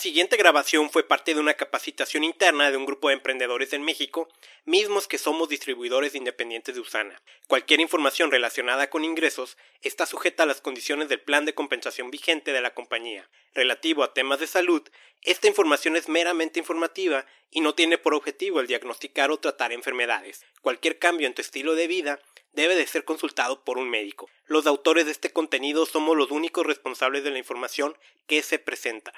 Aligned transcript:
siguiente 0.00 0.38
grabación 0.38 0.88
fue 0.90 1.06
parte 1.06 1.34
de 1.34 1.40
una 1.40 1.54
capacitación 1.54 2.24
interna 2.24 2.70
de 2.70 2.76
un 2.78 2.86
grupo 2.86 3.08
de 3.08 3.14
emprendedores 3.14 3.74
en 3.74 3.82
México, 3.82 4.28
mismos 4.64 5.06
que 5.06 5.18
somos 5.18 5.50
distribuidores 5.50 6.14
independientes 6.14 6.74
de 6.74 6.80
Usana. 6.80 7.20
Cualquier 7.46 7.80
información 7.80 8.30
relacionada 8.30 8.88
con 8.88 9.04
ingresos 9.04 9.58
está 9.82 10.06
sujeta 10.06 10.44
a 10.44 10.46
las 10.46 10.62
condiciones 10.62 11.10
del 11.10 11.20
plan 11.20 11.44
de 11.44 11.54
compensación 11.54 12.10
vigente 12.10 12.52
de 12.52 12.62
la 12.62 12.72
compañía. 12.72 13.28
Relativo 13.54 14.02
a 14.02 14.14
temas 14.14 14.40
de 14.40 14.46
salud, 14.46 14.82
esta 15.22 15.48
información 15.48 15.96
es 15.96 16.08
meramente 16.08 16.58
informativa 16.58 17.26
y 17.50 17.60
no 17.60 17.74
tiene 17.74 17.98
por 17.98 18.14
objetivo 18.14 18.60
el 18.60 18.66
diagnosticar 18.66 19.30
o 19.30 19.38
tratar 19.38 19.72
enfermedades. 19.72 20.46
Cualquier 20.62 20.98
cambio 20.98 21.26
en 21.26 21.34
tu 21.34 21.42
estilo 21.42 21.74
de 21.74 21.88
vida 21.88 22.20
debe 22.52 22.74
de 22.74 22.86
ser 22.86 23.04
consultado 23.04 23.64
por 23.64 23.76
un 23.76 23.90
médico. 23.90 24.30
Los 24.46 24.66
autores 24.66 25.04
de 25.04 25.12
este 25.12 25.30
contenido 25.30 25.84
somos 25.84 26.16
los 26.16 26.30
únicos 26.30 26.66
responsables 26.66 27.22
de 27.22 27.30
la 27.30 27.38
información 27.38 27.96
que 28.26 28.42
se 28.42 28.58
presenta. 28.58 29.12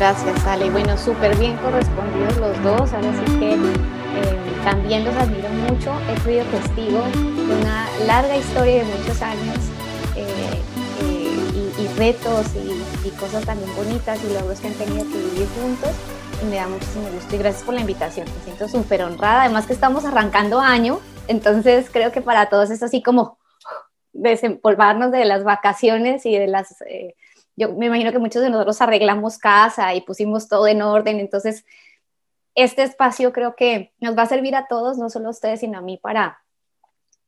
Gracias, 0.00 0.46
Ale. 0.46 0.70
Bueno, 0.70 0.96
súper 0.96 1.36
bien 1.36 1.58
correspondidos 1.58 2.38
los 2.38 2.62
dos. 2.62 2.90
Ahora 2.94 3.12
sí 3.12 3.38
que 3.38 3.52
eh, 3.52 3.58
también 4.64 5.04
los 5.04 5.14
admiro 5.14 5.50
mucho. 5.50 5.92
He 6.08 6.18
sido 6.20 6.42
testigo 6.46 7.02
de 7.12 7.60
una 7.60 7.86
larga 8.06 8.34
historia 8.34 8.82
de 8.82 8.84
muchos 8.84 9.20
años 9.20 9.58
eh, 10.16 10.58
eh, 11.02 11.82
y, 11.82 11.98
retos 11.98 12.46
y, 12.56 13.10
cosas 13.20 13.44
también 13.44 13.68
bonitas 13.76 14.18
y 14.24 14.32
logros 14.32 14.58
que 14.60 14.68
han 14.68 14.72
tenido 14.72 15.02
que 15.04 15.18
vivir 15.18 15.46
juntos. 15.60 15.90
Y 16.42 16.46
me 16.46 16.56
da 16.56 16.66
muchísimo 16.66 17.06
gusto 17.10 17.36
y 17.36 17.38
gracias 17.38 17.62
por 17.62 17.74
la 17.74 17.82
invitación. 17.82 18.26
Me 18.26 18.44
siento 18.44 18.68
súper 18.68 19.02
honrada. 19.02 19.42
Además 19.42 19.66
que 19.66 19.74
estamos 19.74 20.06
arrancando 20.06 20.60
año, 20.60 20.98
entonces 21.28 21.90
creo 21.92 22.10
que 22.10 22.22
para 22.22 22.48
todos 22.48 22.70
es 22.70 22.82
así 22.82 23.02
como 23.02 23.36
desempolvarnos 24.14 25.12
de 25.12 25.26
las 25.26 25.44
vacaciones 25.44 26.24
y 26.24 26.38
de 26.38 26.46
las 26.46 26.74
yo 27.60 27.74
me 27.74 27.86
imagino 27.86 28.10
que 28.10 28.18
muchos 28.18 28.42
de 28.42 28.48
nosotros 28.48 28.80
arreglamos 28.80 29.36
casa 29.36 29.94
y 29.94 30.00
pusimos 30.00 30.48
todo 30.48 30.66
en 30.66 30.80
orden, 30.80 31.20
entonces 31.20 31.66
este 32.54 32.82
espacio 32.82 33.34
creo 33.34 33.54
que 33.54 33.92
nos 34.00 34.16
va 34.16 34.22
a 34.22 34.26
servir 34.26 34.56
a 34.56 34.66
todos, 34.66 34.96
no 34.96 35.10
solo 35.10 35.26
a 35.26 35.30
ustedes, 35.30 35.60
sino 35.60 35.78
a 35.78 35.82
mí 35.82 35.98
para 35.98 36.42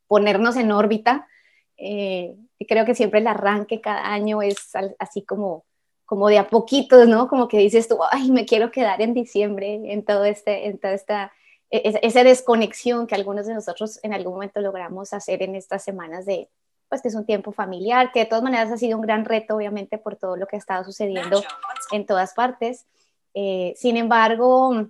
ponernos 0.06 0.56
en 0.56 0.72
órbita. 0.72 1.28
Eh, 1.76 2.34
y 2.58 2.66
creo 2.66 2.86
que 2.86 2.94
siempre 2.94 3.20
el 3.20 3.26
arranque 3.26 3.82
cada 3.82 4.10
año 4.10 4.40
es 4.40 4.72
así 4.98 5.22
como, 5.22 5.64
como 6.06 6.28
de 6.28 6.38
a 6.38 6.48
poquitos, 6.48 7.08
¿no? 7.08 7.28
Como 7.28 7.46
que 7.46 7.58
dices 7.58 7.86
tú, 7.86 7.98
ay, 8.10 8.30
me 8.30 8.46
quiero 8.46 8.70
quedar 8.70 9.02
en 9.02 9.12
diciembre, 9.12 9.80
en 9.92 10.02
todo 10.02 10.24
este, 10.24 10.66
en 10.66 10.78
toda 10.78 10.94
esta, 10.94 11.32
e-, 11.70 12.00
esa 12.02 12.24
desconexión 12.24 13.06
que 13.06 13.14
algunos 13.14 13.46
de 13.46 13.54
nosotros 13.54 14.00
en 14.02 14.14
algún 14.14 14.34
momento 14.34 14.60
logramos 14.62 15.12
hacer 15.12 15.42
en 15.42 15.56
estas 15.56 15.84
semanas 15.84 16.24
de, 16.24 16.48
pues 16.92 17.00
que 17.00 17.08
es 17.08 17.14
un 17.14 17.24
tiempo 17.24 17.52
familiar, 17.52 18.12
que 18.12 18.20
de 18.20 18.26
todas 18.26 18.44
maneras 18.44 18.70
ha 18.70 18.76
sido 18.76 18.98
un 18.98 19.02
gran 19.02 19.24
reto, 19.24 19.56
obviamente, 19.56 19.96
por 19.96 20.14
todo 20.16 20.36
lo 20.36 20.46
que 20.46 20.56
ha 20.56 20.58
estado 20.58 20.84
sucediendo 20.84 21.42
en 21.90 22.04
todas 22.04 22.34
partes. 22.34 22.84
Eh, 23.32 23.72
sin 23.78 23.96
embargo, 23.96 24.88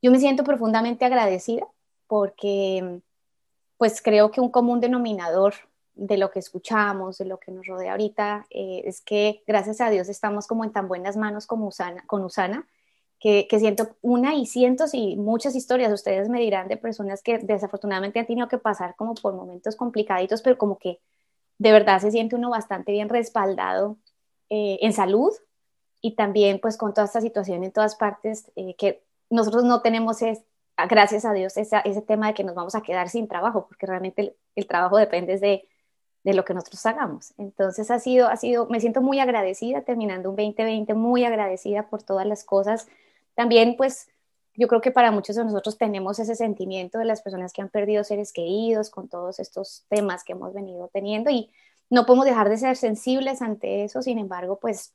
yo 0.00 0.10
me 0.10 0.18
siento 0.18 0.44
profundamente 0.44 1.04
agradecida 1.04 1.66
porque, 2.06 3.02
pues 3.76 4.00
creo 4.00 4.30
que 4.30 4.40
un 4.40 4.48
común 4.48 4.80
denominador 4.80 5.52
de 5.94 6.16
lo 6.16 6.30
que 6.30 6.38
escuchamos, 6.38 7.18
de 7.18 7.26
lo 7.26 7.38
que 7.38 7.52
nos 7.52 7.66
rodea 7.66 7.92
ahorita, 7.92 8.46
eh, 8.48 8.80
es 8.86 9.02
que 9.02 9.42
gracias 9.46 9.82
a 9.82 9.90
Dios 9.90 10.08
estamos 10.08 10.46
como 10.46 10.64
en 10.64 10.72
tan 10.72 10.88
buenas 10.88 11.18
manos 11.18 11.46
como 11.46 11.66
Usana, 11.66 12.02
con 12.06 12.24
Usana, 12.24 12.66
que, 13.20 13.46
siento 13.58 13.96
una 14.00 14.34
y 14.34 14.46
cientos 14.46 14.94
y 14.94 15.16
muchas 15.16 15.56
historias, 15.56 15.92
ustedes 15.92 16.28
me 16.28 16.40
dirán, 16.40 16.68
de 16.68 16.76
personas 16.76 17.22
que 17.22 17.38
desafortunadamente 17.38 18.20
han 18.20 18.26
tenido 18.26 18.48
que 18.48 18.58
pasar 18.58 18.94
como 18.96 19.14
por 19.14 19.34
momentos 19.34 19.74
complicaditos, 19.76 20.40
pero 20.42 20.56
como 20.56 20.78
que 20.78 21.00
de 21.58 21.72
verdad 21.72 22.00
se 22.00 22.12
siente 22.12 22.36
uno 22.36 22.50
bastante 22.50 22.92
bien 22.92 23.08
respaldado 23.08 23.96
eh, 24.50 24.78
en 24.82 24.92
salud 24.92 25.32
y 26.00 26.14
también 26.14 26.60
pues 26.60 26.76
con 26.76 26.94
toda 26.94 27.06
esta 27.06 27.20
situación 27.20 27.64
en 27.64 27.72
todas 27.72 27.96
partes, 27.96 28.52
eh, 28.54 28.76
que 28.76 29.02
nosotros 29.30 29.64
no 29.64 29.82
tenemos, 29.82 30.22
es, 30.22 30.42
gracias 30.88 31.24
a 31.24 31.32
Dios, 31.32 31.56
ese, 31.56 31.78
ese 31.84 32.02
tema 32.02 32.28
de 32.28 32.34
que 32.34 32.44
nos 32.44 32.54
vamos 32.54 32.76
a 32.76 32.82
quedar 32.82 33.08
sin 33.08 33.26
trabajo, 33.26 33.66
porque 33.66 33.86
realmente 33.86 34.36
el, 34.54 34.66
trabajo 34.68 34.96
depende 34.96 35.38
de, 35.38 35.68
de 36.22 36.34
lo 36.34 36.44
que 36.44 36.54
nosotros 36.54 36.86
hagamos. 36.86 37.34
Entonces 37.36 37.90
ha 37.90 37.98
sido, 37.98 38.28
ha 38.28 38.36
sido, 38.36 38.66
me 38.66 38.78
siento 38.78 39.02
muy 39.02 39.18
agradecida 39.18 39.82
terminando 39.82 40.30
un 40.30 40.36
2020, 40.36 40.94
muy 40.94 41.24
agradecida 41.24 41.88
por 41.88 42.04
todas 42.04 42.26
las 42.26 42.44
cosas 42.44 42.86
también, 43.38 43.76
pues, 43.76 44.08
yo 44.56 44.66
creo 44.66 44.80
que 44.80 44.90
para 44.90 45.12
muchos 45.12 45.36
de 45.36 45.44
nosotros 45.44 45.78
tenemos 45.78 46.18
ese 46.18 46.34
sentimiento 46.34 46.98
de 46.98 47.04
las 47.04 47.22
personas 47.22 47.52
que 47.52 47.62
han 47.62 47.68
perdido 47.68 48.02
seres 48.02 48.32
queridos 48.32 48.90
con 48.90 49.06
todos 49.08 49.38
estos 49.38 49.84
temas 49.88 50.24
que 50.24 50.32
hemos 50.32 50.52
venido 50.52 50.90
teniendo 50.92 51.30
y 51.30 51.48
no 51.88 52.04
podemos 52.04 52.26
dejar 52.26 52.48
de 52.48 52.56
ser 52.56 52.76
sensibles 52.76 53.40
ante 53.40 53.84
eso, 53.84 54.02
sin 54.02 54.18
embargo, 54.18 54.58
pues 54.58 54.92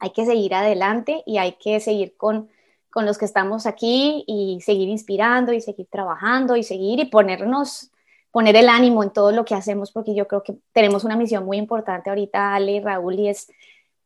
hay 0.00 0.10
que 0.10 0.26
seguir 0.26 0.56
adelante 0.56 1.22
y 1.24 1.38
hay 1.38 1.52
que 1.52 1.78
seguir 1.78 2.16
con, 2.16 2.48
con 2.90 3.06
los 3.06 3.16
que 3.16 3.26
estamos 3.26 3.64
aquí 3.64 4.24
y 4.26 4.60
seguir 4.60 4.88
inspirando 4.88 5.52
y 5.52 5.60
seguir 5.60 5.86
trabajando 5.88 6.56
y 6.56 6.64
seguir 6.64 6.98
y 6.98 7.04
ponernos, 7.04 7.92
poner 8.32 8.56
el 8.56 8.68
ánimo 8.68 9.04
en 9.04 9.10
todo 9.10 9.30
lo 9.30 9.44
que 9.44 9.54
hacemos, 9.54 9.92
porque 9.92 10.16
yo 10.16 10.26
creo 10.26 10.42
que 10.42 10.58
tenemos 10.72 11.04
una 11.04 11.14
misión 11.14 11.44
muy 11.44 11.58
importante 11.58 12.10
ahorita, 12.10 12.56
Ale 12.56 12.72
y 12.72 12.80
Raúl, 12.80 13.20
y 13.20 13.28
es, 13.28 13.52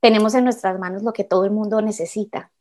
tenemos 0.01 0.35
en 0.35 0.45
nuestras 0.45 0.79
manos 0.79 1.03
lo 1.03 1.15
que 1.15 1.25
todo 1.25 1.47
el 1.47 1.53
mundo 1.53 1.81
necesita, 1.81 2.52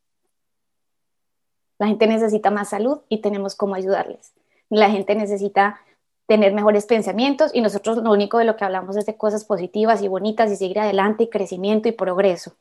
la 1.81 1.87
gente 1.87 2.05
necesita 2.05 2.51
más 2.51 2.69
salud 2.69 2.99
y 3.09 3.21
tenemos 3.21 3.55
cómo 3.55 3.73
ayudarles. 3.73 4.33
La 4.69 4.91
gente 4.91 5.15
necesita 5.15 5.81
tener 6.27 6.53
mejores 6.53 6.85
pensamientos 6.85 7.49
y 7.55 7.61
nosotros 7.61 7.97
lo 7.97 8.11
único 8.11 8.37
de 8.37 8.45
lo 8.45 8.55
que 8.55 8.63
hablamos 8.63 8.97
es 8.97 9.07
de 9.07 9.17
cosas 9.17 9.45
positivas 9.45 10.03
y 10.03 10.07
bonitas 10.07 10.51
y 10.51 10.57
seguir 10.57 10.77
adelante 10.77 11.23
y 11.23 11.29
crecimiento 11.29 11.89
y 11.89 11.93
progreso. 11.93 12.53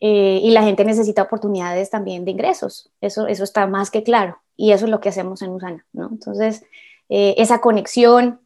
Eh, 0.00 0.40
y 0.42 0.50
la 0.50 0.64
gente 0.64 0.84
necesita 0.84 1.22
oportunidades 1.22 1.88
también 1.90 2.24
de 2.24 2.32
ingresos. 2.32 2.90
Eso, 3.00 3.28
eso 3.28 3.44
está 3.44 3.68
más 3.68 3.92
que 3.92 4.02
claro. 4.02 4.38
Y 4.56 4.72
eso 4.72 4.86
es 4.86 4.90
lo 4.90 4.98
que 4.98 5.10
hacemos 5.10 5.40
en 5.42 5.50
Usana. 5.50 5.86
¿no? 5.92 6.08
Entonces, 6.10 6.64
eh, 7.10 7.36
esa 7.38 7.60
conexión, 7.60 8.40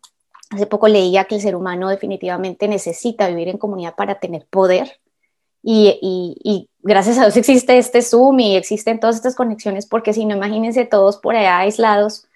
hace 0.51 0.67
poco 0.67 0.89
leía 0.89 1.25
que 1.25 1.37
el 1.37 1.41
ser 1.41 1.57
humano 1.57 1.89
definitivamente 1.89 2.69
necesita 2.69 3.29
vivir 3.29 3.49
en 3.49 3.57
comunidad 3.57 3.95
para 3.95 4.17
tener 4.17 4.45
poder. 4.45 5.01
Y, 5.63 5.99
y, 6.03 6.37
y 6.45 6.69
gracias 6.87 7.19
a 7.19 7.23
Dios 7.23 7.37
existe 7.37 7.77
este 7.77 8.01
Zoom 8.01 8.41
y 8.41 8.57
existen 8.57 9.01
todas 9.01 9.17
estas 9.17 9.35
conexiones, 9.35 9.87
porque 9.87 10.13
si 10.13 10.25
no, 10.25 10.37
imagínense 10.37 10.85
todos 10.85 11.19
por 11.19 11.37
allá 11.37 11.59
aislados, 11.59 12.27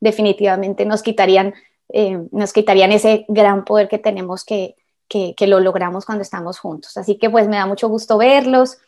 definitivamente 0.00 0.84
nos 0.84 1.02
quitarían, 1.02 1.54
eh, 1.88 2.20
nos 2.32 2.52
quitarían 2.52 2.92
ese 2.92 3.24
gran 3.28 3.64
poder 3.64 3.88
que 3.88 3.98
tenemos 3.98 4.44
que, 4.44 4.76
que, 5.08 5.46
lo 5.46 5.60
logramos 5.60 6.04
cuando 6.04 6.22
estamos 6.22 6.58
juntos. 6.58 6.96
Así 6.96 7.16
que 7.18 7.30
pues 7.30 7.48
me 7.48 7.56
da 7.56 7.66
mucho 7.66 7.88
gusto 7.88 8.18
verlos. 8.18 8.78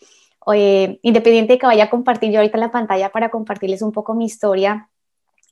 independiente 1.03 1.55
de 1.55 1.59
que 1.59 1.67
vaya 1.67 1.85
a 1.85 1.91
compartir 1.91 2.31
yo 2.31 2.39
ahorita 2.39 2.59
la 2.59 2.71
pantalla 2.71 3.11
para 3.11 3.31
compartirles 3.31 3.83
un 3.83 3.93
poco 3.93 4.15
mi 4.15 4.25
historia, 4.25 4.89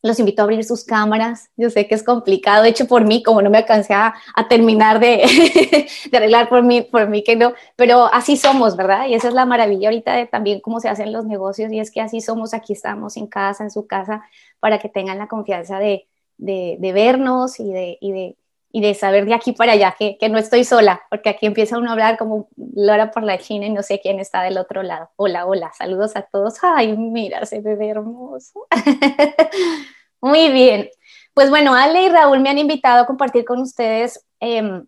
los 0.02 0.18
invito 0.18 0.42
a 0.42 0.44
abrir 0.44 0.64
sus 0.64 0.84
cámaras. 0.84 1.50
Yo 1.56 1.70
sé 1.70 1.86
que 1.86 1.94
es 1.94 2.02
complicado, 2.02 2.64
hecho 2.64 2.86
por 2.86 3.04
mí, 3.04 3.22
como 3.22 3.42
no 3.42 3.50
me 3.50 3.58
alcancé 3.58 3.94
a, 3.94 4.14
terminar 4.48 5.00
de, 5.00 5.86
de, 6.10 6.16
arreglar 6.16 6.48
por 6.48 6.62
mí, 6.62 6.82
por 6.82 7.08
mí 7.08 7.22
que 7.22 7.36
no, 7.36 7.52
pero 7.76 8.06
así 8.12 8.36
somos, 8.36 8.76
¿verdad? 8.76 9.06
Y 9.06 9.14
esa 9.14 9.28
es 9.28 9.34
la 9.34 9.46
maravilla 9.46 9.88
ahorita 9.88 10.14
de 10.14 10.26
también 10.26 10.60
cómo 10.60 10.80
se 10.80 10.88
hacen 10.88 11.12
los 11.12 11.26
negocios 11.26 11.72
y 11.72 11.80
es 11.80 11.90
que 11.90 12.00
así 12.00 12.20
somos, 12.20 12.54
aquí 12.54 12.72
estamos 12.72 13.16
en 13.16 13.26
casa, 13.26 13.64
en 13.64 13.70
su 13.70 13.86
casa, 13.86 14.22
para 14.58 14.78
que 14.78 14.88
tengan 14.88 15.18
la 15.18 15.28
confianza 15.28 15.78
de, 15.78 16.06
de, 16.38 16.76
de 16.80 16.92
vernos 16.92 17.58
de, 17.58 17.98
y 18.00 18.12
de, 18.12 18.36
y 18.72 18.80
de 18.80 18.94
saber 18.94 19.26
de 19.26 19.34
aquí 19.34 19.52
para 19.52 19.72
allá 19.72 19.94
que, 19.98 20.16
que, 20.18 20.28
no 20.28 20.38
estoy 20.38 20.64
sola, 20.64 21.02
porque 21.10 21.28
aquí 21.28 21.46
empieza 21.46 21.78
uno 21.78 21.90
a 21.90 21.92
hablar 21.92 22.16
como 22.16 22.48
Lora 22.74 23.10
por 23.10 23.24
la 23.24 23.38
China 23.38 23.66
y 23.66 23.70
no 23.70 23.82
sé 23.82 24.00
quién 24.00 24.20
está 24.20 24.42
del 24.42 24.58
otro 24.58 24.82
lado. 24.82 25.10
Hola, 25.16 25.46
hola, 25.46 25.72
saludos 25.76 26.14
a 26.14 26.22
todos. 26.22 26.54
Ay, 26.62 26.96
mira, 26.96 27.44
se 27.46 27.60
ve 27.60 27.88
hermoso. 27.88 28.66
Muy 30.20 30.52
bien. 30.52 30.88
Pues 31.34 31.50
bueno, 31.50 31.74
Ale 31.74 32.04
y 32.04 32.08
Raúl 32.08 32.40
me 32.40 32.50
han 32.50 32.58
invitado 32.58 33.02
a 33.02 33.06
compartir 33.06 33.44
con 33.44 33.60
ustedes 33.60 34.24
em, 34.38 34.86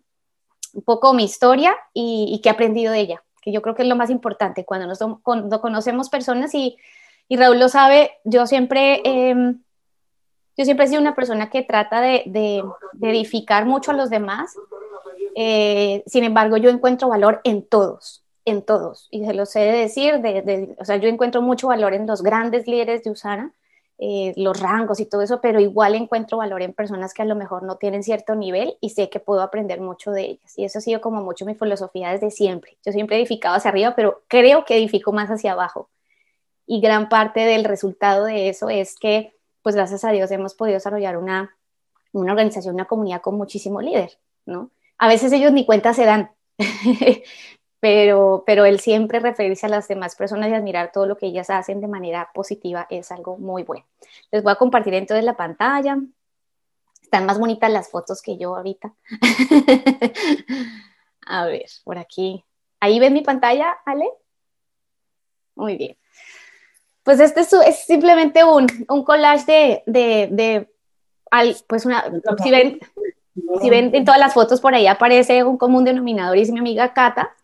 un 0.73 0.83
poco 0.83 1.13
mi 1.13 1.25
historia 1.25 1.75
y, 1.93 2.39
qué 2.41 2.49
he 2.49 2.51
aprendido 2.51 2.93
de 2.93 2.99
ella, 2.99 3.23
que 3.41 3.51
yo 3.51 3.61
creo 3.61 3.75
que 3.75 3.81
es 3.81 3.87
lo 3.87 3.95
más 3.95 4.09
importante 4.09 4.65
cuando 4.65 4.87
nos 4.87 4.99
cuando 5.23 5.59
conocemos 5.59 6.09
personas 6.09 6.53
y, 6.53 6.77
y, 7.27 7.37
Raúl 7.37 7.59
lo 7.59 7.67
sabe, 7.67 8.11
yo 8.23 8.47
siempre... 8.47 9.01
Eh, 9.03 9.55
yo 10.57 10.65
siempre 10.65 10.85
he 10.85 10.89
sido 10.89 11.01
una 11.01 11.15
persona 11.15 11.49
que 11.49 11.63
trata 11.63 12.01
de, 12.01 12.23
de, 12.25 12.63
edificar 13.01 13.65
mucho 13.65 13.91
a 13.91 13.95
los 13.95 14.09
demás. 14.09 14.55
Eh, 15.35 16.03
sin 16.05 16.23
embargo, 16.23 16.57
yo 16.57 16.69
encuentro 16.69 17.07
valor 17.09 17.41
en 17.43 17.63
todos, 17.63 18.23
en 18.45 18.61
todos. 18.61 19.07
Y 19.09 19.25
se 19.25 19.33
lo 19.33 19.45
sé 19.45 19.59
decir, 19.59 20.19
de, 20.19 20.75
o 20.79 20.85
sea, 20.85 20.97
yo 20.97 21.09
encuentro 21.09 21.41
mucho 21.41 21.67
valor 21.67 21.93
en 21.93 22.05
los 22.05 22.21
grandes 22.21 22.67
líderes 22.67 23.03
de 23.03 23.11
Usana, 23.11 23.51
eh, 23.99 24.33
los 24.37 24.59
rangos 24.59 24.99
y 24.99 25.05
todo 25.05 25.21
eso, 25.21 25.39
pero 25.39 25.59
igual 25.59 25.95
encuentro 25.95 26.37
valor 26.37 26.61
en 26.61 26.73
personas 26.73 27.13
que 27.13 27.21
a 27.21 27.25
lo 27.25 27.35
mejor 27.35 27.63
no 27.63 27.77
tienen 27.77 28.03
cierto 28.03 28.35
nivel 28.35 28.75
y 28.81 28.89
sé 28.89 29.09
que 29.09 29.19
puedo 29.19 29.41
aprender 29.41 29.81
mucho 29.81 30.11
de 30.11 30.23
ellas. 30.23 30.57
Y 30.57 30.65
eso 30.65 30.79
ha 30.79 30.81
sido 30.81 31.01
como 31.01 31.23
mucho 31.23 31.45
mi 31.45 31.55
filosofía 31.55 32.11
desde 32.11 32.29
siempre. 32.29 32.77
Yo 32.85 32.91
siempre 32.91 33.15
he 33.15 33.19
edificado 33.19 33.55
hacia 33.55 33.69
arriba, 33.69 33.93
pero 33.95 34.21
creo 34.27 34.65
que 34.65 34.77
edifico 34.77 35.13
más 35.13 35.29
hacia 35.29 35.53
abajo. 35.53 35.89
Y 36.65 36.81
gran 36.81 37.09
parte 37.09 37.41
del 37.41 37.63
resultado 37.63 38.25
de 38.25 38.49
eso 38.49 38.69
es 38.69 38.97
que, 38.99 39.33
pues 39.63 39.75
gracias 39.75 40.03
a 40.03 40.11
Dios, 40.11 40.29
hemos 40.31 40.53
podido 40.53 40.75
desarrollar 40.75 41.17
una, 41.17 41.55
una 42.11 42.33
organización, 42.33 42.75
una 42.75 42.85
comunidad 42.85 43.21
con 43.21 43.35
muchísimo 43.35 43.81
líder, 43.81 44.19
¿no? 44.45 44.71
A 44.97 45.07
veces 45.07 45.31
ellos 45.31 45.51
ni 45.51 45.65
cuenta 45.65 45.93
se 45.93 46.05
dan, 46.05 46.31
pero, 47.79 48.43
pero 48.45 48.65
el 48.65 48.79
siempre 48.79 49.19
referirse 49.19 49.65
a 49.65 49.69
las 49.69 49.87
demás 49.87 50.15
personas 50.15 50.49
y 50.49 50.53
admirar 50.53 50.91
todo 50.91 51.07
lo 51.07 51.17
que 51.17 51.27
ellas 51.27 51.49
hacen 51.49 51.81
de 51.81 51.87
manera 51.87 52.29
positiva 52.33 52.85
es 52.89 53.11
algo 53.11 53.37
muy 53.37 53.63
bueno. 53.63 53.85
Les 54.31 54.43
voy 54.43 54.51
a 54.51 54.57
compartir 54.57 54.93
entonces 54.93 55.25
la 55.25 55.37
pantalla. 55.37 55.97
Están 57.01 57.25
más 57.25 57.39
bonitas 57.39 57.71
las 57.71 57.89
fotos 57.89 58.21
que 58.21 58.37
yo 58.37 58.55
ahorita. 58.55 58.93
a 61.25 61.45
ver, 61.45 61.65
por 61.83 61.97
aquí. 61.97 62.43
¿Ahí 62.79 62.99
ven 62.99 63.13
mi 63.13 63.21
pantalla, 63.21 63.77
Ale? 63.85 64.09
Muy 65.55 65.77
bien. 65.77 65.97
Pues 67.03 67.19
este 67.19 67.41
es, 67.41 67.85
simplemente 67.85 68.43
un, 68.43 68.67
un 68.89 69.03
collage 69.03 69.45
de, 69.45 69.83
de, 69.85 70.29
de 70.31 70.69
pues 71.67 71.85
una, 71.85 72.05
si 72.41 72.51
ven, 72.51 72.79
si 73.61 73.69
ven 73.69 73.93
en 73.93 74.05
todas 74.05 74.19
las 74.19 74.33
fotos 74.33 74.61
por 74.61 74.73
ahí 74.73 74.87
aparece 74.87 75.43
un 75.43 75.57
común 75.57 75.83
denominador 75.83 76.37
y 76.37 76.41
es 76.41 76.51
mi 76.51 76.59
amiga 76.59 76.93
Cata. 76.93 77.35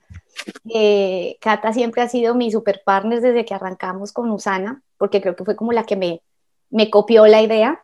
Eh, 0.74 1.38
Cata 1.42 1.74
siempre 1.74 2.02
ha 2.02 2.08
sido 2.08 2.36
mi 2.36 2.52
super 2.52 2.82
partner 2.86 3.22
desde 3.22 3.46
que 3.46 3.54
arrancamos 3.54 4.14
con 4.14 4.32
Usana, 4.32 4.82
porque 4.98 5.22
creo 5.22 5.36
que 5.36 5.44
fue 5.44 5.56
como 5.56 5.74
la 5.74 5.84
que 5.84 5.96
me, 5.96 6.22
me 6.70 6.90
copió 6.90 7.28
la 7.28 7.42
idea. 7.42 7.84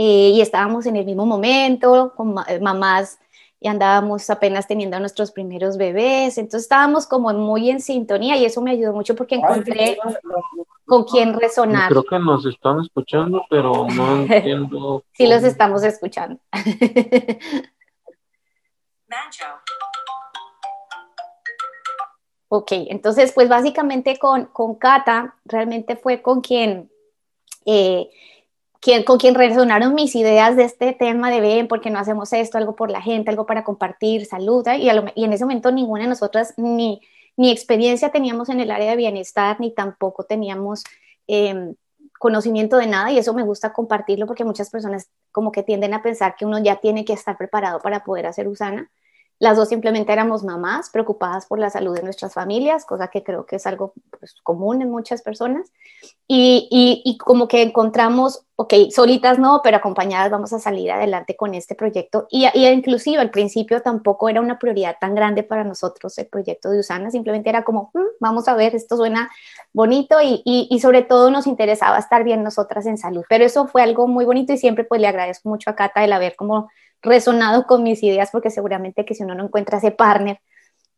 Eh, 0.00 0.30
y 0.34 0.40
estábamos 0.40 0.86
en 0.86 0.94
el 0.94 1.04
mismo 1.04 1.26
momento, 1.26 2.12
con 2.16 2.36
eh, 2.46 2.60
mamás, 2.60 3.18
y 3.60 3.68
andábamos 3.68 4.30
apenas 4.30 4.66
teniendo 4.66 4.98
nuestros 5.00 5.32
primeros 5.32 5.76
bebés, 5.76 6.38
entonces 6.38 6.62
estábamos 6.62 7.06
como 7.06 7.32
muy 7.32 7.70
en 7.70 7.80
sintonía 7.80 8.36
y 8.36 8.44
eso 8.44 8.60
me 8.62 8.70
ayudó 8.70 8.92
mucho 8.92 9.14
porque 9.16 9.36
encontré 9.36 9.98
con 10.86 11.04
quién 11.04 11.38
resonar. 11.38 11.90
Creo 11.90 12.04
que 12.04 12.18
nos 12.18 12.46
están 12.46 12.80
escuchando, 12.80 13.44
pero 13.50 13.86
no 13.94 14.16
entiendo. 14.22 15.04
sí, 15.12 15.26
los 15.26 15.42
estamos 15.42 15.82
escuchando. 15.82 16.38
Ok, 22.50 22.72
entonces 22.72 23.32
pues 23.32 23.48
básicamente 23.48 24.18
con, 24.18 24.46
con 24.46 24.74
Cata 24.76 25.36
realmente 25.44 25.96
fue 25.96 26.22
con 26.22 26.40
quien, 26.40 26.90
eh, 27.66 28.08
con 29.04 29.18
quien 29.18 29.34
resonaron 29.34 29.94
mis 29.94 30.14
ideas 30.14 30.56
de 30.56 30.64
este 30.64 30.92
tema 30.92 31.30
de 31.30 31.40
ven, 31.40 31.68
porque 31.68 31.90
no 31.90 31.98
hacemos 31.98 32.32
esto, 32.32 32.58
algo 32.58 32.76
por 32.76 32.90
la 32.90 33.02
gente, 33.02 33.30
algo 33.30 33.46
para 33.46 33.64
compartir, 33.64 34.24
salud, 34.26 34.66
y, 34.76 34.88
y 35.14 35.24
en 35.24 35.32
ese 35.32 35.44
momento 35.44 35.72
ninguna 35.72 36.04
de 36.04 36.08
nosotras 36.08 36.54
ni, 36.56 37.00
ni 37.36 37.50
experiencia 37.50 38.10
teníamos 38.10 38.48
en 38.48 38.60
el 38.60 38.70
área 38.70 38.90
de 38.90 38.96
bienestar, 38.96 39.60
ni 39.60 39.72
tampoco 39.72 40.24
teníamos 40.24 40.84
em, 41.26 41.74
conocimiento 42.18 42.76
de 42.76 42.86
nada, 42.86 43.10
y 43.12 43.18
eso 43.18 43.34
me 43.34 43.42
gusta 43.42 43.72
compartirlo 43.72 44.26
porque 44.26 44.44
muchas 44.44 44.70
personas 44.70 45.08
como 45.32 45.52
que 45.52 45.62
tienden 45.62 45.94
a 45.94 46.02
pensar 46.02 46.36
que 46.36 46.46
uno 46.46 46.58
ya 46.58 46.76
tiene 46.76 47.04
que 47.04 47.12
estar 47.12 47.36
preparado 47.36 47.80
para 47.80 48.04
poder 48.04 48.26
hacer 48.26 48.48
Usana 48.48 48.90
las 49.40 49.56
dos 49.56 49.68
simplemente 49.68 50.12
éramos 50.12 50.42
mamás 50.42 50.90
preocupadas 50.90 51.46
por 51.46 51.60
la 51.60 51.70
salud 51.70 51.94
de 51.94 52.02
nuestras 52.02 52.34
familias, 52.34 52.84
cosa 52.84 53.08
que 53.08 53.22
creo 53.22 53.46
que 53.46 53.56
es 53.56 53.66
algo 53.66 53.92
pues, 54.18 54.34
común 54.42 54.82
en 54.82 54.90
muchas 54.90 55.22
personas. 55.22 55.70
Y, 56.26 56.68
y, 57.04 57.16
como 57.18 57.48
que 57.48 57.62
encontramos, 57.62 58.44
ok, 58.56 58.74
solitas 58.90 59.38
no, 59.38 59.60
pero 59.62 59.78
acompañadas 59.78 60.30
vamos 60.30 60.52
a 60.52 60.58
salir 60.58 60.90
adelante 60.90 61.36
con 61.36 61.54
este 61.54 61.74
proyecto. 61.74 62.26
Y, 62.30 62.46
y, 62.52 62.66
inclusive 62.66 63.18
al 63.18 63.30
principio 63.30 63.80
tampoco 63.80 64.28
era 64.28 64.40
una 64.40 64.58
prioridad 64.58 64.96
tan 65.00 65.14
grande 65.14 65.42
para 65.42 65.64
nosotros 65.64 66.18
el 66.18 66.26
proyecto 66.26 66.70
de 66.70 66.80
Usana, 66.80 67.10
simplemente 67.10 67.48
era 67.48 67.62
como, 67.62 67.90
mm, 67.94 68.18
vamos 68.20 68.48
a 68.48 68.54
ver, 68.54 68.74
esto 68.74 68.96
suena 68.96 69.30
bonito 69.72 70.20
y, 70.20 70.42
y, 70.44 70.80
sobre 70.80 71.02
todo 71.02 71.30
nos 71.30 71.46
interesaba 71.46 71.98
estar 71.98 72.24
bien 72.24 72.42
nosotras 72.42 72.86
en 72.86 72.98
salud. 72.98 73.24
Pero 73.28 73.44
eso 73.44 73.68
fue 73.68 73.82
algo 73.82 74.08
muy 74.08 74.24
bonito 74.24 74.52
y 74.52 74.58
siempre 74.58 74.84
pues 74.84 75.00
le 75.00 75.06
agradezco 75.06 75.48
mucho 75.48 75.70
a 75.70 75.76
Cata 75.76 76.04
el 76.04 76.12
haber 76.12 76.34
como 76.34 76.68
resonado 77.02 77.66
con 77.66 77.82
mis 77.82 78.02
ideas, 78.02 78.30
porque 78.32 78.50
seguramente 78.50 79.04
que 79.04 79.14
si 79.14 79.22
uno 79.22 79.34
no 79.34 79.44
encuentra 79.44 79.78
ese 79.78 79.90
partner, 79.90 80.40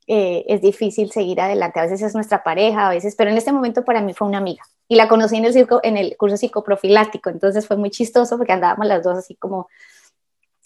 eh, 0.06 0.44
es 0.48 0.60
difícil 0.60 1.10
seguir 1.12 1.40
adelante. 1.40 1.78
A 1.78 1.84
veces 1.84 2.02
es 2.02 2.14
nuestra 2.14 2.42
pareja, 2.42 2.86
a 2.86 2.90
veces, 2.90 3.14
pero 3.16 3.30
en 3.30 3.36
este 3.36 3.52
momento 3.52 3.84
para 3.84 4.00
mí 4.00 4.12
fue 4.12 4.26
una 4.26 4.38
amiga. 4.38 4.62
Y 4.88 4.96
la 4.96 5.08
conocí 5.08 5.36
en 5.36 5.44
el, 5.44 5.52
circo, 5.52 5.80
en 5.84 5.96
el 5.96 6.16
curso 6.16 6.36
psicoprofiláctico, 6.36 7.30
entonces 7.30 7.66
fue 7.66 7.76
muy 7.76 7.90
chistoso 7.90 8.36
porque 8.36 8.52
andábamos 8.52 8.86
las 8.86 9.04
dos 9.04 9.18
así 9.18 9.36
como 9.36 9.68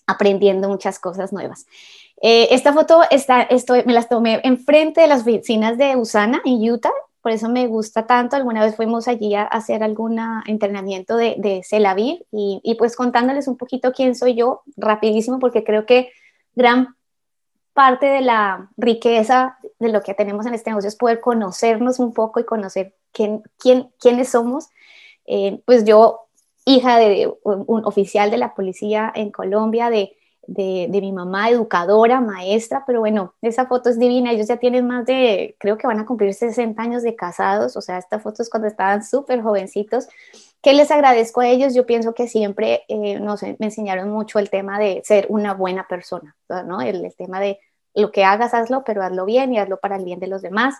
aprendiendo 0.06 0.68
muchas 0.68 0.98
cosas 0.98 1.32
nuevas. 1.32 1.66
Eh, 2.22 2.48
esta 2.52 2.72
foto 2.72 3.02
está, 3.10 3.42
estoy, 3.42 3.82
me 3.84 3.92
las 3.92 4.08
tomé 4.08 4.40
enfrente 4.44 5.02
de 5.02 5.08
las 5.08 5.22
oficinas 5.22 5.76
de 5.76 5.96
Usana 5.96 6.40
en 6.44 6.70
Utah 6.70 6.92
por 7.24 7.32
eso 7.32 7.48
me 7.48 7.66
gusta 7.68 8.06
tanto. 8.06 8.36
Alguna 8.36 8.62
vez 8.62 8.76
fuimos 8.76 9.08
allí 9.08 9.34
a 9.34 9.44
hacer 9.44 9.82
algún 9.82 10.20
entrenamiento 10.46 11.16
de, 11.16 11.36
de 11.38 11.62
y, 12.30 12.60
y, 12.62 12.74
pues 12.74 12.96
contándoles 12.96 13.48
un 13.48 13.56
poquito 13.56 13.92
quién 13.92 14.14
soy 14.14 14.34
yo, 14.34 14.60
rapidísimo, 14.76 15.38
porque 15.38 15.64
creo 15.64 15.86
que 15.86 16.12
gran 16.54 16.96
parte 17.72 18.04
de 18.04 18.20
la 18.20 18.68
riqueza 18.76 19.56
de 19.78 19.88
lo 19.88 20.02
que 20.02 20.12
tenemos 20.12 20.44
en 20.44 20.52
este 20.52 20.68
negocio 20.68 20.88
es 20.88 20.96
poder 20.96 21.22
conocernos 21.22 21.98
un 21.98 22.12
poco 22.12 22.40
y 22.40 22.44
conocer 22.44 22.94
quién, 23.10 23.42
quién, 23.56 23.88
quiénes 23.98 24.28
somos. 24.28 24.68
Eh, 25.24 25.62
pues 25.64 25.86
yo, 25.86 26.26
hija 26.66 26.98
de 26.98 27.32
un 27.42 27.86
oficial 27.86 28.30
de 28.30 28.36
la 28.36 28.54
policía 28.54 29.10
en 29.14 29.30
Colombia, 29.30 29.88
de 29.88 30.14
de, 30.46 30.88
mi 30.90 31.12
mamá, 31.12 31.50
educadora, 31.50 32.20
maestra, 32.20 32.84
pero 32.86 33.00
bueno, 33.00 33.34
esa 33.42 33.66
foto 33.66 33.90
es 33.90 33.98
divina, 33.98 34.32
ellos 34.32 34.48
ya 34.48 34.56
tienen 34.56 34.86
más 34.86 35.06
de, 35.06 35.56
creo 35.58 35.78
que 35.78 35.86
van 35.86 36.00
a 36.00 36.06
cumplir 36.06 36.34
60 36.34 36.80
años 36.80 37.02
de 37.02 37.16
casados, 37.16 37.76
o 37.76 37.80
sea, 37.80 37.98
esta 37.98 38.18
foto 38.18 38.42
es 38.42 38.50
cuando 38.50 38.68
estaban 38.68 39.04
súper 39.04 39.42
jovencitos. 39.42 40.08
¿Qué 40.62 40.72
les 40.72 40.90
agradezco 40.90 41.42
a 41.42 41.48
ellos? 41.48 41.74
Yo 41.74 41.84
pienso 41.84 42.14
que 42.14 42.26
siempre 42.26 42.84
eh, 42.88 43.20
nos 43.20 43.42
me 43.42 43.56
enseñaron 43.60 44.10
mucho 44.10 44.38
el 44.38 44.48
tema 44.48 44.78
de 44.78 45.02
ser 45.04 45.26
una 45.28 45.52
buena 45.52 45.86
persona, 45.86 46.34
¿no? 46.48 46.80
El, 46.80 47.14
tema 47.16 47.38
de 47.38 47.60
lo 47.94 48.10
que 48.10 48.24
hagas, 48.24 48.54
hazlo, 48.54 48.82
pero 48.84 49.02
hazlo 49.02 49.26
bien 49.26 49.52
y 49.52 49.58
hazlo 49.58 49.78
para 49.78 49.96
el 49.96 50.04
bien 50.04 50.20
de 50.20 50.26
los 50.26 50.40
demás. 50.40 50.76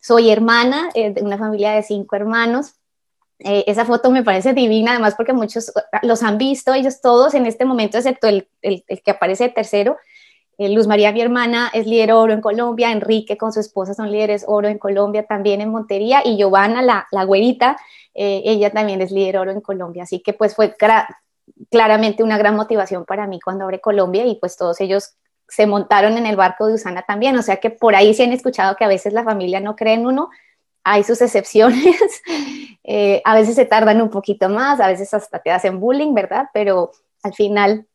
Soy 0.00 0.30
hermana 0.30 0.90
eh, 0.94 1.12
de 1.12 1.22
una 1.22 1.38
familia 1.38 1.72
de 1.72 1.82
cinco 1.82 2.14
hermanos, 2.16 2.74
eh, 3.44 3.64
esa 3.66 3.84
foto 3.84 4.10
me 4.10 4.22
parece 4.22 4.52
divina, 4.52 4.92
además 4.92 5.14
porque 5.16 5.32
muchos 5.32 5.72
los 6.02 6.22
han 6.22 6.38
visto, 6.38 6.74
ellos 6.74 7.00
todos 7.00 7.34
en 7.34 7.46
este 7.46 7.64
momento, 7.64 7.98
excepto 7.98 8.28
el, 8.28 8.48
el, 8.60 8.84
que 9.04 9.10
aparece 9.10 9.48
tercero. 9.48 9.96
Eh, 10.58 10.68
Luz 10.68 10.86
María, 10.86 11.12
mi 11.12 11.20
hermana, 11.20 11.70
es 11.72 11.86
líder 11.86 12.12
oro 12.12 12.32
en 12.32 12.40
Colombia, 12.40 12.92
Enrique 12.92 13.36
con 13.36 13.52
su 13.52 13.60
esposa 13.60 13.94
son 13.94 14.12
líderes 14.12 14.44
oro 14.46 14.68
en 14.68 14.78
Colombia, 14.78 15.24
también 15.26 15.60
en 15.60 15.70
Montería, 15.70 16.22
y 16.24 16.36
Giovanna, 16.36 16.82
la, 16.82 17.06
la 17.10 17.24
güerita, 17.24 17.76
eh, 18.14 18.42
ella 18.44 18.70
también 18.70 19.00
es 19.00 19.10
líder 19.10 19.38
oro 19.38 19.50
en 19.50 19.60
Colombia, 19.60 20.02
así 20.02 20.20
que 20.20 20.32
pues 20.32 20.54
fue 20.54 20.74
claramente 21.70 22.22
una 22.22 22.38
gran 22.38 22.54
motivación 22.54 23.04
para 23.04 23.26
mí 23.26 23.40
cuando 23.40 23.64
abre 23.64 23.80
Colombia 23.80 24.26
y 24.26 24.36
pues 24.36 24.56
todos 24.56 24.80
ellos 24.80 25.14
se 25.48 25.66
montaron 25.66 26.16
en 26.16 26.26
el 26.26 26.36
barco 26.36 26.66
de 26.66 26.74
Usana 26.74 27.02
también, 27.02 27.36
o 27.36 27.42
sea 27.42 27.56
que 27.56 27.70
por 27.70 27.94
ahí 27.94 28.14
se 28.14 28.24
han 28.24 28.32
escuchado 28.32 28.76
que 28.76 28.84
a 28.84 28.88
veces 28.88 29.12
la 29.12 29.24
familia 29.24 29.60
no 29.60 29.76
cree 29.76 29.94
en 29.94 30.06
uno, 30.06 30.30
hay 30.84 31.04
sus 31.04 31.20
excepciones, 31.20 32.22
eh, 32.84 33.22
a 33.24 33.34
veces 33.34 33.54
se 33.54 33.64
tardan 33.64 34.02
un 34.02 34.10
poquito 34.10 34.48
más, 34.48 34.80
a 34.80 34.88
veces 34.88 35.12
hasta 35.14 35.38
te 35.38 35.50
hacen 35.50 35.80
bullying, 35.80 36.14
¿verdad? 36.14 36.46
Pero 36.52 36.92
al 37.22 37.34
final 37.34 37.86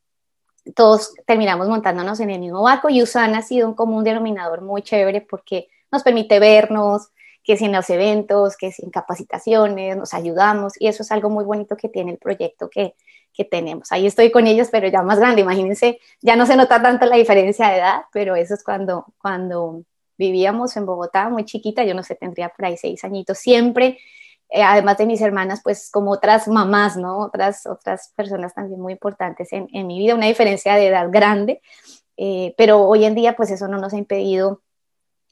todos 0.75 1.13
terminamos 1.25 1.67
montándonos 1.67 2.20
en 2.20 2.29
el 2.29 2.39
mismo 2.39 2.62
barco 2.62 2.89
y 2.89 3.01
Usana 3.01 3.39
ha 3.39 3.41
sido 3.41 3.67
un 3.67 3.74
común 3.74 4.03
denominador 4.03 4.62
muy 4.62 4.82
chévere 4.82 5.22
porque 5.22 5.67
nos 5.91 6.03
permite 6.03 6.39
vernos, 6.39 7.10
que 7.44 7.56
si 7.56 7.65
en 7.65 7.72
los 7.72 7.89
eventos, 7.89 8.58
que 8.58 8.74
si 8.74 8.84
en 8.84 8.91
capacitaciones, 8.91 9.96
nos 9.96 10.13
ayudamos 10.13 10.74
y 10.79 10.88
eso 10.88 11.03
es 11.03 11.12
algo 11.12 11.29
muy 11.29 11.46
bonito 11.46 11.77
que 11.77 11.88
tiene 11.88 12.12
el 12.12 12.17
proyecto 12.17 12.70
que, 12.70 12.96
que 13.34 13.46
tenemos. 13.46 13.91
Ahí 13.94 14.06
estoy 14.06 14.32
con 14.32 14.48
ellos, 14.48 14.67
pero 14.70 14.89
ya 14.89 15.01
más 15.01 15.20
grande, 15.20 15.41
imagínense, 15.41 16.00
ya 16.22 16.36
no 16.36 16.46
se 16.46 16.58
nota 16.58 16.82
tanto 16.82 17.06
la 17.06 17.15
diferencia 17.15 17.70
de 17.70 17.77
edad, 17.77 18.01
pero 18.12 18.36
eso 18.36 18.53
es 18.53 18.63
cuando, 18.63 19.06
cuando 19.22 19.84
vivíamos 20.17 20.75
en 20.77 20.86
Bogotá 20.86 21.29
muy 21.29 21.45
chiquita, 21.45 21.83
yo 21.83 21.93
no 21.93 22.03
sé, 22.03 22.15
tendría 22.15 22.50
por 22.50 22.65
ahí 22.65 22.77
seis 22.77 23.03
añitos, 23.03 23.38
siempre, 23.38 24.00
eh, 24.50 24.63
además 24.63 24.97
de 24.97 25.05
mis 25.05 25.21
hermanas, 25.21 25.62
pues 25.63 25.89
como 25.91 26.12
otras 26.12 26.47
mamás, 26.47 26.95
¿no? 26.95 27.19
Otras, 27.19 27.65
otras 27.65 28.13
personas 28.15 28.53
también 28.53 28.79
muy 28.79 28.93
importantes 28.93 29.51
en, 29.51 29.67
en 29.74 29.88
mi 29.88 30.00
vida, 30.00 30.15
una 30.15 30.27
diferencia 30.27 30.75
de 30.75 30.88
edad 30.88 31.07
grande, 31.12 31.62
eh, 32.15 32.53
pero 32.57 32.81
hoy 32.81 33.05
en 33.05 33.15
día 33.15 33.36
pues 33.36 33.51
eso 33.51 33.67
no 33.67 33.77
nos 33.77 33.93
ha 33.93 33.97
impedido 33.97 34.62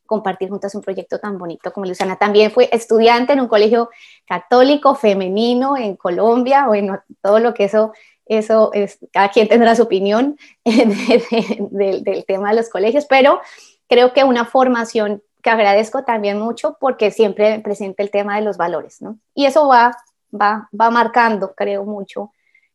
compartir 0.05 0.49
juntas 0.49 0.75
un 0.75 0.81
proyecto 0.81 1.19
tan 1.19 1.37
bonito 1.37 1.73
como 1.73 1.85
Luciana. 1.85 2.17
También 2.17 2.51
fue 2.51 2.69
estudiante 2.71 3.33
en 3.33 3.41
un 3.41 3.47
colegio 3.47 3.89
católico 4.27 4.95
femenino 4.95 5.77
en 5.77 5.95
Colombia, 5.95 6.67
bueno, 6.67 7.01
todo 7.21 7.39
lo 7.39 7.53
que 7.53 7.65
eso, 7.65 7.93
eso 8.25 8.71
es, 8.73 8.99
cada 9.11 9.29
quien 9.29 9.47
tendrá 9.47 9.75
su 9.75 9.83
opinión 9.83 10.37
del 10.63 12.25
tema 12.27 12.49
de 12.49 12.55
los 12.55 12.69
colegios, 12.69 13.05
pero 13.05 13.39
creo 13.87 14.13
que 14.13 14.23
una 14.23 14.45
formación 14.45 15.21
que 15.41 15.49
agradezco 15.49 16.03
también 16.03 16.39
mucho 16.39 16.77
porque 16.79 17.11
siempre 17.11 17.59
presenta 17.59 18.01
el 18.01 18.09
tema 18.09 18.35
de 18.35 18.41
los 18.41 18.57
valores, 18.57 19.01
¿no? 19.01 19.19
Y 19.33 19.45
eso 19.45 19.67
va 19.67 19.95
va, 20.35 20.69
va 20.79 20.91
marcando, 20.91 21.53
creo 21.55 21.85
mucho, 21.85 22.31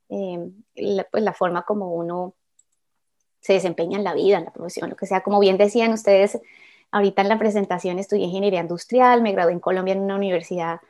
eh, 0.08 0.50
la, 0.76 1.04
pues 1.04 1.22
la 1.22 1.32
forma 1.32 1.62
como 1.62 1.92
uno 1.94 2.34
se 3.40 3.54
desempeña 3.54 3.98
en 3.98 4.04
la 4.04 4.14
vida, 4.14 4.38
en 4.38 4.44
la 4.44 4.52
profesión, 4.52 4.90
lo 4.90 4.96
que 4.96 5.06
sea. 5.06 5.22
Como 5.22 5.40
bien 5.40 5.56
decían 5.56 5.92
ustedes, 5.92 6.38
ahorita 6.90 7.22
en 7.22 7.28
la 7.28 7.38
presentación 7.38 7.98
estudié 7.98 8.24
ingeniería 8.24 8.60
industrial, 8.60 9.22
me 9.22 9.32
gradué 9.32 9.52
en 9.52 9.60
Colombia 9.60 9.92
en 9.92 10.00
una 10.00 10.16
universidad 10.16 10.80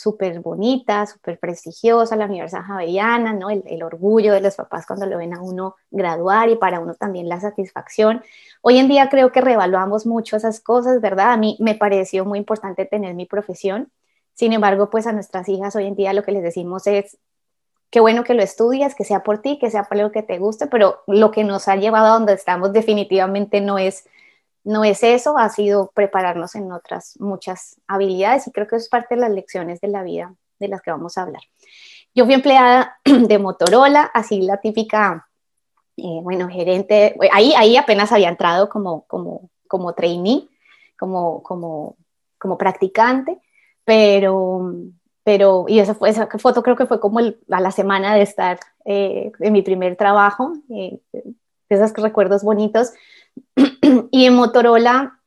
súper 0.00 0.40
bonita, 0.40 1.06
súper 1.06 1.38
prestigiosa, 1.38 2.16
la 2.16 2.26
Universidad 2.26 2.62
Javeriana, 2.62 3.32
¿no? 3.32 3.50
El, 3.50 3.82
orgullo 3.82 4.32
de 4.32 4.40
los 4.40 4.56
papás 4.56 4.86
cuando 4.86 5.06
lo 5.06 5.18
ven 5.18 5.34
a 5.34 5.42
uno 5.42 5.76
graduar 5.90 6.48
y 6.48 6.56
para 6.56 6.80
uno 6.80 6.94
también 6.94 7.28
la 7.28 7.40
satisfacción. 7.40 8.22
Hoy 8.62 8.78
en 8.78 8.88
día 8.88 9.08
creo 9.08 9.32
que 9.32 9.40
reevaluamos 9.40 10.06
mucho 10.06 10.36
esas 10.36 10.60
cosas, 10.60 11.00
¿verdad? 11.00 11.32
A 11.32 11.36
mí 11.36 11.56
me 11.60 11.74
pareció 11.74 12.24
muy 12.24 12.38
importante 12.38 12.86
tener 12.86 13.14
mi 13.14 13.26
profesión. 13.26 13.90
Sin 14.34 14.52
embargo, 14.52 14.90
pues 14.90 15.06
a 15.06 15.12
nuestras 15.12 15.48
hijas 15.48 15.76
hoy 15.76 15.86
en 15.86 15.96
día 15.96 16.12
lo 16.12 16.22
que 16.22 16.32
les 16.32 16.42
decimos 16.42 16.86
es, 16.86 17.18
qué 17.90 18.00
bueno 18.00 18.24
que 18.24 18.34
lo 18.34 18.42
estudias, 18.42 18.94
que 18.94 19.04
sea 19.04 19.22
por 19.22 19.42
ti, 19.42 19.58
que 19.58 19.70
sea 19.70 19.84
por 19.84 19.98
lo 19.98 20.12
que 20.12 20.22
te 20.22 20.38
guste, 20.38 20.66
pero 20.66 21.02
lo 21.06 21.30
que 21.30 21.44
nos 21.44 21.68
ha 21.68 21.76
llevado 21.76 22.06
a 22.06 22.10
donde 22.10 22.32
estamos 22.32 22.72
definitivamente 22.72 23.60
no 23.60 23.78
es 23.78 24.06
no 24.64 24.84
es 24.84 25.02
eso, 25.02 25.38
ha 25.38 25.48
sido 25.48 25.90
prepararnos 25.94 26.54
en 26.54 26.70
otras 26.72 27.14
muchas 27.18 27.80
habilidades 27.86 28.46
y 28.46 28.52
creo 28.52 28.66
que 28.66 28.76
es 28.76 28.88
parte 28.88 29.14
de 29.14 29.22
las 29.22 29.30
lecciones 29.30 29.80
de 29.80 29.88
la 29.88 30.02
vida 30.02 30.34
de 30.58 30.68
las 30.68 30.82
que 30.82 30.90
vamos 30.90 31.16
a 31.16 31.22
hablar. 31.22 31.42
Yo 32.14 32.24
fui 32.24 32.34
empleada 32.34 32.98
de 33.04 33.38
Motorola, 33.38 34.10
así 34.12 34.42
la 34.42 34.58
típica, 34.58 35.28
eh, 35.96 36.20
bueno, 36.22 36.48
gerente, 36.48 37.16
ahí, 37.32 37.54
ahí 37.56 37.76
apenas 37.76 38.12
había 38.12 38.28
entrado 38.28 38.68
como, 38.68 39.06
como, 39.06 39.50
como 39.66 39.94
trainee, 39.94 40.48
como, 40.98 41.42
como, 41.42 41.96
como 42.38 42.58
practicante, 42.58 43.38
pero, 43.84 44.74
pero, 45.24 45.64
y 45.68 45.78
esa, 45.78 45.94
fue, 45.94 46.12
foto 46.12 46.62
creo 46.62 46.76
que 46.76 46.86
fue 46.86 47.00
como 47.00 47.20
a 47.20 47.60
la 47.60 47.70
semana 47.70 48.14
de 48.14 48.22
estar 48.22 48.60
eh, 48.84 49.32
en 49.40 49.52
mi 49.52 49.62
primer 49.62 49.96
trabajo, 49.96 50.52
eh, 50.70 51.00
esos 51.68 51.92
recuerdos 51.94 52.42
bonitos, 52.42 52.92
y 54.10 54.24
en 54.24 54.34
Motorola 54.34 55.20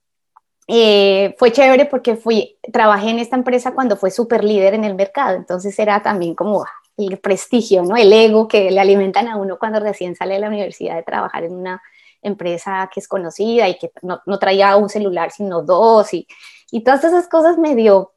eh, 0.68 1.36
fue 1.38 1.52
chévere 1.52 1.86
porque 1.86 2.16
fui, 2.16 2.58
trabajé 2.72 3.10
en 3.10 3.20
esta 3.20 3.36
empresa 3.36 3.74
cuando 3.74 3.98
fue 3.98 4.12
súper 4.12 4.44
líder 4.44 4.74
en 4.74 4.84
el 4.84 4.96
mercado, 4.96 5.36
entonces 5.36 5.78
era 5.78 6.02
también 6.02 6.36
como 6.36 6.66
el 6.98 7.18
prestigio, 7.18 7.84
¿no? 7.84 7.98
El 7.98 8.14
ego 8.14 8.48
que 8.48 8.72
le 8.72 8.80
alimentan 8.80 9.28
a 9.28 9.36
uno 9.36 9.58
cuando 9.58 9.80
recién 9.80 10.16
sale 10.16 10.36
de 10.36 10.40
la 10.40 10.48
universidad 10.48 10.96
de 10.96 11.04
trabajar 11.04 11.44
en 11.44 11.54
una 11.56 11.82
empresa 12.22 12.90
que 12.94 13.00
es 13.00 13.08
conocida 13.08 13.68
y 13.68 13.78
que 13.78 13.92
no, 14.02 14.22
no 14.26 14.40
traía 14.40 14.78
un 14.78 14.88
celular 14.88 15.32
sino 15.32 15.62
dos 15.62 16.14
y, 16.14 16.28
y 16.72 16.84
todas 16.84 17.04
esas 17.04 17.28
cosas 17.28 17.58
medio 17.58 18.14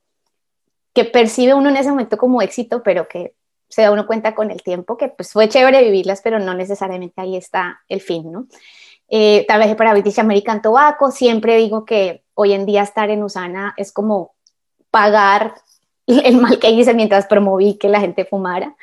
que 0.94 1.04
percibe 1.04 1.54
uno 1.54 1.68
en 1.68 1.76
ese 1.76 1.90
momento 1.90 2.16
como 2.16 2.40
éxito, 2.40 2.82
pero 2.82 3.08
que 3.08 3.34
se 3.68 3.82
da 3.82 3.90
uno 3.90 4.06
cuenta 4.06 4.34
con 4.34 4.50
el 4.50 4.62
tiempo 4.62 4.96
que 4.96 5.08
pues 5.08 5.32
fue 5.32 5.48
chévere 5.48 5.82
vivirlas, 5.82 6.22
pero 6.22 6.38
no 6.38 6.54
necesariamente 6.54 7.20
ahí 7.20 7.36
está 7.36 7.80
el 7.88 8.00
fin, 8.00 8.30
¿no? 8.30 8.46
Eh, 9.08 9.44
trabajé 9.46 9.76
para 9.76 9.92
British 9.92 10.18
American 10.18 10.62
Tobacco, 10.62 11.10
siempre 11.10 11.56
digo 11.56 11.84
que 11.84 12.24
hoy 12.34 12.52
en 12.52 12.66
día 12.66 12.82
estar 12.82 13.08
en 13.10 13.22
Usana 13.22 13.74
es 13.76 13.92
como 13.92 14.34
pagar 14.90 15.54
el 16.06 16.36
mal 16.36 16.58
que 16.58 16.70
hice 16.70 16.94
mientras 16.94 17.26
promoví 17.26 17.78
que 17.78 17.88
la 17.88 18.00
gente 18.00 18.24
fumara. 18.24 18.76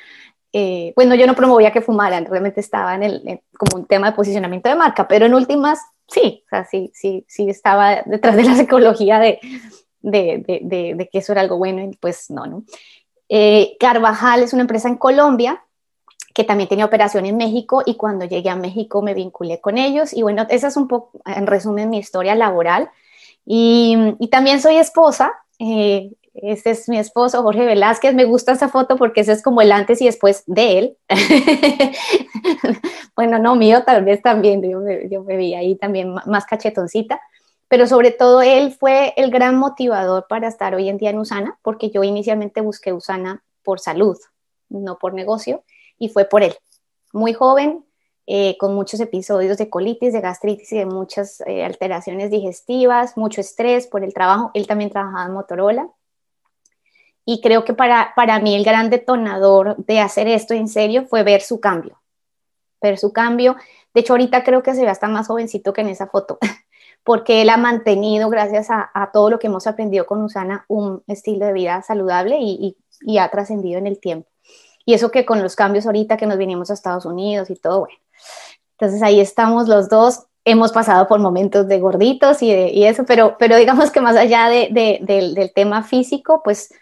Eh, 0.56 0.94
bueno, 0.96 1.15
yo 1.15 1.25
no 1.25 1.36
promovía 1.36 1.72
que 1.72 1.82
fumaran, 1.82 2.25
realmente 2.25 2.60
estaba 2.60 2.94
en 2.94 3.03
el, 3.03 3.42
como 3.58 3.82
un 3.82 3.88
tema 3.88 4.12
de 4.12 4.15
posicionamiento 4.15 4.70
de 4.70 4.75
marca, 4.75 5.08
pero 5.08 5.25
en 5.25 5.34
últimas 5.34 5.80
sí, 6.08 6.44
o 6.46 6.50
sea, 6.50 6.63
sí, 6.65 6.92
sí, 6.94 7.25
sí 7.27 7.50
estaba 7.50 8.03
detrás 8.06 8.36
de 8.36 8.44
la 8.44 8.56
psicología 8.56 9.20
de, 9.20 9.39
de, 10.01 10.44
de, 10.62 10.94
de 10.96 11.10
que 11.10 11.18
eso 11.18 11.32
era 11.32 11.42
algo 11.42 11.58
bueno 11.58 11.82
y 11.82 11.96
pues 11.96 12.30
no, 12.30 12.46
¿no? 12.46 12.63
Eh, 13.30 13.77
Carvajal 13.80 14.44
es 14.44 14.53
una 14.53 14.62
empresa 14.62 14.89
en 14.89 14.98
Colombia 14.98 15.63
que 16.34 16.44
también 16.44 16.68
tenía 16.68 16.86
operación 16.86 17.25
en 17.25 17.38
México 17.38 17.84
y 17.86 17.96
cuando 17.96 18.25
llegué 18.25 18.50
a 18.50 18.56
México 18.56 19.02
me 19.02 19.13
vinculé 19.13 19.62
con 19.62 19.78
ellos 19.78 20.13
y 20.13 20.24
bueno, 20.24 20.46
esa 20.50 20.68
es 20.68 20.78
un 20.78 20.88
poco, 20.88 21.12
en 21.25 21.48
resumen, 21.48 21.90
mi 21.90 22.00
historia 22.00 22.36
laboral. 22.36 22.90
Y, 23.46 24.16
y 24.20 24.28
también 24.30 24.62
soy 24.62 24.78
esposa, 24.78 25.34
eh, 25.60 26.12
este 26.34 26.72
es 26.72 26.90
mi 26.90 26.98
esposo 26.98 27.44
Jorge 27.44 27.66
Velázquez, 27.66 28.16
me 28.16 28.25
gusta 28.25 28.54
esa 28.54 28.70
foto 28.70 28.98
porque 28.98 29.22
ese 29.22 29.34
es 29.34 29.44
como 29.44 29.62
el 29.62 29.72
antes 29.72 30.02
y 30.02 30.06
después 30.06 30.44
de 30.48 30.80
él. 30.80 30.98
bueno, 33.16 33.38
no 33.38 33.56
mío, 33.56 33.84
tal 33.84 34.04
vez 34.04 34.22
también, 34.22 34.62
yo 34.63 34.80
me, 34.80 35.08
yo 35.10 35.24
me 35.24 35.38
vi 35.38 35.54
ahí 35.54 35.75
también 35.75 36.16
más 36.25 36.46
cachetoncita, 36.46 37.22
pero 37.68 37.86
sobre 37.86 38.12
todo 38.12 38.42
él 38.42 38.72
fue 38.72 39.13
el 39.18 39.30
gran 39.30 39.58
motivador 39.58 40.25
para 40.28 40.48
estar 40.48 40.74
hoy 40.74 40.90
en 40.90 40.98
día 40.98 41.12
en 41.12 41.20
Usana, 41.20 41.60
porque 41.62 41.92
yo 41.92 42.04
inicialmente 42.04 42.62
busqué 42.62 42.94
Usana 42.94 43.44
por 43.62 43.80
salud, 43.80 44.18
no 44.70 44.98
por 44.98 45.13
negocio 45.13 45.63
y 45.98 46.10
fue 46.10 46.26
por 46.26 46.44
él. 46.44 46.56
Muy 47.12 47.34
joven, 47.34 47.86
eh, 48.26 48.56
con 48.58 48.74
muchos 48.74 49.02
episodios 49.02 49.58
de 49.58 49.70
colitis, 49.70 50.14
de 50.14 50.22
gastritis 50.22 50.72
y 50.72 50.78
de 50.78 50.86
muchas 50.86 51.42
eh, 51.46 51.66
alteraciones 51.66 52.32
digestivas, 52.32 53.18
mucho 53.18 53.42
estrés 53.42 53.86
por 53.86 54.04
el 54.04 54.14
trabajo. 54.14 54.52
Él 54.54 54.66
también 54.66 54.90
trabajaba 54.90 55.26
en 55.26 55.34
Motorola. 55.34 55.90
Y 57.26 57.42
creo 57.42 57.66
que 57.66 57.74
para, 57.74 58.14
para 58.16 58.40
mí 58.40 58.56
el 58.56 58.64
gran 58.64 58.90
detonador 58.90 59.76
de 59.78 60.00
hacer 60.00 60.28
esto 60.28 60.54
en 60.54 60.68
serio 60.68 61.06
fue 61.06 61.24
ver 61.24 61.42
su 61.42 61.60
cambio. 61.60 62.02
Ver 62.82 62.98
su 62.98 63.12
cambio. 63.12 63.58
De 63.94 64.02
hecho, 64.02 64.14
ahorita 64.14 64.44
creo 64.44 64.64
que 64.64 64.74
se 64.74 64.82
ve 64.82 64.90
hasta 64.90 65.08
más 65.08 65.28
jovencito 65.28 65.74
que 65.74 65.82
en 65.82 65.90
esa 65.90 66.08
foto, 66.08 66.40
porque 67.04 67.42
él 67.42 67.50
ha 67.50 67.58
mantenido, 67.58 68.30
gracias 68.30 68.68
a, 68.70 69.10
todo 69.14 69.30
lo 69.30 69.40
que 69.40 69.48
hemos 69.48 69.68
aprendido 69.68 70.06
con 70.06 70.24
Usana, 70.24 70.66
un 70.68 71.04
estilo 71.08 71.46
de 71.46 71.54
vida 71.54 71.82
saludable 71.82 72.38
y, 72.40 72.78
y 73.02 73.18
ha 73.18 73.30
trascendido 73.30 73.78
en 73.78 73.88
el 73.88 74.00
tiempo. 74.00 74.33
Y 74.86 74.94
eso 74.94 75.12
que 75.12 75.25
con 75.25 75.42
los 75.42 75.56
cambios 75.56 75.86
ahorita 75.86 76.18
que 76.18 76.25
nos 76.25 76.38
vinimos 76.38 76.70
a 76.70 76.74
Estados 76.74 77.06
Unidos 77.06 77.50
y 77.50 77.56
todo, 77.56 77.82
bueno. 77.82 77.96
Entonces 78.78 79.02
ahí 79.02 79.20
estamos 79.20 79.68
los 79.68 79.88
dos, 79.88 80.25
hemos 80.46 80.72
pasado 80.72 81.08
por 81.08 81.20
momentos 81.20 81.68
de 81.68 81.80
gorditos 81.80 82.42
y, 82.42 82.52
y 82.52 82.86
eso, 82.86 83.06
pero, 83.06 83.38
pero 83.38 83.56
digamos 83.56 83.92
que 83.92 84.02
más 84.02 84.16
allá 84.16 84.50
de, 84.50 84.70
de, 84.72 85.00
del, 85.02 85.36
del 85.36 85.54
tema 85.54 85.84
físico, 85.84 86.42
pues 86.44 86.74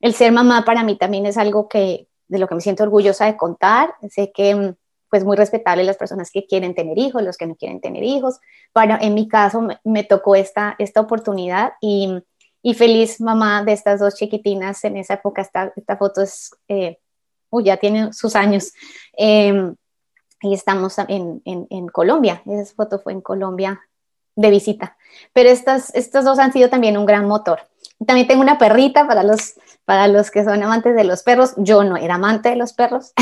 el 0.00 0.14
ser 0.14 0.30
mamá 0.32 0.64
para 0.64 0.84
mí 0.84 0.96
también 0.96 1.26
es 1.26 1.36
algo 1.36 1.68
que, 1.68 2.06
de 2.28 2.38
lo 2.38 2.46
que 2.46 2.54
me 2.54 2.60
siento 2.60 2.84
orgullosa 2.84 3.26
de 3.26 3.36
contar. 3.36 3.94
Sé 4.10 4.30
que 4.32 4.74
pues 5.10 5.24
muy 5.24 5.36
respetable 5.36 5.84
las 5.84 5.96
personas 5.96 6.30
que 6.30 6.46
quieren 6.46 6.74
tener 6.74 6.98
hijos, 6.98 7.22
los 7.22 7.36
que 7.36 7.46
no 7.46 7.56
quieren 7.56 7.80
tener 7.80 8.04
hijos. 8.04 8.40
Bueno, 8.74 8.98
en 9.00 9.14
mi 9.14 9.26
caso 9.26 9.62
me, 9.62 9.80
me 9.84 10.04
tocó 10.04 10.36
esta, 10.36 10.76
esta 10.78 11.00
oportunidad 11.00 11.72
y, 11.80 12.22
y, 12.62 12.74
feliz 12.74 13.20
mamá 13.20 13.64
de 13.64 13.72
estas 13.72 14.00
dos 14.00 14.16
chiquitinas 14.16 14.84
en 14.84 14.98
esa 14.98 15.14
época. 15.14 15.42
Esta, 15.42 15.72
esta 15.76 15.96
foto 15.96 16.20
es 16.20 16.50
eh, 16.68 16.98
uy, 17.50 17.64
ya 17.64 17.76
tiene 17.76 18.12
sus 18.12 18.36
años. 18.36 18.72
Eh, 19.16 19.72
y 20.40 20.54
estamos 20.54 20.98
en, 20.98 21.42
en, 21.44 21.66
en, 21.70 21.88
Colombia, 21.88 22.42
esa 22.46 22.74
foto 22.74 23.00
fue 23.00 23.12
en 23.12 23.20
Colombia 23.20 23.80
de 24.36 24.50
visita. 24.50 24.96
Pero 25.32 25.48
estas, 25.48 25.92
estos 25.94 26.24
dos 26.24 26.38
han 26.38 26.52
sido 26.52 26.68
también 26.68 26.96
un 26.96 27.06
gran 27.06 27.26
motor. 27.26 27.60
También 28.06 28.28
tengo 28.28 28.42
una 28.42 28.58
perrita 28.58 29.06
para 29.08 29.24
los, 29.24 29.54
para 29.84 30.06
los 30.06 30.30
que 30.30 30.44
son 30.44 30.62
amantes 30.62 30.94
de 30.94 31.02
los 31.02 31.24
perros. 31.24 31.54
Yo 31.56 31.82
no 31.82 31.96
era 31.96 32.14
amante 32.14 32.50
de 32.50 32.56
los 32.56 32.72
perros, 32.72 33.12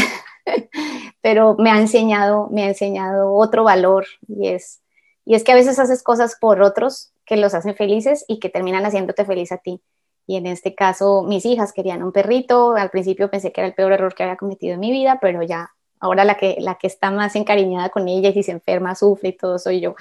pero 1.22 1.56
me 1.58 1.70
ha 1.70 1.78
enseñado, 1.78 2.48
me 2.50 2.64
ha 2.64 2.68
enseñado 2.68 3.32
otro 3.32 3.64
valor 3.64 4.06
y 4.28 4.48
es, 4.48 4.82
y 5.24 5.34
es 5.34 5.42
que 5.42 5.52
a 5.52 5.56
veces 5.56 5.78
haces 5.78 6.02
cosas 6.02 6.36
por 6.38 6.60
otros 6.60 7.12
que 7.24 7.36
los 7.36 7.54
hacen 7.54 7.74
felices 7.74 8.24
y 8.28 8.38
que 8.38 8.50
terminan 8.50 8.84
haciéndote 8.84 9.24
feliz 9.24 9.52
a 9.52 9.56
ti. 9.56 9.80
Y 10.26 10.36
en 10.36 10.46
este 10.46 10.74
caso, 10.74 11.22
mis 11.22 11.44
hijas 11.46 11.72
querían 11.72 12.02
un 12.02 12.12
perrito. 12.12 12.74
Al 12.74 12.90
principio 12.90 13.30
pensé 13.30 13.52
que 13.52 13.60
era 13.60 13.68
el 13.68 13.74
peor 13.74 13.92
error 13.92 14.14
que 14.14 14.24
había 14.24 14.36
cometido 14.36 14.74
en 14.74 14.80
mi 14.80 14.90
vida, 14.90 15.18
pero 15.20 15.42
ya 15.42 15.70
ahora 16.00 16.24
la 16.24 16.36
que, 16.36 16.56
la 16.60 16.76
que 16.76 16.86
está 16.86 17.10
más 17.10 17.36
encariñada 17.36 17.88
con 17.90 18.08
ella 18.08 18.30
y 18.30 18.34
si 18.34 18.42
se 18.42 18.52
enferma, 18.52 18.94
sufre 18.94 19.30
y 19.30 19.36
todo 19.36 19.58
soy 19.58 19.80
yo. 19.80 19.94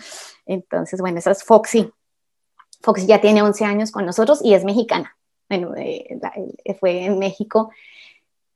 Entonces, 0.46 1.00
bueno, 1.00 1.20
esa 1.20 1.32
es 1.32 1.44
Foxy. 1.44 1.92
Foxy 2.82 3.08
ya 3.08 3.22
tiene 3.22 3.42
11 3.42 3.66
años 3.66 3.92
con 3.92 4.06
nosotros 4.06 4.40
y 4.44 4.54
es 4.54 4.64
mexicana. 4.64 5.16
Bueno, 5.50 5.76
eh, 5.76 6.18
eh, 6.64 6.74
fue 6.76 7.06
en 7.06 7.20
México. 7.20 7.72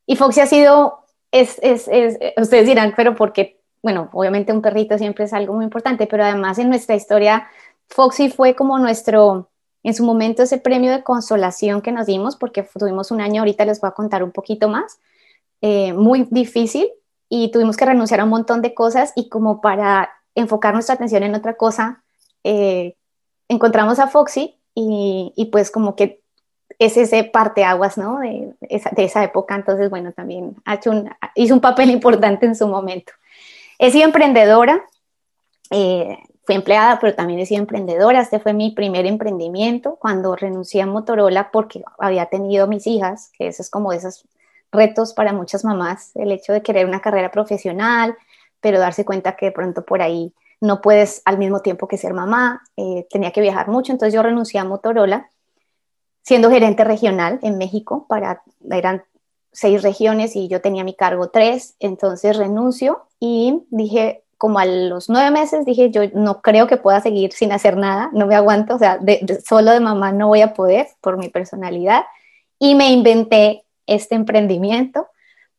Y 0.06 0.16
Foxy 0.16 0.42
ha 0.42 0.48
sido, 0.48 1.06
es, 1.32 1.60
es, 1.62 1.88
es, 1.88 2.18
ustedes 2.38 2.66
dirán, 2.66 2.94
pero 2.96 3.16
porque, 3.16 3.60
bueno, 3.82 4.10
obviamente 4.14 4.52
un 4.52 4.62
perrito 4.62 4.98
siempre 4.98 5.26
es 5.26 5.34
algo 5.34 5.54
muy 5.54 5.66
importante, 5.66 6.08
pero 6.08 6.24
además 6.24 6.58
en 6.58 6.70
nuestra 6.70 6.96
historia, 6.96 7.48
Foxy 7.88 8.30
fue 8.30 8.56
como 8.56 8.80
nuestro, 8.80 9.49
en 9.84 9.94
su 9.94 10.04
momento 10.04 10.44
ese 10.44 10.58
premio 10.58 10.92
de 10.92 11.04
consolación 11.04 11.82
que 11.82 11.92
nos 11.92 12.06
dimos, 12.06 12.36
porque 12.36 12.64
tuvimos 12.78 13.12
un 13.12 13.22
año, 13.22 13.42
ahorita 13.42 13.66
les 13.66 13.80
voy 13.80 13.90
a 13.90 13.94
contar 13.94 14.24
un 14.24 14.32
poquito 14.32 14.68
más, 14.68 15.00
eh, 15.62 15.94
muy 15.94 16.28
difícil 16.30 16.90
y 17.30 17.52
tuvimos 17.52 17.78
que 17.78 17.86
renunciar 17.86 18.20
a 18.20 18.24
un 18.24 18.30
montón 18.30 18.62
de 18.62 18.74
cosas 18.74 19.14
y 19.16 19.30
como 19.30 19.62
para 19.62 20.10
enfocar 20.36 20.74
nuestra 20.74 20.96
atención 20.96 21.24
en 21.24 21.36
otra 21.36 21.56
cosa, 21.56 22.04
eh, 22.44 22.96
encontramos 23.48 24.00
a 24.00 24.08
Foxy 24.08 24.56
y, 24.76 25.50
pues 25.52 25.72
como 25.72 25.96
que 25.96 26.22
es 26.78 26.96
ese 26.96 27.26
parteaguas, 27.26 27.98
¿no? 27.98 28.20
De 28.20 28.54
esa, 28.62 28.90
de 28.92 29.04
esa 29.04 29.24
época, 29.24 29.56
entonces 29.56 29.90
bueno, 29.90 30.14
también 30.14 30.56
ha 30.64 30.80
un, 30.86 31.10
hizo 31.36 31.54
un 31.54 31.60
papel 31.60 31.90
importante 31.92 32.46
en 32.46 32.56
su 32.56 32.68
momento. 32.68 33.12
He 33.78 33.92
sido 33.92 34.06
emprendedora, 34.06 34.86
eh, 35.72 36.18
fui 36.50 36.56
empleada, 36.56 36.98
pero 37.00 37.14
también 37.14 37.40
he 37.40 37.46
sido 37.46 37.60
emprendedora. 37.60 38.22
Este 38.22 38.40
fue 38.40 38.54
mi 38.54 38.72
primer 38.72 39.06
emprendimiento 39.06 39.98
cuando 39.98 40.36
renuncié 40.36 40.82
a 40.82 40.88
Motorola 40.88 41.52
porque 41.52 41.84
había 42.00 42.26
tenido 42.26 42.66
mis 42.66 42.88
hijas, 42.88 43.32
que 43.38 43.50
eso 43.50 43.62
es 43.62 43.70
como 43.70 43.94
esas 43.94 44.28
retos 44.72 45.14
para 45.14 45.32
muchas 45.32 45.64
mamás, 45.64 46.10
el 46.16 46.32
hecho 46.32 46.52
de 46.52 46.64
querer 46.64 46.88
una 46.88 47.02
carrera 47.02 47.30
profesional, 47.30 48.18
pero 48.62 48.80
darse 48.80 49.06
cuenta 49.06 49.36
que 49.36 49.46
de 49.46 49.52
pronto 49.52 49.86
por 49.86 50.02
ahí 50.02 50.34
no 50.60 50.82
puedes 50.82 51.22
al 51.26 51.38
mismo 51.38 51.60
tiempo 51.60 51.88
que 51.88 52.00
ser 52.00 52.16
mamá, 52.16 52.64
eh, 52.78 53.06
tenía 53.12 53.30
que 53.30 53.42
viajar 53.42 53.68
mucho, 53.68 53.92
entonces 53.92 54.16
yo 54.16 54.24
renuncié 54.24 54.60
a 54.60 54.64
Motorola, 54.64 55.30
siendo 56.24 56.50
gerente 56.50 56.84
regional 56.84 57.38
en 57.44 57.60
México, 57.60 58.08
para, 58.10 58.42
eran 58.72 59.04
seis 59.52 59.84
regiones 59.84 60.36
y 60.36 60.48
yo 60.48 60.62
tenía 60.62 60.84
mi 60.84 60.96
cargo 60.96 61.30
tres, 61.30 61.76
entonces 61.80 62.38
renuncio 62.38 63.04
y 63.20 63.68
dije, 63.70 64.24
como 64.40 64.58
a 64.58 64.66
los 64.66 65.10
nueve 65.10 65.32
meses, 65.32 65.66
dije, 65.66 65.92
yo 65.92 66.02
no 66.14 66.42
creo 66.42 66.66
que 66.66 66.78
pueda 66.78 67.02
seguir 67.02 67.34
sin 67.34 67.52
hacer 67.52 67.76
nada, 67.78 68.10
no 68.14 68.26
me 68.26 68.36
aguanto, 68.36 68.76
o 68.76 68.80
sea, 68.80 68.98
solo 69.46 69.72
de 69.72 69.82
mamá 69.82 70.14
no 70.14 70.30
voy 70.30 70.42
a 70.42 70.54
poder 70.54 70.88
por 71.02 71.18
mi 71.18 71.28
personalidad, 71.28 72.06
y 72.58 72.74
me 72.74 72.90
inventé 72.92 73.66
este 73.86 74.16
emprendimiento. 74.16 75.08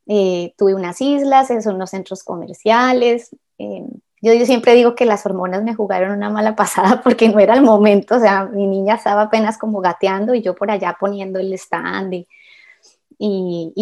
Eh, 0.07 0.55
tuve 0.57 0.75
unas 0.75 1.01
islas, 1.01 1.49
son 1.63 1.77
unos 1.77 1.91
centros 1.91 2.25
comerciales, 2.25 3.37
eh, 3.59 3.85
yo, 4.23 4.47
siempre 4.47 4.75
digo 4.75 4.95
que 4.95 5.05
las 5.05 5.25
hormonas 5.27 5.63
me 5.63 5.75
jugaron 5.75 6.13
una 6.13 6.31
mala 6.31 6.57
pasada 6.57 7.03
porque 7.03 7.29
no 7.29 7.39
era 7.39 7.55
el 7.55 7.63
momento, 7.63 8.17
o 8.17 8.21
sea, 8.21 8.47
mi 8.47 8.67
niña 8.67 8.95
estaba 8.95 9.23
apenas 9.23 9.59
como 9.59 9.83
gateando 9.83 10.35
y 10.35 10.41
yo 10.41 10.55
por 10.55 10.71
allá 10.71 10.97
poniendo 10.99 11.39
el 11.39 11.53
stand 11.53 12.25
y, 13.23 13.73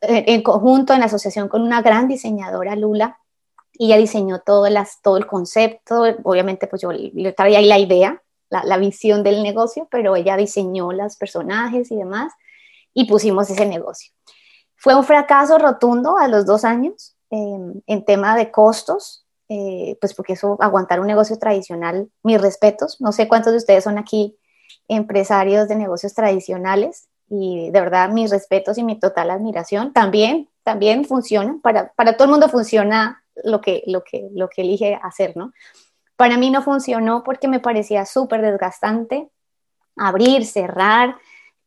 en 0.00 0.42
conjunto, 0.42 0.94
en 0.94 1.02
asociación 1.02 1.48
con 1.48 1.60
una 1.60 1.82
gran 1.82 2.08
diseñadora, 2.08 2.74
Lula, 2.74 3.18
y 3.74 3.86
ella 3.86 3.96
diseñó 3.96 4.40
todo, 4.40 4.68
las, 4.68 5.00
todo 5.02 5.16
el 5.16 5.26
concepto, 5.26 6.04
obviamente 6.24 6.66
pues 6.66 6.82
yo 6.82 6.92
le 6.92 7.32
traía 7.32 7.58
ahí 7.58 7.66
la 7.66 7.78
idea, 7.78 8.22
la, 8.50 8.64
la, 8.64 8.76
visión 8.76 9.22
del 9.22 9.42
negocio, 9.42 9.88
pero 9.90 10.14
ella 10.14 10.36
diseñó 10.36 10.92
los 10.92 11.16
personajes 11.16 11.90
y 11.90 11.96
demás, 11.96 12.32
y 12.94 13.06
pusimos 13.06 13.48
ese 13.50 13.66
negocio. 13.66 14.12
Fue 14.76 14.94
un 14.94 15.04
fracaso 15.04 15.58
rotundo 15.58 16.18
a 16.18 16.28
los 16.28 16.44
dos 16.44 16.64
años 16.64 17.16
eh, 17.30 17.58
en 17.86 18.04
tema 18.04 18.36
de 18.36 18.50
costos, 18.50 19.24
eh, 19.48 19.96
pues 20.00 20.12
porque 20.12 20.34
eso, 20.34 20.56
aguantar 20.60 21.00
un 21.00 21.06
negocio 21.06 21.38
tradicional, 21.38 22.10
mis 22.22 22.40
respetos, 22.40 23.00
no 23.00 23.12
sé 23.12 23.28
cuántos 23.28 23.52
de 23.52 23.58
ustedes 23.58 23.84
son 23.84 23.96
aquí 23.96 24.36
empresarios 24.88 25.68
de 25.68 25.76
negocios 25.76 26.14
tradicionales 26.14 27.08
y 27.28 27.70
de 27.70 27.80
verdad 27.80 28.10
mis 28.10 28.30
respetos 28.30 28.76
y 28.76 28.82
mi 28.82 28.98
total 28.98 29.30
admiración. 29.30 29.92
También, 29.92 30.48
también 30.62 31.04
funciona, 31.04 31.58
para, 31.62 31.92
para 31.92 32.16
todo 32.16 32.24
el 32.24 32.30
mundo 32.32 32.48
funciona 32.48 33.21
lo 33.44 33.60
que, 33.60 33.82
lo, 33.86 34.02
que, 34.04 34.28
lo 34.32 34.48
que 34.48 34.62
elige 34.62 34.98
hacer, 35.02 35.36
¿no? 35.36 35.52
Para 36.16 36.36
mí 36.36 36.50
no 36.50 36.62
funcionó 36.62 37.22
porque 37.24 37.48
me 37.48 37.60
parecía 37.60 38.04
súper 38.06 38.42
desgastante 38.42 39.28
abrir, 39.96 40.46
cerrar, 40.46 41.16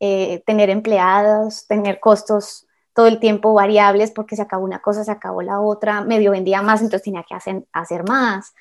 eh, 0.00 0.42
tener 0.46 0.70
empleados, 0.70 1.66
tener 1.66 2.00
costos 2.00 2.66
todo 2.92 3.06
el 3.06 3.20
tiempo 3.20 3.52
variables 3.52 4.10
porque 4.10 4.36
se 4.36 4.42
acabó 4.42 4.64
una 4.64 4.80
cosa, 4.80 5.04
se 5.04 5.10
acabó 5.10 5.42
la 5.42 5.60
otra, 5.60 6.00
medio 6.00 6.30
vendía 6.30 6.62
más, 6.62 6.80
entonces 6.80 7.02
tenía 7.02 7.24
que 7.28 7.34
hacer, 7.34 7.64
hacer 7.72 8.04
más. 8.04 8.54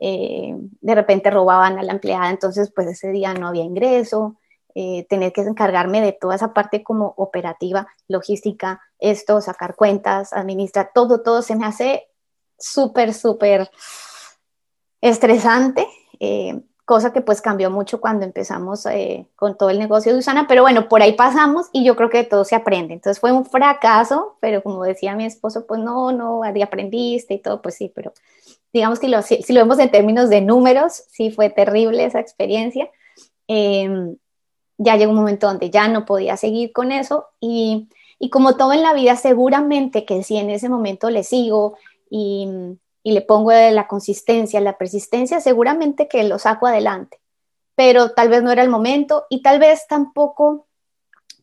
Eh, 0.00 0.54
de 0.80 0.94
repente 0.94 1.30
robaban 1.30 1.78
a 1.78 1.82
la 1.82 1.92
empleada, 1.92 2.30
entonces 2.30 2.72
pues 2.74 2.88
ese 2.88 3.10
día 3.10 3.32
no 3.32 3.48
había 3.48 3.62
ingreso. 3.64 4.36
Eh, 4.78 5.06
tener 5.08 5.32
que 5.32 5.40
encargarme 5.40 6.02
de 6.02 6.12
toda 6.12 6.34
esa 6.34 6.52
parte 6.52 6.82
como 6.82 7.14
operativa, 7.16 7.86
logística, 8.08 8.82
esto, 8.98 9.40
sacar 9.40 9.74
cuentas, 9.74 10.34
administrar, 10.34 10.90
todo, 10.92 11.22
todo 11.22 11.40
se 11.40 11.56
me 11.56 11.64
hace 11.64 12.08
súper, 12.58 13.14
súper 13.14 13.70
estresante. 15.00 15.86
Eh, 16.20 16.60
cosa 16.86 17.12
que 17.12 17.20
pues 17.20 17.42
cambió 17.42 17.68
mucho 17.68 18.00
cuando 18.00 18.24
empezamos 18.24 18.86
eh, 18.86 19.26
con 19.34 19.58
todo 19.58 19.70
el 19.70 19.78
negocio 19.78 20.12
de 20.12 20.20
Usana, 20.20 20.46
pero 20.46 20.62
bueno, 20.62 20.88
por 20.88 21.02
ahí 21.02 21.14
pasamos 21.14 21.66
y 21.72 21.84
yo 21.84 21.96
creo 21.96 22.08
que 22.08 22.22
todo 22.22 22.44
se 22.44 22.54
aprende. 22.54 22.94
Entonces 22.94 23.20
fue 23.20 23.32
un 23.32 23.44
fracaso, 23.44 24.36
pero 24.40 24.62
como 24.62 24.84
decía 24.84 25.16
mi 25.16 25.24
esposo, 25.24 25.66
pues 25.66 25.80
no, 25.80 26.12
no, 26.12 26.42
aprendiste 26.44 27.34
y 27.34 27.38
todo, 27.40 27.60
pues 27.60 27.74
sí, 27.74 27.92
pero 27.92 28.12
digamos 28.72 29.00
que 29.00 29.08
si, 29.22 29.52
lo 29.52 29.60
vemos 29.60 29.80
en 29.80 29.90
términos 29.90 30.30
de 30.30 30.40
números, 30.40 31.02
sí 31.10 31.32
fue 31.32 31.50
terrible 31.50 32.04
esa 32.04 32.20
experiencia. 32.20 32.88
Em, 33.48 34.16
ya 34.78 34.96
llegó 34.96 35.10
un 35.10 35.18
momento 35.18 35.48
donde 35.48 35.70
ya 35.70 35.88
no 35.88 36.04
podía 36.04 36.36
seguir 36.36 36.72
con 36.72 36.92
eso 36.92 37.26
y, 37.40 37.88
y 38.20 38.30
como 38.30 38.56
todo 38.56 38.72
en 38.72 38.82
la 38.82 38.94
vida, 38.94 39.16
seguramente 39.16 40.04
que 40.04 40.22
si 40.22 40.36
en 40.36 40.50
ese 40.50 40.68
momento 40.68 41.10
le 41.10 41.24
sigo 41.24 41.76
y 42.10 42.78
le 43.04 43.22
pongo 43.22 43.52
la 43.52 43.86
consistencia, 43.86 44.60
la 44.60 44.78
persistencia, 44.78 45.40
seguramente 45.40 46.08
que 46.08 46.24
lo 46.24 46.38
saco 46.38 46.66
adelante. 46.66 47.18
Pero 47.74 48.12
tal 48.12 48.28
vez 48.28 48.42
no 48.42 48.50
era 48.50 48.62
el 48.62 48.70
momento 48.70 49.26
y 49.28 49.42
tal 49.42 49.58
vez 49.58 49.86
tampoco 49.86 50.66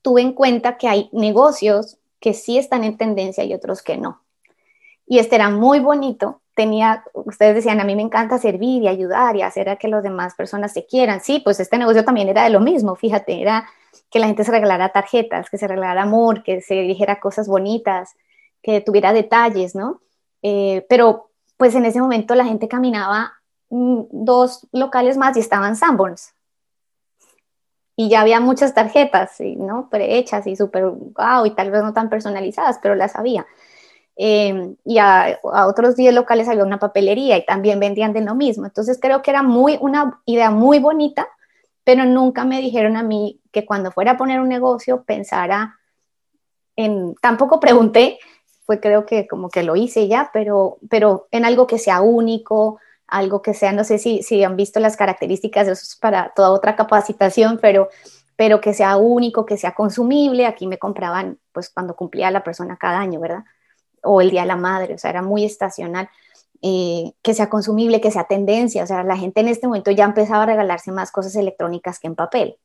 tuve 0.01 0.21
en 0.21 0.33
cuenta 0.33 0.77
que 0.77 0.87
hay 0.87 1.09
negocios 1.13 1.97
que 2.19 2.33
sí 2.33 2.57
están 2.57 2.83
en 2.83 2.97
tendencia 2.97 3.43
y 3.43 3.53
otros 3.53 3.81
que 3.81 3.97
no. 3.97 4.21
Y 5.05 5.19
este 5.19 5.35
era 5.35 5.49
muy 5.49 5.79
bonito. 5.79 6.41
Tenía, 6.55 7.03
ustedes 7.13 7.55
decían, 7.55 7.81
a 7.81 7.83
mí 7.83 7.95
me 7.95 8.01
encanta 8.01 8.37
servir 8.37 8.83
y 8.83 8.87
ayudar 8.87 9.35
y 9.35 9.41
hacer 9.41 9.69
a 9.69 9.75
que 9.75 9.87
las 9.87 10.03
demás 10.03 10.35
personas 10.35 10.71
se 10.71 10.85
quieran. 10.85 11.21
Sí, 11.21 11.39
pues 11.39 11.59
este 11.59 11.77
negocio 11.77 12.05
también 12.05 12.29
era 12.29 12.43
de 12.43 12.49
lo 12.49 12.59
mismo, 12.59 12.95
fíjate, 12.95 13.41
era 13.41 13.67
que 14.09 14.19
la 14.19 14.27
gente 14.27 14.43
se 14.43 14.51
regalara 14.51 14.89
tarjetas, 14.89 15.49
que 15.49 15.57
se 15.57 15.67
regalara 15.67 16.03
amor, 16.03 16.43
que 16.43 16.61
se 16.61 16.75
dijera 16.75 17.19
cosas 17.19 17.47
bonitas, 17.47 18.15
que 18.61 18.81
tuviera 18.81 19.13
detalles, 19.13 19.75
¿no? 19.75 20.01
Eh, 20.43 20.85
pero 20.89 21.31
pues 21.57 21.73
en 21.73 21.85
ese 21.85 22.01
momento 22.01 22.35
la 22.35 22.45
gente 22.45 22.67
caminaba 22.67 23.33
mm, 23.69 24.01
dos 24.11 24.67
locales 24.71 25.17
más 25.17 25.35
y 25.37 25.39
estaban 25.39 25.75
Sanborns. 25.75 26.33
Y 27.95 28.09
ya 28.09 28.21
había 28.21 28.39
muchas 28.39 28.73
tarjetas, 28.73 29.37
¿no? 29.39 29.87
Prehechas 29.89 30.45
y 30.47 30.55
súper 30.55 30.85
wow, 30.85 31.45
y 31.45 31.51
tal 31.51 31.71
vez 31.71 31.83
no 31.83 31.93
tan 31.93 32.09
personalizadas, 32.09 32.79
pero 32.81 32.95
las 32.95 33.15
había. 33.15 33.45
Em, 34.15 34.75
y 34.85 34.97
a, 34.99 35.39
otros 35.43 35.95
10 35.95 36.13
locales 36.13 36.47
había 36.47 36.63
una 36.63 36.79
papelería 36.79 37.37
y 37.37 37.45
también 37.45 37.79
vendían 37.79 38.13
de 38.13 38.21
lo 38.21 38.35
mismo. 38.35 38.65
Entonces 38.65 38.99
creo 39.01 39.21
que 39.21 39.31
era 39.31 39.43
muy, 39.43 39.77
una 39.79 40.21
idea 40.25 40.51
muy 40.51 40.79
bonita, 40.79 41.27
pero 41.83 42.05
nunca 42.05 42.45
me 42.45 42.61
dijeron 42.61 42.97
a 42.97 43.03
mí 43.03 43.41
que 43.51 43.65
cuando 43.65 43.91
fuera 43.91 44.11
a 44.11 44.17
poner 44.17 44.39
un 44.39 44.49
negocio 44.49 45.03
pensara 45.03 45.79
en, 46.75 47.15
tampoco 47.21 47.59
pregunté 47.59 48.19
fue 48.65 48.79
creo 48.79 49.05
que 49.05 49.27
como 49.27 49.49
que 49.49 49.63
lo 49.63 49.75
hice 49.75 50.07
ya, 50.07 50.29
pero, 50.33 50.77
pero 50.89 51.27
en 51.31 51.45
algo 51.45 51.67
que 51.67 51.77
sea 51.77 52.01
único, 52.01 52.79
algo 53.07 53.41
que 53.41 53.53
sea, 53.53 53.71
no 53.73 53.83
sé 53.83 53.99
si, 53.99 54.23
si 54.23 54.43
han 54.43 54.55
visto 54.55 54.79
las 54.79 54.97
características, 54.97 55.67
eso 55.67 55.81
es 55.83 55.95
para 55.95 56.33
toda 56.35 56.51
otra 56.51 56.75
capacitación, 56.75 57.59
pero, 57.61 57.89
pero 58.35 58.61
que 58.61 58.73
sea 58.73 58.97
único, 58.97 59.45
que 59.45 59.57
sea 59.57 59.73
consumible. 59.73 60.45
Aquí 60.45 60.67
me 60.67 60.79
compraban 60.79 61.37
pues 61.51 61.69
cuando 61.69 61.95
cumplía 61.95 62.31
la 62.31 62.43
persona 62.43 62.77
cada 62.77 62.99
año, 62.99 63.19
¿verdad? 63.19 63.43
O 64.01 64.21
el 64.21 64.31
Día 64.31 64.41
de 64.41 64.47
la 64.47 64.55
Madre, 64.55 64.95
o 64.95 64.97
sea, 64.97 65.11
era 65.11 65.21
muy 65.21 65.45
estacional. 65.45 66.09
Eh, 66.65 67.11
que 67.21 67.33
sea 67.33 67.49
consumible, 67.49 67.99
que 67.99 68.09
sea 68.09 68.23
tendencia, 68.23 68.83
o 68.83 68.87
sea, 68.87 69.03
la 69.03 69.17
gente 69.17 69.41
en 69.41 69.49
este 69.49 69.67
momento 69.67 69.91
ya 69.91 70.05
empezaba 70.05 70.43
a 70.43 70.45
regalarse 70.45 70.93
más 70.93 71.11
cosas 71.11 71.35
electrónicas 71.35 71.99
que 71.99 72.07
en 72.07 72.15
papel. 72.15 72.57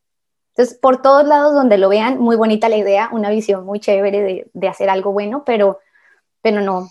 Entonces, 0.51 0.79
por 0.79 1.03
todos 1.03 1.27
lados 1.27 1.53
donde 1.53 1.79
lo 1.79 1.89
vean, 1.89 2.21
muy 2.21 2.37
bonita 2.37 2.69
la 2.69 2.77
idea, 2.77 3.09
una 3.11 3.29
visión 3.29 3.67
muy 3.67 3.81
chévere 3.81 4.21
de, 4.23 4.51
de 4.53 4.69
hacer 4.69 4.89
algo 4.89 5.11
bueno, 5.13 5.43
pero, 5.45 5.81
pero 6.42 6.61
no, 6.61 6.88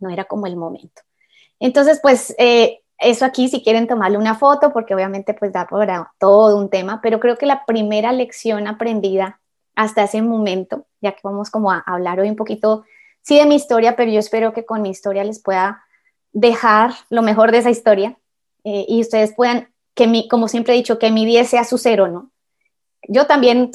no 0.00 0.10
era 0.10 0.24
como 0.24 0.46
el 0.46 0.56
momento. 0.56 1.02
Entonces, 1.60 2.00
pues 2.02 2.34
eh, 2.38 2.80
eso 2.98 3.24
aquí 3.24 3.48
si 3.48 3.62
quieren 3.62 3.86
tomarle 3.86 4.18
una 4.18 4.34
foto, 4.34 4.72
porque 4.72 4.94
obviamente 4.94 5.34
pues 5.34 5.52
da 5.52 5.66
para 5.66 6.12
todo 6.18 6.56
un 6.56 6.68
tema, 6.70 7.00
pero 7.02 7.20
creo 7.20 7.36
que 7.36 7.46
la 7.46 7.64
primera 7.66 8.12
lección 8.12 8.66
aprendida 8.66 9.40
hasta 9.74 10.04
ese 10.04 10.22
momento, 10.22 10.86
ya 11.00 11.12
que 11.12 11.20
vamos 11.24 11.50
como 11.50 11.70
a 11.72 11.82
hablar 11.86 12.20
hoy 12.20 12.28
un 12.28 12.36
poquito, 12.36 12.84
sí 13.22 13.38
de 13.38 13.46
mi 13.46 13.56
historia, 13.56 13.96
pero 13.96 14.10
yo 14.10 14.20
espero 14.20 14.52
que 14.52 14.64
con 14.64 14.82
mi 14.82 14.90
historia 14.90 15.24
les 15.24 15.42
pueda 15.42 15.84
dejar 16.32 16.92
lo 17.10 17.22
mejor 17.22 17.50
de 17.50 17.58
esa 17.58 17.70
historia 17.70 18.18
eh, 18.64 18.84
y 18.88 19.00
ustedes 19.00 19.34
puedan, 19.34 19.72
que 19.94 20.06
mi, 20.06 20.28
como 20.28 20.48
siempre 20.48 20.74
he 20.74 20.76
dicho, 20.76 20.98
que 20.98 21.10
mi 21.10 21.26
10 21.26 21.48
sea 21.48 21.64
su 21.64 21.78
cero, 21.78 22.08
¿no? 22.08 22.30
Yo 23.08 23.26
también, 23.26 23.70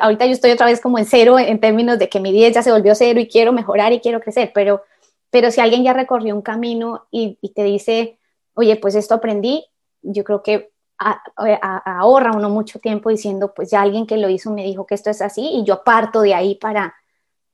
ahorita 0.00 0.26
yo 0.26 0.32
estoy 0.32 0.50
otra 0.50 0.66
vez 0.66 0.80
como 0.80 0.98
en 0.98 1.06
cero 1.06 1.38
en 1.38 1.60
términos 1.60 1.98
de 1.98 2.08
que 2.08 2.20
mi 2.20 2.32
10 2.32 2.54
ya 2.54 2.62
se 2.62 2.72
volvió 2.72 2.94
cero 2.94 3.20
y 3.20 3.28
quiero 3.28 3.52
mejorar 3.52 3.92
y 3.92 4.00
quiero 4.00 4.20
crecer, 4.20 4.52
pero, 4.54 4.82
pero 5.30 5.50
si 5.50 5.60
alguien 5.60 5.84
ya 5.84 5.92
recorrió 5.92 6.34
un 6.34 6.42
camino 6.42 7.06
y, 7.10 7.36
te 7.54 7.64
dice, 7.64 8.18
oye, 8.54 8.76
pues 8.76 8.94
esto 8.94 9.14
aprendí, 9.14 9.66
yo 10.02 10.24
creo 10.24 10.42
que 10.42 10.70
ahorra 10.98 12.32
uno 12.32 12.50
mucho 12.50 12.80
tiempo 12.80 13.10
diciendo, 13.10 13.52
pues 13.54 13.70
ya 13.70 13.82
alguien 13.82 14.06
que 14.06 14.16
lo 14.16 14.28
hizo 14.28 14.50
me 14.50 14.64
dijo 14.64 14.86
que 14.86 14.94
esto 14.94 15.10
es 15.10 15.22
así 15.22 15.48
y 15.52 15.64
yo 15.64 15.84
parto 15.84 16.22
de 16.22 16.34
ahí 16.34 16.56
para, 16.56 16.94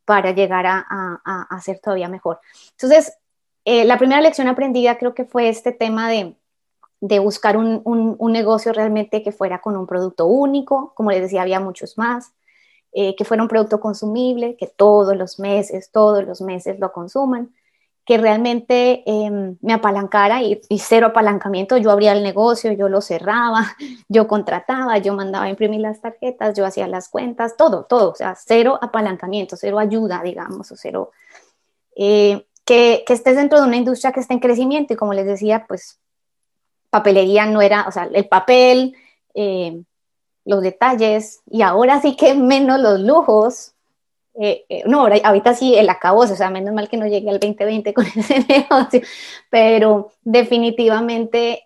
para 0.05 0.33
llegar 0.33 0.67
a, 0.67 0.87
a, 0.89 1.47
hacer 1.51 1.79
todavía 1.81 2.09
mejor. 2.09 2.41
Entonces, 2.71 3.19
eh, 3.67 3.85
la 3.85 3.99
primera 3.99 4.21
lección 4.21 4.49
aprendida 4.49 4.97
creo 4.99 5.15
que 5.15 5.25
fue 5.25 5.49
este 5.49 5.73
tema 5.73 6.09
de, 6.09 6.37
de 7.07 7.19
buscar 7.19 7.59
un, 7.59 7.83
un, 7.85 8.33
negocio 8.33 8.73
realmente 8.73 9.23
que 9.23 9.31
fuera 9.31 9.61
con 9.61 9.77
un 9.77 9.87
producto 9.87 10.25
único, 10.25 10.95
como 10.95 11.11
les 11.11 11.21
decía, 11.21 11.43
había 11.43 11.61
muchos 11.61 11.99
más, 11.99 12.33
eh, 12.95 13.15
que 13.15 13.27
fuera 13.27 13.43
un 13.43 13.49
producto 13.51 13.79
consumible, 13.79 14.57
que 14.57 14.69
todos 14.69 15.15
los 15.15 15.39
meses, 15.39 15.91
todos 15.93 16.25
los 16.25 16.41
meses 16.41 16.81
lo 16.81 16.93
consuman, 16.93 17.53
que 18.07 18.17
realmente 18.17 19.03
em, 19.05 19.59
me 19.61 19.75
apalancara 19.75 20.43
y, 20.43 20.63
cero 20.79 21.09
apalancamiento. 21.09 21.77
Yo 21.77 21.91
abría 21.91 22.13
el 22.13 22.23
negocio, 22.23 22.73
yo 22.73 22.89
lo 22.89 23.03
cerraba, 23.03 23.77
yo 24.09 24.27
contrataba, 24.27 24.97
yo 24.97 25.13
mandaba 25.13 25.45
a 25.45 25.51
imprimir 25.51 25.81
las 25.81 26.01
tarjetas, 26.01 26.57
yo 26.57 26.65
hacía 26.65 26.89
las 26.89 27.11
cuentas, 27.11 27.59
todo, 27.59 27.85
todo. 27.85 28.13
O 28.13 28.15
sea, 28.15 28.35
cero 28.35 28.79
apalancamiento, 28.81 29.57
cero 29.59 29.79
ayuda, 29.79 30.23
digamos, 30.23 30.73
o 30.73 30.77
cero. 30.77 31.11
Eh, 31.97 32.47
que, 32.65 33.05
que 33.07 33.13
estés 33.13 33.37
dentro 33.37 33.61
de 33.61 33.67
una 33.67 33.77
industria 33.77 34.13
que 34.13 34.21
está 34.21 34.33
en 34.33 34.41
crecimiento 34.41 34.95
y 34.95 34.97
como 34.97 35.13
les 35.13 35.27
decía, 35.27 35.67
pues 35.69 36.01
papelería 36.95 37.47
no 37.47 37.61
era, 37.61 37.87
o 37.89 37.91
sea, 37.91 38.09
el 38.13 38.29
papel, 38.29 38.95
eh, 39.35 39.83
los 40.45 40.63
detalles 40.63 41.43
y 41.51 41.63
ahora 41.63 42.01
sí 42.01 42.15
que 42.15 42.35
menos 42.35 42.79
los 42.79 43.01
lujos, 43.01 43.73
eh, 44.35 44.65
eh, 44.69 44.85
no, 44.87 45.01
ahorita 45.01 45.55
sí 45.55 45.75
el 45.75 45.89
acabose, 45.89 46.35
o 46.35 46.37
sea, 46.37 46.51
menos 46.51 46.73
mal 46.73 46.89
que 46.89 46.97
no 46.97 47.09
llegue 47.09 47.31
al 47.31 47.41
2020 47.41 47.93
con 47.95 48.07
ese 48.17 48.47
negocio, 48.49 49.01
pero 49.51 50.13
definitivamente 50.23 51.65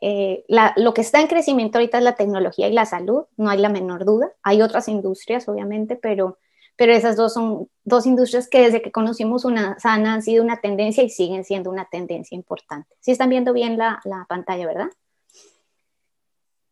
lo 0.76 0.94
que 0.94 1.02
está 1.02 1.20
en 1.20 1.26
crecimiento 1.26 1.76
ahorita 1.76 1.98
es 1.98 2.04
la 2.04 2.16
tecnología 2.16 2.66
y 2.68 2.72
la 2.72 2.86
salud, 2.86 3.24
no 3.36 3.50
hay 3.50 3.58
la 3.58 3.68
menor 3.68 4.06
duda. 4.06 4.32
Hay 4.42 4.62
otras 4.62 4.88
industrias, 4.88 5.46
obviamente, 5.46 5.96
pero, 5.96 6.38
pero 6.76 6.92
esas 6.94 7.16
dos 7.16 7.34
son 7.34 7.68
dos 7.84 8.06
industrias 8.06 8.48
que 8.48 8.62
desde 8.62 8.80
que 8.80 8.92
conocimos 8.92 9.44
una 9.44 9.78
sana 9.78 10.14
han 10.14 10.22
sido 10.22 10.42
una 10.42 10.62
tendencia 10.62 11.04
y 11.04 11.10
siguen 11.10 11.44
siendo 11.44 11.68
una 11.68 11.84
tendencia 11.84 12.34
importante. 12.34 12.96
Si 13.00 13.10
están 13.10 13.28
viendo 13.28 13.52
bien 13.52 13.76
la 13.76 14.00
pantalla, 14.26 14.66
¿verdad? 14.66 14.88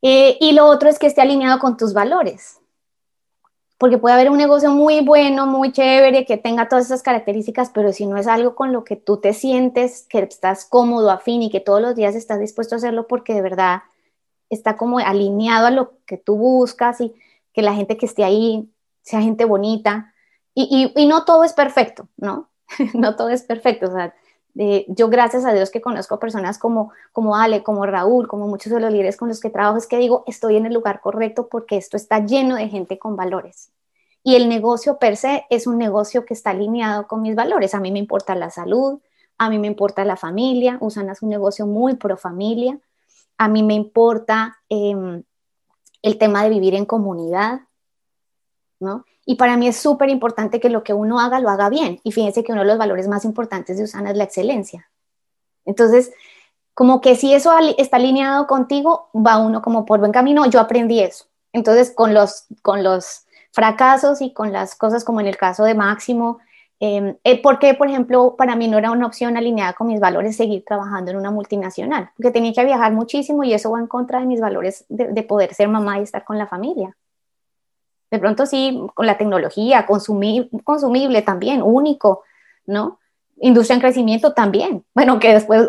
Y 0.01 0.53
lo 0.53 0.67
otro 0.67 0.89
es 0.89 0.99
que 0.99 1.07
esté 1.07 1.21
alineado 1.21 1.59
con 1.59 1.77
tus 1.77 1.93
valores 1.93 2.61
porque 3.79 3.99
puede 3.99 4.15
haber 4.15 4.31
un 4.31 4.39
negocio 4.39 4.71
muy 4.71 5.01
bueno, 5.01 5.47
muy 5.47 5.71
chévere, 5.71 6.25
que 6.25 6.39
tenga 6.39 6.69
todas 6.69 6.87
esas 6.87 7.03
características, 7.03 7.71
pero 7.75 7.93
si 7.93 8.07
no 8.07 8.17
es 8.17 8.27
algo 8.27 8.55
con 8.55 8.73
lo 8.73 8.85
que 8.85 8.97
tú 8.97 9.19
te 9.19 9.35
sientes, 9.35 10.07
que 10.09 10.21
estás 10.21 10.65
cómodo, 10.65 11.11
afín 11.11 11.43
y 11.43 11.51
que 11.51 11.61
todos 11.61 11.83
los 11.83 11.95
días 11.95 12.15
estás 12.15 12.41
dispuesto 12.41 12.75
a 12.75 12.79
hacerlo 12.79 13.07
porque 13.07 13.35
de 13.35 13.43
verdad 13.43 13.83
está 14.49 14.77
como 14.77 14.99
alineado 14.99 15.67
a 15.67 15.71
lo 15.71 15.99
que 16.07 16.17
tú 16.17 16.37
buscas 16.37 17.01
y 17.01 17.15
que 17.53 17.63
la 17.63 17.75
gente 17.75 17.97
que 17.99 18.07
esté 18.07 18.25
ahí 18.25 18.71
sea 19.03 19.21
gente 19.21 19.45
bonita. 19.45 20.15
Y, 20.55 20.93
y, 20.97 21.07
no 21.07 21.27
todo 21.27 21.45
es 21.45 21.53
perfecto, 21.53 22.09
¿no? 22.17 22.49
no 22.95 23.15
todo 23.15 23.29
es 23.29 23.43
perfecto. 23.43 23.89
O 23.89 23.93
sea, 23.93 24.15
yo 24.89 25.09
gracias 25.11 25.45
a 25.45 25.53
Dios 25.53 25.71
que 25.71 25.83
conozco 25.83 26.19
personas 26.19 26.59
como, 26.59 26.93
como 27.13 27.37
Ale, 27.37 27.63
como 27.63 27.85
Raúl, 27.85 28.27
como 28.27 28.49
muchos 28.49 28.73
de 28.73 28.81
los 28.81 28.91
líderes 28.91 29.17
con 29.17 29.29
los 29.29 29.41
que 29.41 29.51
trabajo, 29.51 29.77
es 29.77 29.87
que 29.87 29.99
digo, 29.99 30.25
estoy 30.27 30.57
en 30.57 30.65
el 30.65 30.73
lugar 30.73 31.01
correcto 31.01 31.49
porque 31.49 31.77
esto 31.77 31.97
está 31.97 32.25
lleno 32.25 32.57
de 32.57 32.69
gente 32.69 32.99
con 32.99 33.17
valores. 33.17 33.71
Y 34.23 34.35
el 34.35 34.49
negocio 34.49 34.99
per 34.99 35.17
se 35.17 35.45
es 35.51 35.67
un 35.67 35.79
negocio 35.79 36.25
que 36.25 36.35
está 36.35 36.51
alineado 36.51 37.07
con 37.07 37.23
mis 37.23 37.35
valores. 37.35 37.75
A 37.75 37.81
mí 37.81 37.93
me 37.93 37.99
importa 37.99 38.35
la 38.35 38.51
salud, 38.51 39.01
a 39.39 39.51
mí 39.51 39.59
me 39.59 39.67
importa 39.67 40.05
la 40.05 40.17
familia, 40.17 40.79
Usana 40.81 41.13
es 41.13 41.23
un 41.23 41.29
negocio 41.29 41.67
muy 41.67 41.95
pro 41.97 42.17
familia, 42.17 42.79
a 43.37 43.49
mí 43.49 43.63
me 43.63 43.75
importa 43.75 44.59
em, 44.69 45.23
el 46.03 46.19
tema 46.19 46.43
de 46.43 46.49
vivir 46.49 46.75
en 46.75 46.87
comunidad, 46.87 47.61
¿no? 48.81 49.05
Y 49.29 49.35
para 49.35 49.57
mí 49.57 49.67
es 49.67 49.77
súper 49.77 50.09
importante 50.09 50.61
que 50.61 50.71
lo 50.71 50.85
que 50.85 50.95
uno 50.95 51.19
haga 51.19 51.41
lo 51.41 51.51
haga 51.51 51.69
bien. 51.69 52.01
Y 52.05 52.13
fíjense 52.13 52.45
que 52.45 52.53
uno 52.53 52.63
de 52.63 52.69
los 52.69 52.79
valores 52.79 53.09
más 53.09 53.25
importantes 53.25 53.77
de 53.77 53.85
Usana 53.85 54.13
es 54.13 54.17
la 54.17 54.25
excelencia. 54.25 54.89
Entonces, 55.65 56.13
como 56.75 57.01
que 57.01 57.17
si 57.17 57.35
eso 57.35 57.53
está 57.77 57.97
alineado 57.97 58.47
contigo, 58.47 59.11
va 59.15 59.39
uno 59.39 59.63
como 59.63 59.85
por 59.85 59.99
buen 59.99 60.13
camino. 60.13 60.47
Yo 60.47 60.61
aprendí 60.61 61.01
eso. 61.01 61.27
Entonces, 61.53 61.91
con 61.91 62.15
los, 62.15 62.45
con 62.63 62.85
los 62.85 63.27
fracasos 63.51 64.23
y 64.23 64.33
con 64.33 64.53
las 64.53 64.77
cosas 64.77 65.03
como 65.03 65.21
en 65.21 65.27
el 65.27 65.37
caso 65.37 65.65
de 65.65 65.75
Máximo, 65.75 66.39
eh, 66.79 67.17
porque, 67.43 67.75
por 67.75 67.89
ejemplo, 67.89 68.37
para 68.37 68.55
mí 68.55 68.69
no 68.69 68.79
era 68.79 68.93
una 68.93 69.07
opción 69.07 69.37
alineada 69.37 69.73
con 69.73 69.89
mis 69.89 69.99
valores 69.99 70.37
seguir 70.37 70.65
trabajando 70.65 71.11
en 71.11 71.17
una 71.17 71.31
multinacional, 71.33 72.11
porque 72.17 72.31
tenía 72.31 72.53
que 72.53 72.65
viajar 72.65 72.93
muchísimo 72.93 73.43
y 73.43 73.55
eso 73.55 73.73
va 73.73 73.81
en 73.81 73.87
contra 73.87 74.21
de 74.21 74.27
mis 74.27 74.41
valores 74.41 74.85
de 74.89 75.23
poder 75.23 75.55
ser 75.55 75.69
mamá 75.69 75.99
y 75.99 76.03
estar 76.03 76.25
con 76.25 76.39
la 76.39 76.47
familia. 76.47 76.95
De 78.11 78.19
pronto 78.19 78.47
sí, 78.47 78.81
con 78.95 79.07
la 79.07 79.19
tecnología, 79.19 79.87
consumible 79.87 81.23
también, 81.23 81.63
único, 81.63 82.23
¿no? 82.67 82.99
Industria 83.39 83.75
en 83.75 83.81
crecimiento 83.81 84.33
también. 84.33 84.85
Bueno, 84.95 85.19
que 85.19 85.33
después, 85.33 85.69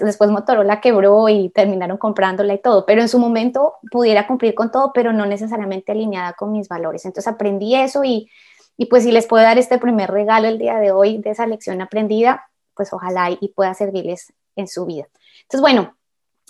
después 0.00 0.30
Motorola 0.30 0.80
quebró 0.80 1.28
y 1.28 1.48
terminaron 1.50 1.96
comprándola 1.96 2.54
y 2.54 2.58
todo, 2.58 2.86
pero 2.86 3.02
en 3.02 3.08
su 3.08 3.18
momento 3.18 3.74
pudiera 3.90 4.26
cumplir 4.26 4.54
con 4.54 4.72
todo, 4.72 4.92
pero 4.92 5.12
no 5.12 5.24
necesariamente 5.24 5.92
alineada 5.92 6.32
con 6.32 6.50
mis 6.50 6.68
valores. 6.68 7.04
Entonces 7.04 7.32
aprendí 7.32 7.76
eso 7.76 8.02
y, 8.02 8.28
y 8.76 8.86
pues 8.86 9.04
si 9.04 9.12
les 9.12 9.26
puedo 9.26 9.44
dar 9.44 9.58
este 9.58 9.78
primer 9.78 10.10
regalo 10.10 10.48
el 10.48 10.58
día 10.58 10.76
de 10.78 10.90
hoy 10.90 11.18
de 11.18 11.30
esa 11.30 11.46
lección 11.46 11.80
aprendida, 11.80 12.48
pues 12.74 12.92
ojalá 12.92 13.30
y, 13.30 13.48
pueda 13.48 13.74
servirles 13.74 14.32
en 14.56 14.66
su 14.66 14.84
vida. 14.84 15.06
Entonces, 15.42 15.60
bueno, 15.60 15.96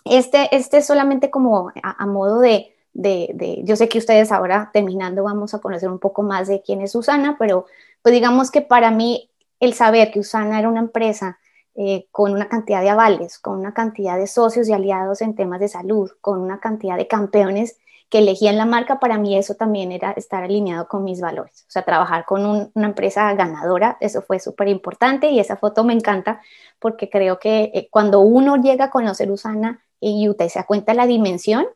este, 0.07 0.55
este 0.57 0.79
es 0.79 0.87
solamente 0.87 1.31
como 1.31 1.73
a 1.83 2.07
modo 2.07 2.41
de, 2.41 2.74
de, 2.95 3.61
yo 3.65 3.77
sé 3.77 3.89
que 3.89 3.99
ustedes 3.99 4.33
ahora 4.33 4.71
terminando 4.73 5.25
vamos 5.25 5.53
a 5.53 5.59
conocer 5.59 5.91
un 5.91 5.99
poco 5.99 6.23
más 6.23 6.49
de 6.49 6.63
quién 6.63 6.81
es 6.81 6.93
Susana, 6.93 7.37
pero 7.39 7.67
pues 8.03 8.15
digamos 8.15 8.51
que 8.51 8.63
para 8.63 8.91
mí 8.91 9.31
el 9.61 9.75
saber 9.75 10.11
que 10.11 10.21
Usana 10.21 10.59
era 10.59 10.69
una 10.69 10.81
empresa 10.81 11.39
eh, 11.75 12.07
con 12.13 12.33
una 12.33 12.49
cantidad 12.49 12.83
de 12.83 12.91
avales, 12.91 13.39
con 13.39 13.59
una 13.59 13.75
cantidad 13.75 14.17
de 14.17 14.29
socios 14.29 14.69
y 14.69 14.73
aliados 14.73 15.21
en 15.23 15.35
temas 15.35 15.61
de 15.61 15.69
salud, 15.69 16.11
con 16.21 16.41
una 16.41 16.61
cantidad 16.61 16.97
de 16.97 17.09
campeones 17.09 17.79
que 18.09 18.19
elegían 18.19 18.57
la 18.57 18.67
marca, 18.67 19.01
para 19.01 19.19
mí 19.19 19.37
eso 19.37 19.55
también 19.55 19.91
era 19.91 20.13
estar 20.13 20.45
alineado 20.45 20.87
con 20.87 21.03
mis 21.03 21.21
valores. 21.21 21.65
O 21.67 21.71
sea, 21.71 21.83
trabajar 21.83 22.25
con 22.27 22.71
una 22.73 22.87
empresa 22.87 23.33
ganadora, 23.35 23.97
eso 24.01 24.23
fue 24.23 24.39
súper 24.39 24.69
importante 24.69 25.31
y 25.31 25.41
esa 25.41 25.57
foto 25.57 25.83
me 25.83 25.95
encanta 25.95 26.41
porque 26.79 27.11
creo 27.11 27.41
que 27.41 27.73
eh, 27.75 27.89
cuando 27.91 28.21
uno 28.21 28.57
llega 28.57 28.87
a 28.87 28.91
conocer 28.91 29.33
Usana 29.33 29.83
y 29.99 30.29
y 30.29 30.49
se 30.49 30.59
da 30.59 30.65
cuenta 30.65 30.93
de 30.93 30.97
la 30.97 31.07
dimensión, 31.07 31.67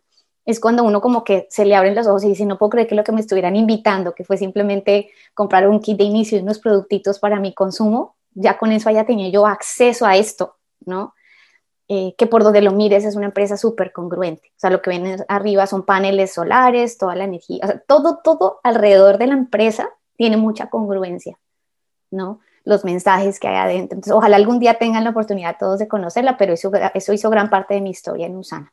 es 0.49 0.61
cuando 0.61 0.83
uno 0.83 1.03
como 1.03 1.25
que 1.25 1.47
se 1.51 1.67
le 1.67 1.75
abren 1.75 1.95
los 1.95 2.07
ojos 2.07 2.25
y 2.25 2.29
dice, 2.29 2.47
no 2.47 2.57
puedo 2.57 2.71
creer 2.71 2.89
que 2.89 2.95
lo 2.95 3.05
que 3.05 3.13
me 3.13 3.21
estuvieran 3.21 3.55
invitando, 3.55 4.15
que 4.15 4.25
fue 4.25 4.39
simplemente 4.39 5.11
comprar 5.35 5.69
un 5.69 5.79
kit 5.79 5.99
de 5.99 6.05
inicio 6.05 6.39
y 6.39 6.41
unos 6.41 6.59
productitos 6.59 7.19
para 7.19 7.39
mi 7.39 7.53
consumo, 7.53 8.17
ya 8.33 8.57
con 8.57 8.73
eso 8.73 8.89
haya 8.89 9.05
tenido 9.05 9.31
yo 9.31 9.47
acceso 9.47 10.07
a 10.07 10.17
esto, 10.17 10.57
¿no? 10.87 11.13
Eh, 11.87 12.15
que 12.17 12.27
por 12.27 12.45
donde 12.45 12.63
lo 12.63 12.73
mires 12.73 13.05
es 13.05 13.15
una 13.15 13.27
empresa 13.27 13.59
súper 13.59 13.93
congruente. 13.93 14.49
O 14.57 14.61
sea, 14.61 14.71
lo 14.71 14.81
que 14.81 14.89
ven 14.89 15.23
arriba 15.29 15.67
son 15.67 15.85
paneles 15.85 16.33
solares, 16.33 16.97
toda 16.97 17.15
la 17.15 17.25
energía, 17.25 17.61
o 17.65 17.67
sea, 17.67 17.81
todo, 17.81 18.21
todo 18.25 18.61
alrededor 18.63 19.19
de 19.19 19.27
la 19.27 19.35
empresa 19.35 19.91
tiene 20.17 20.39
mucha 20.39 20.71
congruencia, 20.71 21.39
¿no? 22.11 22.41
Los 22.65 22.87
mensajes 22.87 23.39
que 23.39 23.49
hay 23.49 23.57
adentro. 23.57 23.97
Entonces, 23.97 24.15
ojalá 24.15 24.37
algún 24.37 24.61
día 24.61 24.79
tengan 24.79 25.05
la 25.05 25.11
oportunidad 25.11 25.59
todos 25.59 25.79
de 25.79 25.89
conocerla, 25.89 26.39
pero 26.39 26.55
eso, 26.55 26.73
eso 26.95 27.13
hizo 27.13 27.29
gran 27.29 27.51
parte 27.51 27.75
de 27.75 27.83
mi 27.83 27.91
historia 27.91 28.27
en 28.27 28.37
Usana. 28.37 28.73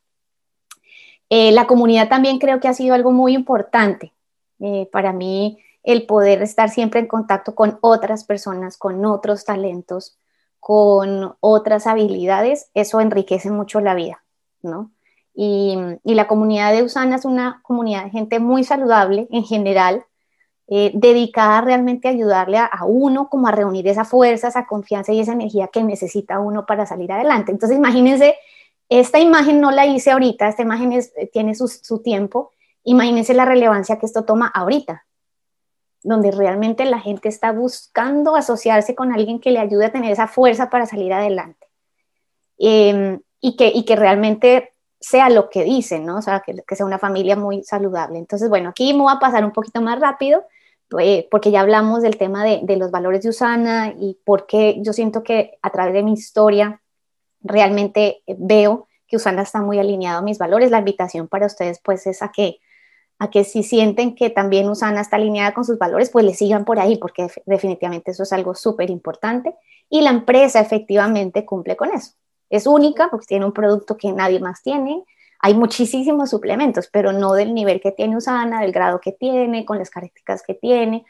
Eh, 1.30 1.52
la 1.52 1.68
comunidad 1.68 2.10
también 2.10 2.40
creo 2.40 2.60
que 2.60 2.68
ha 2.68 2.74
sido 2.74 2.94
algo 2.96 3.12
muy 3.12 3.34
importante. 3.34 4.14
Eh, 4.60 4.88
para 4.92 5.12
mí, 5.14 5.60
el 5.84 6.06
poder 6.06 6.42
estar 6.42 6.70
siempre 6.70 7.00
en 7.00 7.08
contacto 7.08 7.56
con 7.56 7.78
otras 7.82 8.24
personas, 8.24 8.78
con 8.78 9.06
otros 9.06 9.46
talentos, 9.46 10.18
con 10.60 11.36
otras 11.42 11.86
habilidades, 11.86 12.70
eso 12.74 13.00
enriquece 13.00 13.52
mucho 13.52 13.80
la 13.82 13.94
vida, 13.94 14.24
¿no? 14.64 14.92
Y, 15.36 15.78
la 16.04 16.28
comunidad 16.28 16.72
de 16.72 16.82
Usana 16.82 17.18
es 17.18 17.26
una 17.26 17.60
comunidad 17.62 18.06
de 18.06 18.10
gente 18.10 18.40
muy 18.40 18.64
saludable 18.64 19.28
en 19.30 19.44
general, 19.44 20.06
eh, 20.68 20.92
dedicada 20.96 21.62
realmente 21.62 22.08
a 22.08 22.12
ayudarle 22.12 22.58
a, 22.58 22.72
uno 22.88 23.30
como 23.30 23.48
a 23.48 23.52
reunir 23.52 23.88
esa 23.88 24.06
fuerza, 24.06 24.48
esa 24.48 24.66
confianza 24.66 25.12
y 25.12 25.20
esa 25.20 25.34
energía 25.34 25.68
que 25.68 25.84
necesita 25.84 26.40
uno 26.40 26.66
para 26.66 26.86
salir 26.86 27.12
adelante. 27.12 27.52
Entonces 27.52 27.78
imagínense 27.78 28.36
esta 28.90 29.20
imagen 29.20 29.62
no 29.62 29.72
la 29.72 29.86
hice 29.86 30.12
ahorita, 30.12 30.48
esta 30.48 30.62
imagen 30.62 30.94
eh, 30.94 31.30
tiene 31.32 31.56
su, 31.56 32.00
tiempo. 32.04 32.52
Imagínense 32.84 33.34
la 33.34 33.46
relevancia 33.46 33.98
que 33.98 34.06
esto 34.06 34.26
toma 34.26 34.48
ahorita, 34.48 35.06
donde 36.04 36.32
realmente 36.32 36.86
la 36.86 37.00
gente 37.00 37.30
está 37.30 37.52
buscando 37.52 38.36
asociarse 38.36 38.94
con 38.94 39.12
alguien 39.12 39.40
que 39.40 39.52
le 39.52 39.60
ayude 39.60 39.86
a 39.86 39.92
tener 39.92 40.12
esa 40.12 40.28
fuerza 40.28 40.70
para 40.70 40.86
salir 40.86 41.14
adelante. 41.14 41.68
Em, 42.58 43.20
y, 43.42 43.56
que, 43.58 43.84
que 43.84 43.96
realmente 43.96 44.74
sea 45.00 45.30
lo 45.30 45.50
que 45.50 45.64
dicen, 45.64 46.06
¿no? 46.06 46.18
O 46.18 46.22
sea, 46.22 46.42
que, 46.42 46.76
sea 46.76 46.86
una 46.86 47.00
familia 47.00 47.36
muy 47.36 47.64
saludable. 47.64 48.20
Entonces, 48.20 48.50
bueno, 48.50 48.70
aquí 48.70 48.94
me 48.94 49.02
voy 49.02 49.14
a 49.14 49.20
pasar 49.20 49.44
un 49.46 49.52
poquito 49.52 49.82
más 49.82 50.00
rápido, 50.00 50.46
eh, 51.00 51.28
porque 51.32 51.52
ya 51.52 51.62
hablamos 51.62 52.04
del 52.04 52.18
tema 52.18 52.44
de, 52.44 52.62
de, 52.64 52.78
los 52.78 52.92
valores 52.92 53.24
de 53.24 53.30
Usana 53.30 53.94
y 54.00 54.20
porque 54.24 54.78
yo 54.82 54.94
siento 54.94 55.24
que 55.24 55.58
a 55.64 55.72
través 55.72 55.94
de 55.96 56.04
mi 56.04 56.14
historia 56.14 56.82
realmente 57.46 58.24
eh, 58.28 58.36
veo 58.38 58.88
que 59.08 59.16
Usana 59.16 59.44
está 59.44 59.62
muy 59.62 59.80
alineado 59.80 60.20
a 60.20 60.22
mis 60.22 60.38
valores. 60.38 60.72
La 60.72 60.80
invitación 60.80 61.28
para 61.28 61.46
ustedes 61.46 61.80
pues 61.84 62.08
es 62.08 62.22
a 62.22 62.32
que, 62.32 62.60
a 63.20 63.30
que 63.30 63.44
si 63.44 63.64
sienten 63.64 64.16
que 64.16 64.30
también 64.30 64.68
Usana 64.68 65.02
está 65.02 65.16
alineada 65.16 65.54
con 65.54 65.64
sus 65.64 65.78
valores, 65.78 66.10
pues 66.10 66.26
le 66.26 66.34
sigan 66.34 66.66
por 66.66 66.80
ahí, 66.80 66.98
porque 66.98 67.28
definitivamente 67.46 68.12
eso 68.12 68.24
es 68.24 68.34
algo 68.34 68.56
súper 68.56 68.90
importante. 68.90 69.56
Y 69.90 70.02
la 70.02 70.10
empresa 70.10 70.60
efectivamente 70.60 71.46
cumple 71.46 71.78
con 71.78 71.92
eso. 71.94 72.14
Es 72.50 72.68
única 72.68 73.10
porque 73.10 73.28
tiene 73.28 73.46
un 73.46 73.54
producto 73.54 73.98
que 73.98 74.12
nadie 74.12 74.40
más 74.40 74.64
tiene. 74.64 75.04
Hay 75.40 75.54
muchísimos 75.54 76.30
suplementos, 76.30 76.90
pero 76.92 77.12
no 77.12 77.34
del 77.34 77.54
nivel 77.54 77.80
que 77.80 77.92
tiene 77.92 78.18
Usana, 78.18 78.62
del 78.62 78.72
grado 78.72 79.00
que 79.00 79.12
tiene, 79.12 79.66
con 79.66 79.78
las 79.78 79.92
características 79.92 80.42
que 80.42 80.56
tiene. 80.56 81.06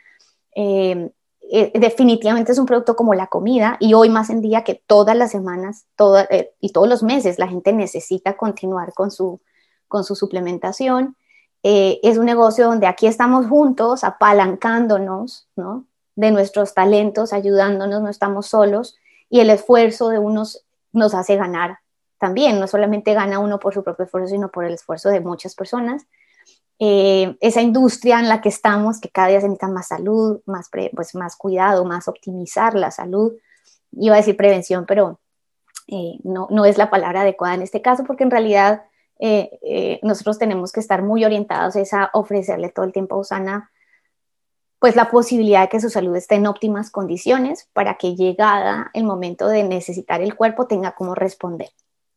Eh, 0.56 1.10
eh, 1.52 1.72
definitivamente 1.76 2.52
es 2.52 2.58
un 2.58 2.66
producto 2.66 2.96
como 2.96 3.14
la 3.14 3.28
comida 3.28 3.78
y 3.80 3.94
hoy 3.94 4.10
más 4.10 4.30
en 4.30 4.42
día 4.42 4.64
que 4.64 4.82
todas 4.88 5.16
las 5.16 5.32
semanas 5.32 5.86
eh, 6.30 6.52
y 6.60 6.72
todos 6.72 6.90
los 6.90 7.04
meses 7.04 7.38
la 7.38 7.48
gente 7.48 7.72
necesita 7.72 8.36
continuar 8.36 8.94
con 8.94 9.12
su, 9.12 9.42
con 9.88 10.04
su 10.04 10.16
suplementación. 10.16 11.16
Eh, 11.62 12.00
es 12.04 12.18
un 12.18 12.26
negocio 12.26 12.66
donde 12.66 12.88
aquí 12.88 13.08
estamos 13.08 13.48
juntos, 13.48 14.04
apalancándonos 14.04 15.48
¿no? 15.56 15.86
de 16.16 16.32
nuestros 16.32 16.74
talentos, 16.74 17.32
ayudándonos, 17.32 18.02
no 18.02 18.10
estamos 18.10 18.48
solos 18.48 18.98
y 19.30 19.40
el 19.40 19.50
esfuerzo 19.50 20.10
de 20.10 20.20
unos 20.20 20.66
nos 20.94 21.14
hace 21.14 21.36
ganar 21.36 21.80
también, 22.18 22.60
no 22.60 22.68
solamente 22.68 23.14
gana 23.14 23.40
uno 23.40 23.60
por 23.60 23.74
su 23.74 23.84
propio 23.84 24.06
esfuerzo, 24.06 24.30
sino 24.30 24.50
por 24.50 24.66
el 24.66 24.74
esfuerzo 24.74 25.10
de 25.10 25.20
muchas 25.20 25.54
personas. 25.54 26.08
Eh, 26.80 27.38
esa 27.40 27.62
industria 27.62 28.20
en 28.20 28.28
la 28.28 28.42
que 28.42 28.50
estamos, 28.50 29.00
que 29.00 29.10
cada 29.10 29.30
día 29.30 29.42
se 29.42 29.48
necesita 29.48 29.68
más 29.68 29.88
salud, 29.88 30.42
más, 30.46 30.70
pues, 30.70 31.16
más 31.16 31.36
cuidado, 31.36 31.86
más 31.86 32.08
optimizar 32.08 32.76
la 32.76 32.92
salud. 32.92 33.34
Iba 33.92 34.16
a 34.16 34.18
decir 34.18 34.36
prevención, 34.36 34.86
pero 34.86 35.20
eh, 35.88 36.20
no, 36.24 36.48
no 36.50 36.66
es 36.66 36.78
la 36.78 36.90
palabra 36.90 37.22
adecuada 37.22 37.56
en 37.56 37.62
este 37.62 37.82
caso, 37.82 38.04
porque 38.04 38.24
en 38.24 38.32
realidad 38.32 38.84
eh, 39.20 40.00
nosotros 40.04 40.38
tenemos 40.38 40.72
que 40.74 40.82
estar 40.82 41.02
muy 41.02 41.24
orientados 41.24 41.76
a 41.94 42.10
ofrecerle 42.14 42.70
todo 42.70 42.86
el 42.86 42.92
tiempo 42.92 43.16
a 43.16 43.20
Usana 43.20 43.72
pues 44.80 44.96
la 44.96 45.10
posibilidad 45.10 45.62
de 45.62 45.70
que 45.70 45.80
su 45.80 45.90
salud 45.90 46.16
esté 46.16 46.36
en 46.36 46.48
óptimas 46.48 46.92
condiciones 46.92 47.70
para 47.74 47.96
que 47.96 48.16
llegada 48.16 48.92
el 48.94 49.04
momento 49.04 49.48
de 49.48 49.64
necesitar 49.64 50.22
el 50.22 50.36
cuerpo 50.36 50.68
tenga 50.68 50.94
cómo 50.94 51.16
responder. 51.16 51.70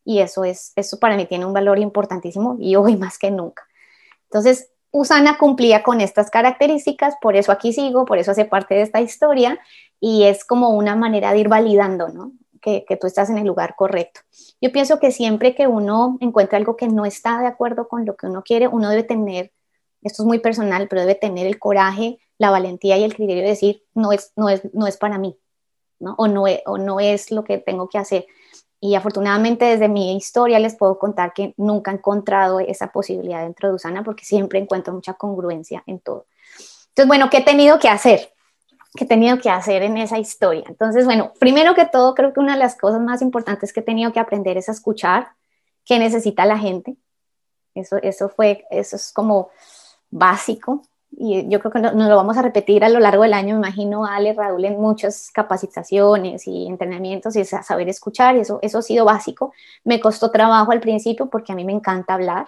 Y 0.04 0.20
eso 0.20 0.44
es 0.44 0.72
eso 0.76 0.98
para 0.98 1.16
mí 1.16 1.26
tiene 1.26 1.46
un 1.46 1.52
valor 1.52 1.78
importantísimo 1.78 2.56
y 2.58 2.76
hoy 2.76 2.96
más 2.96 3.18
que 3.18 3.30
nunca. 3.30 3.67
Entonces, 4.30 4.70
Usana 4.90 5.36
cumplía 5.38 5.82
con 5.82 6.00
estas 6.00 6.30
características, 6.30 7.14
por 7.20 7.36
eso 7.36 7.52
aquí 7.52 7.72
sigo, 7.72 8.04
por 8.04 8.18
eso 8.18 8.30
hace 8.30 8.44
parte 8.44 8.74
de 8.74 8.82
esta 8.82 9.00
historia 9.00 9.58
y 10.00 10.24
es 10.24 10.44
como 10.44 10.70
una 10.70 10.96
manera 10.96 11.32
de 11.32 11.40
ir 11.40 11.48
validando, 11.48 12.08
¿no? 12.08 12.32
Que, 12.60 12.84
tú 13.00 13.06
estás 13.06 13.30
en 13.30 13.38
el 13.38 13.46
lugar 13.46 13.76
correcto. 13.76 14.20
Yo 14.60 14.70
pienso 14.72 14.98
que 14.98 15.10
siempre 15.10 15.54
que 15.54 15.66
uno 15.66 16.18
encuentra 16.20 16.58
algo 16.58 16.76
que 16.76 16.88
no 16.88 17.06
está 17.06 17.40
de 17.40 17.46
acuerdo 17.46 17.88
con 17.88 18.04
lo 18.04 18.16
que 18.16 18.26
uno 18.26 18.42
quiere, 18.42 18.68
uno 18.68 18.90
debe 18.90 19.04
tener, 19.04 19.52
esto 20.02 20.22
es 20.22 20.26
muy 20.26 20.38
personal, 20.38 20.86
pero 20.88 21.02
debe 21.02 21.14
tener 21.14 21.46
el 21.46 21.58
coraje, 21.58 22.18
la 22.36 22.50
valentía 22.50 22.98
y 22.98 23.04
el 23.04 23.14
criterio 23.14 23.42
de 23.42 23.50
decir, 23.50 23.84
no 23.94 24.12
es, 24.12 24.32
no 24.36 24.50
es, 24.50 24.62
no 24.74 24.86
es 24.86 24.98
para 24.98 25.18
mí, 25.18 25.38
¿no? 25.98 26.14
O, 26.18 26.28
no 26.28 26.44
o 26.66 26.78
no 26.78 27.00
es 27.00 27.30
lo 27.30 27.44
que 27.44 27.58
tengo 27.58 27.88
que 27.88 27.98
hacer. 27.98 28.26
Y 28.80 28.94
afortunadamente 28.94 29.64
desde 29.64 29.88
mi 29.88 30.16
historia 30.16 30.58
les 30.58 30.76
puedo 30.76 30.98
contar 30.98 31.32
que 31.32 31.54
nunca 31.56 31.90
he 31.90 31.94
encontrado 31.94 32.60
esa 32.60 32.92
posibilidad 32.92 33.42
dentro 33.42 33.68
de 33.68 33.74
Usana 33.74 34.04
porque 34.04 34.24
siempre 34.24 34.58
encuentro 34.58 34.94
mucha 34.94 35.14
congruencia 35.14 35.82
en 35.86 35.98
todo. 35.98 36.26
Entonces, 36.88 37.08
bueno, 37.08 37.28
¿qué 37.30 37.38
he 37.38 37.44
tenido 37.44 37.78
que 37.78 37.88
hacer? 37.88 38.32
¿Qué 38.94 39.04
he 39.04 39.06
tenido 39.06 39.38
que 39.38 39.50
hacer 39.50 39.82
en 39.82 39.96
esa 39.96 40.18
historia? 40.18 40.64
Entonces, 40.68 41.04
bueno, 41.04 41.32
primero 41.38 41.74
que 41.74 41.86
todo, 41.86 42.14
creo 42.14 42.32
que 42.32 42.40
una 42.40 42.54
de 42.54 42.58
las 42.60 42.76
cosas 42.76 43.00
más 43.00 43.20
importantes 43.22 43.72
que 43.72 43.80
he 43.80 43.84
tenido 43.84 44.12
que 44.12 44.20
aprender 44.20 44.56
es 44.56 44.68
a 44.68 44.72
escuchar 44.72 45.28
qué 45.84 45.98
necesita 45.98 46.46
la 46.46 46.58
gente. 46.58 46.96
Eso, 47.74 47.96
eso 48.02 48.28
fue, 48.28 48.64
eso 48.70 48.96
es 48.96 49.12
como 49.12 49.50
básico 50.10 50.82
y 51.10 51.48
yo 51.48 51.58
creo 51.60 51.72
que 51.72 51.80
nos 51.80 51.94
lo 51.94 52.16
vamos 52.16 52.36
a 52.36 52.42
repetir 52.42 52.84
a 52.84 52.88
lo 52.88 53.00
largo 53.00 53.22
del 53.22 53.32
año, 53.32 53.54
me 53.58 53.66
imagino, 53.66 54.04
Ale, 54.04 54.34
Raúl, 54.34 54.64
en 54.64 54.78
muchas 54.80 55.30
capacitaciones 55.32 56.46
y 56.46 56.66
entrenamientos 56.66 57.34
y 57.36 57.44
saber 57.44 57.88
escuchar, 57.88 58.36
eso, 58.36 58.58
eso 58.62 58.78
ha 58.78 58.82
sido 58.82 59.04
básico. 59.04 59.52
Me 59.84 60.00
costó 60.00 60.30
trabajo 60.30 60.70
al 60.70 60.80
principio 60.80 61.28
porque 61.30 61.52
a 61.52 61.54
mí 61.54 61.64
me 61.64 61.72
encanta 61.72 62.14
hablar, 62.14 62.46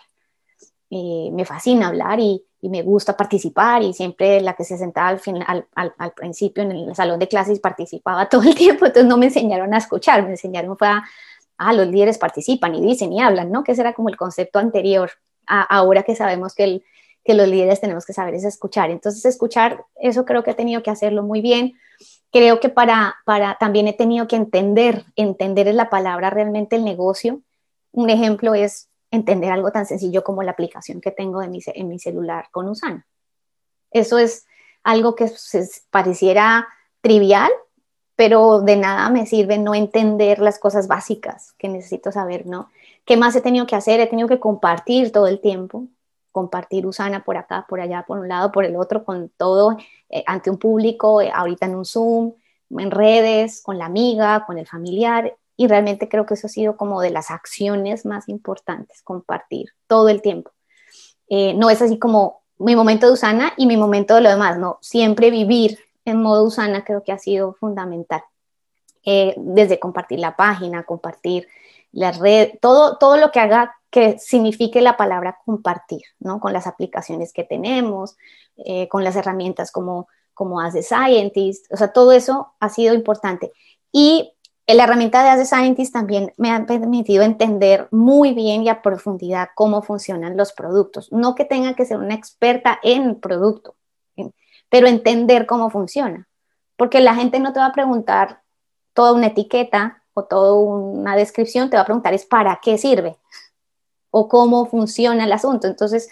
eh, 0.91 1.31
me 1.33 1.45
fascina 1.45 1.89
hablar 1.89 2.21
y, 2.21 2.45
me 2.63 2.83
gusta 2.83 3.17
participar 3.17 3.83
y 3.83 3.95
siempre 3.95 4.39
la 4.43 4.53
que 4.53 4.65
se 4.65 4.77
sentaba 4.77 5.09
al, 5.09 6.13
principio 6.15 6.63
en 6.63 6.73
el 6.73 6.95
salón 6.95 7.19
de 7.19 7.27
clases 7.27 7.59
participaba 7.59 8.29
todo 8.29 8.43
el 8.43 8.55
tiempo, 8.55 8.85
entonces 8.85 9.09
no 9.09 9.17
me 9.17 9.27
enseñaron 9.27 9.73
a 9.73 9.79
escuchar, 9.79 10.23
me 10.25 10.33
enseñaron 10.33 10.77
fue 10.77 10.89
a, 10.89 11.03
ah, 11.57 11.73
los 11.73 11.87
líderes 11.89 12.19
participan 12.19 12.75
y 12.75 12.83
dicen 12.83 13.15
y 13.15 13.23
hablan, 13.23 13.51
¿no? 13.51 13.65
Que 13.65 13.73
ese 13.73 13.81
era 13.81 13.95
como 13.95 14.11
el 14.11 14.19
concepto 14.19 14.59
anterior, 14.59 15.11
ahora 15.47 16.03
que 16.03 16.15
sabemos 16.15 16.55
que 16.55 16.65
el 16.65 16.85
que 17.25 17.35
los 17.35 17.49
líderes 17.49 17.81
tenemos 17.81 18.07
que 18.07 18.13
saber 18.13 18.35
es 18.35 18.45
escuchar. 18.45 18.91
Entonces, 18.91 19.25
escuchar, 19.25 19.85
eso 19.97 20.25
creo 20.25 20.43
que 20.43 20.53
he 20.53 20.55
tenido 20.55 20.83
que 20.83 20.91
hacerlo 20.91 21.23
muy 21.23 21.41
bien. 21.41 21.75
Creo 22.33 22.61
que 22.61 22.69
para, 22.69 23.17
para 23.25 23.57
también 23.59 23.89
he 23.89 23.93
tenido 23.93 24.27
que 24.27 24.37
entender, 24.37 25.05
entender 25.17 25.69
es 25.69 25.75
la 25.75 25.91
palabra 25.91 26.31
realmente 26.31 26.77
el 26.77 26.85
negocio. 26.85 27.41
Un 27.93 28.09
ejemplo 28.09 28.55
es 28.55 28.89
entender 29.11 29.51
algo 29.51 29.73
tan 29.73 29.87
sencillo 29.87 30.23
como 30.23 30.43
la 30.43 30.53
aplicación 30.53 31.01
que 31.01 31.11
tengo 31.11 31.43
en 31.43 31.51
mi, 31.51 31.61
en 31.67 31.89
mi 31.89 31.99
celular 31.99 32.49
con 32.51 32.69
Usana. 32.69 33.07
Eso 33.91 34.19
es 34.19 34.47
algo 34.83 35.15
que 35.15 35.31
pareciera 35.91 36.69
trivial, 37.01 37.51
pero 38.17 38.61
de 38.61 38.77
nada 38.77 39.11
me 39.11 39.27
sirve 39.27 39.59
no 39.59 39.75
entender 39.75 40.39
las 40.39 40.59
cosas 40.59 40.87
básicas 40.87 41.55
que 41.59 41.69
necesito 41.69 42.13
saber, 42.13 42.47
¿no? 42.47 42.71
¿Qué 43.05 43.17
más 43.17 43.35
he 43.35 43.41
tenido 43.41 43.67
que 43.67 43.77
hacer? 43.77 43.99
He 43.99 44.07
tenido 44.07 44.29
que 44.29 44.39
compartir 44.39 45.11
todo 45.11 45.27
el 45.27 45.41
tiempo, 45.41 45.87
compartir 46.33 46.87
Usana 46.87 47.25
por 47.25 47.37
acá, 47.37 47.67
por 47.69 47.81
allá, 47.81 48.05
por 48.07 48.19
un 48.19 48.29
lado, 48.29 48.53
por 48.53 48.65
el 48.65 48.77
otro, 48.77 49.05
con 49.05 49.31
todo 49.37 49.77
eh, 50.09 50.23
ante 50.27 50.51
un 50.51 50.59
público, 50.59 51.21
eh, 51.21 51.31
ahorita 51.33 51.67
en 51.67 51.75
un 51.75 51.85
Zoom, 51.85 52.35
en 52.71 52.91
redes, 52.91 53.63
con 53.63 53.79
la 53.79 53.87
amiga, 53.87 54.45
con 54.47 54.59
el 54.59 54.67
familiar. 54.67 55.37
Y 55.57 55.67
realmente 55.67 56.09
creo 56.09 56.27
que 56.27 56.35
eso 56.35 56.47
ha 56.47 56.51
sido 56.51 56.77
como 56.77 57.01
de 57.01 57.11
las 57.11 57.31
acciones 57.31 58.07
más 58.07 58.29
importantes, 58.29 59.03
compartir 59.03 59.71
todo 59.87 60.09
el 60.09 60.23
tiempo. 60.23 60.53
Eh, 61.29 61.55
no 61.55 61.71
es 61.71 61.83
así 61.83 61.99
como 61.99 62.43
mi 62.59 62.77
momento 62.77 63.07
de 63.07 63.13
Usana 63.13 63.53
y 63.57 63.67
mi 63.67 63.77
momento 63.77 64.15
de 64.15 64.21
lo 64.21 64.31
demás, 64.31 64.59
no, 64.59 64.79
siempre 64.81 65.31
vivir 65.31 65.79
en 66.05 66.23
modo 66.23 66.45
Usana 66.45 66.85
creo 66.85 67.03
que 67.03 67.13
ha 67.13 67.19
sido 67.19 67.55
fundamental. 67.55 68.23
desde 69.05 69.81
compartir 69.81 70.21
la 70.21 70.37
página, 70.37 70.85
compartir 70.85 71.49
la 71.93 72.13
red, 72.13 72.59
todo, 72.61 72.99
todo 72.99 73.17
lo 73.17 73.31
que 73.31 73.41
haga 73.41 73.80
que 73.91 74.19
signifique 74.19 74.81
la 74.81 74.97
palabra 74.97 75.39
compartir, 75.45 76.03
¿no? 76.21 76.41
Con 76.41 76.53
las 76.53 76.67
aplicaciones 76.67 77.33
que 77.33 77.45
tenemos, 77.45 78.17
eh, 78.57 78.89
con 78.89 79.05
las 79.05 79.17
herramientas 79.17 79.73
como, 79.73 80.09
como 80.33 80.61
As 80.61 80.75
the 80.75 80.83
Scientist, 80.83 81.67
o 81.73 81.77
sea, 81.77 81.93
todo 81.93 82.13
eso 82.13 82.55
ha 82.61 82.69
sido 82.69 82.95
importante. 82.95 83.53
Y 83.93 84.33
la 84.67 84.85
herramienta 84.85 85.25
de 85.25 85.31
As 85.31 85.39
the 85.39 85.45
Scientist 85.45 85.93
también 85.93 86.33
me 86.37 86.53
ha 86.53 86.65
permitido 86.67 87.25
entender 87.25 87.89
muy 87.91 88.33
bien 88.33 88.63
y 88.63 88.69
a 88.69 88.81
profundidad 88.81 89.49
cómo 89.57 89.83
funcionan 89.83 90.37
los 90.37 90.53
productos. 90.53 91.11
No 91.11 91.35
que 91.35 91.45
tenga 91.45 91.75
que 91.75 91.85
ser 91.85 91.99
una 91.99 92.15
experta 92.15 92.79
en 92.85 93.19
producto, 93.19 93.75
pero 94.69 94.87
entender 94.87 95.47
cómo 95.47 95.71
funciona. 95.71 96.29
Porque 96.77 97.01
la 97.01 97.17
gente 97.17 97.41
no 97.41 97.53
te 97.53 97.59
va 97.59 97.67
a 97.67 97.73
preguntar 97.73 98.43
toda 98.95 99.13
una 99.13 99.27
etiqueta 99.27 100.05
o 100.15 100.25
toda 100.25 100.55
una 100.55 101.17
descripción, 101.17 101.71
te 101.71 101.77
va 101.77 101.83
a 101.83 101.87
preguntar 101.87 102.15
es 102.15 102.25
para 102.25 102.61
qué 102.63 102.79
sirve 102.79 103.17
o 104.11 104.29
cómo 104.29 104.67
funciona 104.67 105.25
el 105.25 105.33
asunto. 105.33 105.67
Entonces, 105.67 106.11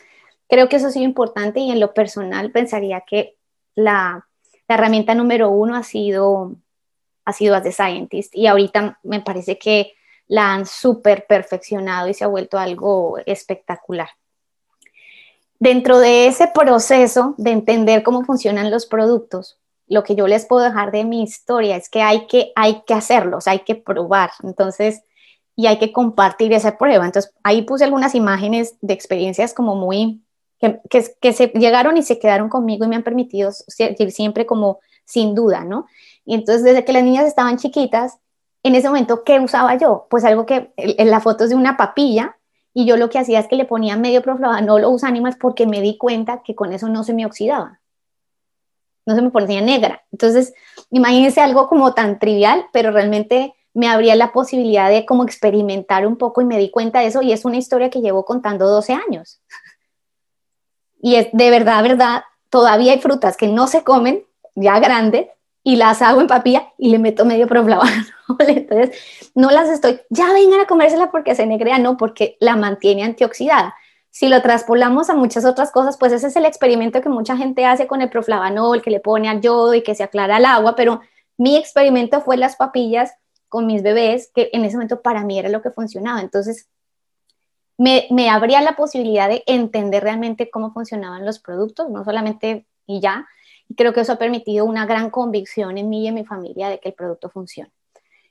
creo 0.48 0.68
que 0.68 0.76
eso 0.76 0.88
ha 0.88 0.90
sido 0.90 1.04
importante 1.04 1.60
y 1.60 1.70
en 1.70 1.80
lo 1.80 1.94
personal 1.94 2.50
pensaría 2.50 3.02
que 3.02 3.36
la, 3.74 4.24
herramienta 4.70 5.14
número 5.14 5.48
uno 5.48 5.76
ha 5.76 5.82
sido, 5.82 6.54
ha 7.24 7.32
sido 7.32 7.54
As 7.54 7.62
the 7.62 7.72
Scientist 7.72 8.34
y 8.34 8.46
ahorita 8.46 8.98
me 9.02 9.20
parece 9.20 9.58
que 9.58 9.94
la 10.26 10.52
han 10.52 10.66
súper 10.66 11.26
perfeccionado 11.26 12.06
y 12.08 12.12
se 12.12 12.24
ha 12.24 12.28
vuelto 12.28 12.58
algo 12.58 13.16
espectacular. 13.24 14.10
Dentro 15.58 15.98
de 15.98 16.26
ese 16.26 16.48
proceso 16.48 17.34
de 17.38 17.50
entender 17.50 18.02
cómo 18.02 18.24
funcionan 18.24 18.70
los 18.70 18.84
productos, 18.84 19.58
lo 19.86 20.04
que 20.04 20.14
yo 20.14 20.28
les 20.28 20.44
puedo 20.44 20.62
dejar 20.62 20.92
de 20.92 21.04
mi 21.04 21.22
historia 21.22 21.76
es 21.76 21.88
que 21.88 22.02
hay 22.02 22.26
que, 22.26 22.52
hay 22.54 22.82
que 22.86 22.92
hacerlos, 22.92 23.48
hay 23.48 23.60
que 23.60 23.74
probar. 23.74 24.30
Entonces, 24.42 25.02
y 25.58 25.66
hay 25.66 25.80
que 25.80 25.92
compartir 25.92 26.52
esa 26.52 26.78
prueba. 26.78 27.04
Entonces, 27.04 27.34
ahí 27.42 27.62
puse 27.62 27.82
algunas 27.82 28.14
imágenes 28.14 28.76
de 28.80 28.94
experiencias 28.94 29.52
como 29.52 29.74
muy, 29.74 30.22
que, 30.60 30.80
que, 31.20 31.32
se 31.32 31.48
llegaron 31.48 31.96
y 31.96 32.04
se 32.04 32.20
quedaron 32.20 32.48
conmigo 32.48 32.84
y 32.84 32.88
me 32.88 32.94
han 32.94 33.02
permitido 33.02 33.50
seguir 33.50 34.12
siempre 34.12 34.46
como 34.46 34.78
sin 35.04 35.34
duda, 35.34 35.64
¿no? 35.64 35.86
Y 36.24 36.34
entonces, 36.34 36.62
desde 36.62 36.84
que 36.84 36.92
las 36.92 37.02
niñas 37.02 37.26
estaban 37.26 37.56
chiquitas, 37.56 38.18
en 38.62 38.76
ese 38.76 38.86
momento, 38.86 39.24
¿qué 39.24 39.40
usaba 39.40 39.76
yo? 39.76 40.06
Pues 40.08 40.24
algo 40.24 40.46
que, 40.46 40.72
en 40.76 41.10
la 41.10 41.18
foto 41.18 41.42
es 41.42 41.50
de 41.50 41.56
una 41.56 41.76
papilla, 41.76 42.36
y 42.72 42.86
yo 42.86 42.96
lo 42.96 43.10
que 43.10 43.18
hacía 43.18 43.40
es 43.40 43.48
que 43.48 43.56
le 43.56 43.64
ponía 43.64 43.96
medio 43.96 44.22
no 44.62 44.78
los 44.78 45.02
animals 45.02 45.38
porque 45.40 45.66
me 45.66 45.80
di 45.80 45.98
cuenta 45.98 46.42
que 46.44 46.54
con 46.54 46.72
eso 46.72 46.88
no 46.88 47.02
se 47.02 47.14
me 47.14 47.26
oxidaba. 47.26 47.80
No 49.06 49.16
se 49.16 49.22
me 49.22 49.30
ponía 49.30 49.60
negra. 49.60 50.04
Entonces, 50.12 50.54
imagínense 50.92 51.40
algo 51.40 51.66
como 51.66 51.94
tan 51.94 52.20
trivial, 52.20 52.66
pero 52.72 52.92
realmente 52.92 53.56
me 53.78 53.86
abría 53.86 54.16
la 54.16 54.32
posibilidad 54.32 54.90
de 54.90 55.06
como 55.06 55.22
experimentar 55.22 56.04
un 56.04 56.16
poco 56.16 56.40
y 56.40 56.44
me 56.44 56.58
di 56.58 56.68
cuenta 56.68 56.98
de 56.98 57.06
eso 57.06 57.22
y 57.22 57.30
es 57.30 57.44
una 57.44 57.58
historia 57.58 57.90
que 57.90 58.00
llevo 58.00 58.24
contando 58.24 58.66
12 58.66 58.92
años. 58.92 59.40
Y 61.00 61.14
es 61.14 61.28
de 61.32 61.48
verdad, 61.48 61.84
verdad, 61.84 62.22
todavía 62.50 62.90
hay 62.90 63.00
frutas 63.00 63.36
que 63.36 63.46
no 63.46 63.68
se 63.68 63.84
comen 63.84 64.26
ya 64.56 64.80
grandes 64.80 65.28
y 65.62 65.76
las 65.76 66.02
hago 66.02 66.20
en 66.20 66.26
papilla 66.26 66.72
y 66.76 66.90
le 66.90 66.98
meto 66.98 67.24
medio 67.24 67.46
proflavano. 67.46 68.04
Entonces, 68.48 68.98
no 69.36 69.52
las 69.52 69.68
estoy, 69.68 70.00
ya 70.10 70.32
vengan 70.32 70.58
a 70.58 70.66
comérsela 70.66 71.12
porque 71.12 71.36
se 71.36 71.46
negrea, 71.46 71.78
no, 71.78 71.96
porque 71.96 72.36
la 72.40 72.56
mantiene 72.56 73.04
antioxidada. 73.04 73.76
si 74.10 74.28
lo 74.28 74.42
traspolamos 74.42 75.08
a 75.08 75.14
muchas 75.14 75.44
otras 75.44 75.70
cosas, 75.70 75.96
pues 75.98 76.10
ese 76.10 76.26
es 76.26 76.34
el 76.34 76.46
experimento 76.46 77.00
que 77.00 77.10
mucha 77.10 77.36
gente 77.36 77.64
hace 77.64 77.86
con 77.86 78.02
el 78.02 78.10
proflavanol, 78.10 78.82
que 78.82 78.90
le 78.90 78.98
pone 78.98 79.28
al 79.28 79.40
yodo 79.40 79.74
y 79.74 79.84
que 79.84 79.94
se 79.94 80.02
aclara 80.02 80.38
el 80.38 80.46
agua, 80.46 80.74
pero 80.74 81.00
mi 81.36 81.56
experimento 81.56 82.20
fue 82.22 82.36
las 82.36 82.56
papillas 82.56 83.12
con 83.48 83.66
mis 83.66 83.82
bebés, 83.82 84.30
que 84.34 84.50
en 84.52 84.64
ese 84.64 84.76
momento 84.76 85.02
para 85.02 85.24
mí 85.24 85.38
era 85.38 85.48
lo 85.48 85.62
que 85.62 85.70
funcionaba. 85.70 86.20
Entonces, 86.20 86.68
me, 87.76 88.06
me 88.10 88.28
abría 88.28 88.60
la 88.60 88.76
posibilidad 88.76 89.28
de 89.28 89.42
entender 89.46 90.02
realmente 90.02 90.50
cómo 90.50 90.72
funcionaban 90.72 91.24
los 91.24 91.38
productos, 91.38 91.88
no 91.90 92.04
solamente 92.04 92.66
y 92.86 93.00
ya. 93.00 93.26
Y 93.68 93.74
creo 93.74 93.92
que 93.92 94.00
eso 94.00 94.12
ha 94.12 94.18
permitido 94.18 94.64
una 94.64 94.86
gran 94.86 95.10
convicción 95.10 95.78
en 95.78 95.88
mí 95.88 96.04
y 96.04 96.08
en 96.08 96.14
mi 96.14 96.24
familia 96.24 96.68
de 96.68 96.80
que 96.80 96.88
el 96.88 96.94
producto 96.94 97.30
funciona. 97.30 97.70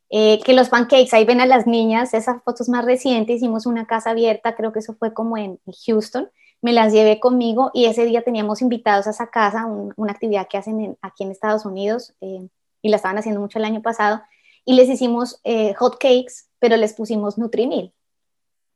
Eh, 0.10 0.40
que 0.44 0.54
los 0.54 0.70
pancakes, 0.70 1.14
ahí 1.14 1.26
ven 1.26 1.42
a 1.42 1.46
las 1.46 1.68
niñas, 1.68 2.14
esas 2.14 2.42
fotos 2.44 2.70
más 2.70 2.86
recientes, 2.86 3.38
hicimos 3.38 3.66
una 3.66 3.86
casa 3.86 4.12
abierta, 4.12 4.56
creo 4.56 4.72
que 4.72 4.80
eso 4.80 4.94
fue 4.94 5.14
como 5.14 5.38
en 5.38 5.60
Houston, 5.86 6.30
me 6.62 6.72
las 6.72 6.94
llevé 6.94 7.20
conmigo 7.20 7.72
y 7.74 7.86
ese 7.86 8.06
día 8.06 8.24
teníamos 8.24 8.62
invitados 8.62 9.08
a 9.08 9.10
esa 9.10 9.28
casa, 9.28 9.66
una 9.66 10.12
actividad 10.12 10.48
que 10.48 10.58
hacen 10.58 10.98
aquí 11.02 11.24
en 11.24 11.32
Estados 11.32 11.66
Unidos 11.66 12.14
eh, 12.22 12.48
y 12.82 12.90
la 12.90 12.96
estaban 12.96 13.18
haciendo 13.18 13.42
mucho 13.42 13.60
el 13.60 13.66
año 13.66 13.82
pasado, 13.82 14.22
y 14.68 14.74
les 14.74 14.90
hicimos 14.90 15.40
eh, 15.46 15.74
hot 15.76 15.98
cakes, 15.98 16.50
pero 16.60 16.76
les 16.76 16.94
pusimos 16.94 17.38
Nutrimil. 17.38 17.94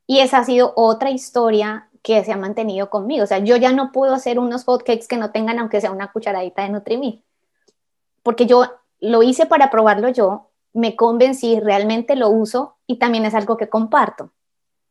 Y 0.06 0.20
esa 0.20 0.38
ha 0.38 0.44
sido 0.44 0.72
otra 0.74 1.10
historia 1.10 1.90
que 2.02 2.24
se 2.24 2.32
ha 2.32 2.38
mantenido 2.38 2.88
conmigo. 2.88 3.24
O 3.24 3.26
sea, 3.26 3.40
yo 3.40 3.56
ya 3.56 3.72
no 3.72 3.92
puedo 3.92 4.14
hacer 4.14 4.38
unos 4.38 4.64
hot 4.64 4.84
cakes 4.84 5.06
que 5.06 5.18
no 5.18 5.32
tengan, 5.32 5.58
aunque 5.58 5.82
sea 5.82 5.92
una 5.92 6.10
cucharadita 6.10 6.62
de 6.62 6.70
Nutrimil, 6.70 7.22
porque 8.22 8.46
yo 8.46 8.64
lo 9.00 9.22
hice 9.22 9.44
para 9.44 9.70
probarlo 9.70 10.08
yo, 10.08 10.48
me 10.72 10.96
convencí, 10.96 11.60
realmente 11.60 12.16
lo 12.16 12.30
uso 12.30 12.78
y 12.86 12.96
también 12.96 13.26
es 13.26 13.34
algo 13.34 13.58
que 13.58 13.68
comparto. 13.68 14.32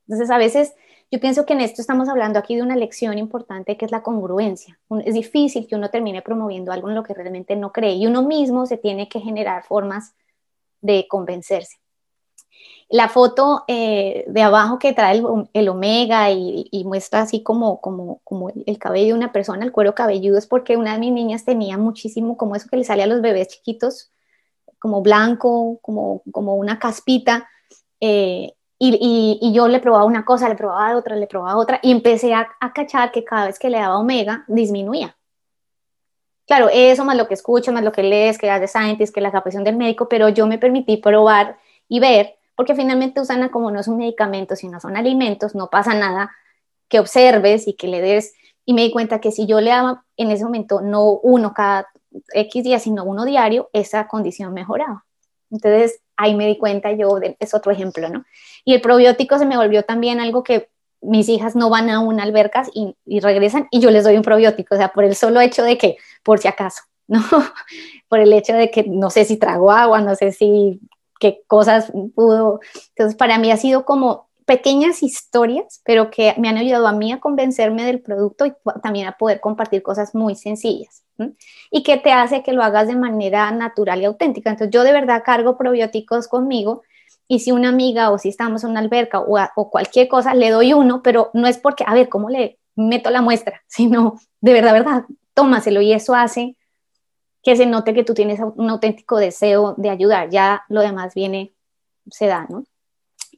Entonces, 0.06 0.30
a 0.30 0.38
veces 0.38 0.72
yo 1.10 1.18
pienso 1.18 1.44
que 1.44 1.54
en 1.54 1.62
esto 1.62 1.80
estamos 1.80 2.08
hablando 2.08 2.38
aquí 2.38 2.54
de 2.54 2.62
una 2.62 2.76
lección 2.76 3.18
importante 3.18 3.76
que 3.76 3.86
es 3.86 3.90
la 3.90 4.04
congruencia. 4.04 4.78
Es 5.04 5.14
difícil 5.14 5.66
que 5.66 5.74
uno 5.74 5.90
termine 5.90 6.22
promoviendo 6.22 6.70
algo 6.70 6.88
en 6.88 6.94
lo 6.94 7.02
que 7.02 7.12
realmente 7.12 7.56
no 7.56 7.72
cree 7.72 7.94
y 7.94 8.06
uno 8.06 8.22
mismo 8.22 8.66
se 8.66 8.76
tiene 8.76 9.08
que 9.08 9.18
generar 9.18 9.64
formas 9.64 10.14
de 10.82 11.06
convencerse. 11.08 11.78
La 12.90 13.08
foto 13.08 13.64
eh, 13.68 14.24
de 14.28 14.42
abajo 14.42 14.78
que 14.78 14.92
trae 14.92 15.22
el, 15.54 15.68
omega 15.70 16.30
y, 16.30 16.84
muestra 16.84 17.22
así 17.22 17.42
como, 17.42 17.80
como, 17.80 18.20
como 18.22 18.50
el 18.50 18.78
cabello 18.78 19.06
de 19.06 19.14
una 19.14 19.32
persona, 19.32 19.64
el 19.64 19.72
cuero 19.72 19.94
cabelludo, 19.94 20.36
es 20.36 20.46
porque 20.46 20.76
una 20.76 20.92
de 20.92 20.98
mis 20.98 21.12
niñas 21.12 21.46
tenía 21.46 21.78
muchísimo 21.78 22.36
como 22.36 22.54
eso 22.54 22.68
que 22.68 22.76
le 22.76 22.84
sale 22.84 23.02
a 23.02 23.06
los 23.06 23.22
bebés 23.22 23.48
chiquitos, 23.48 24.12
como 24.78 25.00
blanco, 25.00 25.78
como, 25.80 26.22
como 26.32 26.56
una 26.56 26.78
caspita. 26.78 27.48
Eh, 27.98 28.52
y, 28.78 29.52
yo 29.54 29.68
le 29.68 29.80
probaba 29.80 30.04
una 30.04 30.26
cosa, 30.26 30.48
le 30.50 30.56
probaba 30.56 30.94
otra, 30.96 31.16
le 31.16 31.26
probaba 31.26 31.56
otra, 31.56 31.80
y 31.82 31.92
empecé 31.92 32.34
a, 32.34 32.46
a, 32.60 32.72
cachar 32.74 33.10
que 33.10 33.24
cada 33.24 33.46
vez 33.46 33.58
que 33.58 33.70
le 33.70 33.78
daba 33.78 33.98
omega, 33.98 34.44
disminuía. 34.48 35.16
Claro, 36.52 36.68
eso 36.70 37.06
más 37.06 37.16
lo 37.16 37.28
que 37.28 37.32
escucho, 37.32 37.72
más 37.72 37.82
lo 37.82 37.92
que 37.92 38.02
lees, 38.02 38.36
que 38.36 38.46
de 38.46 38.68
scientist, 38.68 39.14
que 39.14 39.22
la 39.22 39.32
capacitación 39.32 39.64
del 39.64 39.74
médico, 39.74 40.06
pero 40.06 40.28
yo 40.28 40.46
me 40.46 40.58
permití 40.58 40.98
probar 40.98 41.56
y 41.88 41.98
ver, 41.98 42.34
porque 42.54 42.74
finalmente 42.74 43.22
Usana 43.22 43.50
como 43.50 43.70
no 43.70 43.80
es 43.80 43.88
un 43.88 43.96
medicamento, 43.96 44.54
sino 44.54 44.78
son 44.78 44.98
alimentos, 44.98 45.54
no 45.54 45.70
pasa 45.70 45.94
nada 45.94 46.30
que 46.90 47.00
observes 47.00 47.66
y 47.66 47.72
que 47.72 47.88
le 47.88 48.02
des, 48.02 48.34
y 48.66 48.74
me 48.74 48.82
di 48.82 48.90
cuenta 48.90 49.18
que 49.18 49.30
si 49.30 49.46
yo 49.46 49.62
le 49.62 49.70
daba 49.70 50.04
en 50.18 50.30
ese 50.30 50.44
momento 50.44 50.82
no 50.82 51.12
uno 51.22 51.54
cada 51.54 51.88
X 52.34 52.62
días, 52.62 52.82
sino 52.82 53.02
uno 53.04 53.24
diario, 53.24 53.70
esa 53.72 54.06
condición 54.06 54.52
mejoraba. 54.52 55.06
Entonces, 55.50 56.02
ahí 56.18 56.34
me 56.34 56.46
di 56.46 56.58
cuenta 56.58 56.92
yo, 56.92 57.18
es 57.38 57.54
otro 57.54 57.72
ejemplo, 57.72 58.10
¿no? 58.10 58.26
Y 58.66 58.74
el 58.74 58.82
probiótico 58.82 59.38
se 59.38 59.46
me 59.46 59.56
volvió 59.56 59.84
también 59.84 60.20
algo 60.20 60.42
que 60.42 60.68
mis 61.02 61.28
hijas 61.28 61.56
no 61.56 61.68
van 61.68 61.90
a 61.90 62.00
una 62.00 62.22
albercas 62.22 62.70
y, 62.72 62.94
regresan 63.20 63.66
y 63.70 63.80
yo 63.80 63.90
les 63.90 64.04
doy 64.04 64.16
un 64.16 64.22
probiótico, 64.22 64.74
o 64.74 64.78
sea, 64.78 64.92
por 64.92 65.04
el 65.04 65.16
solo 65.16 65.40
hecho 65.40 65.64
de 65.64 65.76
que, 65.76 65.96
por 66.22 66.38
si 66.38 66.48
acaso, 66.48 66.82
¿no? 67.08 67.22
por 68.08 68.20
el 68.20 68.32
hecho 68.32 68.54
de 68.54 68.70
que 68.70 68.84
no 68.84 69.10
sé 69.10 69.24
si 69.24 69.36
trago 69.36 69.70
agua, 69.70 70.00
no 70.00 70.14
sé 70.14 70.32
si 70.32 70.80
qué 71.18 71.42
cosas 71.46 71.92
pudo. 72.14 72.60
Entonces, 72.90 73.16
para 73.16 73.38
mí 73.38 73.50
ha 73.52 73.56
sido 73.56 73.84
como 73.84 74.28
pequeñas 74.44 75.02
historias, 75.02 75.80
pero 75.84 76.10
que 76.10 76.34
me 76.38 76.48
han 76.48 76.56
ayudado 76.56 76.86
a 76.86 76.92
mí 76.92 77.12
a 77.12 77.20
convencerme 77.20 77.84
del 77.84 78.00
producto 78.00 78.44
y 78.44 78.52
también 78.82 79.06
a 79.06 79.16
poder 79.16 79.40
compartir 79.40 79.82
cosas 79.82 80.14
muy 80.14 80.34
sencillas. 80.34 81.04
Y 81.70 81.84
que 81.84 81.98
te 81.98 82.10
hace 82.10 82.42
que 82.42 82.52
lo 82.52 82.64
hagas 82.64 82.88
de 82.88 82.96
manera 82.96 83.50
natural 83.52 84.00
y 84.00 84.06
auténtica. 84.06 84.50
Entonces 84.50 84.72
yo 84.72 84.82
de 84.82 84.92
verdad 84.92 85.22
cargo 85.24 85.56
probióticos 85.56 86.26
conmigo 86.26 86.82
y 87.28 87.38
si 87.38 87.52
una 87.52 87.68
amiga 87.68 88.10
o 88.10 88.18
si 88.18 88.28
estamos 88.28 88.64
en 88.64 88.70
una 88.70 88.80
alberca 88.80 89.20
o, 89.20 89.38
o 89.54 89.70
cualquier 89.70 90.08
cosa, 90.08 90.34
le 90.34 90.50
doy 90.50 90.72
uno, 90.72 91.02
pero 91.02 91.30
no 91.32 91.46
es 91.46 91.58
porque, 91.58 91.84
a 91.86 91.94
ver, 91.94 92.08
¿cómo 92.08 92.28
le 92.28 92.58
meto 92.74 93.10
la 93.10 93.22
muestra? 93.22 93.62
Sino 93.68 94.18
de 94.40 94.52
verdad, 94.52 94.72
verdad, 94.72 95.04
tómaselo 95.34 95.80
y 95.80 95.92
eso 95.92 96.14
hace 96.14 96.56
que 97.42 97.56
se 97.56 97.66
note 97.66 97.94
que 97.94 98.04
tú 98.04 98.14
tienes 98.14 98.40
un 98.40 98.70
auténtico 98.70 99.16
deseo 99.16 99.74
de 99.76 99.90
ayudar. 99.90 100.30
Ya 100.30 100.62
lo 100.68 100.80
demás 100.80 101.14
viene, 101.14 101.52
se 102.10 102.26
da, 102.26 102.46
¿no? 102.48 102.64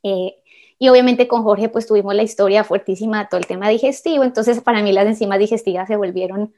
Eh, 0.02 0.37
y 0.78 0.88
obviamente 0.88 1.28
con 1.28 1.42
Jorge 1.42 1.68
pues 1.68 1.87
tuvimos 1.87 2.14
la 2.14 2.22
historia 2.22 2.64
fuertísima 2.64 3.28
todo 3.28 3.38
el 3.38 3.46
tema 3.46 3.68
digestivo, 3.68 4.22
entonces 4.22 4.61
para 4.61 4.83
mí 4.83 4.92
las 4.92 5.07
enzimas 5.07 5.38
digestivas 5.38 5.88
se 5.88 5.96
volvieron 5.96 6.52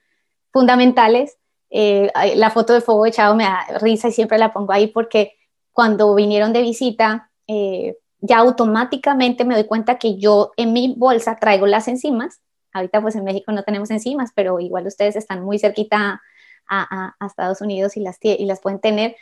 fundamentales. 0.52 1.38
Eh, 1.70 2.10
la 2.36 2.50
foto 2.50 2.72
de 2.72 2.80
fuego 2.80 3.06
echado 3.06 3.36
me 3.36 3.44
da 3.44 3.66
risa 3.80 4.08
y 4.08 4.12
siempre 4.12 4.38
la 4.38 4.52
pongo 4.52 4.72
ahí 4.72 4.88
porque 4.88 5.36
cuando 5.72 6.14
vinieron 6.14 6.52
de 6.52 6.62
visita, 6.62 7.30
eh, 7.46 7.96
ya 8.20 8.38
automáticamente 8.38 9.44
me 9.44 9.54
doy 9.54 9.64
cuenta 9.64 9.98
que 9.98 10.16
yo 10.16 10.52
en 10.56 10.72
mi 10.72 10.94
bolsa 10.96 11.36
traigo 11.36 11.66
las 11.66 11.86
enzimas. 11.86 12.40
Ahorita 12.76 13.00
pues 13.00 13.16
en 13.16 13.24
México 13.24 13.52
no 13.52 13.62
tenemos 13.62 13.90
enzimas, 13.90 14.30
pero 14.34 14.60
igual 14.60 14.86
ustedes 14.86 15.16
están 15.16 15.42
muy 15.42 15.58
cerquita 15.58 16.20
a, 16.68 17.14
Estados 17.26 17.60
Unidos 17.60 17.96
y 17.96 18.00
las, 18.00 18.18
y 18.20 18.44
las 18.44 18.60
pueden 18.60 18.80
tener. 18.80 19.16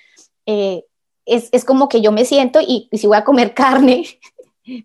Eh, 0.46 0.84
es, 1.24 1.64
como 1.64 1.88
que 1.88 2.00
yo 2.00 2.10
me 2.10 2.24
siento 2.24 2.60
y, 2.60 2.88
si 2.92 3.06
voy 3.06 3.16
a 3.16 3.24
comer 3.24 3.54
carne, 3.54 4.06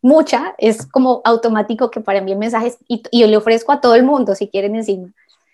mucha, 0.02 0.54
es 0.58 0.86
como 0.86 1.22
automático 1.24 1.90
que 1.90 2.02
para 2.02 2.22
mí 2.22 2.32
el 2.32 2.38
mensaje 2.38 2.76
y, 2.88 3.02
y, 3.12 3.26
le 3.26 3.38
ofrezco 3.38 3.72
a 3.72 3.82
todo 3.82 3.96
el 3.96 4.04
mundo 4.04 4.36
si 4.36 4.48
quieren 4.50 4.76
encima. 4.76 5.12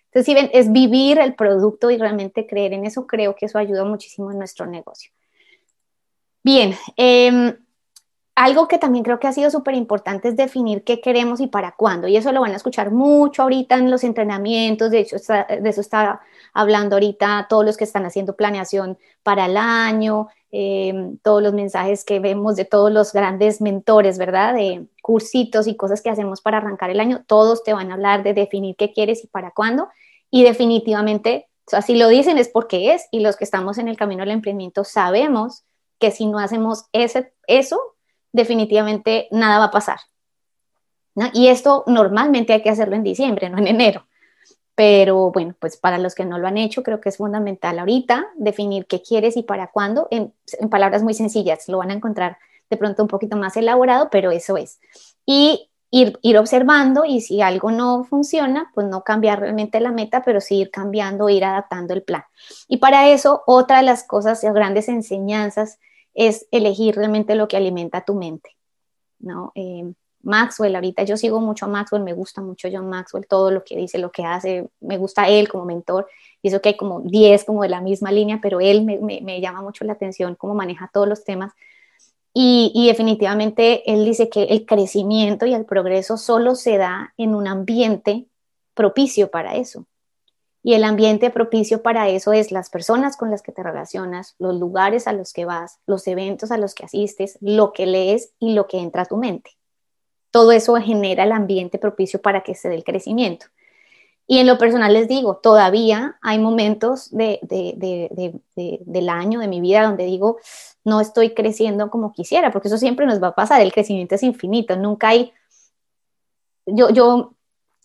Entonces, 0.08 0.26
si 0.26 0.34
ven, 0.34 0.50
es 0.54 0.72
vivir 0.72 1.20
el 1.20 1.36
producto 1.36 1.90
y 1.92 1.98
realmente 1.98 2.48
creer 2.48 2.74
en 2.74 2.86
eso, 2.86 3.08
creo 3.08 3.36
que 3.36 3.46
eso 3.46 3.58
ayuda 3.58 3.86
muchísimo 3.86 4.32
en 4.32 4.40
nuestro 4.40 4.66
negocio. 4.66 5.12
Bien, 6.44 6.76
eh, 6.98 7.58
algo 8.36 8.68
que 8.68 8.78
también 8.78 9.06
creo 9.06 9.20
que 9.20 9.28
ha 9.28 9.34
sido 9.34 9.50
súper 9.50 9.76
importante 9.76 10.28
es 10.28 10.36
definir 10.36 10.84
qué 10.84 11.00
queremos 11.00 11.40
y 11.40 11.48
para 11.48 11.72
cuándo. 11.72 12.08
Y 12.10 12.18
eso 12.18 12.34
lo 12.34 12.42
van 12.42 12.52
a 12.52 12.58
escuchar 12.58 12.92
mucho 12.92 13.44
ahorita 13.44 13.76
en 13.76 13.90
los 13.90 14.04
entrenamientos. 14.04 14.92
De 14.92 15.00
hecho, 15.00 15.16
de 15.18 15.70
eso 15.70 15.80
está 15.82 16.22
hablando 16.54 16.98
ahorita 16.98 17.48
todos 17.50 17.64
los 17.66 17.78
que 17.78 17.86
están 17.86 18.06
haciendo 18.06 18.36
planeación 18.36 18.98
para 19.24 19.46
el 19.46 19.56
año, 19.56 20.28
em, 20.52 21.18
todos 21.20 21.42
los 21.42 21.54
mensajes 21.54 22.04
que 22.04 22.20
vemos 22.20 22.58
de 22.58 22.66
todos 22.66 22.92
los 22.92 23.14
grandes 23.14 23.62
mentores, 23.62 24.18
¿verdad? 24.18 24.54
De 24.54 24.86
cursitos 25.02 25.68
y 25.68 25.78
cosas 25.78 26.02
que 26.02 26.10
hacemos 26.10 26.42
para 26.42 26.58
arrancar 26.58 26.90
el 26.90 27.00
año. 27.00 27.24
Todos 27.28 27.64
te 27.64 27.74
van 27.74 27.90
a 27.92 27.94
hablar 27.94 28.24
de 28.24 28.34
definir 28.34 28.76
qué 28.76 28.92
quieres 28.92 29.24
y 29.24 29.28
para 29.28 29.52
cuándo. 29.52 29.88
Y 30.30 30.44
definitivamente, 30.44 31.48
sea, 31.68 31.82
si 31.82 31.96
lo 31.96 32.10
dicen 32.10 32.38
es 32.38 32.50
porque 32.50 32.94
es. 32.94 33.08
Y 33.12 33.22
los 33.22 33.38
que 33.38 33.46
estamos 33.46 33.78
en 33.78 33.88
el 33.88 33.96
camino 33.98 34.22
del 34.24 34.32
emprendimiento 34.32 34.84
sabemos 34.84 35.64
que 36.00 36.12
si 36.12 36.26
no 36.26 36.40
hacemos 36.40 36.86
ese, 36.92 37.34
eso, 37.48 37.95
definitivamente 38.36 39.28
nada 39.32 39.60
va 39.60 39.66
a 39.66 39.72
pasar. 39.72 40.00
Y 41.34 41.48
esto 41.48 41.84
normalmente 41.88 42.52
hay 42.54 42.62
que 42.62 42.70
hacerlo 42.70 42.96
en 42.96 43.04
diciembre, 43.04 43.50
no 43.50 43.58
en 43.58 43.68
enero. 43.68 44.06
Pero 44.76 45.32
bueno, 45.32 45.56
pues 45.58 45.78
para 45.78 45.98
los 45.98 46.14
que 46.14 46.26
no 46.26 46.38
lo 46.38 46.48
han 46.48 46.58
hecho, 46.58 46.84
creo 46.84 47.00
que 47.00 47.08
es 47.08 47.18
fundamental 47.18 47.80
ahorita 47.80 48.28
definir 48.36 48.86
qué 48.88 49.02
quieres 49.02 49.38
y 49.38 49.44
para 49.44 49.72
cuándo, 49.72 50.10
en, 50.12 50.34
palabras 50.70 51.02
muy 51.02 51.14
sencillas. 51.14 51.70
Lo 51.70 51.78
van 51.78 51.92
a 51.92 51.94
encontrar 51.94 52.38
de 52.70 52.76
pronto 52.76 53.02
un 53.02 53.08
poquito 53.08 53.38
más 53.38 53.56
elaborado, 53.56 54.10
pero 54.12 54.32
eso 54.32 54.58
es. 54.58 54.82
Y 55.26 55.70
ir, 55.92 56.20
ir 56.22 56.38
observando 56.38 57.06
y 57.06 57.22
si 57.22 57.42
algo 57.42 57.72
no 57.72 58.04
funciona, 58.04 58.70
pues 58.74 58.86
no 58.88 59.06
cambiar 59.06 59.40
realmente 59.40 59.80
la 59.80 59.94
meta, 59.94 60.24
pero 60.26 60.42
sí 60.42 60.58
ir 60.58 60.72
cambiando, 60.72 61.30
ir 61.30 61.46
adaptando 61.46 61.94
el 61.94 62.04
plan. 62.04 62.26
Y 62.68 62.78
para 62.78 63.08
eso, 63.08 63.44
otra 63.48 63.78
de 63.78 63.84
las 63.84 64.04
cosas, 64.04 64.44
las 64.44 64.54
grandes 64.54 64.90
enseñanzas 64.90 65.80
es 66.16 66.48
elegir 66.52 66.96
realmente 66.96 67.36
lo 67.36 67.48
que 67.48 67.58
alimenta 67.58 68.06
tu 68.06 68.16
mente, 68.16 68.56
¿no? 69.20 69.52
Eh, 69.54 69.94
Maxwell, 70.26 70.76
ahorita 70.76 71.04
yo 71.04 71.18
sigo 71.18 71.40
mucho 71.40 71.66
a 71.66 71.68
Maxwell, 71.70 72.04
me 72.04 72.14
gusta 72.14 72.42
mucho 72.42 72.68
John 72.72 72.90
Maxwell, 72.90 73.28
todo 73.28 73.52
lo 73.52 73.64
que 73.64 73.78
dice, 73.78 74.00
lo 74.00 74.12
que 74.12 74.26
hace, 74.26 74.68
me 74.82 74.98
gusta 74.98 75.30
él 75.30 75.48
como 75.48 75.66
mentor, 75.66 76.08
y 76.42 76.48
eso 76.48 76.62
que 76.62 76.70
hay 76.70 76.78
como 76.78 77.02
10 77.02 77.44
como 77.46 77.62
de 77.62 77.70
la 77.70 77.80
misma 77.80 78.12
línea, 78.12 78.40
pero 78.42 78.60
él 78.60 78.84
me, 78.84 79.42
llama 79.42 79.62
mucho 79.62 79.86
la 79.86 79.94
atención, 79.94 80.36
cómo 80.36 80.56
maneja 80.56 80.90
todos 80.92 81.08
los 81.08 81.24
temas. 81.24 81.54
Y, 82.34 82.88
definitivamente 82.88 83.90
él 83.92 84.04
dice 84.04 84.30
que 84.30 84.44
el 84.44 84.66
crecimiento 84.66 85.46
y 85.46 85.54
el 85.54 85.66
progreso 85.66 86.18
solo 86.18 86.56
se 86.56 86.78
da 86.78 87.14
en 87.18 87.34
un 87.34 87.48
ambiente 87.48 88.26
propicio 88.74 89.32
para 89.32 89.56
eso. 89.56 89.86
Y 90.68 90.74
el 90.74 90.84
ambiente 90.84 91.30
propicio 91.30 91.84
para 91.84 92.10
eso 92.10 92.34
es 92.34 92.52
las 92.52 92.72
personas 92.72 93.18
con 93.18 93.30
las 93.30 93.44
que 93.44 93.52
te 93.52 93.62
relacionas, 93.62 94.34
los 94.40 94.56
lugares 94.56 95.06
a 95.06 95.14
los 95.14 95.32
que 95.32 95.46
vas, 95.46 95.78
los 95.86 96.08
eventos 96.08 96.50
a 96.50 96.58
los 96.58 96.74
que 96.74 96.86
asistes, 96.86 97.38
lo 97.40 97.72
que 97.72 97.86
lees 97.86 98.34
y 98.40 98.56
lo 98.56 98.66
que 98.66 98.80
entra 98.80 99.04
a 99.04 99.06
tu 99.06 99.16
mente. 99.16 99.52
todo 100.32 100.52
eso 100.52 100.74
genera 100.78 101.24
el 101.24 101.34
ambiente 101.34 101.78
propicio 101.78 102.20
para 102.20 102.42
que 102.42 102.56
se 102.56 102.68
dé 102.68 102.74
el 102.74 102.84
crecimiento. 102.84 103.46
Y 104.26 104.40
en 104.40 104.48
lo 104.48 104.58
personal 104.58 104.92
les 104.92 105.08
digo, 105.08 105.38
todavía 105.38 106.18
hay 106.24 106.40
momentos 106.40 107.12
de, 107.12 107.40
del 108.88 109.10
año, 109.10 109.42
de 109.42 109.48
mi 109.48 109.62
vida, 109.62 109.84
donde 109.84 110.06
digo, 110.06 110.40
no 110.84 111.00
estoy 111.00 111.36
creciendo 111.36 111.92
como 111.92 112.12
quisiera, 112.12 112.52
porque 112.52 112.70
eso 112.70 112.80
siempre 112.80 113.06
nos 113.06 113.22
va 113.22 113.28
a 113.28 113.36
pasar, 113.36 113.62
el 113.62 113.72
crecimiento 113.72 114.16
es 114.16 114.24
infinito, 114.24 114.76
nunca 114.76 115.10
hay, 115.10 115.32
yo, 116.66 116.90
yo, 116.90 117.35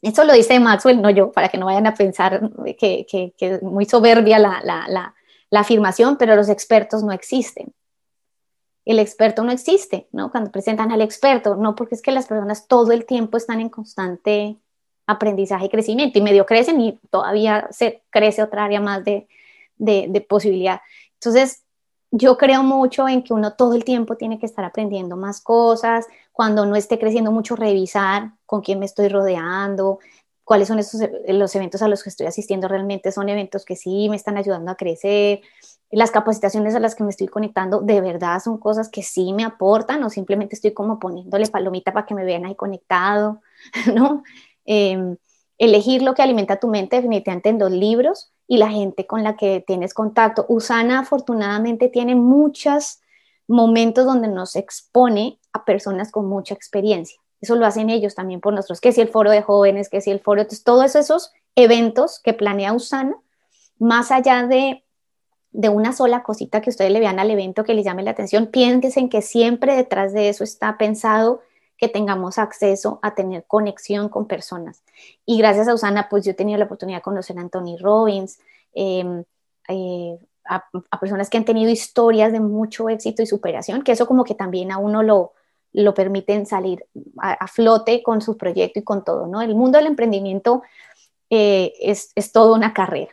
eso 0.02 0.24
lo 0.24 0.32
dice 0.32 0.58
Maxwell, 0.60 1.00
no 1.00 1.10
yo, 1.10 1.30
para 1.32 1.48
que 1.48 1.58
no 1.58 1.66
vayan 1.66 1.86
a 1.86 1.94
pensar 1.94 2.50
que, 2.78 3.34
es 3.38 3.62
muy 3.62 3.84
soberbia 3.84 4.38
la, 4.38 5.14
afirmación, 5.52 6.16
pero 6.16 6.36
los 6.36 6.48
expertos 6.48 7.02
no 7.02 7.12
existen 7.12 7.72
el 8.86 8.98
experto 8.98 9.44
no 9.44 9.52
existe, 9.52 10.08
¿no? 10.10 10.30
Cuando 10.30 10.50
presentan 10.50 10.90
al 10.90 11.00
experto, 11.00 11.54
no, 11.54 11.76
porque 11.76 11.94
es 11.94 12.02
que 12.02 12.10
las 12.10 12.26
personas 12.26 12.66
todo 12.66 12.92
el 12.92 13.04
tiempo 13.06 13.36
están 13.36 13.60
en 13.60 13.68
constante 13.68 14.56
aprendizaje 15.06 15.66
y 15.66 15.68
crecimiento 15.68 16.18
y 16.18 16.22
medio 16.22 16.46
crecen 16.46 16.80
y 16.80 16.98
todavía 17.10 17.68
se 17.70 18.02
crece 18.10 18.42
otra 18.42 18.64
área 18.64 18.80
más 18.80 19.04
de, 19.04 19.28
de, 19.76 20.20
posibilidad. 20.22 20.80
Entonces, 21.14 21.62
yo 22.10 22.36
creo 22.36 22.62
mucho 22.62 23.08
en 23.08 23.22
que 23.22 23.32
uno 23.32 23.54
todo 23.54 23.74
el 23.74 23.84
tiempo 23.84 24.16
tiene 24.16 24.38
que 24.38 24.46
estar 24.46 24.64
aprendiendo 24.64 25.16
más 25.16 25.40
cosas, 25.40 26.06
cuando 26.32 26.66
no 26.66 26.76
esté 26.76 26.98
creciendo 26.98 27.30
mucho, 27.30 27.56
revisar 27.56 28.32
con 28.46 28.62
quién 28.62 28.78
me 28.78 28.86
estoy 28.86 29.08
rodeando, 29.08 30.00
cuáles 30.44 30.68
son 30.68 30.80
esos, 30.80 31.00
los 31.28 31.54
eventos 31.54 31.82
a 31.82 31.88
los 31.88 32.02
que 32.02 32.10
estoy 32.10 32.26
asistiendo 32.26 32.66
realmente, 32.66 33.12
son 33.12 33.28
eventos 33.28 33.64
que 33.64 33.76
sí 33.76 34.08
me 34.08 34.16
están 34.16 34.36
ayudando 34.36 34.72
a 34.72 34.76
crecer, 34.76 35.40
las 35.90 36.10
capacitaciones 36.10 36.74
a 36.74 36.80
las 36.80 36.94
que 36.94 37.04
me 37.04 37.10
estoy 37.10 37.28
conectando 37.28 37.80
de 37.80 38.00
verdad 38.00 38.40
son 38.40 38.58
cosas 38.58 38.88
que 38.88 39.02
sí 39.02 39.32
me 39.32 39.44
aportan 39.44 40.02
o 40.04 40.10
simplemente 40.10 40.54
estoy 40.54 40.72
como 40.72 40.98
poniéndole 40.98 41.46
palomita 41.48 41.92
para 41.92 42.06
que 42.06 42.14
me 42.14 42.24
vean 42.24 42.44
ahí 42.44 42.54
conectado, 42.54 43.40
¿no? 43.94 44.22
Em, 44.64 45.16
elegir 45.58 46.02
lo 46.02 46.14
que 46.14 46.22
alimenta 46.22 46.58
tu 46.58 46.68
mente 46.68 46.96
definitivamente 46.96 47.48
en 47.48 47.58
los 47.58 47.70
libros 47.70 48.32
y 48.50 48.56
la 48.56 48.68
gente 48.68 49.06
con 49.06 49.22
la 49.22 49.36
que 49.36 49.62
tienes 49.64 49.94
contacto. 49.94 50.44
Usana 50.48 50.98
afortunadamente 50.98 51.88
tiene 51.88 52.16
muchos 52.16 52.98
momentos 53.46 54.04
donde 54.04 54.26
nos 54.26 54.56
expone 54.56 55.38
a 55.52 55.64
personas 55.64 56.10
con 56.10 56.26
mucha 56.26 56.52
experiencia. 56.52 57.20
Eso 57.40 57.54
lo 57.54 57.64
hacen 57.64 57.90
ellos 57.90 58.16
también 58.16 58.40
por 58.40 58.52
nosotros, 58.52 58.80
que 58.80 58.90
si 58.90 59.00
el 59.02 59.08
foro 59.08 59.30
de 59.30 59.42
jóvenes, 59.42 59.88
que 59.88 60.00
si 60.00 60.10
el 60.10 60.18
foro, 60.18 60.40
entonces 60.40 60.64
todos 60.64 60.96
esos 60.96 61.32
eventos 61.54 62.18
que 62.18 62.34
planea 62.34 62.72
Usana, 62.72 63.14
más 63.78 64.10
allá 64.10 64.44
de, 64.48 64.84
de 65.52 65.68
una 65.68 65.92
sola 65.92 66.24
cosita 66.24 66.60
que 66.60 66.70
ustedes 66.70 66.90
le 66.90 66.98
vean 66.98 67.20
al 67.20 67.30
evento 67.30 67.62
que 67.62 67.74
les 67.74 67.84
llame 67.84 68.02
la 68.02 68.10
atención, 68.10 68.48
piensen 68.48 69.08
que 69.08 69.22
siempre 69.22 69.76
detrás 69.76 70.12
de 70.12 70.28
eso 70.28 70.42
está 70.42 70.76
pensado 70.76 71.40
que 71.80 71.88
tengamos 71.88 72.38
acceso 72.38 72.98
a 73.02 73.14
tener 73.14 73.44
conexión 73.46 74.10
con 74.10 74.26
personas. 74.26 74.82
Y 75.24 75.38
gracias 75.38 75.66
a 75.66 75.74
Usana, 75.74 76.08
pues 76.10 76.24
yo 76.24 76.32
he 76.32 76.34
tenido 76.34 76.58
la 76.58 76.66
oportunidad 76.66 76.98
de 76.98 77.02
conocer 77.02 77.38
a 77.38 77.40
Anthony 77.40 77.78
Robbins, 77.80 78.38
em, 78.74 79.24
eh, 79.68 80.18
a, 80.44 80.68
personas 81.00 81.30
que 81.30 81.38
han 81.38 81.44
tenido 81.44 81.70
historias 81.70 82.32
de 82.32 82.40
mucho 82.40 82.88
éxito 82.88 83.22
y 83.22 83.26
superación, 83.26 83.82
que 83.82 83.92
eso 83.92 84.06
como 84.06 84.24
que 84.24 84.34
también 84.34 84.72
a 84.72 84.78
uno 84.78 85.02
lo, 85.02 85.32
lo 85.72 85.94
permiten 85.94 86.44
salir 86.44 86.84
a, 87.18 87.46
flote 87.46 88.02
con 88.02 88.20
su 88.20 88.36
proyecto 88.36 88.80
y 88.80 88.82
con 88.82 89.04
todo, 89.04 89.26
¿no? 89.26 89.40
El 89.40 89.54
mundo 89.54 89.78
del 89.78 89.86
emprendimiento 89.86 90.62
eh, 91.30 91.72
es, 91.80 92.12
es 92.14 92.32
toda 92.32 92.54
una 92.56 92.74
carrera. 92.74 93.12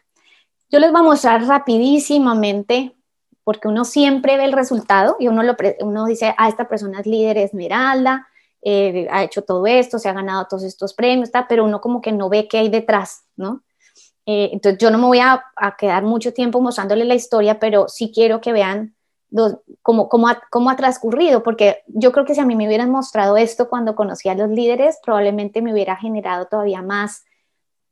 Yo 0.69 0.79
les 0.79 0.91
voy 0.91 1.01
a 1.01 1.03
mostrar 1.03 1.45
rapidísimamente 1.45 2.95
porque 3.45 3.69
uno 3.69 3.85
siempre 3.85 4.35
ve 4.35 4.43
el 4.43 4.51
resultado 4.51 5.15
y 5.19 5.29
uno, 5.29 5.43
lo, 5.43 5.55
uno 5.79 6.05
dice, 6.05 6.35
ah, 6.37 6.49
esta 6.49 6.67
persona 6.67 6.99
es 6.99 7.05
líder 7.05 7.37
esmeralda, 7.37 8.27
eh, 8.61 9.07
ha 9.11 9.23
hecho 9.23 9.43
todo 9.43 9.65
esto, 9.67 9.99
se 9.99 10.09
ha 10.09 10.13
ganado 10.13 10.45
todos 10.49 10.63
estos 10.63 10.93
premios, 10.93 11.29
pero 11.47 11.65
uno 11.65 11.79
como 11.79 12.01
que 12.01 12.11
no 12.11 12.29
ve 12.29 12.47
qué 12.47 12.57
hay 12.59 12.69
detrás, 12.69 13.23
¿no? 13.35 13.63
Eh, 14.25 14.49
entonces 14.51 14.77
yo 14.79 14.91
no 14.91 14.97
me 14.97 15.05
voy 15.05 15.19
a, 15.19 15.41
quedar 15.77 16.03
mucho 16.03 16.33
tiempo 16.33 16.59
mostrándole 16.59 17.05
la 17.05 17.15
historia, 17.15 17.59
pero 17.59 17.87
sí 17.87 18.11
quiero 18.13 18.41
que 18.41 18.51
vean 18.51 18.93
cómo, 19.81 20.09
cómo, 20.09 20.27
ha, 20.27 20.41
cómo, 20.49 20.69
ha, 20.69 20.75
transcurrido, 20.75 21.43
porque 21.43 21.83
yo 21.87 22.11
creo 22.11 22.25
que 22.25 22.35
si 22.35 22.41
a 22.41 22.45
mí 22.45 22.55
me 22.55 22.67
hubieran 22.67 22.89
mostrado 22.89 23.37
esto 23.37 23.69
cuando 23.69 23.95
conocí 23.95 24.27
a 24.27 24.35
los 24.35 24.49
líderes, 24.49 24.99
probablemente 25.01 25.61
me 25.61 25.71
hubiera 25.71 25.95
generado 25.95 26.45
todavía 26.45 26.81
más 26.81 27.23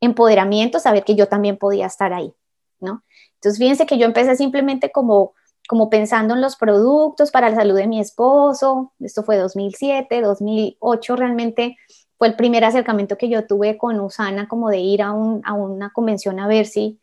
empoderamiento, 0.00 0.78
saber 0.78 1.04
que 1.04 1.14
yo 1.14 1.26
también 1.26 1.56
podía 1.56 1.86
estar 1.86 2.12
ahí, 2.12 2.34
¿no? 2.80 3.02
Entonces 3.34 3.58
fíjense 3.58 3.86
que 3.86 3.96
yo 3.96 4.04
empecé 4.04 4.36
simplemente 4.36 4.92
como 4.92 5.32
como 5.66 5.90
pensando 5.90 6.34
en 6.34 6.40
los 6.40 6.56
productos 6.56 7.30
para 7.30 7.50
la 7.50 7.56
salud 7.56 7.76
de 7.76 7.86
mi 7.86 8.00
esposo. 8.00 8.92
Esto 9.00 9.22
fue 9.22 9.36
2007, 9.36 10.20
2008 10.20 11.16
realmente 11.16 11.76
fue 12.18 12.28
el 12.28 12.36
primer 12.36 12.64
acercamiento 12.64 13.18
que 13.18 13.28
yo 13.28 13.46
tuve 13.46 13.76
con 13.76 14.00
Usana, 14.00 14.48
como 14.48 14.70
de 14.70 14.78
ir 14.78 15.02
a, 15.02 15.12
una 15.12 15.90
convención 15.92 16.40
a 16.40 16.48
ver 16.48 16.66
si, 16.66 16.98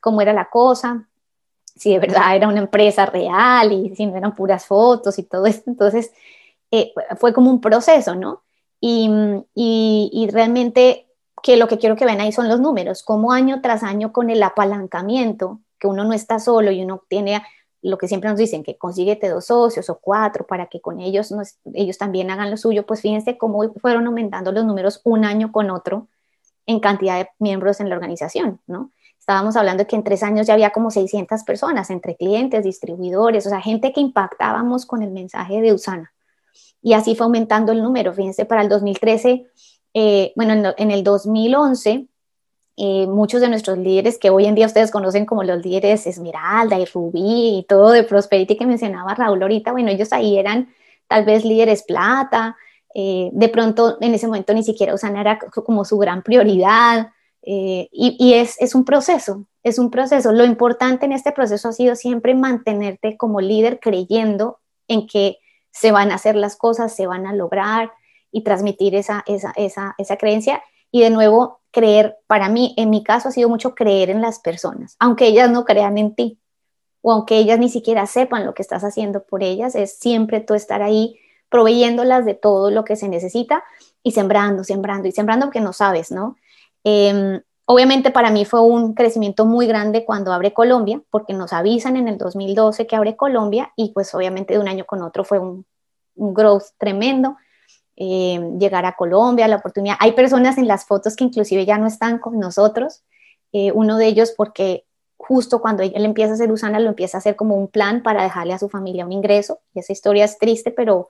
cómo 0.00 0.22
era 0.22 0.32
la 0.32 0.48
cosa, 0.48 1.08
si 1.76 1.92
de 1.92 1.98
verdad 1.98 2.34
era 2.36 2.48
una 2.48 2.60
empresa 2.60 3.04
real 3.04 3.72
y 3.72 3.94
si 3.94 4.06
no 4.06 4.16
eran 4.16 4.34
puras 4.34 4.66
fotos 4.66 5.18
y 5.18 5.24
todo 5.24 5.46
esto. 5.46 5.70
Entonces, 5.70 6.12
eh, 6.70 6.92
fue 7.18 7.34
como 7.34 7.50
un 7.50 7.60
proceso, 7.60 8.14
¿no? 8.14 8.42
Y, 8.80 9.10
y, 9.54 10.10
y, 10.12 10.28
realmente 10.30 11.06
que 11.42 11.56
lo 11.56 11.68
que 11.68 11.78
quiero 11.78 11.96
que 11.96 12.04
vean 12.04 12.20
ahí 12.20 12.32
son 12.32 12.48
los 12.48 12.60
números, 12.60 13.02
como 13.02 13.32
año 13.32 13.60
tras 13.62 13.82
año 13.82 14.12
con 14.12 14.30
el 14.30 14.42
apalancamiento, 14.42 15.60
que 15.78 15.86
uno 15.86 16.04
no 16.04 16.12
está 16.12 16.38
solo 16.38 16.70
y 16.70 16.82
uno 16.82 17.02
tiene 17.08 17.42
lo 17.84 17.98
que 17.98 18.08
siempre 18.08 18.30
nos 18.30 18.38
dicen, 18.38 18.62
que 18.62 18.78
consíguete 18.78 19.28
dos 19.28 19.46
socios 19.46 19.90
o 19.90 19.98
cuatro 19.98 20.46
para 20.46 20.66
que 20.66 20.80
con 20.80 21.00
ellos, 21.00 21.34
ellos 21.74 21.98
también 21.98 22.30
hagan 22.30 22.50
lo 22.50 22.56
suyo, 22.56 22.86
pues 22.86 23.02
fíjense 23.02 23.36
cómo 23.36 23.72
fueron 23.74 24.06
aumentando 24.06 24.52
los 24.52 24.64
números 24.64 25.00
un 25.04 25.24
año 25.24 25.52
con 25.52 25.70
otro 25.70 26.08
en 26.66 26.80
cantidad 26.80 27.18
de 27.18 27.28
miembros 27.38 27.80
en 27.80 27.90
la 27.90 27.96
organización, 27.96 28.60
¿no? 28.66 28.90
Estábamos 29.18 29.56
hablando 29.56 29.82
de 29.82 29.86
que 29.86 29.96
en 29.96 30.04
tres 30.04 30.22
años 30.22 30.46
ya 30.46 30.54
había 30.54 30.70
como 30.70 30.90
600 30.90 31.44
personas 31.44 31.90
entre 31.90 32.16
clientes, 32.16 32.64
distribuidores, 32.64 33.46
o 33.46 33.50
sea, 33.50 33.60
gente 33.60 33.92
que 33.92 34.00
impactábamos 34.00 34.86
con 34.86 35.02
el 35.02 35.10
mensaje 35.10 35.60
de 35.62 35.72
Usana. 35.72 36.12
Y 36.82 36.92
así 36.92 37.14
fue 37.16 37.24
aumentando 37.24 37.72
el 37.72 37.82
número. 37.82 38.12
Fíjense, 38.12 38.44
para 38.44 38.60
el 38.60 38.68
2013, 38.68 39.46
eh, 39.94 40.32
bueno, 40.36 40.52
en, 40.52 40.66
en 40.76 40.90
el 40.90 41.02
2011 41.04 42.06
eh, 42.76 43.06
muchos 43.06 43.40
de 43.40 43.48
nuestros 43.48 43.78
líderes 43.78 44.18
que 44.18 44.30
hoy 44.30 44.46
en 44.46 44.54
día 44.54 44.66
ustedes 44.66 44.90
conocen 44.90 45.26
como 45.26 45.44
los 45.44 45.64
líderes 45.64 46.06
Esmeralda 46.06 46.78
y 46.78 46.84
Rubí 46.86 47.58
y 47.58 47.66
todo 47.68 47.90
de 47.90 48.02
Prosperity 48.02 48.56
que 48.56 48.66
mencionaba 48.66 49.14
Raúl 49.14 49.42
ahorita, 49.42 49.72
bueno, 49.72 49.90
ellos 49.90 50.12
ahí 50.12 50.38
eran 50.38 50.74
tal 51.06 51.24
vez 51.24 51.44
líderes 51.44 51.84
plata, 51.84 52.56
eh, 52.94 53.30
de 53.32 53.48
pronto 53.48 53.98
en 54.00 54.14
ese 54.14 54.26
momento 54.26 54.54
ni 54.54 54.64
siquiera 54.64 54.94
Usana 54.94 55.20
era 55.20 55.38
como 55.38 55.84
su 55.84 55.98
gran 55.98 56.22
prioridad 56.22 57.10
eh, 57.42 57.88
y, 57.92 58.16
y 58.18 58.34
es, 58.34 58.60
es, 58.60 58.74
un 58.74 58.84
proceso, 58.84 59.46
es 59.62 59.78
un 59.78 59.90
proceso. 59.90 60.32
Lo 60.32 60.44
importante 60.44 61.04
en 61.04 61.12
este 61.12 61.30
proceso 61.32 61.68
ha 61.68 61.72
sido 61.72 61.94
siempre 61.94 62.34
mantenerte 62.34 63.16
como 63.16 63.40
líder 63.40 63.80
creyendo 63.80 64.58
en 64.88 65.06
que 65.06 65.38
se 65.70 65.92
van 65.92 66.10
a 66.10 66.14
hacer 66.14 66.36
las 66.36 66.56
cosas, 66.56 66.94
se 66.94 67.06
van 67.06 67.26
a 67.26 67.34
lograr 67.34 67.92
y 68.32 68.42
transmitir 68.42 68.94
esa, 68.94 69.22
esa, 69.26 69.52
esa, 69.56 69.94
esa 69.98 70.16
creencia 70.16 70.62
y 70.90 71.02
de 71.02 71.10
nuevo 71.10 71.60
creer, 71.74 72.16
para 72.28 72.48
mí, 72.48 72.72
en 72.78 72.88
mi 72.88 73.02
caso 73.02 73.28
ha 73.28 73.32
sido 73.32 73.48
mucho 73.48 73.74
creer 73.74 74.08
en 74.08 74.22
las 74.22 74.38
personas, 74.38 74.96
aunque 75.00 75.26
ellas 75.26 75.50
no 75.50 75.64
crean 75.64 75.98
en 75.98 76.14
ti 76.14 76.38
o 77.02 77.12
aunque 77.12 77.36
ellas 77.36 77.58
ni 77.58 77.68
siquiera 77.68 78.06
sepan 78.06 78.46
lo 78.46 78.54
que 78.54 78.62
estás 78.62 78.82
haciendo 78.84 79.24
por 79.24 79.42
ellas, 79.42 79.74
es 79.74 79.98
siempre 79.98 80.40
tú 80.40 80.54
estar 80.54 80.80
ahí 80.82 81.18
proveyéndolas 81.50 82.24
de 82.24 82.34
todo 82.34 82.70
lo 82.70 82.84
que 82.84 82.96
se 82.96 83.08
necesita 83.08 83.64
y 84.02 84.12
sembrando, 84.12 84.64
sembrando 84.64 85.06
y 85.06 85.12
sembrando 85.12 85.46
porque 85.46 85.60
no 85.60 85.74
sabes, 85.74 86.10
¿no? 86.10 86.36
Em, 86.82 87.42
obviamente 87.66 88.10
para 88.10 88.30
mí 88.30 88.46
fue 88.46 88.62
un 88.62 88.94
crecimiento 88.94 89.44
muy 89.44 89.66
grande 89.66 90.06
cuando 90.06 90.32
abre 90.32 90.54
Colombia, 90.54 91.02
porque 91.10 91.34
nos 91.34 91.52
avisan 91.52 91.96
en 91.96 92.08
el 92.08 92.16
2012 92.16 92.86
que 92.86 92.96
abre 92.96 93.16
Colombia 93.16 93.72
y 93.76 93.92
pues 93.92 94.14
obviamente 94.14 94.54
de 94.54 94.60
un 94.60 94.68
año 94.68 94.86
con 94.86 95.02
otro 95.02 95.24
fue 95.24 95.38
un 95.40 95.66
growth 96.14 96.64
tremendo. 96.78 97.36
Eh, 97.96 98.40
llegar 98.58 98.86
a 98.86 98.96
Colombia, 98.96 99.46
la 99.46 99.56
oportunidad. 99.56 99.96
Hay 100.00 100.12
personas 100.12 100.58
en 100.58 100.66
las 100.66 100.84
fotos 100.84 101.14
que 101.14 101.22
inclusive 101.22 101.64
ya 101.64 101.78
no 101.78 101.86
están 101.86 102.18
con 102.18 102.40
nosotros, 102.40 103.04
eh, 103.52 103.70
uno 103.70 103.98
de 103.98 104.06
ellos 104.06 104.34
porque 104.36 104.84
justo 105.16 105.60
cuando 105.60 105.84
él 105.84 106.04
empieza 106.04 106.32
a 106.32 106.34
hacer 106.34 106.50
Usana, 106.50 106.80
lo 106.80 106.88
empieza 106.88 107.16
a 107.16 107.20
hacer 107.20 107.36
como 107.36 107.54
un 107.54 107.68
plan 107.68 108.02
para 108.02 108.24
dejarle 108.24 108.52
a 108.52 108.58
su 108.58 108.68
familia 108.68 109.06
un 109.06 109.12
ingreso. 109.12 109.60
Y 109.74 109.78
esa 109.78 109.92
historia 109.92 110.24
es 110.24 110.38
triste, 110.38 110.72
pero, 110.72 111.08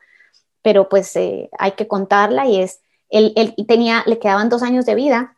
pero 0.61 0.91
pues 0.91 1.17
eh, 1.17 1.49
hay 1.59 1.73
que 1.73 1.89
contarla 1.89 2.47
y 2.47 2.61
es, 2.61 2.81
él, 3.09 3.33
él, 3.35 3.55
tenía, 3.67 4.03
le 4.05 4.19
quedaban 4.19 4.51
dos 4.51 4.63
años 4.63 4.85
de 4.85 4.95
vida 4.95 5.37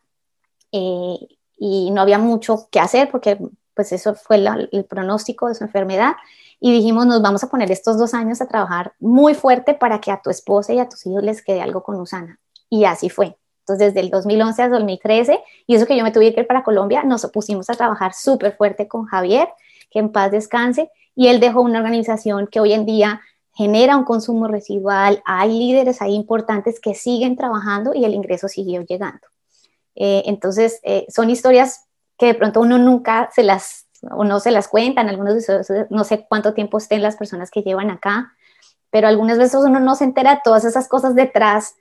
y 0.71 1.91
no 1.91 2.01
había 2.01 2.19
mucho 2.19 2.67
que 2.69 2.79
hacer 2.81 3.09
porque 3.09 3.37
pues 3.73 3.93
eso 3.93 4.15
fue 4.15 4.35
el 4.35 4.85
pronóstico 4.85 5.47
de 5.47 5.55
su 5.55 5.63
enfermedad 5.63 6.13
y 6.59 6.71
dijimos, 6.71 7.05
nos 7.05 7.21
vamos 7.21 7.43
a 7.43 7.49
poner 7.49 7.71
estos 7.71 7.97
dos 7.97 8.13
años 8.13 8.41
a 8.41 8.47
trabajar 8.47 8.93
muy 8.99 9.35
fuerte 9.35 9.73
para 9.73 10.01
que 10.01 10.11
a 10.11 10.21
tu 10.21 10.29
esposa 10.29 10.73
y 10.73 10.79
a 10.79 10.89
tus 10.89 11.05
hijos 11.05 11.23
les 11.23 11.43
quede 11.43 11.61
algo 11.61 11.83
con 11.83 11.99
Usana. 11.99 12.39
Y 12.69 12.85
así 12.85 13.09
fue. 13.09 13.37
Entonces, 13.59 13.93
desde 13.93 13.99
el 13.99 14.09
2011 14.09 14.61
al 14.63 14.71
2013, 14.71 15.39
y 15.67 15.75
eso 15.75 15.85
que 15.85 15.97
yo 15.97 16.03
me 16.03 16.11
tuve 16.11 16.33
que 16.33 16.41
ir 16.41 16.47
para 16.47 16.63
Colombia, 16.63 17.03
nos 17.03 17.25
pusimos 17.27 17.69
a 17.69 17.73
trabajar 17.73 18.13
súper 18.13 18.55
fuerte 18.55 18.87
con 18.87 19.05
Javier, 19.05 19.49
que 19.91 19.99
en 19.99 20.11
paz 20.11 20.31
descanse, 20.31 20.89
y 21.15 21.27
él 21.27 21.39
dejó 21.39 21.61
una 21.61 21.79
organización 21.79 22.47
que 22.47 22.59
hoy 22.59 22.73
en 22.73 22.85
día 22.85 23.21
genera 23.53 23.97
un 23.97 24.03
consumo 24.03 24.47
residual, 24.47 25.21
hay 25.25 25.51
líderes 25.57 26.01
ahí 26.01 26.13
importantes 26.13 26.79
que 26.79 26.93
siguen 26.93 27.35
trabajando 27.35 27.93
y 27.95 28.05
el 28.05 28.13
ingreso 28.13 28.47
siguió 28.47 28.81
llegando. 28.83 29.27
Eh, 29.95 30.23
entonces, 30.27 30.79
eh, 30.83 31.07
son 31.09 31.31
historias 31.31 31.87
que 32.19 32.27
de 32.27 32.33
pronto 32.35 32.61
uno 32.61 32.77
nunca 32.77 33.29
se 33.33 33.41
las, 33.41 33.86
o 34.11 34.23
no 34.23 34.39
se 34.39 34.51
las 34.51 34.67
cuentan, 34.67 35.09
algunos 35.09 35.35
no 35.89 36.03
sé 36.03 36.25
cuánto 36.27 36.53
tiempo 36.53 36.77
estén 36.77 37.01
las 37.01 37.15
personas 37.15 37.51
que 37.51 37.61
llevan 37.61 37.89
acá, 37.89 38.33
pero 38.89 39.07
algunas 39.07 39.37
veces 39.37 39.61
uno 39.65 39.79
no 39.79 39.95
se 39.95 40.05
entera 40.05 40.35
de 40.35 40.41
todas 40.43 40.65
esas 40.65 40.87
cosas 40.87 41.15
detrás 41.15 41.75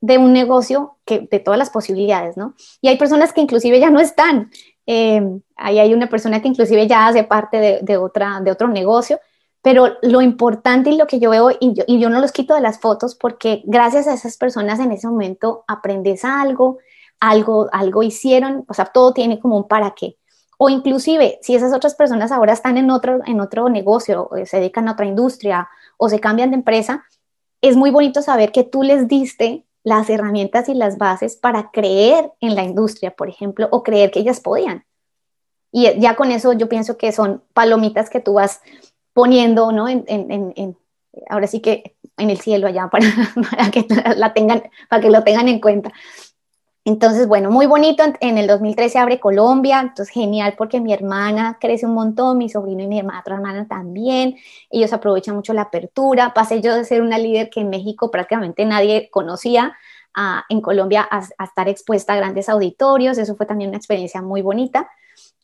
de 0.00 0.18
un 0.18 0.32
negocio, 0.32 0.96
que, 1.04 1.28
de 1.30 1.38
todas 1.40 1.58
las 1.58 1.70
posibilidades, 1.70 2.36
¿no? 2.36 2.54
Y 2.80 2.88
hay 2.88 2.96
personas 2.96 3.32
que 3.32 3.40
inclusive 3.40 3.78
ya 3.80 3.90
no 3.90 4.00
están. 4.00 4.50
Eh, 4.86 5.22
ahí 5.56 5.78
hay 5.78 5.92
una 5.92 6.08
persona 6.08 6.40
que 6.40 6.48
inclusive 6.48 6.86
ya 6.86 7.06
hace 7.06 7.24
parte 7.24 7.80
de, 7.82 7.96
otra, 7.98 8.40
de 8.40 8.50
otro 8.50 8.68
negocio, 8.68 9.20
pero 9.62 9.96
lo 10.02 10.22
importante 10.22 10.90
y 10.90 10.96
lo 10.96 11.06
que 11.06 11.20
yo 11.20 11.30
veo, 11.30 11.50
y 11.60 11.74
yo, 11.74 11.84
y 11.86 12.00
yo 12.00 12.08
no 12.08 12.20
los 12.20 12.32
quito 12.32 12.54
de 12.54 12.62
las 12.62 12.80
fotos, 12.80 13.14
porque 13.14 13.62
gracias 13.66 14.08
a 14.08 14.14
esas 14.14 14.38
personas 14.38 14.80
en 14.80 14.92
ese 14.92 15.06
momento 15.06 15.64
aprendes 15.68 16.24
algo, 16.24 16.78
algo, 17.20 17.68
algo 17.72 18.02
hicieron, 18.02 18.64
o 18.68 18.74
sea, 18.74 18.86
todo 18.86 19.12
tiene 19.12 19.38
como 19.38 19.58
un 19.58 19.68
para 19.68 19.90
qué. 19.90 20.16
O 20.62 20.68
inclusive, 20.68 21.38
si 21.40 21.54
esas 21.54 21.72
otras 21.72 21.94
personas 21.94 22.30
ahora 22.30 22.52
están 22.52 22.76
en 22.76 22.90
otro, 22.90 23.20
en 23.24 23.40
otro 23.40 23.70
negocio, 23.70 24.28
o 24.30 24.44
se 24.44 24.58
dedican 24.58 24.88
a 24.88 24.92
otra 24.92 25.06
industria, 25.06 25.70
o 25.96 26.10
se 26.10 26.20
cambian 26.20 26.50
de 26.50 26.56
empresa, 26.56 27.06
es 27.62 27.76
muy 27.76 27.90
bonito 27.90 28.20
saber 28.20 28.52
que 28.52 28.62
tú 28.62 28.82
les 28.82 29.08
diste 29.08 29.64
las 29.84 30.10
herramientas 30.10 30.68
y 30.68 30.74
las 30.74 30.98
bases 30.98 31.36
para 31.36 31.70
creer 31.70 32.32
en 32.40 32.54
la 32.54 32.62
industria, 32.62 33.12
por 33.12 33.30
ejemplo, 33.30 33.68
o 33.70 33.82
creer 33.82 34.10
que 34.10 34.20
ellas 34.20 34.40
podían. 34.40 34.84
Y 35.72 35.98
ya 35.98 36.14
con 36.14 36.30
eso 36.30 36.52
yo 36.52 36.68
pienso 36.68 36.98
que 36.98 37.10
son 37.10 37.42
palomitas 37.54 38.10
que 38.10 38.20
tú 38.20 38.34
vas 38.34 38.60
poniendo, 39.14 39.72
¿no? 39.72 39.88
En, 39.88 40.04
en, 40.08 40.76
ahora 41.30 41.46
sí 41.46 41.60
que 41.60 41.96
en 42.18 42.28
el 42.28 42.38
cielo 42.38 42.66
allá 42.66 42.88
para, 42.88 43.06
para, 43.50 43.70
que 43.70 43.86
la 44.14 44.34
tengan, 44.34 44.64
para 44.90 45.00
que 45.00 45.08
lo 45.08 45.24
tengan 45.24 45.48
en 45.48 45.58
cuenta. 45.58 45.90
Entonces, 46.84 47.28
bueno, 47.28 47.50
muy 47.50 47.66
bonito. 47.66 48.02
En 48.20 48.38
el 48.38 48.46
2013 48.46 48.98
abre 48.98 49.20
Colombia, 49.20 49.80
entonces 49.80 50.08
genial 50.08 50.54
porque 50.56 50.80
mi 50.80 50.92
hermana 50.92 51.58
crece 51.60 51.86
un 51.86 51.94
montón, 51.94 52.38
mi 52.38 52.48
sobrino 52.48 52.82
y 52.82 52.86
mi 52.86 53.00
otra 53.00 53.36
hermana 53.36 53.68
también. 53.68 54.36
Ellos 54.70 54.92
aprovechan 54.92 55.36
mucho 55.36 55.52
la 55.52 55.62
apertura. 55.62 56.32
Pasé 56.34 56.60
yo 56.62 56.74
de 56.74 56.84
ser 56.84 57.02
una 57.02 57.18
líder 57.18 57.50
que 57.50 57.60
en 57.60 57.70
México 57.70 58.10
prácticamente 58.10 58.64
nadie 58.64 59.10
conocía, 59.10 59.76
a, 60.14 60.44
en 60.48 60.60
Colombia 60.60 61.06
a, 61.10 61.20
estar 61.44 61.68
expuesta 61.68 62.14
a 62.14 62.16
grandes 62.16 62.48
auditorios. 62.48 63.18
Eso 63.18 63.36
fue 63.36 63.46
también 63.46 63.70
una 63.70 63.78
experiencia 63.78 64.22
muy 64.22 64.42
bonita. 64.42 64.90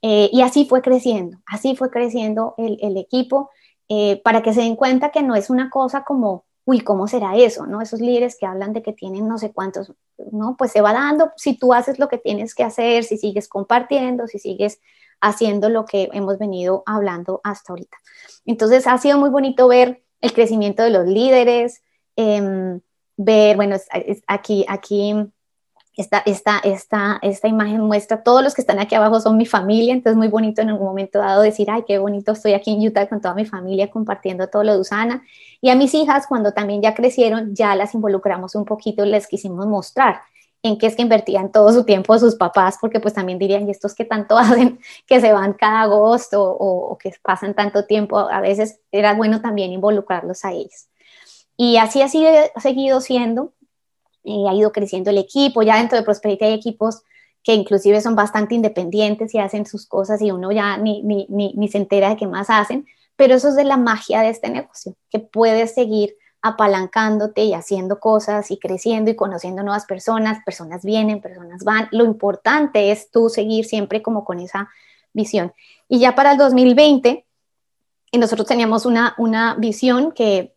Eh, 0.02 0.30
y 0.32 0.42
así 0.42 0.66
fue 0.66 0.82
creciendo, 0.82 1.38
así 1.46 1.74
fue 1.76 1.90
creciendo 1.90 2.54
el, 2.58 2.96
equipo 2.96 3.50
eh, 3.88 4.20
para 4.22 4.42
que 4.42 4.52
se 4.52 4.60
den 4.60 4.76
cuenta 4.76 5.10
que 5.10 5.22
no 5.22 5.34
es 5.34 5.50
una 5.50 5.70
cosa 5.70 6.04
como 6.04 6.44
uy, 6.66 6.80
¿cómo 6.80 7.06
será 7.06 7.36
eso? 7.36 7.64
¿no? 7.64 7.80
Esos 7.80 8.00
líderes 8.00 8.36
que 8.38 8.44
hablan 8.44 8.72
de 8.72 8.82
que 8.82 8.92
tienen 8.92 9.28
no 9.28 9.38
sé 9.38 9.52
cuántos, 9.52 9.92
¿no? 10.32 10.56
Pues 10.58 10.72
se 10.72 10.80
va 10.80 10.92
dando 10.92 11.30
si 11.36 11.56
tú 11.56 11.72
haces 11.72 12.00
lo 12.00 12.08
que 12.08 12.18
tienes 12.18 12.54
que 12.54 12.64
hacer, 12.64 13.04
si 13.04 13.16
sigues 13.16 13.48
compartiendo, 13.48 14.26
si 14.26 14.40
sigues 14.40 14.80
haciendo 15.20 15.68
lo 15.68 15.84
que 15.84 16.10
hemos 16.12 16.38
venido 16.38 16.82
hablando 16.84 17.40
hasta 17.44 17.72
ahorita. 17.72 17.96
Entonces 18.44 18.86
ha 18.88 18.98
sido 18.98 19.16
muy 19.16 19.30
bonito 19.30 19.68
ver 19.68 20.02
el 20.20 20.32
crecimiento 20.32 20.82
de 20.82 20.90
los 20.90 21.06
líderes, 21.06 21.82
em, 22.16 22.80
ver, 23.16 23.54
bueno, 23.56 23.76
aquí, 24.26 24.66
aquí 24.68 25.14
esta, 25.96 26.18
esta, 26.26 26.58
esta, 26.58 27.18
esta 27.22 27.48
imagen 27.48 27.80
muestra, 27.80 28.24
todos 28.24 28.42
los 28.42 28.54
que 28.54 28.60
están 28.60 28.80
aquí 28.80 28.96
abajo 28.96 29.20
son 29.20 29.36
mi 29.36 29.46
familia, 29.46 29.94
entonces 29.94 30.12
es 30.12 30.18
muy 30.18 30.28
bonito 30.28 30.62
en 30.62 30.70
algún 30.70 30.88
momento 30.88 31.20
dado 31.20 31.42
decir, 31.42 31.70
ay, 31.70 31.84
qué 31.86 31.98
bonito, 31.98 32.32
estoy 32.32 32.54
aquí 32.54 32.72
en 32.72 32.86
Utah 32.86 33.08
con 33.08 33.20
toda 33.20 33.34
mi 33.34 33.46
familia 33.46 33.88
compartiendo 33.88 34.48
todo 34.48 34.64
lo 34.64 34.74
de 34.74 34.80
Usana. 34.80 35.22
Y 35.66 35.68
a 35.68 35.74
mis 35.74 35.94
hijas, 35.94 36.28
cuando 36.28 36.52
también 36.52 36.80
ya 36.80 36.94
crecieron, 36.94 37.52
ya 37.52 37.74
las 37.74 37.92
involucramos 37.92 38.54
un 38.54 38.64
poquito, 38.64 39.04
les 39.04 39.26
quisimos 39.26 39.66
mostrar 39.66 40.20
en 40.62 40.78
qué 40.78 40.86
es 40.86 40.94
que 40.94 41.02
invertían 41.02 41.50
todo 41.50 41.72
su 41.72 41.82
tiempo 41.82 42.16
sus 42.20 42.36
papás, 42.36 42.78
porque 42.80 43.00
pues 43.00 43.14
también 43.14 43.36
dirían, 43.36 43.66
y 43.66 43.72
estos 43.72 43.92
que 43.96 44.04
tanto 44.04 44.38
hacen, 44.38 44.78
que 45.08 45.20
se 45.20 45.32
van 45.32 45.54
cada 45.54 45.80
agosto 45.80 46.40
o, 46.40 46.96
que 46.98 47.12
pasan 47.20 47.52
tanto 47.54 47.84
tiempo, 47.84 48.16
a 48.16 48.40
veces 48.40 48.78
era 48.92 49.14
bueno 49.14 49.42
también 49.42 49.72
involucrarlos 49.72 50.44
a 50.44 50.52
ellos. 50.52 50.86
Y 51.56 51.78
así 51.78 52.00
ha 52.00 52.08
sido, 52.08 52.30
seguido 52.62 53.00
siendo, 53.00 53.52
ha 54.24 54.54
ido 54.54 54.70
creciendo 54.70 55.10
el 55.10 55.18
equipo, 55.18 55.62
ya 55.62 55.78
dentro 55.78 55.98
de 55.98 56.04
Prosperity 56.04 56.44
hay 56.44 56.54
equipos 56.54 57.02
que 57.42 57.54
inclusive 57.54 58.00
son 58.00 58.14
bastante 58.14 58.54
independientes 58.54 59.34
y 59.34 59.38
hacen 59.38 59.66
sus 59.66 59.84
cosas 59.84 60.22
y 60.22 60.30
uno 60.30 60.52
ya 60.52 60.76
ni, 60.76 61.02
ni, 61.02 61.26
ni, 61.28 61.68
se 61.68 61.78
entera 61.78 62.10
de 62.10 62.16
qué 62.16 62.28
más 62.28 62.50
hacen, 62.50 62.86
pero 63.16 63.34
eso 63.34 63.48
es 63.48 63.56
de 63.56 63.64
la 63.64 63.76
magia 63.76 64.20
de 64.20 64.28
este 64.28 64.50
negocio, 64.50 64.94
que 65.10 65.18
puedes 65.18 65.74
seguir 65.74 66.16
apalancándote 66.42 67.42
y 67.42 67.54
haciendo 67.54 67.98
cosas 67.98 68.50
y 68.50 68.58
creciendo 68.58 69.10
y 69.10 69.16
conociendo 69.16 69.62
nuevas 69.62 69.86
personas, 69.86 70.44
personas 70.44 70.84
vienen, 70.84 71.20
personas 71.20 71.64
van. 71.64 71.88
Lo 71.90 72.04
importante 72.04 72.92
es 72.92 73.10
tú 73.10 73.28
seguir 73.28 73.64
siempre 73.64 74.02
como 74.02 74.24
con 74.24 74.38
esa 74.38 74.68
visión. 75.12 75.52
Y 75.88 75.98
ya 75.98 76.14
para 76.14 76.32
el 76.32 76.38
2020, 76.38 77.24
nosotros 78.12 78.46
teníamos 78.46 78.86
una, 78.86 79.14
una 79.18 79.54
visión 79.56 80.12
que 80.12 80.54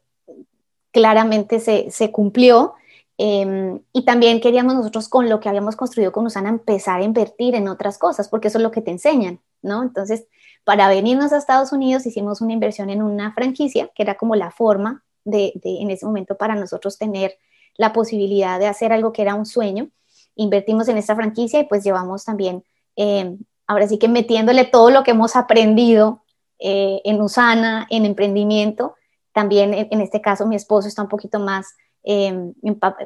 claramente 0.91 1.60
se, 1.60 1.89
se 1.89 2.12
cumplió 2.12 2.76
Em, 3.22 3.82
y 3.91 4.05
también 4.05 4.39
queríamos 4.39 4.76
nosotros 4.76 5.10
con 5.10 5.28
lo 5.28 5.41
que 5.41 5.49
habíamos 5.49 5.76
construido 5.76 6.14
con 6.14 6.26
Usana 6.26 6.47
empezar 6.47 7.01
a 7.01 7.03
invertir 7.03 7.53
en 7.53 7.68
otras 7.68 7.97
cosas, 7.97 8.30
porque 8.30 8.47
eso 8.47 8.60
es 8.60 8.64
lo 8.64 8.72
que 8.72 8.80
te 8.80 8.91
enseñan, 8.91 9.41
¿no? 9.62 9.84
Entonces, 9.84 10.26
para 10.64 10.88
venirnos 10.88 11.34
a 11.34 11.38
Estados 11.38 11.72
Unidos 11.72 12.05
hicimos 12.05 12.41
una 12.41 12.53
inversión 12.53 12.89
en 12.89 13.01
una 13.01 13.34
franquicia, 13.34 13.89
que 13.95 14.03
era 14.03 14.16
como 14.16 14.36
la 14.36 14.51
forma 14.51 15.03
de, 15.24 15.53
en 15.64 15.89
ese 15.89 16.05
momento 16.05 16.38
para 16.38 16.55
nosotros 16.55 16.97
tener 16.97 17.38
la 17.78 17.93
posibilidad 17.93 18.60
de 18.60 18.68
hacer 18.68 18.91
algo 18.91 19.12
que 19.14 19.22
era 19.22 19.36
un 19.36 19.45
sueño. 19.45 19.89
Invertimos 20.36 20.88
en 20.88 20.97
esta 20.97 21.16
franquicia 21.16 21.60
y 21.60 21.66
pues 21.66 21.84
llevamos 21.84 22.26
también, 22.26 22.64
em, 22.95 23.39
ahora 23.68 23.88
sí 23.88 23.97
que 23.97 24.07
metiéndole 24.07 24.66
todo 24.66 24.89
lo 24.89 25.03
que 25.03 25.12
hemos 25.12 25.36
aprendido 25.36 26.24
eh, 26.60 27.01
en 27.05 27.22
Usana, 27.22 27.88
en 27.89 28.05
emprendimiento. 28.05 28.95
También 29.32 29.74
en 29.74 30.01
este 30.01 30.22
caso 30.22 30.45
mi 30.45 30.55
esposo 30.55 30.88
está 30.88 31.01
un 31.01 31.10
poquito 31.10 31.39
más 31.39 31.76
Em, 32.03 32.53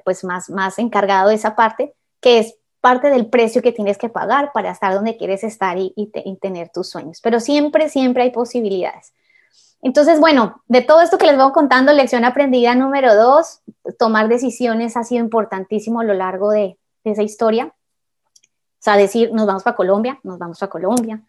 pues 0.05 0.23
más, 0.23 0.49
más 0.49 0.77
encargado 0.77 1.29
de 1.29 1.35
esa 1.35 1.55
parte, 1.55 1.95
que 2.21 2.39
es 2.39 2.55
parte 2.83 3.09
del 3.09 3.27
precio 3.27 3.61
que 3.61 3.71
tienes 3.71 3.97
que 3.97 4.09
pagar 4.09 4.51
para 4.51 4.69
estar 4.69 4.93
donde 4.93 5.15
quieres 5.15 5.45
estar 5.45 5.77
y, 5.79 6.11
tener 6.41 6.67
tus 6.67 6.89
sueños. 6.89 7.21
Pero 7.23 7.39
siempre, 7.39 7.87
siempre 7.87 8.23
hay 8.23 8.31
posibilidades. 8.31 9.13
Entonces, 9.81 10.19
bueno, 10.19 10.61
de 10.67 10.81
todo 10.81 10.99
esto 10.99 11.17
que 11.17 11.25
les 11.25 11.37
voy 11.37 11.53
contando, 11.53 11.93
lección 11.93 12.25
aprendida 12.25 12.75
número 12.75 13.15
dos, 13.15 13.61
tomar 13.97 14.27
decisiones 14.27 14.97
ha 14.97 15.05
sido 15.05 15.23
importantísimo 15.23 16.01
a 16.01 16.03
lo 16.03 16.13
largo 16.13 16.51
de, 16.51 16.77
esa 17.05 17.23
historia. 17.23 17.67
O 17.67 18.79
sea, 18.79 18.97
decir, 18.97 19.31
nos 19.31 19.47
vamos 19.47 19.63
para 19.63 19.77
Colombia, 19.77 20.19
nos 20.23 20.37
vamos 20.37 20.61
a 20.61 20.67
Colombia. 20.67 21.21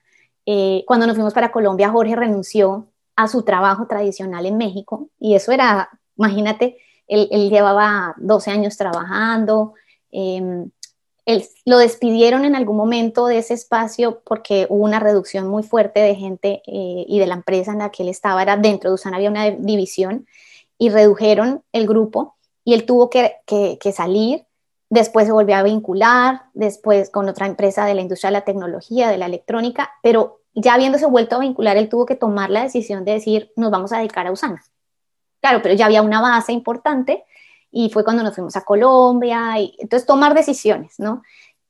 Eh, 0.46 0.82
cuando 0.88 1.06
nos 1.06 1.14
fuimos 1.14 1.34
para 1.34 1.52
Colombia, 1.52 1.88
Jorge 1.88 2.16
renunció 2.16 2.88
a 3.14 3.28
su 3.28 3.44
trabajo 3.44 3.86
tradicional 3.86 4.44
en 4.46 4.56
México 4.56 5.08
y 5.20 5.36
eso 5.36 5.52
era, 5.52 5.88
imagínate, 6.16 6.78
él, 7.06 7.28
llevaba 7.48 8.16
12 8.16 8.50
años 8.50 8.76
trabajando. 8.76 9.74
Em, 11.26 11.42
lo 11.64 11.78
despidieron 11.78 12.44
en 12.44 12.54
algún 12.54 12.76
momento 12.76 13.26
de 13.26 13.38
ese 13.38 13.54
espacio 13.54 14.20
porque 14.24 14.66
hubo 14.68 14.84
una 14.84 15.00
reducción 15.00 15.48
muy 15.48 15.62
fuerte 15.62 16.00
de 16.00 16.14
gente 16.14 16.62
eh, 16.66 17.04
y 17.08 17.18
de 17.18 17.26
la 17.26 17.34
empresa 17.34 17.72
en 17.72 17.78
la 17.78 17.90
que 17.90 18.02
él 18.02 18.10
estaba, 18.10 18.42
era 18.42 18.56
dentro 18.56 18.90
de 18.90 18.94
Usana 18.94 19.16
había 19.16 19.30
una 19.30 19.50
división 19.50 20.26
y 20.76 20.90
redujeron 20.90 21.62
el 21.72 21.86
grupo 21.86 22.36
y 22.62 22.74
él 22.74 22.84
tuvo 22.84 23.08
que, 23.08 23.36
que, 23.46 23.92
salir, 23.92 24.44
después 24.90 25.26
se 25.26 25.32
volvió 25.32 25.56
a 25.56 25.62
vincular, 25.62 26.42
después 26.54 27.10
con 27.10 27.28
otra 27.28 27.46
empresa 27.46 27.86
de 27.86 27.94
la 27.94 28.00
industria 28.00 28.28
de 28.28 28.38
la 28.38 28.44
tecnología, 28.44 29.08
de 29.08 29.18
la 29.18 29.26
electrónica, 29.26 29.92
pero 30.02 30.40
ya 30.54 30.74
habiéndose 30.74 31.06
vuelto 31.06 31.36
a 31.36 31.40
vincular, 31.40 31.76
él 31.76 31.88
tuvo 31.88 32.06
que 32.06 32.16
tomar 32.16 32.50
la 32.50 32.62
decisión 32.62 33.04
de 33.04 33.12
decir, 33.12 33.52
nos 33.56 33.70
vamos 33.70 33.92
a 33.92 33.98
dedicar 33.98 34.26
a 34.26 34.32
Usana. 34.32 34.62
Claro, 35.40 35.60
pero 35.62 35.74
ya 35.74 35.86
había 35.86 36.02
una 36.02 36.20
base 36.20 36.52
importante 36.52 37.24
y 37.74 37.90
fue 37.90 38.04
cuando 38.04 38.22
nos 38.22 38.34
fuimos 38.34 38.54
a 38.56 38.64
Colombia. 38.64 39.58
Y, 39.58 39.74
entonces, 39.78 40.06
tomar 40.06 40.32
decisiones, 40.32 40.94
¿no? 40.98 41.22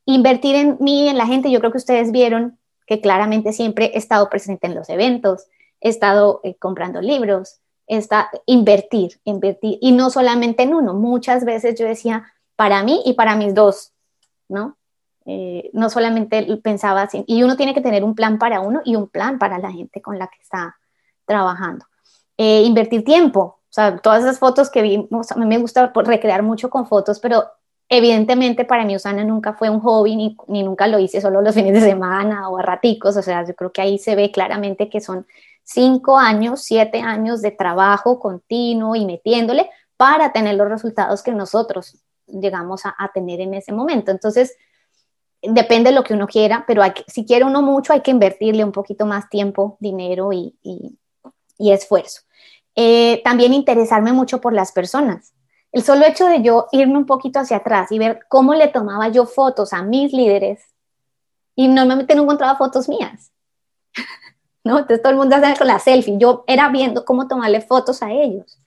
Invertir 0.04 0.54
en 0.54 0.76
mí, 0.80 1.08
en 1.08 1.16
la 1.16 1.26
gente, 1.26 1.50
yo 1.50 1.60
creo 1.60 1.72
que 1.72 1.78
ustedes 1.78 2.12
vieron 2.12 2.58
que 2.86 3.00
claramente 3.00 3.54
siempre 3.54 3.86
he 3.94 3.98
estado 3.98 4.28
presente 4.28 4.66
en 4.66 4.74
los 4.74 4.90
eventos, 4.90 5.46
he 5.80 5.88
estado 5.88 6.42
eh, 6.44 6.56
comprando 6.56 7.00
libros, 7.00 7.60
está 7.86 8.30
invertir, 8.44 9.18
invertir, 9.24 9.78
y 9.80 9.92
no 9.92 10.10
solamente 10.10 10.62
en 10.64 10.74
uno, 10.74 10.92
muchas 10.92 11.46
veces 11.46 11.78
yo 11.78 11.86
decía, 11.86 12.30
para 12.54 12.82
mí 12.82 13.02
y 13.06 13.14
para 13.14 13.36
mis 13.36 13.54
dos, 13.54 13.92
¿no? 14.48 14.76
Eh, 15.24 15.70
no 15.72 15.88
solamente 15.88 16.44
pensaba 16.62 17.02
así, 17.02 17.24
y 17.26 17.42
uno 17.42 17.56
tiene 17.56 17.72
que 17.72 17.80
tener 17.80 18.04
un 18.04 18.14
plan 18.14 18.38
para 18.38 18.60
uno 18.60 18.82
y 18.84 18.96
un 18.96 19.08
plan 19.08 19.38
para 19.38 19.58
la 19.58 19.72
gente 19.72 20.02
con 20.02 20.18
la 20.18 20.26
que 20.26 20.42
está 20.42 20.76
trabajando. 21.24 21.86
Eh, 22.36 22.62
invertir 22.62 23.04
tiempo, 23.04 23.60
sea, 23.74 23.96
todas 23.98 24.22
esas 24.22 24.38
fotos 24.38 24.70
que 24.70 24.82
vimos, 24.82 25.32
a 25.32 25.36
mí 25.36 25.46
me 25.46 25.58
gusta 25.58 25.92
recrear 25.94 26.42
mucho 26.42 26.70
con 26.70 26.86
fotos, 26.86 27.18
pero 27.20 27.44
evidentemente 27.88 28.64
para 28.64 28.84
mí 28.84 28.96
Usana 28.96 29.24
nunca 29.24 29.54
fue 29.54 29.68
un 29.68 29.80
hobby 29.80 30.16
ni, 30.16 30.36
ni, 30.48 30.62
nunca 30.62 30.86
lo 30.86 30.98
hice 30.98 31.20
solo 31.20 31.40
los 31.42 31.54
fines 31.56 31.74
de 31.74 31.80
semana 31.80 32.48
o 32.48 32.58
a 32.58 32.62
raticos, 32.62 33.16
o 33.16 33.22
sea, 33.22 33.44
yo 33.44 33.54
creo 33.54 33.72
que 33.72 33.82
ahí 33.82 33.98
se 33.98 34.14
ve 34.14 34.30
claramente 34.30 34.88
que 34.88 35.00
son 35.00 35.26
cinco 35.64 36.18
años, 36.18 36.62
siete 36.62 37.00
años 37.00 37.42
de 37.42 37.50
trabajo 37.50 38.20
continuo 38.20 38.94
y 38.94 39.06
metiéndole 39.06 39.70
para 39.96 40.32
tener 40.32 40.54
los 40.54 40.68
resultados 40.68 41.22
que 41.22 41.32
nosotros 41.32 42.04
llegamos 42.26 42.82
a, 42.84 42.94
tener 43.12 43.40
en 43.40 43.54
ese 43.54 43.72
momento. 43.72 44.10
Entonces, 44.10 44.56
depende 45.42 45.90
de 45.90 45.96
lo 45.96 46.04
que 46.04 46.14
uno 46.14 46.26
quiera, 46.26 46.64
pero 46.66 46.82
si 47.06 47.24
quiere 47.24 47.44
uno 47.44 47.62
mucho, 47.62 47.92
hay 47.92 48.00
que 48.00 48.10
invertirle 48.10 48.64
un 48.64 48.72
poquito 48.72 49.06
más 49.06 49.28
tiempo, 49.28 49.76
dinero 49.80 50.32
y, 50.32 50.54
esfuerzo. 51.58 52.22
Eh, 52.76 53.22
también 53.24 53.54
interesarme 53.54 54.12
mucho 54.12 54.40
por 54.40 54.52
las 54.52 54.72
personas. 54.72 55.32
El 55.72 55.82
solo 55.82 56.06
hecho 56.06 56.26
de 56.26 56.42
yo 56.42 56.68
irme 56.72 56.98
un 56.98 57.06
poquito 57.06 57.40
hacia 57.40 57.58
atrás 57.58 57.90
y 57.92 57.98
ver 57.98 58.20
cómo 58.28 58.54
le 58.54 58.68
tomaba 58.68 59.08
yo 59.08 59.26
fotos 59.26 59.72
a 59.72 59.82
mis 59.82 60.12
líderes 60.12 60.62
y 61.56 61.68
normalmente 61.68 62.14
no 62.14 62.22
encontraba 62.22 62.56
fotos 62.56 62.88
mías. 62.88 63.32
¿No? 64.64 64.78
Entonces 64.78 65.02
todo 65.02 65.12
el 65.12 65.18
mundo 65.18 65.36
hace 65.36 65.58
con 65.58 65.66
la 65.66 65.78
selfie. 65.78 66.16
Yo 66.18 66.44
era 66.46 66.68
viendo 66.68 67.04
cómo 67.04 67.28
tomarle 67.28 67.60
fotos 67.60 68.02
a 68.02 68.12
ellos 68.12 68.58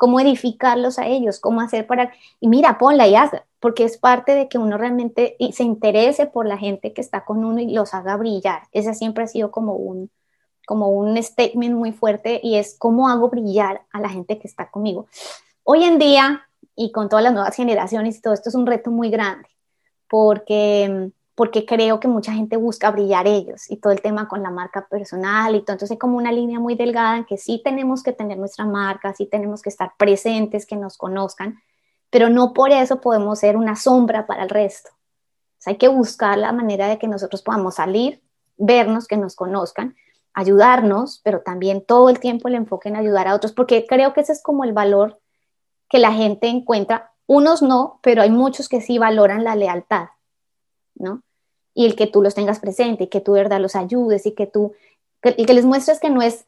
cómo 0.00 0.18
edificarlos 0.18 0.98
a 0.98 1.06
ellos, 1.06 1.40
cómo 1.40 1.60
hacer 1.60 1.86
para... 1.86 2.10
Y 2.40 2.48
mira, 2.48 2.78
ponla 2.78 3.06
y 3.06 3.14
haz, 3.16 3.32
porque 3.60 3.84
es 3.84 3.98
parte 3.98 4.34
de 4.34 4.48
que 4.48 4.56
uno 4.56 4.78
realmente 4.78 5.36
se 5.52 5.62
interese 5.62 6.24
por 6.24 6.46
la 6.46 6.56
gente 6.56 6.94
que 6.94 7.02
está 7.02 7.26
con 7.26 7.44
uno 7.44 7.60
y 7.60 7.74
los 7.74 7.92
haga 7.92 8.16
brillar. 8.16 8.62
Ese 8.72 8.94
siempre 8.94 9.24
ha 9.24 9.26
sido 9.26 9.50
como 9.50 9.74
un, 9.74 10.10
como 10.66 10.88
un 10.88 11.20
statement 11.22 11.74
muy 11.74 11.92
fuerte 11.92 12.40
y 12.42 12.56
es 12.56 12.76
cómo 12.78 13.08
hago 13.08 13.28
brillar 13.28 13.82
a 13.92 14.00
la 14.00 14.08
gente 14.08 14.38
que 14.38 14.46
está 14.46 14.70
conmigo. 14.70 15.06
Hoy 15.64 15.84
en 15.84 15.98
día, 15.98 16.46
y 16.76 16.92
con 16.92 17.08
todas 17.08 17.22
las 17.22 17.32
nuevas 17.32 17.56
generaciones 17.56 18.18
y 18.18 18.20
todo 18.20 18.34
esto 18.34 18.48
es 18.48 18.54
un 18.54 18.66
reto 18.66 18.90
muy 18.90 19.10
grande, 19.10 19.48
porque 20.08 21.12
porque 21.40 21.64
creo 21.64 22.00
que 22.00 22.06
mucha 22.06 22.34
gente 22.34 22.58
busca 22.58 22.90
brillar 22.90 23.26
ellos 23.26 23.70
y 23.70 23.78
todo 23.78 23.94
el 23.94 24.02
tema 24.02 24.28
con 24.28 24.42
la 24.42 24.50
marca 24.50 24.86
personal 24.88 25.54
y 25.54 25.62
todo. 25.62 25.72
Entonces, 25.72 25.98
como 25.98 26.18
una 26.18 26.32
línea 26.32 26.60
muy 26.60 26.74
delgada 26.74 27.16
en 27.16 27.24
que 27.24 27.38
sí 27.38 27.62
tenemos 27.64 28.02
que 28.02 28.12
tener 28.12 28.36
nuestra 28.36 28.66
marca, 28.66 29.14
sí 29.14 29.24
tenemos 29.24 29.62
que 29.62 29.70
estar 29.70 29.92
presentes, 29.96 30.66
que 30.66 30.76
nos 30.76 30.98
conozcan, 30.98 31.58
pero 32.10 32.28
no 32.28 32.52
por 32.52 32.72
eso 32.72 33.00
podemos 33.00 33.38
ser 33.38 33.56
una 33.56 33.74
sombra 33.74 34.26
para 34.26 34.42
el 34.42 34.50
resto. 34.50 34.90
hay 35.64 35.76
que 35.76 35.88
buscar 35.88 36.36
la 36.36 36.52
manera 36.52 36.88
de 36.88 36.98
que 36.98 37.08
nosotros 37.08 37.40
podamos 37.40 37.76
salir, 37.76 38.20
vernos, 38.58 39.06
que 39.06 39.16
nos 39.16 39.34
conozcan, 39.34 39.96
ayudarnos, 40.34 41.20
pero 41.24 41.40
también 41.40 41.84
todo 41.84 42.08
el 42.08 42.20
tiempo 42.20 42.48
el 42.48 42.54
enfoque 42.54 42.88
en 42.88 42.96
ayudar 42.96 43.28
a 43.28 43.34
otros, 43.34 43.52
porque 43.52 43.86
creo 43.86 44.12
que 44.12 44.20
ese 44.20 44.32
es 44.32 44.42
como 44.42 44.64
el 44.64 44.72
valor 44.72 45.20
que 45.88 45.98
la 45.98 46.12
gente 46.12 46.48
encuentra. 46.48 47.12
Unos 47.26 47.62
no, 47.62 48.00
pero 48.02 48.22
hay 48.22 48.30
muchos 48.30 48.68
que 48.68 48.80
sí 48.80 48.98
valoran 48.98 49.44
la 49.44 49.56
lealtad, 49.56 50.08
¿no? 50.94 51.22
y 51.74 51.86
el 51.86 51.96
que 51.96 52.06
tú 52.06 52.22
los 52.22 52.34
tengas 52.34 52.58
presente 52.58 53.04
y 53.04 53.06
que 53.08 53.20
tú 53.20 53.32
de 53.32 53.42
verdad 53.42 53.60
los 53.60 53.76
ayudes 53.76 54.26
y 54.26 54.32
que 54.32 54.46
tú, 54.46 54.74
y 55.24 55.44
que 55.44 55.54
les 55.54 55.64
muestres 55.64 56.00
que 56.00 56.10
no 56.10 56.22
es, 56.22 56.46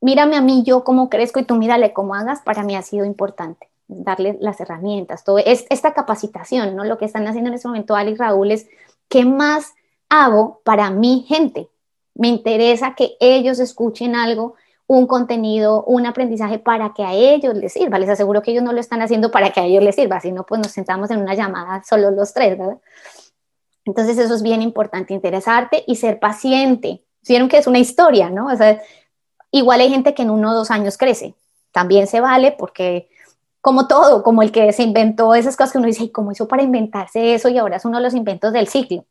mírame 0.00 0.36
a 0.36 0.40
mí 0.40 0.62
yo 0.64 0.84
cómo 0.84 1.08
crezco 1.10 1.40
y 1.40 1.44
tú 1.44 1.56
mírale 1.56 1.92
cómo 1.92 2.14
hagas, 2.14 2.40
para 2.40 2.62
mí 2.62 2.74
ha 2.74 2.82
sido 2.82 3.04
importante 3.04 3.68
darle 3.86 4.38
las 4.40 4.60
herramientas, 4.60 5.24
todo 5.24 5.38
es 5.38 5.66
esta 5.68 5.92
capacitación, 5.92 6.74
¿no? 6.74 6.84
Lo 6.84 6.96
que 6.96 7.04
están 7.04 7.26
haciendo 7.26 7.48
en 7.48 7.54
este 7.54 7.68
momento 7.68 7.94
Ali 7.94 8.14
Raúl 8.14 8.50
es, 8.50 8.66
¿qué 9.08 9.24
más 9.26 9.74
hago 10.08 10.60
para 10.64 10.90
mi 10.90 11.24
gente? 11.28 11.68
Me 12.14 12.28
interesa 12.28 12.94
que 12.94 13.16
ellos 13.20 13.58
escuchen 13.58 14.14
algo, 14.14 14.54
un 14.86 15.06
contenido, 15.06 15.82
un 15.84 16.06
aprendizaje 16.06 16.58
para 16.58 16.92
que 16.92 17.02
a 17.04 17.12
ellos 17.12 17.54
les 17.54 17.72
sirva. 17.72 17.98
Les 17.98 18.08
aseguro 18.08 18.42
que 18.42 18.50
ellos 18.50 18.62
no 18.62 18.72
lo 18.72 18.80
están 18.80 19.02
haciendo 19.02 19.30
para 19.30 19.50
que 19.50 19.60
a 19.60 19.64
ellos 19.64 19.82
les 19.82 19.94
sirva, 19.94 20.20
sino 20.20 20.44
pues 20.44 20.60
nos 20.60 20.72
sentamos 20.72 21.10
en 21.10 21.20
una 21.20 21.34
llamada 21.34 21.82
solo 21.84 22.10
los 22.10 22.32
tres, 22.34 22.58
¿verdad? 22.58 22.78
Entonces 23.84 24.18
eso 24.18 24.34
es 24.34 24.42
bien 24.42 24.62
importante, 24.62 25.14
interesarte 25.14 25.84
y 25.86 25.96
ser 25.96 26.18
paciente. 26.18 27.02
Vieron 27.26 27.48
que 27.48 27.58
es 27.58 27.66
una 27.66 27.78
historia, 27.78 28.30
¿no? 28.30 28.46
O 28.46 28.56
sea, 28.56 28.80
igual 29.50 29.80
hay 29.80 29.90
gente 29.90 30.14
que 30.14 30.22
en 30.22 30.30
uno 30.30 30.52
o 30.52 30.54
dos 30.54 30.70
años 30.70 30.96
crece. 30.98 31.34
También 31.72 32.06
se 32.06 32.20
vale 32.20 32.52
porque, 32.52 33.08
como 33.60 33.88
todo, 33.88 34.22
como 34.22 34.42
el 34.42 34.52
que 34.52 34.72
se 34.72 34.82
inventó 34.82 35.34
esas 35.34 35.56
cosas 35.56 35.72
que 35.72 35.78
uno 35.78 35.86
dice, 35.86 36.04
¿y 36.04 36.10
cómo 36.10 36.32
hizo 36.32 36.46
para 36.48 36.62
inventarse 36.62 37.34
eso? 37.34 37.48
Y 37.48 37.58
ahora 37.58 37.76
es 37.76 37.84
uno 37.84 37.98
de 37.98 38.04
los 38.04 38.14
inventos 38.14 38.52
del 38.52 38.68
ciclo. 38.68 39.04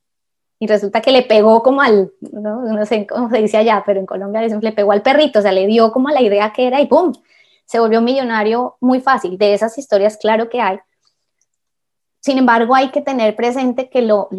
Y 0.63 0.67
resulta 0.67 1.01
que 1.01 1.11
le 1.11 1.23
pegó 1.23 1.61
como 1.61 1.81
al, 1.81 2.13
no, 2.21 2.61
no 2.61 2.85
sé 2.85 3.05
cómo 3.05 3.29
se 3.29 3.39
dice 3.39 3.57
allá, 3.57 3.83
pero 3.85 3.99
en 3.99 4.05
Colombia 4.05 4.47
le 4.47 4.71
pegó 4.71 4.93
al 4.93 5.01
perrito, 5.01 5.39
o 5.39 5.41
sea, 5.41 5.51
le 5.51 5.67
dio 5.67 5.91
como 5.91 6.07
la 6.07 6.21
idea 6.21 6.53
que 6.53 6.67
era 6.67 6.79
y 6.79 6.85
¡pum! 6.85 7.11
Se 7.65 7.81
volvió 7.81 7.99
millonario 7.99 8.77
muy 8.79 9.01
fácil. 9.01 9.37
De 9.37 9.53
esas 9.53 9.77
historias, 9.77 10.15
claro 10.15 10.47
que 10.47 10.61
hay, 10.61 10.79
sin 12.21 12.37
embargo, 12.37 12.75
hay 12.75 12.91
que 12.91 13.01
tener 13.01 13.35
presente 13.35 13.89
que 13.89 14.03
lo, 14.03 14.29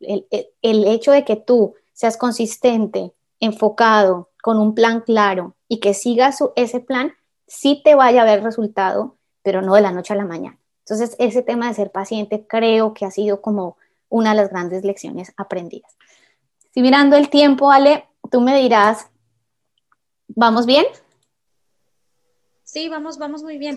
el, 0.00 0.84
hecho 0.88 1.12
de 1.12 1.24
que 1.24 1.36
tú 1.36 1.74
seas 1.92 2.16
consistente, 2.16 3.14
enfocado, 3.38 4.30
con 4.42 4.58
un 4.58 4.74
plan 4.74 5.02
claro 5.02 5.54
y 5.68 5.78
que 5.78 5.94
sigas 5.94 6.42
ese 6.56 6.80
plan, 6.80 7.12
sí 7.46 7.80
te 7.84 7.94
vaya 7.94 8.22
a 8.22 8.24
ver 8.24 8.42
resultado, 8.42 9.18
pero 9.44 9.62
no 9.62 9.76
de 9.76 9.82
la 9.82 9.92
noche 9.92 10.14
a 10.14 10.16
la 10.16 10.24
mañana. 10.24 10.58
Entonces, 10.80 11.14
ese 11.20 11.42
tema 11.42 11.68
de 11.68 11.74
ser 11.74 11.92
paciente 11.92 12.44
creo 12.48 12.92
que 12.92 13.04
ha 13.04 13.12
sido 13.12 13.40
como 13.40 13.76
una 14.08 14.30
de 14.30 14.36
las 14.36 14.50
grandes 14.50 14.84
lecciones 14.84 15.32
aprendidas. 15.36 15.96
Si 16.72 16.82
mirando 16.82 17.16
el 17.16 17.28
tiempo, 17.30 17.70
Ale, 17.70 18.06
tú 18.30 18.40
me 18.40 18.56
dirás, 18.58 19.08
¿vamos 20.28 20.66
bien? 20.66 20.86
Sí, 22.62 22.88
vamos, 22.88 23.18
vamos 23.18 23.42
muy 23.42 23.58
bien. 23.58 23.76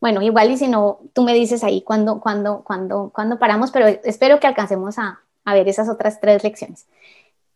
Bueno, 0.00 0.20
igual 0.20 0.50
y 0.50 0.56
si 0.56 0.68
no, 0.68 1.00
tú 1.12 1.22
me 1.22 1.32
dices 1.32 1.64
ahí 1.64 1.82
cuando, 1.82 2.20
cuando, 2.20 2.62
cuando, 2.64 3.10
cuando 3.14 3.38
paramos, 3.38 3.70
pero 3.70 3.86
espero 3.86 4.40
que 4.40 4.46
alcancemos 4.46 4.98
a, 4.98 5.22
ver 5.46 5.68
esas 5.68 5.88
otras 5.88 6.20
tres 6.20 6.42
lecciones. 6.42 6.86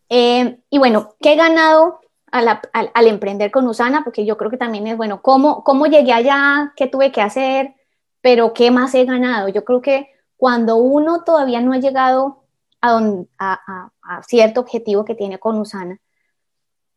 Eh, 0.09 0.59
y 0.71 0.79
bueno, 0.79 1.15
¿qué 1.21 1.33
he 1.33 1.37
ganado 1.37 2.01
al, 2.31 3.07
emprender 3.07 3.51
con 3.51 3.67
Usana? 3.67 4.03
Porque 4.03 4.25
yo 4.25 4.37
creo 4.37 4.51
que 4.51 4.57
también 4.57 4.87
es, 4.87 4.97
bueno, 4.97 5.23
¿cómo, 5.23 5.63
¿cómo 5.65 5.87
llegué 5.87 6.13
allá? 6.13 6.73
¿Qué 6.77 6.87
tuve 6.87 7.13
que 7.13 7.21
hacer? 7.21 7.75
Pero 8.21 8.55
¿qué 8.55 8.71
más 8.71 8.95
he 8.95 9.05
ganado? 9.05 9.49
Yo 9.49 9.65
creo 9.65 9.83
que 9.83 10.16
cuando 10.37 10.77
uno 10.77 11.25
todavía 11.25 11.61
no 11.61 11.73
ha 11.73 11.79
llegado 11.79 12.45
a, 12.81 13.01
a, 13.39 14.23
cierto 14.23 14.61
objetivo 14.61 15.05
que 15.05 15.15
tiene 15.15 15.39
con 15.39 15.59
Usana, 15.59 15.99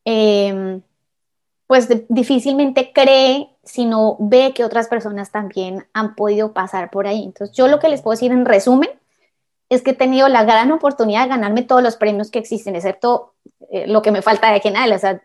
eh, 0.05 0.81
pues 1.67 1.87
difícilmente 2.09 2.91
cree 2.93 3.55
si 3.63 3.85
no 3.85 4.17
ve 4.19 4.53
que 4.55 4.63
otras 4.63 4.87
personas 4.87 5.31
también 5.31 5.87
han 5.93 6.15
podido 6.15 6.53
pasar 6.53 6.89
por 6.89 7.05
ahí. 7.05 7.23
Entonces, 7.23 7.55
yo 7.55 7.67
lo 7.67 7.79
que 7.79 7.89
les 7.89 8.01
puedo 8.01 8.15
decir 8.15 8.31
en 8.31 8.45
resumen 8.45 8.89
es 9.69 9.83
que 9.83 9.91
he 9.91 9.95
tenido 9.95 10.27
la 10.29 10.43
gran 10.43 10.71
oportunidad 10.71 11.23
de 11.23 11.29
ganarme 11.29 11.61
todos 11.61 11.83
los 11.83 11.95
premios 11.95 12.31
que 12.31 12.39
existen, 12.39 12.75
excepto 12.75 13.35
eh, 13.69 13.85
lo 13.87 14.01
que 14.01 14.11
me 14.11 14.23
falta 14.23 14.51
de 14.51 14.61
general, 14.61 14.91
o 14.93 14.97
sea, 14.97 15.21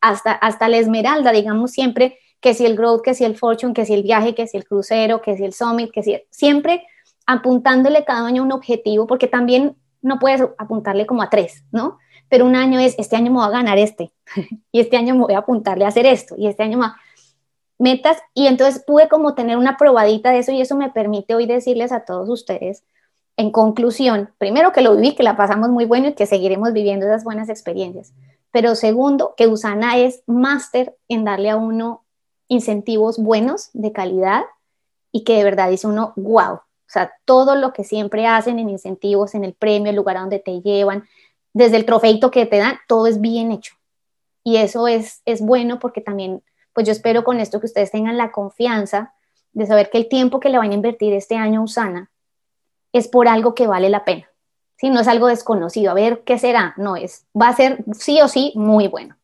hasta, 0.00 0.32
hasta 0.32 0.68
la 0.68 0.78
esmeralda, 0.78 1.30
digamos 1.30 1.70
siempre, 1.70 2.18
que 2.40 2.52
si 2.52 2.66
el 2.66 2.76
growth, 2.76 3.02
que 3.02 3.14
si 3.14 3.24
el 3.24 3.36
fortune, 3.36 3.72
que 3.72 3.86
si 3.86 3.94
el 3.94 4.02
viaje, 4.02 4.34
que 4.34 4.48
si 4.48 4.56
el 4.56 4.66
crucero, 4.66 5.22
que 5.22 5.36
si 5.36 5.44
el 5.44 5.52
summit, 5.52 5.92
que 5.92 6.02
si 6.02 6.20
siempre 6.30 6.84
apuntándole 7.26 8.04
cada 8.04 8.26
año 8.26 8.42
un 8.42 8.52
objetivo, 8.52 9.06
porque 9.06 9.26
también 9.26 9.76
no 10.02 10.18
puedes 10.18 10.42
apuntarle 10.58 11.06
como 11.06 11.22
a 11.22 11.30
tres, 11.30 11.64
¿no? 11.72 11.98
Pero 12.28 12.46
un 12.46 12.56
año 12.56 12.78
es, 12.78 12.94
este 12.98 13.16
año 13.16 13.30
me 13.30 13.38
voy 13.38 13.46
a 13.46 13.50
ganar 13.50 13.78
este, 13.78 14.12
y 14.72 14.80
este 14.80 14.96
año 14.96 15.14
me 15.14 15.22
voy 15.22 15.34
a 15.34 15.38
apuntarle 15.38 15.84
a 15.84 15.88
hacer 15.88 16.06
esto, 16.06 16.34
y 16.38 16.46
este 16.46 16.62
año 16.62 16.78
me 16.78 16.86
metas, 17.78 18.18
y 18.32 18.46
entonces 18.46 18.82
pude 18.86 19.08
como 19.08 19.34
tener 19.34 19.58
una 19.58 19.76
probadita 19.76 20.30
de 20.30 20.38
eso, 20.38 20.52
y 20.52 20.60
eso 20.60 20.76
me 20.76 20.90
permite 20.90 21.34
hoy 21.34 21.46
decirles 21.46 21.92
a 21.92 22.04
todos 22.04 22.28
ustedes, 22.28 22.84
en 23.36 23.50
conclusión, 23.50 24.30
primero 24.38 24.72
que 24.72 24.80
lo 24.80 24.96
viví, 24.96 25.14
que 25.14 25.22
la 25.22 25.36
pasamos 25.36 25.68
muy 25.68 25.84
bueno 25.84 26.08
y 26.08 26.14
que 26.14 26.24
seguiremos 26.24 26.72
viviendo 26.72 27.04
esas 27.04 27.24
buenas 27.24 27.48
experiencias, 27.50 28.14
pero 28.50 28.74
segundo, 28.74 29.34
que 29.36 29.48
Usana 29.48 29.98
es 29.98 30.22
máster 30.26 30.96
en 31.08 31.24
darle 31.24 31.50
a 31.50 31.56
uno 31.56 32.04
incentivos 32.48 33.18
buenos, 33.18 33.70
de 33.74 33.92
calidad, 33.92 34.44
y 35.12 35.24
que 35.24 35.36
de 35.36 35.44
verdad 35.44 35.68
dice 35.68 35.86
uno, 35.86 36.12
wow, 36.16 36.60
o 36.86 36.90
sea, 36.90 37.12
todo 37.24 37.56
lo 37.56 37.72
que 37.72 37.84
siempre 37.84 38.26
hacen 38.26 38.58
en 38.58 38.70
incentivos, 38.70 39.34
en 39.34 39.44
el 39.44 39.54
premio, 39.54 39.90
el 39.90 39.96
lugar 39.96 40.16
a 40.16 40.20
donde 40.20 40.38
te 40.38 40.60
llevan, 40.60 41.04
desde 41.52 41.76
el 41.76 41.84
trofeito 41.84 42.30
que 42.30 42.46
te 42.46 42.58
dan, 42.58 42.78
todo 42.86 43.06
es 43.06 43.20
bien 43.20 43.50
hecho. 43.50 43.74
Y 44.44 44.58
eso 44.58 44.86
es, 44.86 45.22
es 45.24 45.40
bueno 45.40 45.78
porque 45.80 46.00
también, 46.00 46.42
pues 46.72 46.86
yo 46.86 46.92
espero 46.92 47.24
con 47.24 47.40
esto 47.40 47.58
que 47.58 47.66
ustedes 47.66 47.90
tengan 47.90 48.16
la 48.16 48.30
confianza 48.30 49.14
de 49.52 49.66
saber 49.66 49.90
que 49.90 49.98
el 49.98 50.08
tiempo 50.08 50.38
que 50.38 50.50
le 50.50 50.58
van 50.58 50.70
a 50.70 50.74
invertir 50.74 51.12
este 51.14 51.34
año 51.34 51.60
a 51.60 51.64
Usana 51.64 52.10
es 52.92 53.08
por 53.08 53.26
algo 53.26 53.54
que 53.54 53.66
vale 53.66 53.90
la 53.90 54.04
pena. 54.04 54.28
Si 54.76 54.90
no 54.90 55.00
es 55.00 55.08
algo 55.08 55.26
desconocido, 55.26 55.90
a 55.90 55.94
ver 55.94 56.22
qué 56.24 56.38
será, 56.38 56.74
no 56.76 56.94
es, 56.94 57.26
va 57.34 57.48
a 57.48 57.56
ser 57.56 57.82
sí 57.92 58.20
o 58.20 58.28
sí 58.28 58.52
muy 58.54 58.88
bueno. 58.88 59.16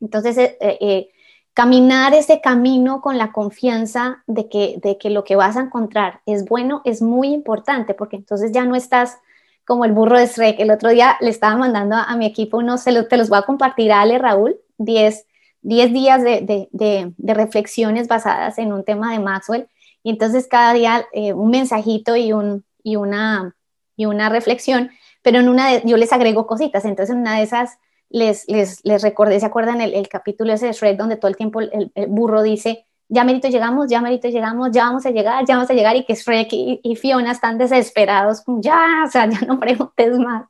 Entonces, 0.00 0.38
eh, 0.38 0.56
eh, 0.60 1.10
caminar 1.58 2.14
ese 2.14 2.40
camino 2.40 3.00
con 3.00 3.18
la 3.18 3.32
confianza 3.32 4.22
de 4.28 4.48
que, 4.48 4.78
de 4.80 4.96
que 4.96 5.10
lo 5.10 5.24
que 5.24 5.34
vas 5.34 5.56
a 5.56 5.62
encontrar 5.62 6.20
es 6.24 6.44
bueno 6.44 6.82
es 6.84 7.02
muy 7.02 7.34
importante 7.34 7.94
porque 7.94 8.14
entonces 8.14 8.52
ya 8.52 8.64
no 8.64 8.76
estás 8.76 9.18
como 9.64 9.84
el 9.84 9.90
burro 9.90 10.16
de 10.20 10.28
Shrek. 10.28 10.60
El 10.60 10.70
otro 10.70 10.90
día 10.90 11.16
le 11.20 11.30
estaba 11.30 11.56
mandando 11.56 11.96
a, 11.96 12.14
mi 12.14 12.26
equipo 12.26 12.58
unos, 12.58 12.82
se 12.82 13.02
te 13.02 13.16
los 13.16 13.28
voy 13.28 13.40
a 13.40 13.42
compartir 13.42 13.90
a 13.90 14.02
Ale 14.02 14.18
Raúl, 14.18 14.56
10, 14.76 15.26
días 15.62 16.22
de, 16.22 17.12
reflexiones 17.18 18.06
basadas 18.06 18.58
en 18.58 18.72
un 18.72 18.84
tema 18.84 19.10
de 19.10 19.18
Maxwell. 19.18 19.66
Y 20.04 20.10
entonces 20.10 20.46
cada 20.46 20.74
día 20.74 21.06
eh, 21.12 21.32
un 21.32 21.50
mensajito 21.50 22.14
y, 22.14 22.32
un, 22.32 22.64
y, 22.84 22.94
una, 22.94 23.56
y 23.96 24.06
una 24.06 24.28
reflexión, 24.28 24.92
pero 25.22 25.40
en 25.40 25.48
una 25.48 25.72
de, 25.72 25.82
yo 25.84 25.96
les 25.96 26.12
agrego 26.12 26.46
cositas. 26.46 26.84
Entonces 26.84 27.16
en 27.16 27.22
una 27.22 27.38
de 27.38 27.42
esas 27.42 27.80
les, 28.10 28.48
les, 28.48 28.84
les 28.84 29.02
recordé, 29.02 29.38
¿se 29.40 29.46
acuerdan 29.46 29.80
el, 29.80 29.94
el, 29.94 30.08
capítulo 30.08 30.52
ese 30.52 30.66
de 30.66 30.72
Shrek 30.72 30.96
donde 30.96 31.16
todo 31.16 31.28
el 31.28 31.36
tiempo 31.36 31.60
el, 31.60 31.92
burro 32.08 32.42
dice, 32.42 32.86
ya 33.08 33.24
merito 33.24 33.48
llegamos, 33.48 33.88
ya 33.88 34.00
merito 34.00 34.28
llegamos, 34.28 34.70
ya 34.70 34.84
vamos 34.84 35.06
a 35.06 35.10
llegar, 35.10 35.44
ya 35.46 35.56
vamos 35.56 35.70
a 35.70 35.74
llegar 35.74 35.96
y 35.96 36.04
que 36.04 36.14
Shrek 36.14 36.48
y, 36.52 36.96
Fiona 36.96 37.32
están 37.32 37.58
desesperados, 37.58 38.42
ya, 38.46 39.04
o 39.06 39.10
sea, 39.10 39.28
ya 39.28 39.40
no 39.40 39.58
preguntes 39.60 40.18
más. 40.18 40.46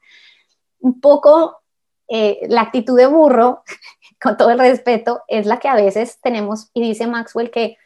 Un 0.80 1.00
poco 1.00 1.59
eh, 2.09 2.40
la 2.48 2.62
actitud 2.62 2.96
de 2.96 3.06
burro, 3.06 3.62
con 4.20 4.36
todo 4.36 4.50
el 4.50 4.59
respeto, 4.59 5.22
es 5.28 5.46
la 5.46 5.59
que 5.59 5.68
a 5.68 5.74
veces 5.74 6.18
tenemos 6.20 6.70
y 6.74 6.82
dice 6.82 7.06
Maxwell 7.06 7.50
que, 7.50 7.76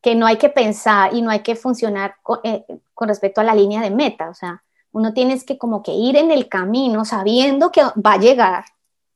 que 0.00 0.14
no 0.14 0.26
hay 0.26 0.36
que 0.36 0.48
pensar 0.48 1.14
y 1.14 1.22
no 1.22 1.30
hay 1.30 1.40
que 1.40 1.56
funcionar 1.56 2.16
con, 2.22 2.40
eh, 2.44 2.64
con 2.94 3.08
respecto 3.08 3.40
a 3.40 3.44
la 3.44 3.54
línea 3.54 3.80
de 3.80 3.90
meta, 3.90 4.28
o 4.28 4.34
sea, 4.34 4.62
uno 4.92 5.12
tiene 5.12 5.38
que 5.44 5.58
como 5.58 5.82
que 5.82 5.92
ir 5.92 6.16
en 6.16 6.30
el 6.30 6.48
camino 6.48 7.04
sabiendo 7.04 7.70
que 7.70 7.82
va 7.82 8.14
a 8.14 8.18
llegar 8.18 8.64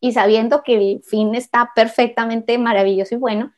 y 0.01 0.13
sabiendo 0.13 0.63
que 0.63 0.77
el 0.77 1.03
fin 1.03 1.35
está 1.35 1.73
perfectamente 1.75 2.57
maravilloso 2.59 3.15
y 3.15 3.19
bueno, 3.19 3.53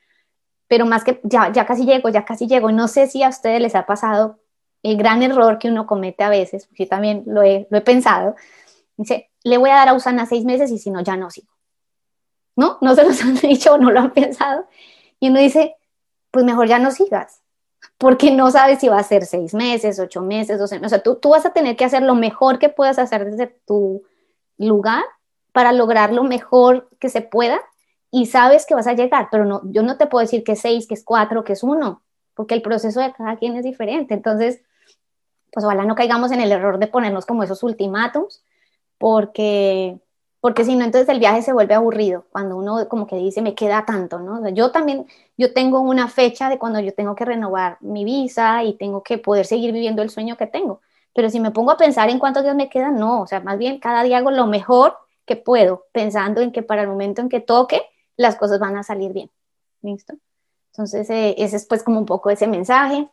pero 0.67 0.87
más 0.87 1.05
que 1.05 1.21
ya, 1.23 1.53
ya 1.53 1.67
casi 1.67 1.85
llego, 1.85 2.09
ya 2.09 2.25
casi 2.25 2.47
llego. 2.47 2.73
No 2.73 2.89
sé 2.89 3.07
si 3.07 3.23
a 3.23 3.29
ustedes 3.29 3.61
les 3.61 3.75
ha 3.75 3.87
pasado 3.87 4.41
el 4.83 4.97
gran 4.97 5.23
error 5.23 5.59
que 5.59 5.69
uno 5.69 5.87
comete 5.87 6.25
a 6.25 6.31
veces, 6.31 6.67
porque 6.67 6.85
yo 6.85 6.89
también 6.89 7.23
lo 7.27 7.43
he, 7.43 7.69
lo 7.71 7.79
he 7.79 7.83
pensado. 7.83 8.35
Dice, 8.97 9.31
le 9.45 9.59
voy 9.59 9.71
a 9.71 9.75
dar 9.77 9.91
a 9.91 9.95
Usana 9.95 10.27
seis 10.27 10.45
meses 10.45 10.71
y 10.71 10.79
si 10.79 10.91
no, 10.91 11.01
ya 11.03 11.17
no 11.17 11.31
sigo. 11.31 11.53
¿No? 12.57 12.79
No 12.81 12.95
se 12.95 13.05
los 13.05 13.21
han 13.23 13.37
dicho 13.37 13.79
no 13.79 13.91
lo 13.91 14.01
han 14.01 14.13
pensado. 14.13 14.67
Y 15.21 15.29
uno 15.29 15.39
dice, 15.39 15.77
pues 16.31 16.45
mejor 16.45 16.67
ya 16.67 16.79
no 16.81 16.91
sigas, 16.91 17.43
porque 17.99 18.33
no 18.33 18.51
sabes 18.51 18.81
si 18.81 18.89
va 18.89 18.99
a 18.99 19.05
ser 19.05 19.27
seis 19.27 19.55
meses, 19.55 20.01
ocho 20.01 20.23
meses, 20.23 20.59
doce 20.59 20.77
meses. 20.77 20.87
O 20.87 20.89
sea, 20.89 21.03
tú, 21.03 21.17
tú 21.17 21.29
vas 21.31 21.47
a 21.47 21.53
tener 21.53 21.77
que 21.77 21.85
hacer 21.85 22.03
lo 22.03 22.15
mejor 22.15 22.59
que 22.59 22.69
puedas 22.69 22.99
hacer 22.99 23.31
desde 23.31 23.47
tu 23.67 24.03
lugar 24.59 25.05
para 25.53 25.73
lograr 25.73 26.13
lo 26.13 26.25
mejor 26.25 26.89
que 26.99 27.09
se 27.09 27.21
pueda 27.21 27.61
y 28.11 28.27
sabes 28.27 28.67
que 28.67 28.75
vas 28.75 28.87
a 28.87 28.93
llegar, 28.93 29.29
pero 29.31 29.45
no, 29.45 29.63
yo 29.65 29.83
no 29.83 29.97
te 29.97 30.07
puedo 30.07 30.23
decir 30.23 30.45
que 30.45 30.53
es 30.53 30.61
seis, 30.61 30.87
que 30.87 30.95
es 30.95 31.05
cuatro, 31.05 31.45
que 31.45 31.55
es 31.55 31.63
uno, 31.63 32.03
porque 32.35 32.55
el 32.55 32.63
proceso 32.63 33.01
de 33.01 33.13
cada 33.13 33.37
quien 33.37 33.57
es 33.57 33.65
diferente. 33.65 34.13
Entonces, 34.13 34.61
pues 35.51 35.65
ojalá 35.65 35.85
no 35.85 35.95
caigamos 35.95 36.31
en 36.33 36.41
el 36.41 36.53
error 36.53 36.79
de 36.79 36.87
ponernos 36.89 37.27
como 37.27 37.43
esos 37.43 37.63
ultimátums, 37.63 38.43
porque, 38.99 39.99
porque 40.41 40.65
si 40.65 40.77
no, 40.77 40.85
entonces 40.85 41.09
el 41.09 41.21
viaje 41.21 41.43
se 41.43 41.53
vuelve 41.53 41.75
aburrido, 41.75 42.27
cuando 42.31 42.57
uno 42.57 42.89
como 42.89 43.07
que 43.07 43.17
dice, 43.17 43.43
me 43.43 43.55
queda 43.55 43.85
tanto, 43.87 44.19
¿no? 44.19 44.47
yo 44.51 44.71
también, 44.71 45.07
yo 45.37 45.53
tengo 45.53 45.81
una 45.81 46.09
fecha 46.09 46.49
de 46.49 46.59
cuando 46.59 46.81
yo 46.81 46.95
tengo 46.95 47.15
que 47.15 47.25
renovar 47.25 47.79
mi 47.81 48.05
visa 48.05 48.63
y 48.63 48.75
tengo 48.75 49.03
que 49.03 49.19
poder 49.19 49.47
seguir 49.47 49.73
viviendo 49.73 50.03
el 50.03 50.11
sueño 50.11 50.37
que 50.37 50.47
tengo. 50.47 50.81
Pero 51.15 51.29
si 51.31 51.41
me 51.41 51.51
pongo 51.51 51.73
a 51.73 51.77
pensar 51.77 52.09
en 52.11 52.19
cuántos 52.19 52.43
días 52.43 52.57
me 52.57 52.71
quedan, 52.71 52.97
no, 52.97 53.23
o 53.23 53.27
sea, 53.27 53.41
más 53.41 53.59
bien 53.59 53.79
cada 53.79 54.03
día 54.03 54.19
hago 54.19 54.31
lo 54.31 54.47
mejor 54.47 54.97
que 55.27 55.37
puedo, 55.37 55.87
pensando 55.93 56.41
en 56.41 56.53
que 56.53 56.63
para 56.63 56.83
el 56.83 56.89
momento 56.89 57.21
en 57.21 57.29
que 57.29 57.41
toque, 57.41 57.83
las 58.17 58.37
cosas 58.37 58.59
van 58.59 58.77
a 58.77 58.83
salir 58.83 59.13
bien. 59.13 59.31
¿Listo? 59.83 60.15
Entonces, 60.73 61.09
eh, 61.11 61.35
ese 61.39 61.57
es 61.57 61.67
pues 61.67 61.83
como 61.83 61.99
un 61.99 62.07
poco 62.07 62.31
ese 62.31 62.47
mensaje. 62.47 63.09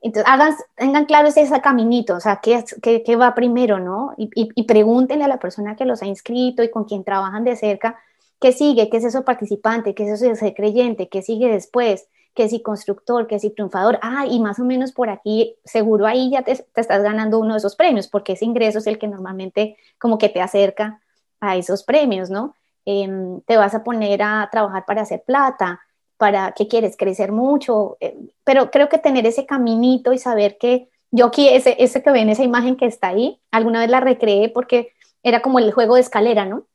Entonces, 0.00 0.30
hagan, 0.30 0.54
tengan 0.76 1.06
claro 1.06 1.28
ese, 1.28 1.42
ese 1.42 1.60
caminito, 1.62 2.16
o 2.16 2.20
sea, 2.20 2.40
¿qué, 2.42 2.62
qué, 2.82 3.02
qué 3.02 3.16
va 3.16 3.34
primero, 3.34 3.80
no? 3.80 4.12
Y, 4.18 4.28
y, 4.34 4.64
pregúntenle 4.64 5.24
a 5.24 5.28
la 5.28 5.38
persona 5.38 5.76
que 5.76 5.86
los 5.86 6.02
ha 6.02 6.06
inscrito 6.06 6.62
y 6.62 6.70
con 6.70 6.84
quien 6.84 7.04
trabajan 7.04 7.44
de 7.44 7.56
cerca, 7.56 7.98
¿qué 8.38 8.52
sigue? 8.52 8.90
¿Qué 8.90 8.98
es 8.98 9.04
eso 9.04 9.24
participante? 9.24 9.94
¿Qué 9.94 10.04
es 10.04 10.20
eso 10.20 10.28
de 10.28 10.36
ser 10.36 10.52
creyente? 10.54 11.08
¿Qué 11.08 11.22
sigue 11.22 11.48
después? 11.48 12.08
¿Qué 12.34 12.44
es 12.44 12.62
constructor? 12.62 13.26
¿Qué 13.26 13.36
es 13.36 13.54
triunfador? 13.54 13.98
Ah, 14.02 14.26
y 14.28 14.40
más 14.40 14.58
o 14.58 14.64
menos 14.64 14.92
por 14.92 15.08
aquí, 15.08 15.56
seguro 15.64 16.04
ahí 16.04 16.30
ya 16.30 16.42
te, 16.42 16.54
te, 16.56 16.80
estás 16.80 17.02
ganando 17.02 17.38
uno 17.38 17.54
de 17.54 17.58
esos 17.58 17.76
premios, 17.76 18.08
porque 18.08 18.32
ese 18.34 18.44
ingreso 18.44 18.80
es 18.80 18.86
el 18.86 18.98
que 18.98 19.08
normalmente 19.08 19.78
como 19.98 20.18
que 20.18 20.28
te 20.28 20.42
acerca 20.42 21.00
a 21.44 21.56
esos 21.56 21.82
premios, 21.82 22.30
¿no? 22.30 22.54
Em, 22.86 23.40
te 23.42 23.56
vas 23.56 23.74
a 23.74 23.82
poner 23.82 24.22
a 24.22 24.48
trabajar 24.50 24.84
para 24.86 25.02
hacer 25.02 25.22
plata, 25.26 25.80
para 26.16 26.52
qué 26.52 26.68
quieres 26.68 26.96
crecer 26.96 27.32
mucho, 27.32 27.96
eh, 28.00 28.16
pero 28.44 28.70
creo 28.70 28.88
que 28.88 28.98
tener 28.98 29.26
ese 29.26 29.46
caminito 29.46 30.12
y 30.12 30.18
saber 30.18 30.58
que 30.58 30.88
yo 31.10 31.26
aquí, 31.26 31.48
ese, 31.48 31.76
ese 31.78 32.02
que 32.02 32.10
ven, 32.10 32.28
esa 32.28 32.42
imagen 32.42 32.76
que 32.76 32.86
está 32.86 33.08
ahí, 33.08 33.40
alguna 33.50 33.80
vez 33.80 33.90
la 33.90 34.00
recreé 34.00 34.48
porque 34.48 34.92
era 35.22 35.42
como 35.42 35.58
el 35.58 35.72
juego 35.72 35.94
de 35.94 36.02
escalera, 36.02 36.44
¿no? 36.44 36.66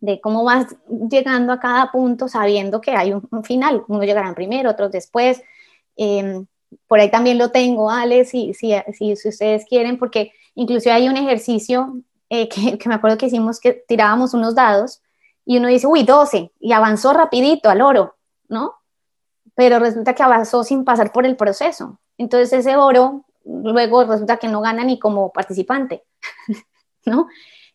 De 0.00 0.20
cómo 0.20 0.44
vas 0.44 0.66
llegando 0.88 1.52
a 1.52 1.60
cada 1.60 1.92
punto 1.92 2.28
sabiendo 2.28 2.80
que 2.80 2.90
hay 2.92 3.12
un, 3.12 3.44
final, 3.44 3.84
uno 3.88 4.02
llegará 4.02 4.34
primero, 4.34 4.70
otros 4.70 4.90
después. 4.90 5.42
Em, 5.96 6.46
por 6.88 7.00
ahí 7.00 7.10
también 7.10 7.38
lo 7.38 7.50
tengo, 7.50 7.90
Ale, 7.90 8.24
si, 8.24 8.52
si, 8.54 8.74
si, 8.94 9.16
si 9.16 9.28
ustedes 9.28 9.64
quieren, 9.64 9.98
porque 9.98 10.32
incluso 10.54 10.90
hay 10.92 11.08
un 11.08 11.16
ejercicio 11.16 11.94
eh, 12.34 12.48
que, 12.48 12.88
me 12.88 12.94
acuerdo 12.94 13.18
que 13.18 13.26
hicimos 13.26 13.60
que 13.60 13.84
tirábamos 13.86 14.32
unos 14.32 14.54
dados 14.54 15.02
y 15.44 15.58
uno 15.58 15.68
dice, 15.68 15.86
uy, 15.86 16.02
12, 16.02 16.50
y 16.60 16.72
avanzó 16.72 17.12
rapidito 17.12 17.68
al 17.68 17.82
oro, 17.82 18.16
¿no? 18.48 18.76
Pero 19.54 19.78
resulta 19.78 20.14
que 20.14 20.22
avanzó 20.22 20.64
sin 20.64 20.82
pasar 20.82 21.12
por 21.12 21.26
el 21.26 21.36
proceso. 21.36 22.00
Entonces 22.16 22.50
ese 22.54 22.74
oro 22.74 23.26
luego 23.44 24.04
resulta 24.04 24.38
que 24.38 24.48
no 24.48 24.62
gana 24.62 24.82
ni 24.82 24.98
como 24.98 25.30
participante, 25.30 26.04
¿no? 27.04 27.28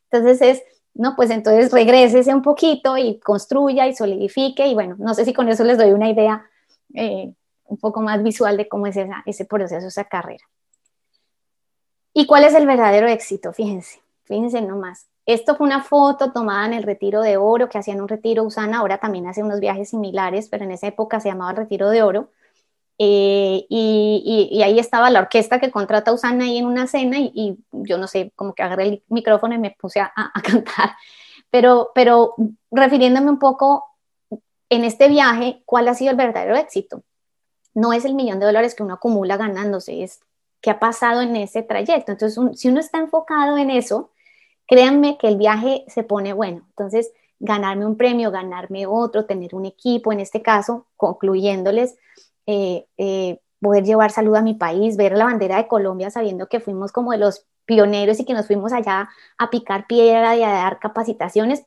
Entonces 0.09 0.41
es, 0.41 0.63
no, 0.95 1.15
pues 1.15 1.29
entonces 1.29 1.71
regrésese 1.71 2.33
un 2.33 2.41
poquito 2.41 2.97
y 2.97 3.19
construya 3.19 3.85
y 3.85 3.95
solidifique 3.95 4.65
y 4.65 4.73
bueno, 4.73 4.95
no 4.97 5.13
sé 5.13 5.23
si 5.23 5.33
con 5.33 5.49
eso 5.49 5.63
les 5.65 5.77
doy 5.77 5.91
una 5.91 6.09
idea 6.09 6.49
eh, 6.95 7.31
un 7.65 7.77
poco 7.77 8.01
más 8.01 8.23
visual 8.23 8.57
de 8.57 8.67
cómo 8.67 8.87
es 8.87 8.97
ese 9.27 9.45
proceso, 9.45 9.85
esa 9.85 10.05
carrera. 10.05 10.45
¿Y 12.11 12.25
cuál 12.25 12.43
es 12.43 12.55
el 12.55 12.65
verdadero 12.65 13.07
éxito? 13.07 13.53
Fíjense. 13.53 14.06
Fíjense 14.27 14.61
nomás. 14.61 15.07
Esto 15.25 15.55
fue 15.55 15.65
una 15.65 15.83
foto 15.83 16.31
tomada 16.31 16.65
en 16.65 16.73
el 16.73 16.83
Retiro 16.83 17.21
de 17.21 17.37
Oro, 17.37 17.69
que 17.69 17.77
hacían 17.77 18.01
un 18.01 18.07
Retiro 18.07 18.43
Usana, 18.43 18.79
ahora 18.79 18.97
también 18.97 19.27
hace 19.27 19.43
unos 19.43 19.59
viajes 19.59 19.89
similares, 19.89 20.49
pero 20.49 20.65
en 20.65 20.71
esa 20.71 20.87
época 20.87 21.19
se 21.19 21.29
llamaba 21.29 21.51
el 21.51 21.57
Retiro 21.57 21.89
de 21.89 22.03
Oro. 22.03 22.29
Eh, 22.99 23.65
y, 23.69 24.61
ahí 24.63 24.79
estaba 24.79 25.09
la 25.09 25.19
orquesta 25.19 25.59
que 25.59 25.71
contrata 25.71 26.11
a 26.11 26.13
Usana 26.13 26.45
ahí 26.45 26.57
en 26.57 26.65
una 26.65 26.87
cena 26.87 27.17
y, 27.19 27.57
yo 27.71 27.97
no 27.97 28.07
sé, 28.07 28.31
como 28.35 28.53
que 28.53 28.63
agarré 28.63 28.87
el 28.87 29.03
micrófono 29.07 29.55
y 29.55 29.59
me 29.59 29.75
puse 29.79 29.99
a, 30.01 30.11
cantar. 30.43 30.91
Pero, 31.49 31.91
pero 31.95 32.35
refiriéndome 32.71 33.29
un 33.29 33.39
poco 33.39 33.85
en 34.69 34.83
este 34.83 35.07
viaje, 35.07 35.61
¿cuál 35.65 35.87
ha 35.87 35.93
sido 35.93 36.11
el 36.11 36.17
verdadero 36.17 36.57
éxito? 36.57 37.03
No 37.73 37.93
es 37.93 38.03
el 38.03 38.15
millón 38.15 38.39
de 38.39 38.47
dólares 38.47 38.75
que 38.75 38.83
uno 38.83 38.95
acumula 38.95 39.37
ganándose, 39.37 40.03
es 40.03 40.19
qué 40.61 40.71
ha 40.71 40.79
pasado 40.79 41.21
en 41.21 41.35
ese 41.35 41.63
trayecto. 41.63 42.11
Entonces, 42.11 42.59
si 42.59 42.67
uno 42.67 42.79
está 42.79 42.97
enfocado 42.97 43.57
en 43.57 43.69
eso, 43.69 44.11
créanme 44.67 45.17
que 45.17 45.27
el 45.27 45.37
viaje 45.37 45.85
se 45.87 46.03
pone 46.03 46.33
bueno. 46.33 46.63
Entonces, 46.69 47.11
ganarme 47.39 47.85
un 47.85 47.97
premio, 47.97 48.31
ganarme 48.31 48.85
otro, 48.85 49.25
tener 49.25 49.55
un 49.55 49.65
equipo, 49.65 50.11
en 50.11 50.19
este 50.19 50.41
caso, 50.41 50.85
concluyéndoles, 50.95 51.97
eh, 52.45 52.85
eh, 52.97 53.39
poder 53.61 53.83
llevar 53.83 54.11
salud 54.11 54.35
a 54.35 54.41
mi 54.41 54.53
país, 54.53 54.97
ver 54.97 55.13
la 55.13 55.25
bandera 55.25 55.57
de 55.57 55.67
Colombia 55.67 56.09
sabiendo 56.09 56.47
que 56.47 56.59
fuimos 56.59 56.91
como 56.91 57.11
de 57.11 57.17
los 57.17 57.45
pioneros 57.65 58.19
y 58.19 58.25
que 58.25 58.33
nos 58.33 58.47
fuimos 58.47 58.71
allá 58.71 59.09
a 59.37 59.49
picar 59.49 59.87
piedra 59.87 60.35
y 60.35 60.43
a 60.43 60.49
dar 60.49 60.79
capacitaciones. 60.79 61.65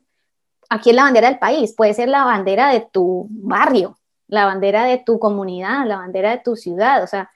Aquí 0.68 0.90
es 0.90 0.96
la 0.96 1.03
bandera 1.03 1.28
del 1.28 1.38
país, 1.38 1.74
puede 1.76 1.94
ser 1.94 2.09
la 2.09 2.24
bandera 2.24 2.72
de 2.72 2.80
tu 2.80 3.26
barrio, 3.30 3.98
la 4.28 4.44
bandera 4.44 4.84
de 4.84 4.98
tu 4.98 5.18
comunidad, 5.18 5.86
la 5.86 5.96
bandera 5.96 6.30
de 6.30 6.38
tu 6.38 6.57
ciudad, 6.57 7.03
o 7.03 7.07
sea, 7.07 7.30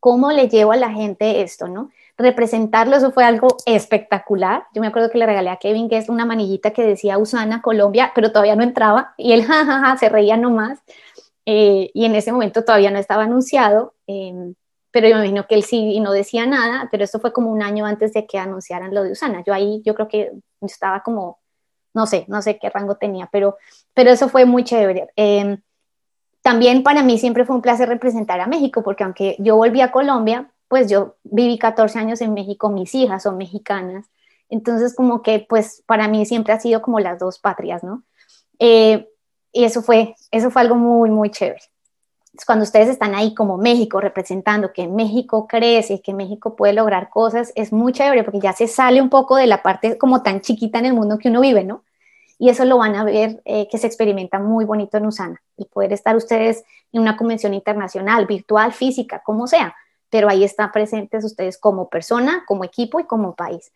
¿cómo 0.00 0.32
le 0.32 0.48
llevo 0.48 0.72
a 0.72 0.76
la 0.76 0.90
gente 0.90 1.42
esto, 1.42 1.68
no? 1.68 1.90
Representarlo, 2.18 2.96
eso 2.96 3.12
fue 3.12 3.24
algo 3.24 3.48
espectacular. 3.66 4.64
Yo 4.74 4.80
me 4.80 4.88
acuerdo 4.88 5.10
que 5.10 5.18
le 5.18 5.26
regalé 5.26 5.50
a 5.50 5.56
Kevin 5.56 5.88
que 5.88 5.98
es 5.98 6.08
una 6.08 6.24
manillita 6.24 6.70
que 6.70 6.82
decía 6.82 7.18
Usana, 7.18 7.62
Colombia, 7.62 8.12
pero 8.14 8.30
todavía 8.32 8.56
no 8.56 8.62
entraba 8.62 9.14
y 9.16 9.32
él 9.32 9.44
jajaja 9.46 9.96
se 9.98 10.08
reía 10.08 10.36
nomás. 10.36 10.80
Eh, 11.44 11.90
y 11.94 12.04
en 12.04 12.14
ese 12.16 12.32
momento 12.32 12.64
todavía 12.64 12.90
no 12.90 12.98
estaba 12.98 13.22
anunciado, 13.22 13.94
em, 14.08 14.54
pero 14.90 15.08
yo 15.08 15.14
me 15.16 15.22
imagino 15.22 15.46
que 15.46 15.54
él 15.54 15.62
sí 15.62 15.92
y 15.94 16.00
no 16.00 16.12
decía 16.12 16.44
nada, 16.46 16.88
pero 16.90 17.04
eso 17.04 17.20
fue 17.20 17.32
como 17.32 17.52
un 17.52 17.62
año 17.62 17.86
antes 17.86 18.12
de 18.14 18.26
que 18.26 18.38
anunciaran 18.38 18.94
lo 18.94 19.04
de 19.04 19.12
Usana. 19.12 19.44
Yo 19.46 19.54
ahí, 19.54 19.82
yo 19.84 19.94
creo 19.94 20.08
que 20.08 20.32
estaba 20.62 21.02
como, 21.02 21.38
no 21.94 22.06
sé, 22.06 22.24
no 22.28 22.42
sé 22.42 22.58
qué 22.58 22.70
rango 22.70 22.96
tenía, 22.96 23.28
pero, 23.30 23.56
pero 23.94 24.10
eso 24.10 24.28
fue 24.28 24.44
muy 24.44 24.64
chévere. 24.64 25.08
Em, 25.16 25.60
también 26.42 26.82
para 26.82 27.02
mí 27.02 27.18
siempre 27.18 27.44
fue 27.44 27.56
un 27.56 27.62
placer 27.62 27.88
representar 27.88 28.40
a 28.40 28.46
México, 28.46 28.82
porque 28.82 29.04
aunque 29.04 29.36
yo 29.38 29.56
volví 29.56 29.80
a 29.82 29.92
Colombia, 29.92 30.50
pues 30.68 30.90
yo 30.90 31.16
viví 31.24 31.58
14 31.58 31.98
años 31.98 32.20
en 32.20 32.34
México, 32.34 32.70
mis 32.70 32.94
hijas 32.94 33.22
son 33.22 33.36
mexicanas, 33.36 34.06
entonces 34.48 34.94
como 34.94 35.22
que 35.22 35.44
pues 35.48 35.82
para 35.86 36.08
mí 36.08 36.26
siempre 36.26 36.52
ha 36.52 36.60
sido 36.60 36.82
como 36.82 37.00
las 37.00 37.18
dos 37.18 37.38
patrias, 37.38 37.82
¿no? 37.82 38.02
Eh, 38.58 39.08
y 39.52 39.64
eso 39.64 39.82
fue, 39.82 40.14
eso 40.30 40.50
fue 40.50 40.62
algo 40.62 40.74
muy, 40.74 41.10
muy 41.10 41.30
chévere. 41.30 41.62
Cuando 42.44 42.64
ustedes 42.64 42.88
están 42.88 43.14
ahí 43.14 43.34
como 43.34 43.56
México 43.56 44.00
representando 44.00 44.72
que 44.72 44.86
México 44.86 45.46
crece, 45.46 46.02
que 46.02 46.12
México 46.12 46.54
puede 46.54 46.74
lograr 46.74 47.08
cosas, 47.08 47.52
es 47.54 47.72
muy 47.72 47.92
chévere 47.92 48.24
porque 48.24 48.40
ya 48.40 48.52
se 48.52 48.66
sale 48.66 49.00
un 49.00 49.08
poco 49.08 49.36
de 49.36 49.46
la 49.46 49.62
parte 49.62 49.96
como 49.96 50.22
tan 50.22 50.42
chiquita 50.42 50.78
en 50.78 50.86
el 50.86 50.92
mundo 50.92 51.18
que 51.18 51.30
uno 51.30 51.40
vive, 51.40 51.64
¿no? 51.64 51.84
Y 52.38 52.50
eso 52.50 52.66
lo 52.66 52.76
van 52.76 52.94
a 52.96 53.04
ver 53.04 53.40
eh, 53.46 53.66
que 53.70 53.78
se 53.78 53.86
experimenta 53.86 54.38
muy 54.38 54.66
bonito 54.66 54.98
en 54.98 55.06
Usana, 55.06 55.42
el 55.56 55.66
poder 55.66 55.94
estar 55.94 56.14
ustedes 56.14 56.64
en 56.92 57.00
una 57.00 57.16
convención 57.16 57.54
internacional, 57.54 58.26
virtual, 58.26 58.72
física, 58.72 59.22
como 59.24 59.46
sea, 59.46 59.74
pero 60.10 60.28
ahí 60.28 60.44
están 60.44 60.72
presentes 60.72 61.24
ustedes 61.24 61.58
como 61.58 61.88
persona, 61.88 62.44
como 62.46 62.64
equipo 62.64 63.00
y 63.00 63.04
como 63.04 63.34
país. 63.34 63.72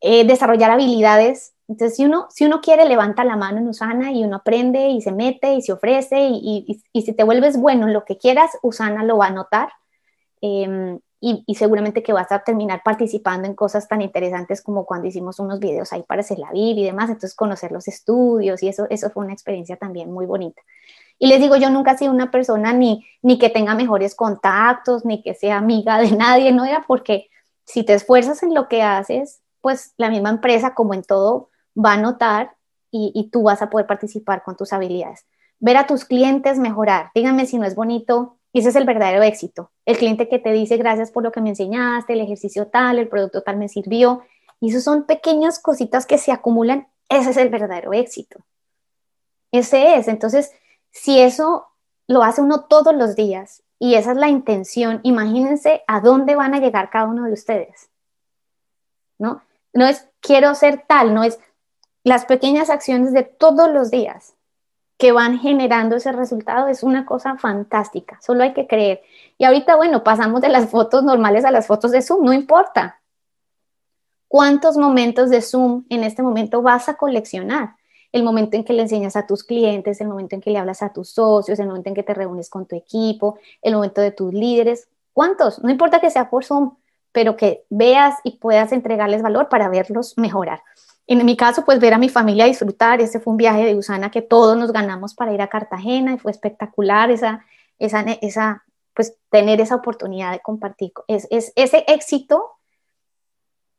eh, 0.00 0.24
desarrollar 0.26 0.70
habilidades. 0.70 1.54
Entonces, 1.68 1.96
si 1.96 2.04
uno, 2.04 2.26
si 2.30 2.44
uno 2.44 2.60
quiere, 2.60 2.84
levanta 2.86 3.24
la 3.24 3.36
mano 3.36 3.58
en 3.58 3.68
Usana 3.68 4.12
y 4.12 4.24
uno 4.24 4.36
aprende 4.36 4.88
y 4.90 5.00
se 5.00 5.12
mete 5.12 5.54
y 5.54 5.62
se 5.62 5.72
ofrece 5.72 6.28
y, 6.30 6.82
si 6.94 7.12
te 7.14 7.24
vuelves 7.24 7.56
bueno 7.58 7.86
en 7.86 7.94
lo 7.94 8.04
que 8.04 8.18
quieras, 8.18 8.50
Usana 8.62 9.02
lo 9.04 9.16
va 9.18 9.28
a 9.28 9.30
notar. 9.30 9.70
Em, 10.42 11.00
y, 11.20 11.54
seguramente 11.54 12.02
que 12.02 12.12
vas 12.12 12.30
a 12.32 12.40
terminar 12.40 12.82
participando 12.84 13.48
en 13.48 13.54
cosas 13.54 13.88
tan 13.88 14.02
interesantes 14.02 14.62
como 14.62 14.84
cuando 14.84 15.08
hicimos 15.08 15.38
unos 15.40 15.58
videos 15.58 15.90
ahí 15.94 16.02
para 16.02 16.20
hacer 16.20 16.38
la 16.38 16.52
Bib 16.52 16.76
y 16.76 16.84
demás, 16.84 17.08
entonces 17.08 17.34
conocer 17.34 17.72
los 17.72 17.88
estudios 17.88 18.62
y 18.62 18.68
eso, 18.68 18.86
eso 18.90 19.08
fue 19.08 19.24
una 19.24 19.32
experiencia 19.32 19.76
también 19.76 20.12
muy 20.12 20.26
bonita. 20.26 20.60
Y 21.18 21.28
les 21.28 21.40
digo, 21.40 21.56
yo 21.56 21.70
nunca 21.70 21.92
he 21.92 21.98
sido 21.98 22.12
una 22.12 22.30
persona 22.30 22.72
ni, 22.72 23.06
ni 23.22 23.38
que 23.38 23.50
tenga 23.50 23.74
mejores 23.74 24.14
contactos, 24.14 25.04
ni 25.04 25.22
que 25.22 25.34
sea 25.34 25.58
amiga 25.58 25.98
de 25.98 26.12
nadie, 26.12 26.52
no 26.52 26.64
era 26.64 26.84
porque 26.86 27.28
si 27.64 27.82
te 27.82 27.94
esfuerzas 27.94 28.42
en 28.42 28.54
lo 28.54 28.68
que 28.68 28.82
haces, 28.82 29.40
pues 29.60 29.94
la 29.96 30.10
misma 30.10 30.30
empresa, 30.30 30.74
como 30.74 30.94
en 30.94 31.02
todo, 31.02 31.50
va 31.76 31.94
a 31.94 31.96
notar 31.96 32.56
y, 32.90 33.12
y 33.14 33.30
tú 33.30 33.44
vas 33.44 33.62
a 33.62 33.70
poder 33.70 33.86
participar 33.86 34.42
con 34.42 34.56
tus 34.56 34.72
habilidades. 34.72 35.26
Ver 35.60 35.76
a 35.76 35.86
tus 35.86 36.04
clientes 36.04 36.58
mejorar. 36.58 37.10
Díganme 37.14 37.46
si 37.46 37.58
no 37.58 37.64
es 37.64 37.74
bonito 37.74 38.36
ese 38.54 38.68
es 38.68 38.76
el 38.76 38.84
verdadero 38.84 39.22
éxito. 39.24 39.72
El 39.84 39.98
cliente 39.98 40.28
que 40.28 40.38
te 40.38 40.52
dice 40.52 40.76
gracias 40.76 41.10
por 41.10 41.24
lo 41.24 41.32
que 41.32 41.40
me 41.40 41.50
enseñaste, 41.50 42.12
el 42.12 42.20
ejercicio 42.20 42.68
tal, 42.68 43.00
el 43.00 43.08
producto 43.08 43.42
tal 43.42 43.56
me 43.56 43.68
sirvió. 43.68 44.22
Y 44.60 44.70
eso 44.70 44.80
son 44.80 45.06
pequeñas 45.06 45.58
cositas 45.58 46.06
que 46.06 46.18
se 46.18 46.30
acumulan. 46.30 46.86
Ese 47.08 47.30
es 47.30 47.36
el 47.36 47.48
verdadero 47.48 47.92
éxito. 47.92 48.44
Ese 49.50 49.96
es. 49.96 50.06
Entonces, 50.06 50.52
si 50.94 51.20
eso 51.20 51.66
lo 52.06 52.22
hace 52.22 52.40
uno 52.40 52.64
todos 52.64 52.94
los 52.94 53.16
días 53.16 53.62
y 53.78 53.96
esa 53.96 54.12
es 54.12 54.16
la 54.16 54.28
intención, 54.28 55.00
imagínense 55.02 55.82
a 55.86 56.00
dónde 56.00 56.36
van 56.36 56.54
a 56.54 56.60
llegar 56.60 56.88
cada 56.88 57.06
uno 57.06 57.24
de 57.24 57.32
ustedes. 57.32 57.90
¿No? 59.18 59.42
No 59.72 59.86
es 59.86 60.08
quiero 60.20 60.54
ser 60.54 60.84
tal, 60.86 61.12
no 61.12 61.24
es 61.24 61.38
las 62.04 62.24
pequeñas 62.24 62.70
acciones 62.70 63.12
de 63.12 63.24
todos 63.24 63.70
los 63.70 63.90
días 63.90 64.34
que 64.96 65.10
van 65.10 65.40
generando 65.40 65.96
ese 65.96 66.12
resultado 66.12 66.68
es 66.68 66.84
una 66.84 67.04
cosa 67.04 67.36
fantástica, 67.36 68.20
solo 68.22 68.44
hay 68.44 68.52
que 68.52 68.68
creer. 68.68 69.02
Y 69.36 69.44
ahorita, 69.44 69.74
bueno, 69.74 70.04
pasamos 70.04 70.40
de 70.40 70.48
las 70.48 70.70
fotos 70.70 71.02
normales 71.02 71.44
a 71.44 71.50
las 71.50 71.66
fotos 71.66 71.90
de 71.90 72.02
Zoom, 72.02 72.24
no 72.24 72.32
importa. 72.32 73.00
¿Cuántos 74.28 74.76
momentos 74.76 75.28
de 75.30 75.42
Zoom 75.42 75.84
en 75.88 76.04
este 76.04 76.22
momento 76.22 76.62
vas 76.62 76.88
a 76.88 76.94
coleccionar? 76.94 77.74
El 78.14 78.22
momento 78.22 78.56
en 78.56 78.62
que 78.62 78.72
le 78.72 78.82
enseñas 78.82 79.16
a 79.16 79.26
tus 79.26 79.42
clientes, 79.42 80.00
el 80.00 80.06
momento 80.06 80.36
en 80.36 80.40
que 80.40 80.50
le 80.50 80.58
hablas 80.58 80.82
a 80.82 80.92
tus 80.92 81.10
socios, 81.10 81.58
el 81.58 81.66
momento 81.66 81.88
en 81.88 81.96
que 81.96 82.04
te 82.04 82.14
reúnes 82.14 82.48
con 82.48 82.64
tu 82.64 82.76
equipo, 82.76 83.38
el 83.60 83.74
momento 83.74 84.00
de 84.00 84.12
tus 84.12 84.32
líderes. 84.32 84.86
¿Cuántos? 85.12 85.62
No 85.64 85.70
importa 85.70 86.00
que 86.00 86.10
sea 86.10 86.30
por 86.30 86.44
Zoom, 86.44 86.76
pero 87.10 87.36
que 87.36 87.64
veas 87.70 88.14
y 88.22 88.38
puedas 88.38 88.70
entregarles 88.70 89.20
valor 89.20 89.48
para 89.48 89.68
verlos 89.68 90.16
mejorar. 90.16 90.62
En 91.06 91.24
mi 91.24 91.36
caso, 91.36 91.64
pues 91.64 91.80
ver 91.80 91.92
a 91.92 91.98
mi 91.98 92.08
familia 92.08 92.44
disfrutar, 92.44 93.00
este 93.00 93.20
fue 93.20 93.32
un 93.32 93.36
viaje 93.36 93.64
de 93.64 93.74
Usana 93.74 94.10
que 94.10 94.22
todos 94.22 94.56
nos 94.56 94.72
ganamos 94.72 95.14
para 95.14 95.34
ir 95.34 95.42
a 95.42 95.48
Cartagena 95.48 96.14
y 96.14 96.18
fue 96.18 96.30
espectacular 96.30 97.10
esa, 97.10 97.44
esa, 97.78 98.00
esa 98.22 98.64
pues 98.94 99.16
tener 99.28 99.60
esa 99.60 99.74
oportunidad 99.74 100.32
de 100.32 100.40
compartir. 100.40 100.92
Es, 101.08 101.26
es, 101.30 101.52
ese 101.56 101.84
éxito 101.88 102.52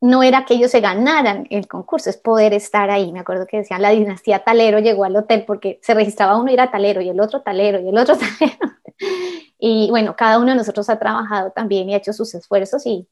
no 0.05 0.21
era 0.21 0.45
que 0.45 0.53
ellos 0.53 0.69
se 0.69 0.81
ganaran 0.81 1.47
el 1.49 1.67
concurso, 1.67 2.11
es 2.11 2.17
poder 2.17 2.53
estar 2.53 2.91
ahí. 2.91 3.11
Me 3.11 3.21
acuerdo 3.21 3.47
que 3.47 3.57
decían 3.57 3.81
la 3.81 3.89
dinastía 3.89 4.43
Talero 4.43 4.77
llegó 4.77 5.03
al 5.03 5.15
hotel 5.15 5.45
porque 5.47 5.79
se 5.81 5.95
registraba 5.95 6.37
uno 6.37 6.51
y 6.51 6.53
era 6.53 6.69
Talero 6.69 7.01
y 7.01 7.09
el 7.09 7.19
otro 7.19 7.41
Talero 7.41 7.79
y 7.79 7.89
el 7.89 7.97
otro 7.97 8.15
Talero. 8.39 8.75
Y 9.57 9.89
bueno, 9.89 10.15
cada 10.15 10.37
uno 10.37 10.51
de 10.51 10.57
nosotros 10.57 10.89
ha 10.89 10.99
trabajado 10.99 11.49
también 11.51 11.89
y 11.89 11.95
ha 11.95 11.97
hecho 11.97 12.13
sus 12.13 12.35
esfuerzos 12.35 12.85
y, 12.85 13.07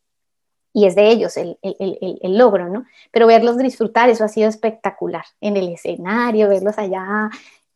y 0.71 0.85
es 0.85 0.95
de 0.95 1.07
ellos 1.07 1.35
el, 1.35 1.57
el, 1.63 2.19
el, 2.21 2.37
logro, 2.37 2.69
¿no? 2.69 2.85
Pero 3.11 3.25
verlos 3.25 3.57
disfrutar, 3.57 4.09
eso 4.09 4.23
ha 4.23 4.27
sido 4.27 4.47
espectacular, 4.47 5.25
en 5.41 5.57
el 5.57 5.69
escenario, 5.69 6.47
verlos 6.47 6.77
allá, 6.77 7.31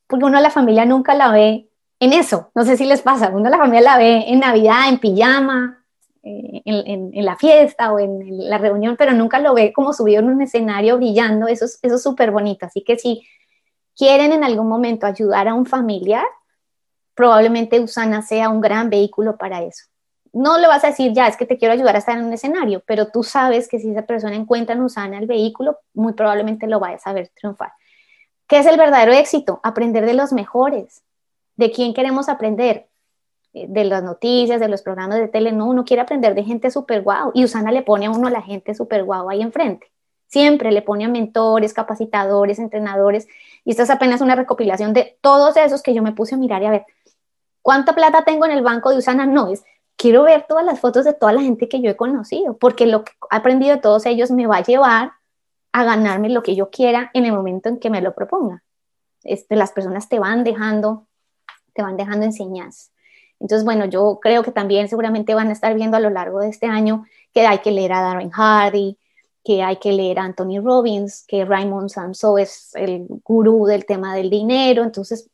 porque 0.06 0.26
uno 0.26 0.38
a 0.38 0.42
la 0.42 0.52
familia 0.52 0.86
nunca 0.86 1.16
la 1.16 1.32
ve 1.32 1.70
en 2.00 2.14
eso, 2.14 2.52
no 2.54 2.64
sé 2.66 2.78
si 2.78 2.86
les 2.86 3.02
pasa, 3.02 3.30
uno 3.30 3.48
a 3.48 3.50
la 3.50 3.58
familia 3.58 3.82
la 3.82 3.98
ve 3.98 4.26
en 4.28 4.42
Navidad, 4.42 4.90
en 4.90 5.00
pijama, 5.00 5.77
eh, 6.28 6.62
en, 6.66 7.12
en, 7.14 7.26
la 7.26 7.36
fiesta 7.38 7.92
o 7.92 8.00
en 8.00 8.50
la 8.50 8.58
reunión, 8.58 8.96
pero 8.98 9.14
nunca 9.14 9.40
lo 9.40 9.54
ve 9.54 9.74
como 9.74 9.94
subido 9.94 10.20
en 10.20 10.30
un 10.30 10.42
escenario 10.42 10.98
brillando, 10.98 11.48
eso 11.48 11.66
es 11.66 12.02
súper 12.04 12.32
bonito, 12.32 12.66
así 12.66 12.84
que 12.84 12.98
si 12.98 13.28
quieren 13.96 14.32
en 14.34 14.44
algún 14.44 14.68
momento 14.68 15.06
ayudar 15.06 15.48
a 15.48 15.54
un 15.54 15.66
familiar, 15.66 16.26
probablemente 17.16 17.80
Usana 17.80 18.22
sea 18.22 18.50
un 18.50 18.62
gran 18.62 18.90
vehículo 18.90 19.38
para 19.38 19.64
eso 19.64 19.86
no 20.38 20.58
le 20.58 20.68
vas 20.68 20.84
a 20.84 20.88
decir, 20.88 21.14
ya, 21.14 21.28
es 21.28 21.36
que 21.36 21.46
te 21.46 21.58
quiero 21.58 21.74
ayudar 21.74 21.96
a 21.96 22.00
estar 22.00 22.18
en 22.18 22.26
un 22.26 22.34
escenario, 22.34 22.84
pero 22.86 23.08
tú 23.08 23.24
sabes 23.24 23.68
que 23.68 23.80
si 23.80 23.90
esa 23.90 24.04
persona 24.04 24.36
encuentra 24.36 24.76
en 24.76 24.82
Usana 24.82 25.18
el 25.18 25.26
vehículo, 25.26 25.80
muy 25.94 26.14
probablemente 26.14 26.68
lo 26.68 26.80
vaya 26.80 26.98
a 26.98 27.00
saber 27.00 27.30
triunfar. 27.30 27.74
¿Qué 28.48 28.60
es 28.60 28.66
el 28.66 28.78
verdadero 28.78 29.14
éxito? 29.14 29.60
Aprender 29.64 30.06
de 30.06 30.14
los 30.14 30.32
mejores. 30.32 31.02
¿De 31.56 31.72
quién 31.72 31.94
queremos 31.94 32.30
aprender? 32.30 32.88
Eh, 33.58 33.66
de 33.70 33.84
las 33.86 34.04
noticias, 34.04 34.60
de 34.60 34.68
los 34.68 34.82
programas 34.82 35.20
de 35.20 35.28
tele. 35.28 35.52
No, 35.52 35.66
uno 35.68 35.84
quiere 35.84 36.02
aprender 36.02 36.36
de 36.36 36.44
gente 36.44 36.70
súper 36.70 37.02
guau. 37.02 37.32
Y 37.34 37.44
Usana 37.44 37.72
le 37.72 37.82
pone 37.82 38.06
a 38.06 38.12
uno 38.12 38.30
la 38.30 38.42
gente 38.42 38.76
súper 38.76 39.04
guau 39.04 39.30
ahí 39.30 39.42
enfrente. 39.42 39.92
Siempre 40.28 40.72
le 40.72 40.82
pone 40.82 41.06
a 41.06 41.10
mentores, 41.10 41.74
capacitadores, 41.74 42.60
entrenadores. 42.60 43.28
Y 43.64 43.72
esto 43.72 43.84
es 43.84 43.90
apenas 43.90 44.22
una 44.22 44.36
recopilación 44.36 44.94
de 44.94 45.18
todos 45.22 45.58
esos 45.58 45.82
que 45.82 45.94
yo 45.94 46.04
me 46.04 46.12
puse 46.12 46.36
a 46.36 46.38
mirar 46.38 46.62
y 46.62 46.66
a 46.66 46.72
ver. 46.72 46.86
¿Cuánta 47.62 47.96
plata 47.96 48.24
tengo 48.24 48.46
en 48.46 48.52
el 48.52 48.64
banco 48.64 48.92
de 48.92 48.98
Usana? 48.98 49.26
No, 49.26 49.52
es 49.52 49.64
quiero 49.98 50.24
ver 50.24 50.46
todas 50.48 50.64
las 50.64 50.80
fotos 50.80 51.06
de 51.06 51.14
toda 51.14 51.34
la 51.34 51.42
gente 51.42 51.68
que 51.68 51.82
yo 51.82 51.90
he 51.90 51.96
conocido, 51.98 52.58
porque 52.58 52.86
lo 52.86 53.04
que 53.04 53.12
he 53.12 53.36
aprendido 53.36 53.76
de 53.76 53.82
todos 53.82 54.06
ellos 54.06 54.32
me 54.32 54.46
va 54.48 54.58
a 54.58 54.64
llevar 54.64 55.14
a 55.72 55.84
ganarme 55.84 56.30
lo 56.30 56.44
que 56.44 56.56
yo 56.56 56.70
quiera 56.70 57.10
en 57.14 57.26
el 57.26 57.34
momento 57.34 57.68
en 57.68 57.80
que 57.80 57.90
me 57.90 58.02
lo 58.02 58.14
proponga. 58.14 58.64
Este, 59.24 59.56
las 59.56 59.72
personas 59.72 60.08
te 60.08 60.20
van 60.20 60.44
dejando, 60.44 61.08
te 61.74 61.82
van 61.82 61.98
dejando 61.98 62.26
enseñanzas. 62.26 62.92
Entonces, 63.40 63.66
bueno, 63.66 63.86
yo 63.86 64.20
creo 64.22 64.44
que 64.44 64.52
también 64.52 64.90
seguramente 64.90 65.36
van 65.36 65.50
a 65.50 65.54
estar 65.54 65.74
viendo 65.76 65.98
a 65.98 66.00
lo 66.00 66.10
largo 66.10 66.40
de 66.40 66.50
este 66.50 66.66
año 66.66 67.06
que 67.34 67.46
hay 67.46 67.60
que 67.60 67.72
leer 67.72 67.94
a 67.94 68.02
Darren 68.02 68.32
Hardy, 68.32 68.98
que 69.44 69.64
hay 69.64 69.78
que 69.78 69.94
leer 69.94 70.20
a 70.20 70.24
Anthony 70.24 70.60
Robbins, 70.62 71.24
que 71.28 71.46
Raymond 71.46 71.90
Samso 71.90 72.38
es 72.38 72.72
el 72.76 73.06
gurú 73.24 73.66
del 73.66 73.86
tema 73.86 74.16
del 74.16 74.30
dinero. 74.30 74.84
Entonces, 74.84 75.30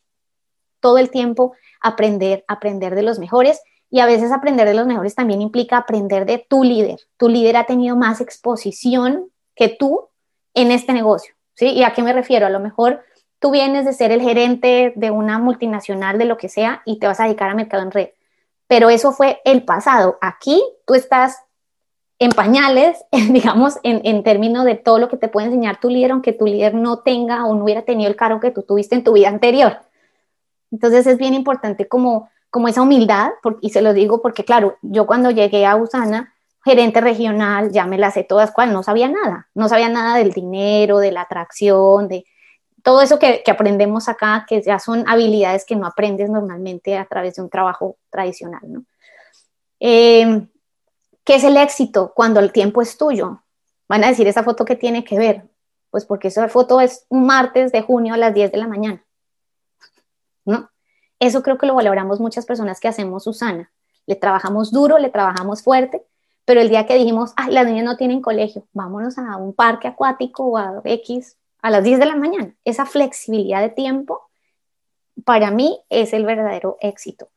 todo 0.80 0.98
el 0.98 1.10
tiempo 1.10 1.54
aprender, 1.82 2.44
aprender 2.48 2.94
de 2.94 3.04
los 3.04 3.20
mejores 3.20 3.62
y 3.90 4.00
a 4.00 4.06
veces 4.06 4.32
aprender 4.32 4.68
de 4.68 4.74
los 4.74 4.86
mejores 4.86 5.16
también 5.16 5.42
implica 5.42 5.78
aprender 5.78 6.26
de 6.26 6.46
tu 6.48 6.64
líder. 6.64 7.00
Tu 7.18 7.30
líder 7.30 7.58
ha 7.58 7.66
tenido 7.66 7.96
más 7.96 8.22
exposición 8.22 9.30
que 9.56 9.70
tú 9.70 10.10
en 10.54 10.72
este 10.72 10.94
negocio. 10.94 11.36
¿sí? 11.56 11.70
¿Y 11.70 11.84
a 11.84 11.94
qué 11.94 12.02
me 12.02 12.14
refiero? 12.14 12.46
A 12.46 12.50
lo 12.50 12.60
mejor 12.60 13.02
tú 13.44 13.52
vienes 13.52 13.84
de 13.84 13.92
ser 13.92 14.14
el 14.14 14.22
gerente 14.22 14.94
de 14.96 15.12
una 15.12 15.38
multinacional, 15.38 16.18
de 16.18 16.24
lo 16.24 16.38
que 16.38 16.48
sea, 16.48 16.82
y 16.86 16.98
te 16.98 17.08
vas 17.08 17.20
a 17.20 17.26
dedicar 17.26 17.50
a 17.50 17.56
mercado 17.56 17.84
en 17.84 17.92
red. 17.92 18.08
Pero 18.68 18.90
eso 18.90 19.12
fue 19.12 19.42
el 19.44 19.64
pasado. 19.64 20.18
Aquí 20.22 20.64
tú 20.88 20.94
estás 20.94 21.40
en 22.20 22.32
pañales, 22.32 23.04
digamos, 23.12 23.80
en, 23.84 24.00
en 24.06 24.24
términos 24.24 24.64
de 24.64 24.76
todo 24.76 24.98
lo 24.98 25.10
que 25.10 25.18
te 25.18 25.28
puede 25.28 25.48
enseñar 25.48 25.82
tu 25.82 25.90
líder, 25.90 26.12
aunque 26.12 26.32
tu 26.32 26.46
líder 26.46 26.74
no 26.74 27.00
tenga 27.00 27.46
o 27.46 27.54
no 27.54 27.66
hubiera 27.66 27.82
tenido 27.82 28.10
el 28.10 28.16
cargo 28.16 28.40
que 28.40 28.52
tú 28.52 28.62
tuviste 28.62 28.96
en 28.96 29.04
tu 29.04 29.12
vida 29.12 29.28
anterior. 29.28 29.80
Entonces 30.72 31.06
es 31.06 31.18
bien 31.18 31.34
importante 31.34 31.86
como 31.86 32.30
como 32.50 32.68
esa 32.68 32.84
humildad, 32.84 33.32
y 33.62 33.72
se 33.72 33.82
lo 33.82 33.94
digo 33.94 34.22
porque, 34.22 34.46
claro, 34.46 34.78
yo 34.84 35.08
cuando 35.08 35.32
llegué 35.32 35.66
a 35.66 35.76
Usana, 35.76 36.36
gerente 36.64 37.02
regional, 37.02 37.72
ya 37.72 37.88
me 37.88 37.98
las 37.98 38.14
sé 38.14 38.24
todas, 38.24 38.52
cual 38.52 38.72
no 38.72 38.84
sabía 38.84 39.10
nada, 39.10 39.48
no 39.56 39.68
sabía 39.68 39.90
nada 39.90 40.18
del 40.18 40.34
dinero, 40.34 41.00
de 41.00 41.12
la 41.12 41.22
atracción, 41.22 42.08
de 42.08 42.26
todo 42.84 43.02
eso 43.02 43.18
que, 43.18 43.42
aprendemos 43.48 44.10
acá, 44.10 44.46
que 44.48 44.62
ya 44.62 44.78
son 44.78 45.06
habilidades 45.08 45.66
que 45.66 45.76
no 45.76 45.88
aprendes 45.88 46.30
normalmente 46.30 46.98
a 46.98 47.06
través 47.06 47.36
de 47.36 47.42
un 47.42 47.50
trabajo 47.50 47.98
tradicional, 48.10 48.62
¿no? 48.64 48.84
Em, 49.80 50.50
¿Qué 51.24 51.36
es 51.36 51.44
el 51.46 51.56
éxito 51.56 52.12
cuando 52.14 52.42
el 52.42 52.52
tiempo 52.52 52.82
es 52.82 52.98
tuyo? 52.98 53.42
Van 53.88 54.04
a 54.04 54.10
decir, 54.10 54.28
¿esa 54.28 54.44
foto 54.44 54.66
qué 54.66 54.76
tiene 54.76 55.06
que 55.06 55.18
ver? 55.18 55.50
Pues 55.90 56.06
porque 56.06 56.28
esa 56.28 56.50
foto 56.50 56.82
es 56.82 57.06
un 57.08 57.26
martes 57.26 57.72
de 57.72 57.82
junio 57.82 58.14
a 58.14 58.18
las 58.18 58.34
10 58.34 58.52
de 58.52 58.58
la 58.58 58.68
mañana, 58.68 59.04
¿no? 60.44 60.70
Eso 61.20 61.42
creo 61.42 61.58
que 61.58 61.66
lo 61.66 61.76
valoramos 61.76 62.20
muchas 62.20 62.46
personas 62.46 62.82
que 62.82 62.90
hacemos 62.90 63.24
Susana. 63.24 63.72
Le 64.06 64.16
trabajamos 64.16 64.72
duro, 64.74 64.98
le 64.98 65.10
trabajamos 65.10 65.64
fuerte, 65.64 66.06
pero 66.44 66.60
el 66.60 66.68
día 66.68 66.86
que 66.86 66.96
dijimos, 66.96 67.32
ay, 67.38 67.54
las 67.54 67.66
niñas 67.66 67.86
no 67.86 67.96
tienen 67.96 68.22
colegio, 68.22 68.68
vámonos 68.74 69.18
a 69.18 69.38
un 69.38 69.54
parque 69.54 69.88
acuático 69.88 70.44
o 70.44 70.58
a 70.58 70.82
X 70.84 71.38
a 71.64 71.72
las 71.72 71.84
10 71.84 72.00
de 72.00 72.06
la 72.06 72.16
mañana. 72.16 72.56
Esa 72.64 72.86
flexibilidad 72.86 73.62
de 73.62 73.70
tiempo, 73.70 74.30
para 75.26 75.50
mí, 75.50 75.80
es 75.90 76.14
el 76.14 76.26
verdadero 76.26 76.78
éxito. 76.80 77.30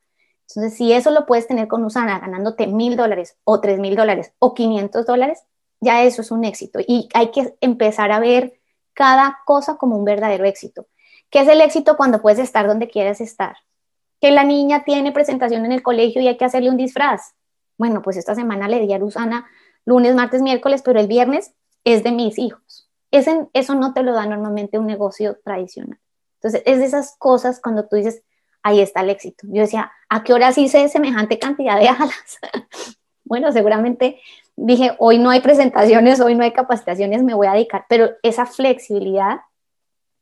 Entonces, 0.49 0.77
si 0.77 0.93
eso 0.93 1.11
lo 1.11 1.25
puedes 1.25 1.47
tener 1.47 1.67
con 1.67 1.83
Usana 1.83 2.19
ganándote 2.19 2.67
mil 2.67 2.97
dólares 2.97 3.39
o 3.45 3.61
tres 3.61 3.79
mil 3.79 3.97
dólares 3.97 4.33
o 4.39 4.53
500 4.53 5.07
dólares, 5.07 5.43
ya 5.81 6.05
eso 6.05 6.21
es 6.21 6.31
un 6.31 6.45
éxito. 6.45 6.81
Y 6.87 7.09
hay 7.15 7.31
que 7.31 7.57
empezar 7.63 8.13
a 8.13 8.21
ver 8.21 8.61
cada 8.93 9.39
cosa 9.47 9.79
como 9.79 9.97
un 9.97 10.05
verdadero 10.05 10.45
éxito. 10.45 10.87
¿Qué 11.31 11.41
es 11.41 11.49
el 11.49 11.63
éxito 11.63 11.97
cuando 11.97 12.21
puedes 12.21 12.39
estar 12.39 12.67
donde 12.67 12.89
quieres 12.89 13.23
estar? 13.23 13.57
que 14.21 14.31
la 14.31 14.45
niña 14.45 14.85
tiene 14.85 15.13
presentación 15.13 15.65
en 15.65 15.73
el 15.73 15.83
colegio 15.83 16.23
y 16.23 16.29
hay 16.29 16.37
que 16.37 16.45
hacerle 16.45 16.71
un 16.71 16.77
disfraz. 16.77 17.35
Bueno, 17.79 18.03
pues 18.03 18.17
esta 18.17 18.35
semana 18.35 18.69
le 18.69 18.81
di 18.81 18.93
a 18.93 18.99
Luzana 18.99 19.47
lunes, 19.85 20.15
martes, 20.15 20.43
miércoles, 20.43 20.83
pero 20.83 20.99
el 20.99 21.07
viernes 21.07 21.53
es 21.85 22.03
de 22.03 22.13
mis 22.13 22.39
hijos. 22.39 22.63
Ese, 23.11 23.47
eso 23.53 23.75
no 23.75 23.95
te 23.95 24.03
lo 24.03 24.13
da 24.13 24.27
normalmente 24.27 24.79
un 24.79 24.87
negocio 24.87 25.39
tradicional. 25.45 25.99
Entonces, 26.35 26.63
es 26.67 26.79
de 26.79 26.85
esas 26.85 27.17
cosas 27.19 27.61
cuando 27.61 27.87
tú 27.87 27.97
dices, 27.97 28.23
ahí 28.63 28.81
está 28.81 29.01
el 29.01 29.11
éxito. 29.11 29.47
Yo 29.49 29.63
decía, 29.63 29.93
¿a 30.09 30.25
qué 30.25 30.33
horas 30.33 30.59
hice 30.59 30.89
semejante 30.89 31.39
cantidad 31.39 31.79
de 31.79 31.89
alas? 31.89 32.39
bueno, 33.25 33.53
seguramente 33.53 34.21
dije, 34.57 34.97
hoy 34.99 35.19
no 35.19 35.31
hay 35.31 35.41
presentaciones, 35.41 36.21
hoy 36.21 36.35
no 36.35 36.43
hay 36.43 36.53
capacitaciones, 36.53 37.23
me 37.23 37.35
voy 37.35 37.47
a 37.47 37.53
dedicar, 37.53 37.87
pero 37.89 38.11
esa 38.23 38.47
flexibilidad 38.47 39.41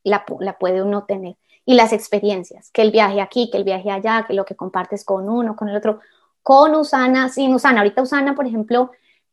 la, 0.02 0.24
la 0.40 0.58
puede 0.58 0.82
uno 0.82 1.04
tener. 1.04 1.36
Y 1.64 1.74
las 1.74 1.94
experiencias, 1.94 2.70
que 2.70 2.82
el 2.82 2.90
viaje 2.90 3.22
aquí, 3.22 3.50
que 3.50 3.56
el 3.56 3.64
viaje 3.64 3.90
allá, 3.90 4.24
que 4.26 4.34
lo 4.34 4.44
que 4.44 4.54
compartes 4.54 5.04
con 5.04 5.28
uno, 5.30 5.56
con 5.56 5.70
el 5.70 5.76
otro, 5.76 6.00
con 6.42 6.74
Usana, 6.74 7.30
sin 7.30 7.54
Usana. 7.54 7.80
Ahorita 7.80 8.02
Usana, 8.02 8.34
por 8.34 8.46
ejemplo, 8.46 8.90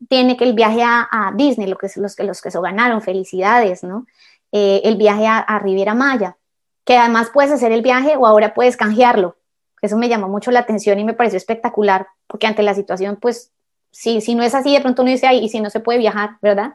tiene 0.10 0.38
que 0.38 0.44
el 0.44 0.54
viaje 0.54 0.82
a, 0.84 1.32
Disney, 1.36 1.68
lo 1.68 1.78
que, 1.78 1.90
los, 1.96 2.16
que, 2.16 2.24
los 2.24 2.42
que 2.42 2.52
se 2.52 2.60
ganaron, 2.60 3.02
felicidades, 3.02 3.84
¿no? 3.84 4.06
Eh, 4.52 4.82
el 4.84 4.98
viaje 4.98 5.28
a, 5.28 5.38
a, 5.40 5.60
Riviera 5.60 5.94
Maya, 5.94 6.38
que 6.86 6.98
además 6.98 7.30
puedes 7.34 7.52
hacer 7.52 7.72
el 7.72 7.82
viaje 7.82 8.18
o 8.18 8.26
ahora 8.26 8.54
puedes 8.54 8.78
canjearlo. 8.78 9.38
Eso 9.82 9.98
me 9.98 10.10
llamó 10.10 10.28
mucho 10.28 10.52
la 10.52 10.60
atención 10.60 11.00
y 11.00 11.04
me 11.04 11.14
pareció 11.14 11.38
espectacular, 11.38 12.08
porque 12.28 12.48
ante 12.48 12.64
la 12.64 12.74
situación, 12.74 13.18
pues, 13.20 13.52
si, 13.92 14.22
si 14.22 14.36
no 14.36 14.44
es 14.44 14.56
así, 14.56 14.74
de 14.74 14.82
pronto 14.82 15.02
uno 15.02 15.12
dice, 15.12 15.28
ahí 15.28 15.44
y 15.44 15.50
si 15.50 15.60
no 15.60 15.70
se 15.70 15.80
puede 15.80 16.00
viajar, 16.00 16.38
¿verdad? 16.42 16.74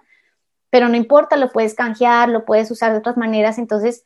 Pero 0.70 0.88
no 0.88 0.96
importa, 0.96 1.36
lo 1.36 1.50
puedes 1.50 1.74
canjear, 1.74 2.28
lo 2.28 2.44
puedes 2.44 2.70
usar 2.70 2.92
de 2.92 2.98
otras 2.98 3.16
maneras, 3.16 3.58
entonces, 3.58 4.04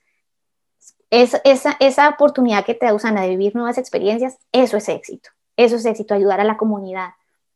es, 1.11 1.41
esa, 1.45 1.77
esa 1.81 2.09
oportunidad 2.09 2.65
que 2.65 2.75
te 2.75 2.87
da 2.87 2.95
Usana 2.95 3.23
de 3.23 3.31
vivir 3.31 3.55
nuevas 3.55 3.79
experiencias, 3.79 4.39
eso 4.53 4.77
es 4.77 4.89
éxito, 4.89 5.31
eso 5.57 5.77
es 5.77 5.85
éxito, 5.85 6.15
ayudar 6.15 6.41
a 6.41 6.45
la 6.45 6.57
comunidad 6.57 7.11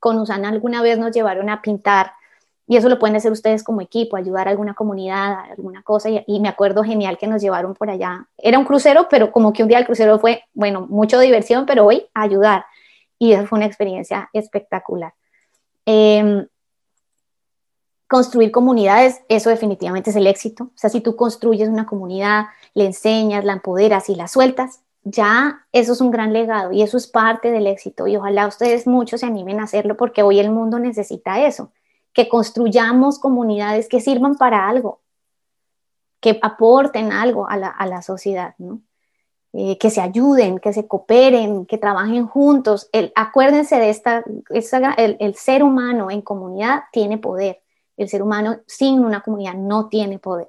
con 0.04 0.18
Usana 0.18 0.50
alguna 0.50 0.82
vez 0.82 0.98
nos 0.98 1.12
llevaron 1.12 1.48
a 1.48 1.62
pintar 1.62 2.12
y 2.66 2.76
eso 2.76 2.90
lo 2.90 2.98
pueden 2.98 3.16
hacer 3.16 3.32
ustedes 3.32 3.64
como 3.64 3.80
equipo, 3.80 4.18
ayudar 4.18 4.48
a 4.48 4.50
alguna 4.50 4.74
comunidad, 4.74 5.50
alguna 5.50 5.82
cosa. 5.82 6.10
Y, 6.10 6.40
me 6.40 6.48
acuerdo 6.48 6.84
genial 6.84 7.16
que 7.16 7.26
nos 7.26 7.40
llevaron 7.40 7.72
por 7.72 7.88
allá. 7.88 8.28
Era 8.36 8.58
un 8.58 8.66
crucero, 8.66 9.06
pero 9.08 9.32
como 9.32 9.54
que 9.54 9.62
un 9.62 9.70
día 9.70 9.78
el 9.78 9.86
crucero 9.86 10.18
fue, 10.18 10.44
bueno, 10.52 10.82
mucho 10.82 11.18
diversión, 11.18 11.64
pero 11.64 11.86
hoy 11.86 12.04
ayudar. 12.12 12.66
Y 13.18 13.32
eso 13.32 13.46
fue 13.46 13.56
una 13.56 13.66
experiencia 13.66 14.28
espectacular. 14.34 15.14
Em, 15.86 16.46
construir 18.06 18.50
comunidades, 18.50 19.22
eso 19.30 19.48
definitivamente 19.48 20.10
es 20.10 20.16
el 20.16 20.26
éxito. 20.26 20.64
O 20.64 20.76
sea, 20.78 20.90
si 20.90 21.00
tú 21.00 21.16
construyes 21.16 21.70
una 21.70 21.86
comunidad, 21.86 22.44
le 22.74 22.84
enseñas, 22.84 23.46
la 23.46 23.54
empoderas 23.54 24.10
y 24.10 24.16
la 24.16 24.28
sueltas, 24.28 24.80
ya 25.04 25.66
eso 25.72 25.92
es 25.92 26.00
un 26.00 26.10
gran 26.10 26.32
legado 26.32 26.72
y 26.72 26.82
eso 26.82 26.96
es 26.96 27.06
parte 27.06 27.50
del 27.50 27.66
éxito 27.66 28.06
y 28.06 28.16
ojalá 28.16 28.46
ustedes 28.48 28.86
muchos 28.86 29.20
se 29.20 29.26
animen 29.26 29.60
a 29.60 29.64
hacerlo 29.64 29.96
porque 29.96 30.22
hoy 30.22 30.40
el 30.40 30.50
mundo 30.50 30.78
necesita 30.78 31.44
eso, 31.44 31.72
que 32.14 32.28
construyamos 32.28 33.18
comunidades 33.18 33.88
que 33.88 34.00
sirvan 34.00 34.36
para 34.36 34.66
algo, 34.66 35.02
que 36.20 36.38
aporten 36.40 37.12
algo 37.12 37.46
a 37.48 37.56
la, 37.58 38.02
sociedad, 38.02 38.54
eh, 39.52 39.76
que 39.76 39.90
se 39.90 40.00
ayuden, 40.00 40.58
que 40.58 40.72
se 40.72 40.88
cooperen, 40.88 41.66
que 41.66 41.76
trabajen 41.76 42.26
juntos. 42.26 42.88
El, 42.92 43.12
acuérdense 43.14 43.76
de 43.76 43.90
esta, 43.90 44.24
el, 44.96 45.16
el 45.20 45.34
ser 45.34 45.62
humano 45.62 46.10
en 46.10 46.22
comunidad 46.22 46.84
tiene 46.92 47.18
poder, 47.18 47.60
el 47.98 48.08
ser 48.08 48.22
humano 48.22 48.60
sin 48.66 49.04
una 49.04 49.20
comunidad 49.20 49.54
no 49.54 49.88
tiene 49.88 50.18
poder. 50.18 50.48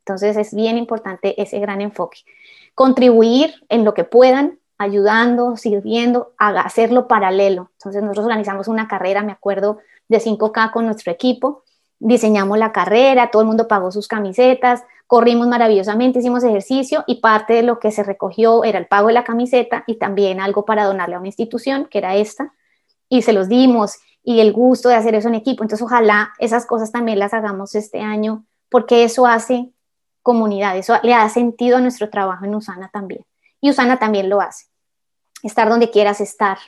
Entonces 0.00 0.36
es 0.36 0.54
bien 0.54 0.78
importante 0.78 1.42
ese 1.42 1.58
gran 1.58 1.80
enfoque 1.80 2.20
contribuir 2.78 3.56
en 3.68 3.84
lo 3.84 3.92
que 3.92 4.04
puedan, 4.04 4.60
ayudando, 4.78 5.56
sirviendo, 5.56 6.32
a 6.38 6.50
hacerlo 6.60 7.08
paralelo. 7.08 7.72
Entonces 7.72 8.00
nosotros 8.02 8.26
organizamos 8.26 8.68
una 8.68 8.86
carrera, 8.86 9.24
me 9.24 9.32
acuerdo, 9.32 9.78
de 10.06 10.20
5K 10.20 10.70
con 10.70 10.84
nuestro 10.84 11.10
equipo, 11.10 11.64
diseñamos 11.98 12.56
la 12.56 12.70
carrera, 12.70 13.32
todo 13.32 13.42
el 13.42 13.48
mundo 13.48 13.66
pagó 13.66 13.90
sus 13.90 14.06
camisetas, 14.06 14.84
corrimos 15.08 15.48
maravillosamente, 15.48 16.20
hicimos 16.20 16.44
ejercicio 16.44 17.02
y 17.08 17.16
parte 17.16 17.54
de 17.54 17.64
lo 17.64 17.80
que 17.80 17.90
se 17.90 18.04
recogió 18.04 18.62
era 18.62 18.78
el 18.78 18.86
pago 18.86 19.08
de 19.08 19.14
la 19.14 19.24
camiseta 19.24 19.82
y 19.88 19.96
también 19.96 20.38
algo 20.40 20.64
para 20.64 20.84
donarle 20.84 21.16
a 21.16 21.18
una 21.18 21.26
institución, 21.26 21.88
que 21.90 21.98
era 21.98 22.14
esta, 22.14 22.54
y 23.08 23.22
se 23.22 23.32
los 23.32 23.48
dimos 23.48 23.96
y 24.22 24.38
el 24.38 24.52
gusto 24.52 24.88
de 24.88 24.94
hacer 24.94 25.16
eso 25.16 25.26
en 25.26 25.34
equipo. 25.34 25.64
Entonces 25.64 25.84
ojalá 25.84 26.30
esas 26.38 26.64
cosas 26.64 26.92
también 26.92 27.18
las 27.18 27.34
hagamos 27.34 27.74
este 27.74 28.02
año 28.02 28.44
porque 28.70 29.02
eso 29.02 29.26
hace 29.26 29.72
comunidad. 30.22 30.76
Eso 30.76 30.94
le 31.02 31.12
da 31.12 31.28
sentido 31.28 31.76
a 31.76 31.80
nuestro 31.80 32.10
trabajo 32.10 32.44
en 32.44 32.54
Usana 32.54 32.88
también. 32.92 33.24
Y 33.60 33.70
Usana 33.70 33.98
también 33.98 34.28
lo 34.28 34.40
hace. 34.40 34.66
Estar 35.42 35.68
donde 35.68 35.90
quieras 35.90 36.20
estar. 36.20 36.58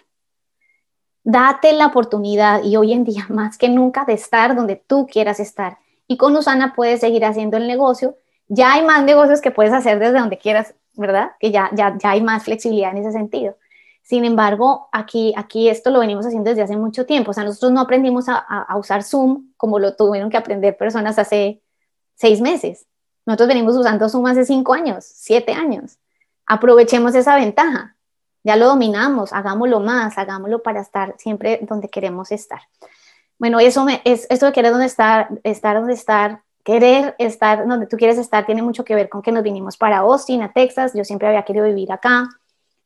Date 1.23 1.73
la 1.73 1.87
oportunidad 1.87 2.63
y 2.63 2.77
hoy 2.77 2.93
en 2.93 3.05
día 3.05 3.27
más 3.29 3.59
que 3.59 3.69
nunca 3.69 4.05
de 4.05 4.15
estar 4.15 4.55
donde 4.57 4.77
tú 4.77 5.07
quieras 5.07 5.41
estar. 5.41 5.79
Y 6.07 6.17
con 6.17 6.37
Usana 6.37 6.75
puedes 6.75 7.01
seguir 7.01 7.25
haciendo 7.25 7.57
el 7.57 7.67
negocio. 7.67 8.17
Ya 8.49 8.73
hay 8.73 8.85
más 8.85 9.05
negocios 9.05 9.41
que 9.41 9.53
puedes 9.53 9.73
hacer 9.73 9.99
desde 9.99 10.19
donde 10.19 10.39
quieras, 10.39 10.75
¿verdad? 10.95 11.33
Que 11.39 11.53
ya, 11.53 11.71
ya, 11.73 11.97
ya 11.99 12.11
hay 12.11 12.21
más 12.21 12.43
flexibilidad 12.45 12.91
en 12.91 12.99
ese 12.99 13.13
sentido. 13.13 13.57
Sin 14.03 14.25
embargo, 14.25 14.89
aquí, 14.91 15.33
aquí 15.37 15.69
esto 15.69 15.91
lo 15.91 16.01
venimos 16.01 16.27
haciendo 16.27 16.51
desde 16.51 16.63
hace 16.63 16.77
mucho 16.77 17.07
tiempo. 17.07 17.31
O 17.31 17.35
sea, 17.35 17.45
nosotros 17.45 17.71
no 17.71 17.81
aprendimos 17.81 18.29
a, 18.29 18.39
a 18.39 18.77
usar 18.77 19.05
Zoom 19.05 19.53
como 19.57 19.79
lo 19.79 19.95
tuvieron 19.95 20.31
que 20.31 20.37
aprender 20.37 20.77
personas 20.77 21.17
hace 21.17 21.63
seis 22.17 22.41
meses. 22.41 22.87
Nosotros 23.27 23.49
venimos 23.49 23.77
usando 23.77 24.09
Zoom 24.09 24.27
hace 24.27 24.45
cinco 24.45 24.73
años, 24.73 25.05
siete 25.05 25.53
años. 25.53 25.99
Aprovechemos 26.47 27.15
esa 27.15 27.37
ventaja. 27.37 27.97
Ya 28.43 28.57
lo 28.57 28.67
dominamos, 28.67 29.33
hagámoslo 29.33 29.81
más, 29.81 30.17
hagámoslo 30.17 30.63
para 30.63 30.81
estar 30.81 31.15
siempre 31.19 31.61
donde 31.63 31.89
queremos 31.89 32.33
estar. 32.33 32.61
Bueno, 33.39 33.61
eso 33.61 33.85
me, 33.85 34.01
es, 34.05 34.27
esto 34.31 34.47
de 34.47 34.53
querer 34.53 34.73
donde 34.73 34.87
estar, 34.87 35.29
estar 35.45 35.77
donde 35.77 35.93
estar, 35.93 36.43
querer 36.65 37.15
estar 37.19 37.67
donde 37.67 37.87
tú 37.87 37.97
quieres 37.97 38.19
estar 38.19 38.47
tiene 38.47 38.63
mucho 38.63 38.85
que 38.85 38.95
ver 38.95 39.09
con 39.09 39.23
que 39.23 39.33
nos 39.33 39.43
vinimos 39.43 39.77
para 39.77 39.99
Austin, 39.99 40.43
a 40.43 40.53
Texas. 40.53 40.93
Yo 40.95 41.05
siempre 41.05 41.29
había 41.29 41.43
querido 41.43 41.67
vivir 41.67 41.93
acá. 41.93 42.29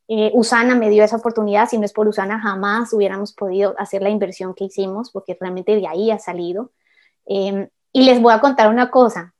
Eh, 0.07 0.31
Usana 0.33 0.75
me 0.75 0.89
dio 0.89 1.03
esa 1.03 1.15
oportunidad. 1.15 1.69
Si 1.69 1.77
no 1.77 1.85
es 1.85 1.93
por 1.93 2.07
Usana, 2.07 2.39
jamás 2.39 2.91
hubiéramos 2.93 3.33
podido 3.33 3.75
hacer 3.77 4.01
la 4.01 4.09
inversión 4.09 4.53
que 4.53 4.65
hicimos, 4.65 5.11
porque 5.11 5.37
realmente 5.39 5.75
de 5.75 5.87
ahí 5.87 6.11
ha 6.11 6.19
salido. 6.19 6.71
Eh, 7.25 7.69
y 7.93 8.03
les 8.03 8.21
voy 8.21 8.33
a 8.33 8.41
contar 8.41 8.69
una 8.69 8.91
cosa 8.91 9.34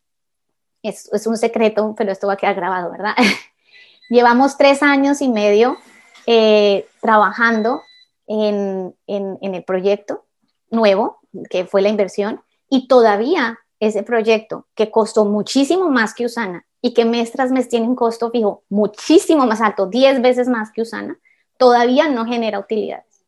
es, 0.90 1.28
un 1.28 1.38
secreto, 1.38 1.94
pero 1.98 2.12
esto 2.12 2.28
va 2.28 2.34
a 2.34 2.38
quedar 2.38 2.56
grabado, 2.56 2.92
¿verdad? 2.92 3.16
Llevamos 4.10 4.58
tres 4.58 4.84
años 4.84 5.22
y 5.22 5.30
medio 5.30 5.78
eh, 6.28 6.88
trabajando 7.02 7.82
en, 8.28 8.96
el 9.08 9.64
proyecto 9.64 10.26
nuevo, 10.70 11.20
que 11.50 11.66
fue 11.66 11.82
la 11.82 11.90
inversión, 11.90 12.42
y 12.70 12.88
todavía 12.88 13.60
ese 13.80 14.04
proyecto, 14.04 14.68
que 14.74 14.90
costó 14.90 15.26
muchísimo 15.26 15.90
más 15.90 16.14
que 16.14 16.26
Usana 16.26 16.66
y 16.82 16.94
que 16.94 17.06
mes 17.06 17.32
tras 17.32 17.52
mes 17.52 17.68
tiene 17.68 17.88
un 17.88 17.96
costo 17.96 18.32
fijo 18.32 18.64
muchísimo 18.70 19.46
más 19.46 19.62
alto, 19.62 19.88
10 19.88 20.22
veces 20.22 20.48
más 20.48 20.72
que 20.72 20.82
Usana, 20.82 21.20
todavía 21.58 22.08
no 22.08 22.26
genera 22.26 22.60
utilidades, 22.60 23.26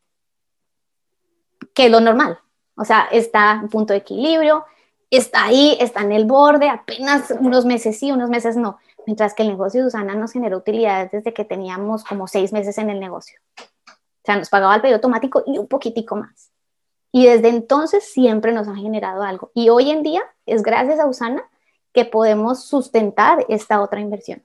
que 1.73 1.89
lo 1.89 1.99
normal. 1.99 2.39
O 2.75 2.85
sea, 2.85 3.07
está 3.11 3.53
en 3.53 3.69
punto 3.69 3.93
de 3.93 3.99
equilibrio, 3.99 4.65
está 5.09 5.45
ahí, 5.45 5.77
está 5.79 6.01
en 6.01 6.11
el 6.11 6.25
borde, 6.25 6.69
apenas 6.69 7.31
unos 7.39 7.65
meses 7.65 7.99
sí, 7.99 8.11
unos 8.11 8.29
meses 8.29 8.57
no. 8.57 8.77
Mientras 9.05 9.33
que 9.33 9.43
el 9.43 9.49
negocio 9.49 9.81
de 9.81 9.87
Usana 9.87 10.15
nos 10.15 10.33
generó 10.33 10.57
utilidades 10.57 11.11
desde 11.11 11.33
que 11.33 11.45
teníamos 11.45 12.03
como 12.03 12.27
seis 12.27 12.51
meses 12.51 12.77
en 12.77 12.89
el 12.89 12.99
negocio. 12.99 13.39
O 13.59 14.25
sea, 14.25 14.35
nos 14.35 14.49
pagaba 14.49 14.75
el 14.75 14.81
pedido 14.81 14.97
automático 14.97 15.43
y 15.45 15.57
un 15.57 15.67
poquitico 15.67 16.17
más. 16.17 16.51
Y 17.13 17.25
desde 17.25 17.47
entonces 17.47 18.03
siempre 18.11 18.51
nos 18.51 18.67
ha 18.67 18.75
generado 18.75 19.23
algo. 19.23 19.51
Y 19.53 19.69
hoy 19.69 19.91
en 19.91 20.03
día 20.03 20.21
es 20.45 20.61
gracias 20.61 20.99
a 20.99 21.07
Usana 21.07 21.43
que 21.93 22.03
podemos 22.03 22.65
sustentar 22.65 23.45
esta 23.47 23.81
otra 23.81 24.01
inversión. 24.01 24.43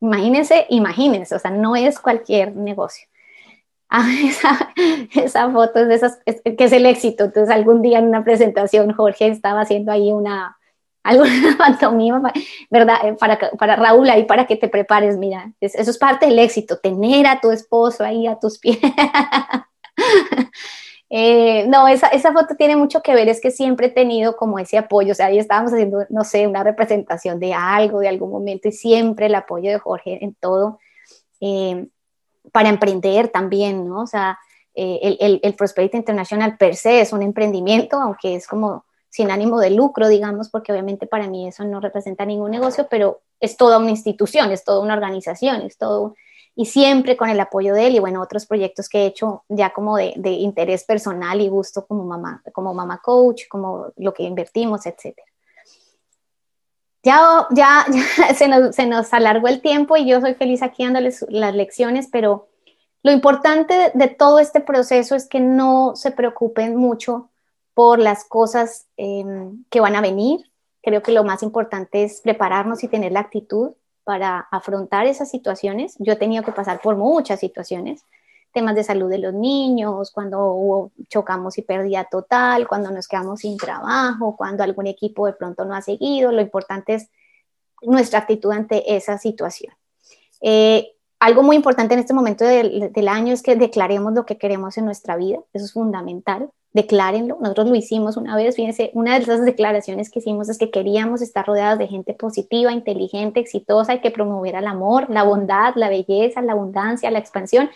Imagínense, 0.00 0.66
imagínense, 0.68 1.34
o 1.34 1.38
sea, 1.38 1.50
no 1.50 1.76
es 1.76 1.98
cualquier 1.98 2.54
negocio. 2.54 3.08
esa, 4.28 4.72
esa 5.14 5.50
foto 5.50 5.80
es 5.80 5.88
de 5.88 5.94
esas, 5.94 6.18
que 6.24 6.64
es 6.64 6.72
el 6.72 6.86
éxito. 6.86 7.24
Entonces, 7.24 7.54
algún 7.54 7.82
día 7.82 7.98
en 7.98 8.08
una 8.08 8.24
presentación, 8.24 8.92
Jorge 8.92 9.28
estaba 9.28 9.60
haciendo 9.60 9.92
ahí 9.92 10.12
una, 10.12 10.56
alguna 11.04 11.56
pantomima, 11.58 12.32
¿verdad? 12.70 12.96
Eh, 13.04 13.16
para, 13.18 13.38
para 13.58 13.76
Raúl, 13.76 14.08
ahí 14.08 14.24
para 14.24 14.46
que 14.46 14.56
te 14.56 14.68
prepares, 14.68 15.16
mira, 15.16 15.52
eso 15.60 15.90
es 15.90 15.98
parte 15.98 16.26
del 16.26 16.38
éxito, 16.38 16.78
tener 16.78 17.26
a 17.26 17.40
tu 17.40 17.50
esposo 17.50 18.04
ahí 18.04 18.26
a 18.26 18.38
tus 18.38 18.58
pies. 18.58 18.78
Eh, 21.16 21.66
no, 21.68 21.86
esa, 21.86 22.08
esa, 22.08 22.32
foto 22.32 22.56
tiene 22.56 22.74
mucho 22.74 23.00
que 23.00 23.14
ver, 23.14 23.28
es 23.28 23.40
que 23.40 23.52
siempre 23.52 23.86
he 23.86 23.90
tenido 23.90 24.36
como 24.36 24.58
ese 24.58 24.78
apoyo, 24.78 25.12
o 25.12 25.14
sea, 25.14 25.26
ahí 25.26 25.38
estábamos 25.38 25.72
haciendo, 25.72 26.04
no 26.08 26.24
sé, 26.24 26.48
una 26.48 26.64
representación 26.64 27.38
de 27.38 27.54
algo, 27.54 28.00
de 28.00 28.08
algún 28.08 28.32
momento, 28.32 28.66
y 28.66 28.72
siempre 28.72 29.26
el 29.26 29.36
apoyo 29.36 29.70
de 29.70 29.78
Jorge 29.78 30.24
en 30.24 30.34
todo. 30.34 30.80
Eh, 31.40 31.86
para 32.52 32.68
emprender 32.68 33.28
también, 33.28 33.88
¿no? 33.88 34.02
O 34.02 34.06
sea, 34.06 34.38
eh, 34.74 34.98
el, 35.02 35.16
el, 35.20 35.40
el, 35.42 35.54
Prosperity 35.54 35.96
International 35.96 36.56
per 36.56 36.74
se 36.76 37.00
es 37.00 37.12
un 37.12 37.22
emprendimiento, 37.22 37.96
aunque 37.96 38.34
es 38.34 38.46
como 38.46 38.84
sin 39.08 39.30
ánimo 39.30 39.60
de 39.60 39.70
lucro, 39.70 40.08
digamos, 40.08 40.48
porque 40.48 40.72
obviamente 40.72 41.06
para 41.06 41.28
mí 41.28 41.46
eso 41.46 41.64
no 41.64 41.80
representa 41.80 42.26
ningún 42.26 42.50
negocio, 42.50 42.88
pero 42.90 43.20
es 43.38 43.56
toda 43.56 43.78
una 43.78 43.90
institución, 43.90 44.50
es 44.50 44.64
toda 44.64 44.80
una 44.80 44.94
organización, 44.94 45.62
es 45.62 45.78
todo... 45.78 46.16
y 46.56 46.66
siempre 46.66 47.16
con 47.16 47.28
el 47.28 47.38
apoyo 47.38 47.74
de 47.74 47.86
él 47.86 47.94
y 47.94 48.00
bueno, 48.00 48.20
otros 48.20 48.46
proyectos 48.46 48.88
que 48.88 49.02
he 49.02 49.06
hecho 49.06 49.44
ya 49.48 49.72
como 49.72 49.96
de, 49.96 50.14
de 50.16 50.30
interés 50.30 50.84
personal 50.84 51.40
y 51.40 51.48
gusto 51.48 51.86
como 51.86 52.04
mamá, 52.04 52.42
como 52.52 52.74
mamá 52.74 53.00
coach, 53.02 53.42
como 53.48 53.92
lo 53.96 54.12
que 54.12 54.24
invertimos, 54.24 54.86
etcétera. 54.86 55.28
Ya, 57.04 57.46
ya, 57.54 57.86
se, 58.34 58.48
nos, 58.48 58.74
se, 58.74 58.86
nos, 58.86 59.12
alargó 59.12 59.48
el 59.48 59.60
tiempo 59.60 59.96
y 59.96 60.06
yo 60.06 60.20
soy 60.20 60.34
feliz 60.34 60.62
aquí 60.62 60.84
dándoles 60.84 61.24
las 61.28 61.54
lecciones, 61.54 62.08
pero 62.10 62.48
lo 63.04 63.12
importante 63.12 63.92
de, 63.92 64.08
todo 64.08 64.38
este 64.38 64.60
proceso 64.60 65.14
es 65.14 65.28
que 65.28 65.38
no 65.38 65.94
se 65.94 66.10
preocupen 66.10 66.74
mucho 66.74 67.28
por 67.74 67.98
las 67.98 68.24
cosas 68.24 68.86
em, 68.96 69.64
que 69.68 69.80
van 69.80 69.94
a 69.94 70.00
venir. 70.00 70.50
Creo 70.82 71.02
que 71.02 71.12
lo 71.12 71.22
más 71.22 71.42
importante 71.42 72.04
es 72.04 72.22
prepararnos 72.22 72.82
y 72.82 72.88
tener 72.88 73.12
la 73.12 73.20
actitud 73.20 73.72
para 74.04 74.38
afrontar 74.50 75.06
esas 75.06 75.30
situaciones. 75.30 75.96
Yo 75.98 76.14
he 76.14 76.16
tenido 76.16 76.44
que 76.44 76.52
pasar 76.52 76.80
por 76.80 76.96
muchas 76.96 77.40
situaciones, 77.40 78.04
temas 78.54 78.74
de 78.74 78.84
salud 78.84 79.10
de 79.10 79.18
los 79.18 79.34
niños, 79.34 80.10
cuando 80.10 80.52
hubo, 80.54 80.92
chocamos 81.08 81.58
y 81.58 81.62
pérdida 81.62 82.08
total, 82.10 82.66
cuando 82.66 82.90
nos 82.90 83.08
quedamos 83.08 83.40
sin 83.40 83.58
trabajo, 83.58 84.36
cuando 84.36 84.62
algún 84.62 84.86
equipo 84.86 85.26
de 85.26 85.34
pronto 85.34 85.64
no 85.66 85.74
ha 85.74 85.82
seguido. 85.82 86.32
Lo 86.32 86.40
importante 86.40 86.94
es 86.94 87.10
nuestra 87.82 88.20
actitud 88.20 88.52
ante 88.52 88.96
esa 88.96 89.18
situación. 89.18 89.74
Eh, 90.40 90.92
algo 91.20 91.42
muy 91.42 91.56
importante 91.56 91.94
en 91.94 92.00
este 92.00 92.14
momento 92.14 92.44
del, 92.44 92.92
del, 92.92 93.08
año 93.08 93.32
es 93.32 93.42
que 93.42 93.56
declaremos 93.56 94.12
lo 94.12 94.26
que 94.26 94.38
queremos 94.38 94.78
en 94.78 94.84
nuestra 94.84 95.16
vida. 95.16 95.38
Eso 95.52 95.64
es 95.64 95.72
fundamental. 95.72 96.50
Declárenlo. 96.74 97.38
Nosotros 97.40 97.68
lo 97.68 97.74
hicimos 97.76 98.16
una 98.16 98.36
vez. 98.36 98.56
Fíjense, 98.56 98.90
una 98.94 99.14
de 99.14 99.22
esas 99.22 99.44
declaraciones 99.44 100.10
que 100.10 100.18
hicimos 100.18 100.48
es 100.48 100.58
que 100.58 100.70
queríamos 100.70 101.22
estar 101.22 101.46
rodeados 101.46 101.78
de 101.78 101.86
gente 101.86 102.14
positiva, 102.14 102.72
inteligente, 102.72 103.40
exitosa 103.40 103.94
y 103.94 104.00
que 104.00 104.10
promoviera 104.10 104.58
el 104.58 104.66
amor, 104.66 105.08
la 105.08 105.22
bondad, 105.22 105.74
la 105.76 105.88
belleza, 105.88 106.42
la 106.42 106.52
abundancia, 106.52 107.10
la 107.10 107.20
expansión. 107.20 107.70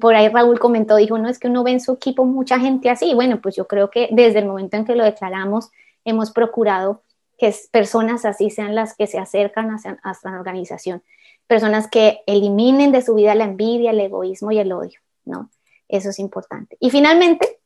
Por 0.00 0.14
ahí 0.14 0.28
Raúl 0.28 0.58
comentó, 0.58 0.96
dijo, 0.96 1.16
no, 1.18 1.28
es 1.28 1.38
que 1.38 1.48
uno 1.48 1.64
ve 1.64 1.72
en 1.72 1.80
su 1.80 1.92
equipo 1.92 2.24
mucha 2.24 2.58
gente 2.60 2.90
así. 2.90 3.14
Bueno, 3.14 3.40
pues 3.40 3.56
yo 3.56 3.66
creo 3.66 3.90
que 3.90 4.08
desde 4.12 4.40
el 4.40 4.46
momento 4.46 4.76
en 4.76 4.84
que 4.84 4.94
lo 4.94 5.04
declaramos, 5.04 5.70
hemos 6.04 6.30
procurado 6.30 7.02
que 7.38 7.54
personas 7.70 8.24
así 8.24 8.50
sean 8.50 8.74
las 8.74 8.94
que 8.94 9.06
se 9.06 9.18
acercan 9.18 9.70
a 9.70 10.12
la 10.24 10.38
organización. 10.38 11.02
Personas 11.46 11.88
que 11.88 12.20
eliminen 12.26 12.92
de 12.92 13.00
su 13.00 13.14
vida 13.14 13.34
la 13.34 13.44
envidia, 13.44 13.92
el 13.92 14.00
egoísmo 14.00 14.52
y 14.52 14.58
el 14.58 14.72
odio, 14.72 15.00
¿no? 15.24 15.48
Eso 15.88 16.10
es 16.10 16.18
importante. 16.18 16.76
Y 16.80 16.90
finalmente, 16.90 17.58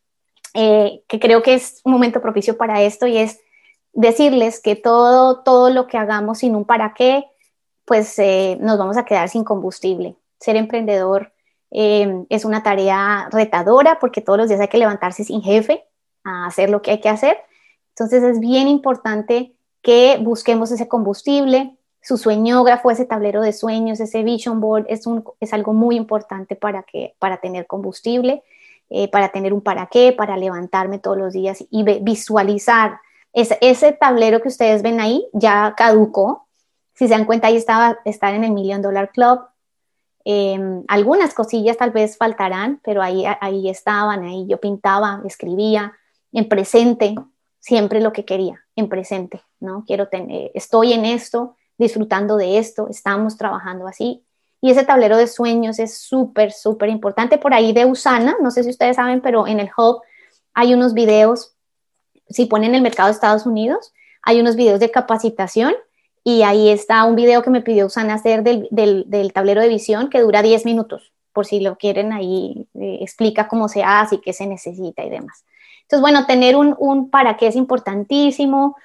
eh, 0.55 1.03
que 1.09 1.19
creo 1.19 1.43
que 1.43 1.55
es 1.55 1.81
un 1.85 1.93
momento 1.93 2.21
propicio 2.21 2.57
para 2.57 2.83
esto 2.83 3.07
y 3.07 3.17
es 3.17 3.41
decirles 3.93 4.61
que 4.61 4.77
todo, 4.77 5.41
todo 5.43 5.71
lo 5.71 5.87
que 5.87 5.99
hagamos 5.99 6.39
sin 6.39 6.55
un 6.55 6.65
para 6.65 6.95
qué, 6.95 7.25
pues 7.85 8.19
eh, 8.19 8.59
nos 8.61 8.79
vamos 8.79 8.97
a 8.97 9.05
quedar 9.05 9.29
sin 9.29 9.43
combustible. 9.43 10.17
Ser 10.39 10.57
emprendedor 10.57 11.32
eh, 11.75 12.27
es 12.29 12.45
una 12.45 12.63
tarea 12.63 13.29
retadora 13.33 13.99
porque 13.99 14.21
todos 14.21 14.39
los 14.39 14.49
días 14.49 14.61
hay 14.61 14.69
que 14.69 14.79
levantarse 14.79 15.25
sin 15.25 15.41
jefe 15.41 15.85
a 16.23 16.47
hacer 16.47 16.69
lo 16.69 16.83
que 16.83 16.91
hay 16.91 17.01
que 17.01 17.09
hacer. 17.09 17.39
Entonces 17.91 18.23
es 18.23 18.41
bien 18.41 18.69
importante 18.69 19.55
que 19.81 20.19
busquemos 20.21 20.71
ese 20.71 20.87
combustible. 20.87 21.77
Su 22.03 22.19
sueñógrafo, 22.19 22.91
ese 22.91 23.07
tablero 23.07 23.41
de 23.41 23.53
sueños, 23.53 24.01
ese 24.01 24.23
vision 24.23 24.61
board 24.61 24.85
es, 24.89 25.07
un, 25.07 25.25
es 25.41 25.53
algo 25.55 25.73
muy 25.73 25.97
importante 25.97 26.57
para, 26.57 26.83
que, 26.83 27.15
para 27.19 27.39
tener 27.39 27.67
combustible, 27.67 28.43
eh, 28.91 29.09
para 29.09 29.31
tener 29.31 29.55
un 29.55 29.63
para 29.63 29.87
qué, 29.87 30.13
para 30.13 30.37
levantarme 30.37 30.99
todos 30.99 31.17
los 31.17 31.33
días 31.33 31.65
y 31.71 31.85
visualizar. 32.01 32.99
Ese 33.33 33.93
tablero 33.93 34.43
que 34.43 34.49
ustedes 34.49 34.83
ven 34.83 35.01
ahí 35.01 35.27
ya 35.33 35.75
caducó. 35.75 36.49
Si 36.95 37.09
se 37.09 37.15
dan 37.15 37.25
cuenta, 37.25 37.47
ahí 37.47 37.57
estaba 37.57 37.99
estar 38.05 38.35
en 38.35 38.45
el 38.45 38.51
Million 38.51 38.83
Dollar 38.83 39.11
Club, 39.11 39.41
Em, 40.25 40.85
algunas 40.89 41.35
cosillas 41.35 41.77
tal 41.77 41.91
vez 41.91 42.17
faltarán, 42.17 42.81
pero 42.85 43.03
ahí, 43.03 43.25
ahí 43.41 43.69
estaban, 43.69 44.25
ahí 44.25 44.47
yo 44.49 44.59
pintaba, 44.59 45.21
escribía, 45.25 45.93
en 46.33 46.49
presente, 46.49 47.15
siempre 47.59 48.01
lo 48.01 48.13
que 48.13 48.25
quería, 48.25 48.65
en 48.77 48.89
presente, 48.89 49.43
¿no? 49.61 49.85
Quiero 49.87 50.09
tener, 50.09 50.51
estoy 50.55 50.93
en 50.93 51.05
esto, 51.05 51.57
disfrutando 51.79 52.37
de 52.37 52.59
esto, 52.59 52.89
estamos 52.89 53.37
trabajando 53.37 53.87
así. 53.87 54.25
Y 54.61 54.71
ese 54.71 54.85
tablero 54.85 55.17
de 55.17 55.27
sueños 55.27 55.79
es 55.79 55.99
súper, 55.99 56.53
súper 56.53 56.89
importante. 56.89 57.37
Por 57.37 57.53
ahí 57.53 57.73
de 57.73 57.85
Usana, 57.85 58.37
no 58.41 58.51
sé 58.51 58.63
si 58.63 58.71
ustedes 58.71 58.97
saben, 58.97 59.21
pero 59.21 59.47
en 59.47 59.59
el 59.59 59.71
hub 59.77 60.03
hay 60.55 60.73
unos 60.73 60.95
videos, 60.95 61.55
si 62.29 62.47
ponen 62.47 62.75
el 62.75 62.83
mercado 62.83 63.09
de 63.09 63.15
Estados 63.15 63.45
Unidos, 63.45 63.93
hay 64.23 64.41
unos 64.41 64.55
videos 64.55 64.79
de 64.79 64.91
capacitación 64.91 65.75
y 66.25 66.43
ahí 66.43 66.69
está 66.69 67.05
un 67.05 67.17
video 67.17 67.43
que 67.43 67.51
me 67.51 67.63
pidió 67.63 67.87
Usana 67.87 68.15
hacer 68.15 68.43
del, 68.45 68.69
del, 68.71 69.33
tablero 69.33 69.61
de 69.61 69.69
visión 69.69 70.09
que 70.09 70.21
dura 70.21 70.43
10 70.43 70.65
minutos, 70.65 71.13
por 71.33 71.47
si 71.47 71.61
lo 71.61 71.77
quieren, 71.77 72.13
ahí 72.13 72.69
eh, 72.75 72.99
explica 73.01 73.49
cómo 73.49 73.69
se 73.69 73.83
hace 73.83 74.17
y 74.17 74.21
qué 74.21 74.33
se 74.33 74.47
necesita 74.47 75.05
y 75.05 75.11
demás. 75.11 75.45
Entonces, 75.83 76.01
bueno, 76.01 76.27
tener 76.27 76.57
un, 76.57 76.77
un 76.79 77.11
para 77.11 77.37
qué 77.37 77.49
es 77.49 77.57
importantísimo. 77.57 78.77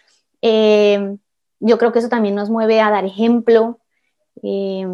Eh, 0.42 1.18
yo 1.60 1.78
creo 1.78 1.92
que 1.92 2.00
eso 2.00 2.10
también 2.10 2.36
nos 2.36 2.50
mueve 2.50 2.82
a 2.82 2.90
dar 2.90 3.06
ejemplo. 3.06 3.80
Eh, 4.42 4.88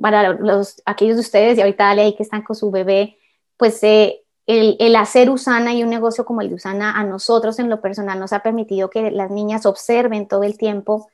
para 0.00 0.34
los, 0.34 0.82
aquellos 0.84 1.16
de 1.16 1.20
ustedes, 1.20 1.56
y 1.56 1.60
ahorita 1.60 1.84
dale 1.84 2.02
ahí 2.02 2.14
que 2.14 2.22
están 2.22 2.42
con 2.42 2.56
su 2.56 2.70
bebé, 2.70 3.16
pues 3.56 3.82
el, 3.82 4.20
el, 4.46 4.96
hacer 4.96 5.30
Usana 5.30 5.72
y 5.72 5.82
un 5.82 5.90
negocio 5.90 6.24
como 6.24 6.40
el 6.40 6.48
de 6.48 6.56
Usana 6.56 6.98
a 6.98 7.04
nosotros 7.04 7.58
en 7.58 7.70
lo 7.70 7.80
personal 7.80 8.18
nos 8.18 8.32
ha 8.32 8.40
permitido 8.40 8.90
que 8.90 9.10
las 9.10 9.30
niñas 9.30 9.66
observen 9.66 10.26
todo 10.26 10.42
el 10.42 10.58
tiempo 10.58 11.08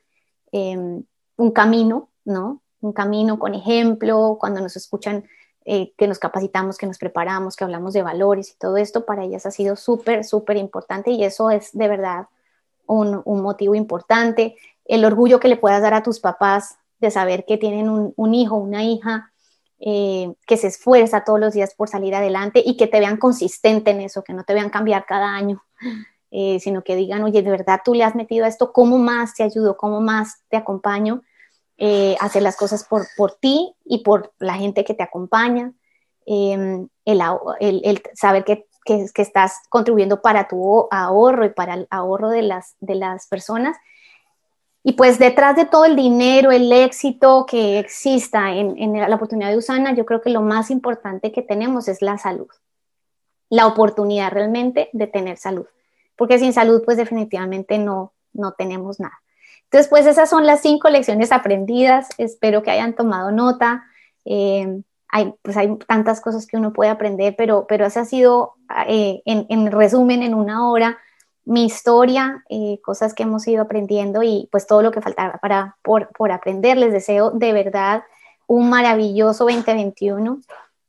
Em, 0.51 1.03
un 1.37 1.51
camino, 1.51 2.09
¿no? 2.25 2.61
Un 2.81 2.93
camino 2.93 3.39
con 3.39 3.55
ejemplo, 3.55 4.37
cuando 4.39 4.59
nos 4.59 4.75
escuchan 4.75 5.25
eh, 5.63 5.93
que 5.97 6.07
nos 6.07 6.19
capacitamos, 6.19 6.77
que 6.77 6.87
nos 6.87 6.97
preparamos, 6.97 7.55
que 7.55 7.63
hablamos 7.63 7.93
de 7.93 8.01
valores 8.01 8.51
y 8.51 8.57
todo 8.57 8.77
esto, 8.77 9.05
para 9.05 9.23
ellas 9.23 9.45
ha 9.45 9.51
sido 9.51 9.75
súper, 9.75 10.23
súper 10.23 10.57
importante 10.57 11.11
y 11.11 11.23
eso 11.23 11.51
es 11.51 11.71
de 11.73 11.87
verdad 11.87 12.27
un, 12.85 13.23
motivo 13.25 13.75
importante. 13.75 14.55
El 14.85 15.05
orgullo 15.05 15.39
que 15.39 15.47
le 15.47 15.57
puedas 15.57 15.81
dar 15.81 15.93
a 15.93 16.03
tus 16.03 16.19
papás 16.19 16.77
de 16.99 17.11
saber 17.11 17.45
que 17.45 17.57
tienen 17.57 17.89
un, 17.89 18.33
hijo, 18.33 18.55
una 18.55 18.83
hija 18.83 19.31
eh, 19.79 20.33
que 20.45 20.57
se 20.57 20.67
esfuerza 20.67 21.23
todos 21.23 21.39
los 21.39 21.53
días 21.53 21.73
por 21.75 21.89
salir 21.89 22.13
adelante 22.15 22.61
y 22.65 22.75
que 22.75 22.87
te 22.87 22.99
vean 22.99 23.17
consistente 23.17 23.91
en 23.91 24.01
eso, 24.01 24.23
que 24.23 24.33
no 24.33 24.43
te 24.43 24.53
vean 24.53 24.69
cambiar 24.69 25.05
cada 25.05 25.33
año, 25.33 25.63
eh, 26.33 26.61
sino 26.61 26.81
que 26.81 26.95
digan, 26.95 27.23
oye, 27.23 27.41
de 27.41 27.51
verdad 27.51 27.81
tú 27.83 27.93
le 27.93 28.05
has 28.05 28.15
metido 28.15 28.45
a 28.45 28.47
esto, 28.47 28.71
¿cómo 28.71 28.97
más 28.97 29.35
te 29.35 29.43
ayudo? 29.43 29.75
¿Cómo 29.75 29.99
más 29.99 30.43
te 30.47 30.55
acompaño? 30.55 31.23
Eh, 31.77 32.15
hacer 32.21 32.41
las 32.41 32.55
cosas 32.55 32.85
por, 32.85 33.05
por 33.17 33.33
ti 33.33 33.75
y 33.83 34.01
por 34.03 34.31
la 34.39 34.53
gente 34.53 34.85
que 34.85 34.93
te 34.93 35.03
acompaña, 35.03 35.73
em, 36.25 36.87
el, 37.03 37.21
el, 37.59 38.01
saber 38.13 38.45
que, 38.45 38.65
que, 38.85 39.07
que, 39.13 39.21
estás 39.21 39.57
contribuyendo 39.67 40.21
para 40.21 40.47
tu 40.47 40.87
ahorro 40.89 41.43
y 41.43 41.49
para 41.49 41.73
el 41.73 41.87
ahorro 41.89 42.29
de 42.29 42.43
las, 42.43 42.75
de 42.79 42.95
las 42.95 43.27
personas. 43.27 43.75
Y 44.83 44.93
pues 44.93 45.19
detrás 45.19 45.57
de 45.57 45.65
todo 45.65 45.83
el 45.83 45.97
dinero, 45.97 46.51
el 46.51 46.71
éxito 46.71 47.45
que 47.45 47.77
exista 47.79 48.53
en, 48.53 48.77
en 48.77 48.93
la 48.93 49.15
oportunidad 49.15 49.49
de 49.49 49.57
Usana, 49.57 49.93
yo 49.93 50.05
creo 50.05 50.21
que 50.21 50.29
lo 50.29 50.41
más 50.41 50.71
importante 50.71 51.31
que 51.33 51.41
tenemos 51.41 51.89
es 51.89 52.01
la 52.01 52.17
salud, 52.17 52.47
la 53.49 53.67
oportunidad 53.67 54.31
realmente 54.31 54.89
de 54.93 55.07
tener 55.07 55.37
salud 55.37 55.65
porque 56.15 56.39
sin 56.39 56.53
salud 56.53 56.83
pues 56.85 56.97
definitivamente 56.97 57.77
no, 57.77 58.13
no 58.33 58.53
tenemos 58.53 58.99
nada. 58.99 59.21
Entonces 59.63 59.87
pues 59.89 60.05
esas 60.05 60.29
son 60.29 60.45
las 60.45 60.61
cinco 60.61 60.89
lecciones 60.89 61.31
aprendidas, 61.31 62.09
espero 62.17 62.61
que 62.61 62.71
hayan 62.71 62.93
tomado 62.93 63.31
nota. 63.31 63.85
Eh, 64.25 64.81
hay, 65.11 65.33
pues 65.41 65.57
hay 65.57 65.77
tantas 65.87 66.21
cosas 66.21 66.47
que 66.47 66.57
uno 66.57 66.73
puede 66.73 66.89
aprender, 66.89 67.35
pero, 67.37 67.65
pero 67.67 67.85
esa 67.85 68.01
ha 68.01 68.05
sido, 68.05 68.53
eh, 68.87 69.21
en, 69.25 69.71
resumen, 69.71 70.23
en 70.23 70.33
una 70.33 70.69
hora, 70.69 70.97
mi 71.43 71.65
historia, 71.65 72.43
eh, 72.49 72.79
cosas 72.81 73.13
que 73.13 73.23
hemos 73.23 73.45
ido 73.47 73.61
aprendiendo 73.61 74.23
y 74.23 74.47
pues 74.51 74.67
todo 74.67 74.81
lo 74.81 74.91
que 74.91 75.01
faltaba 75.01 75.37
para, 75.39 75.77
por, 75.83 76.09
por 76.09 76.31
aprender. 76.31 76.77
Les 76.77 76.93
deseo 76.93 77.31
de 77.31 77.51
verdad 77.51 78.03
un 78.47 78.69
maravilloso 78.69 79.45
2021, 79.45 80.41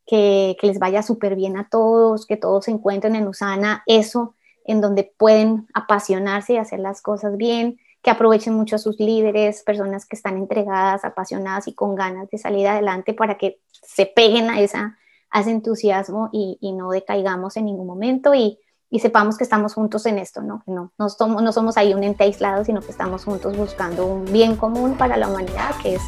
que, 0.06 0.56
que 0.60 0.66
les 0.68 0.78
vaya 0.78 1.02
súper 1.02 1.34
bien 1.34 1.56
a 1.56 1.68
todos, 1.68 2.26
que 2.26 2.36
todos 2.36 2.66
se 2.66 2.70
encuentren 2.70 3.16
en 3.16 3.26
Usana, 3.26 3.82
eso 3.86 4.34
en 4.64 4.80
donde 4.80 5.12
pueden 5.16 5.66
apasionarse 5.74 6.54
y 6.54 6.56
hacer 6.56 6.80
las 6.80 7.02
cosas 7.02 7.36
bien, 7.36 7.78
que 8.02 8.10
aprovechen 8.10 8.54
mucho 8.54 8.76
a 8.76 8.78
sus 8.78 8.98
líderes, 8.98 9.62
personas 9.62 10.06
que 10.06 10.16
están 10.16 10.36
entregadas, 10.36 11.04
apasionadas 11.04 11.68
y 11.68 11.74
con 11.74 11.94
ganas 11.94 12.28
de 12.30 12.38
salir 12.38 12.66
adelante 12.66 13.14
para 13.14 13.38
que 13.38 13.60
se 13.70 14.06
peguen 14.06 14.50
a, 14.50 14.60
esa, 14.60 14.98
ese 15.32 15.50
entusiasmo 15.50 16.28
y, 16.32 16.58
no 16.72 16.90
decaigamos 16.90 17.56
en 17.56 17.66
ningún 17.66 17.86
momento 17.86 18.34
y, 18.34 18.58
sepamos 19.00 19.38
que 19.38 19.44
estamos 19.44 19.72
juntos 19.72 20.04
en 20.04 20.18
esto, 20.18 20.42
¿no? 20.42 20.62
no, 20.66 20.92
no, 20.98 21.08
somos, 21.08 21.42
no 21.42 21.50
somos 21.52 21.78
ahí 21.78 21.94
un 21.94 22.04
ente 22.04 22.24
aislado, 22.24 22.62
sino 22.62 22.82
que 22.82 22.90
estamos 22.90 23.24
juntos 23.24 23.56
buscando 23.56 24.04
un 24.04 24.26
bien 24.26 24.54
común 24.54 24.98
para 24.98 25.16
la 25.16 25.28
humanidad, 25.28 25.74
que 25.82 25.94
es 25.94 26.02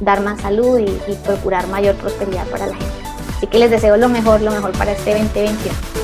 dar 0.00 0.20
más 0.20 0.40
salud 0.42 0.78
y, 0.78 0.84
y 0.84 1.16
procurar 1.24 1.66
mayor 1.66 1.96
prosperidad 1.96 2.46
para 2.48 2.68
la 2.68 2.76
gente. 2.76 3.08
Así 3.36 3.48
que 3.48 3.58
les 3.58 3.70
deseo 3.70 3.96
lo 3.96 4.08
mejor, 4.08 4.40
lo 4.40 4.52
mejor 4.52 4.70
para 4.78 4.92
este 4.92 5.18
2021. 5.18 5.97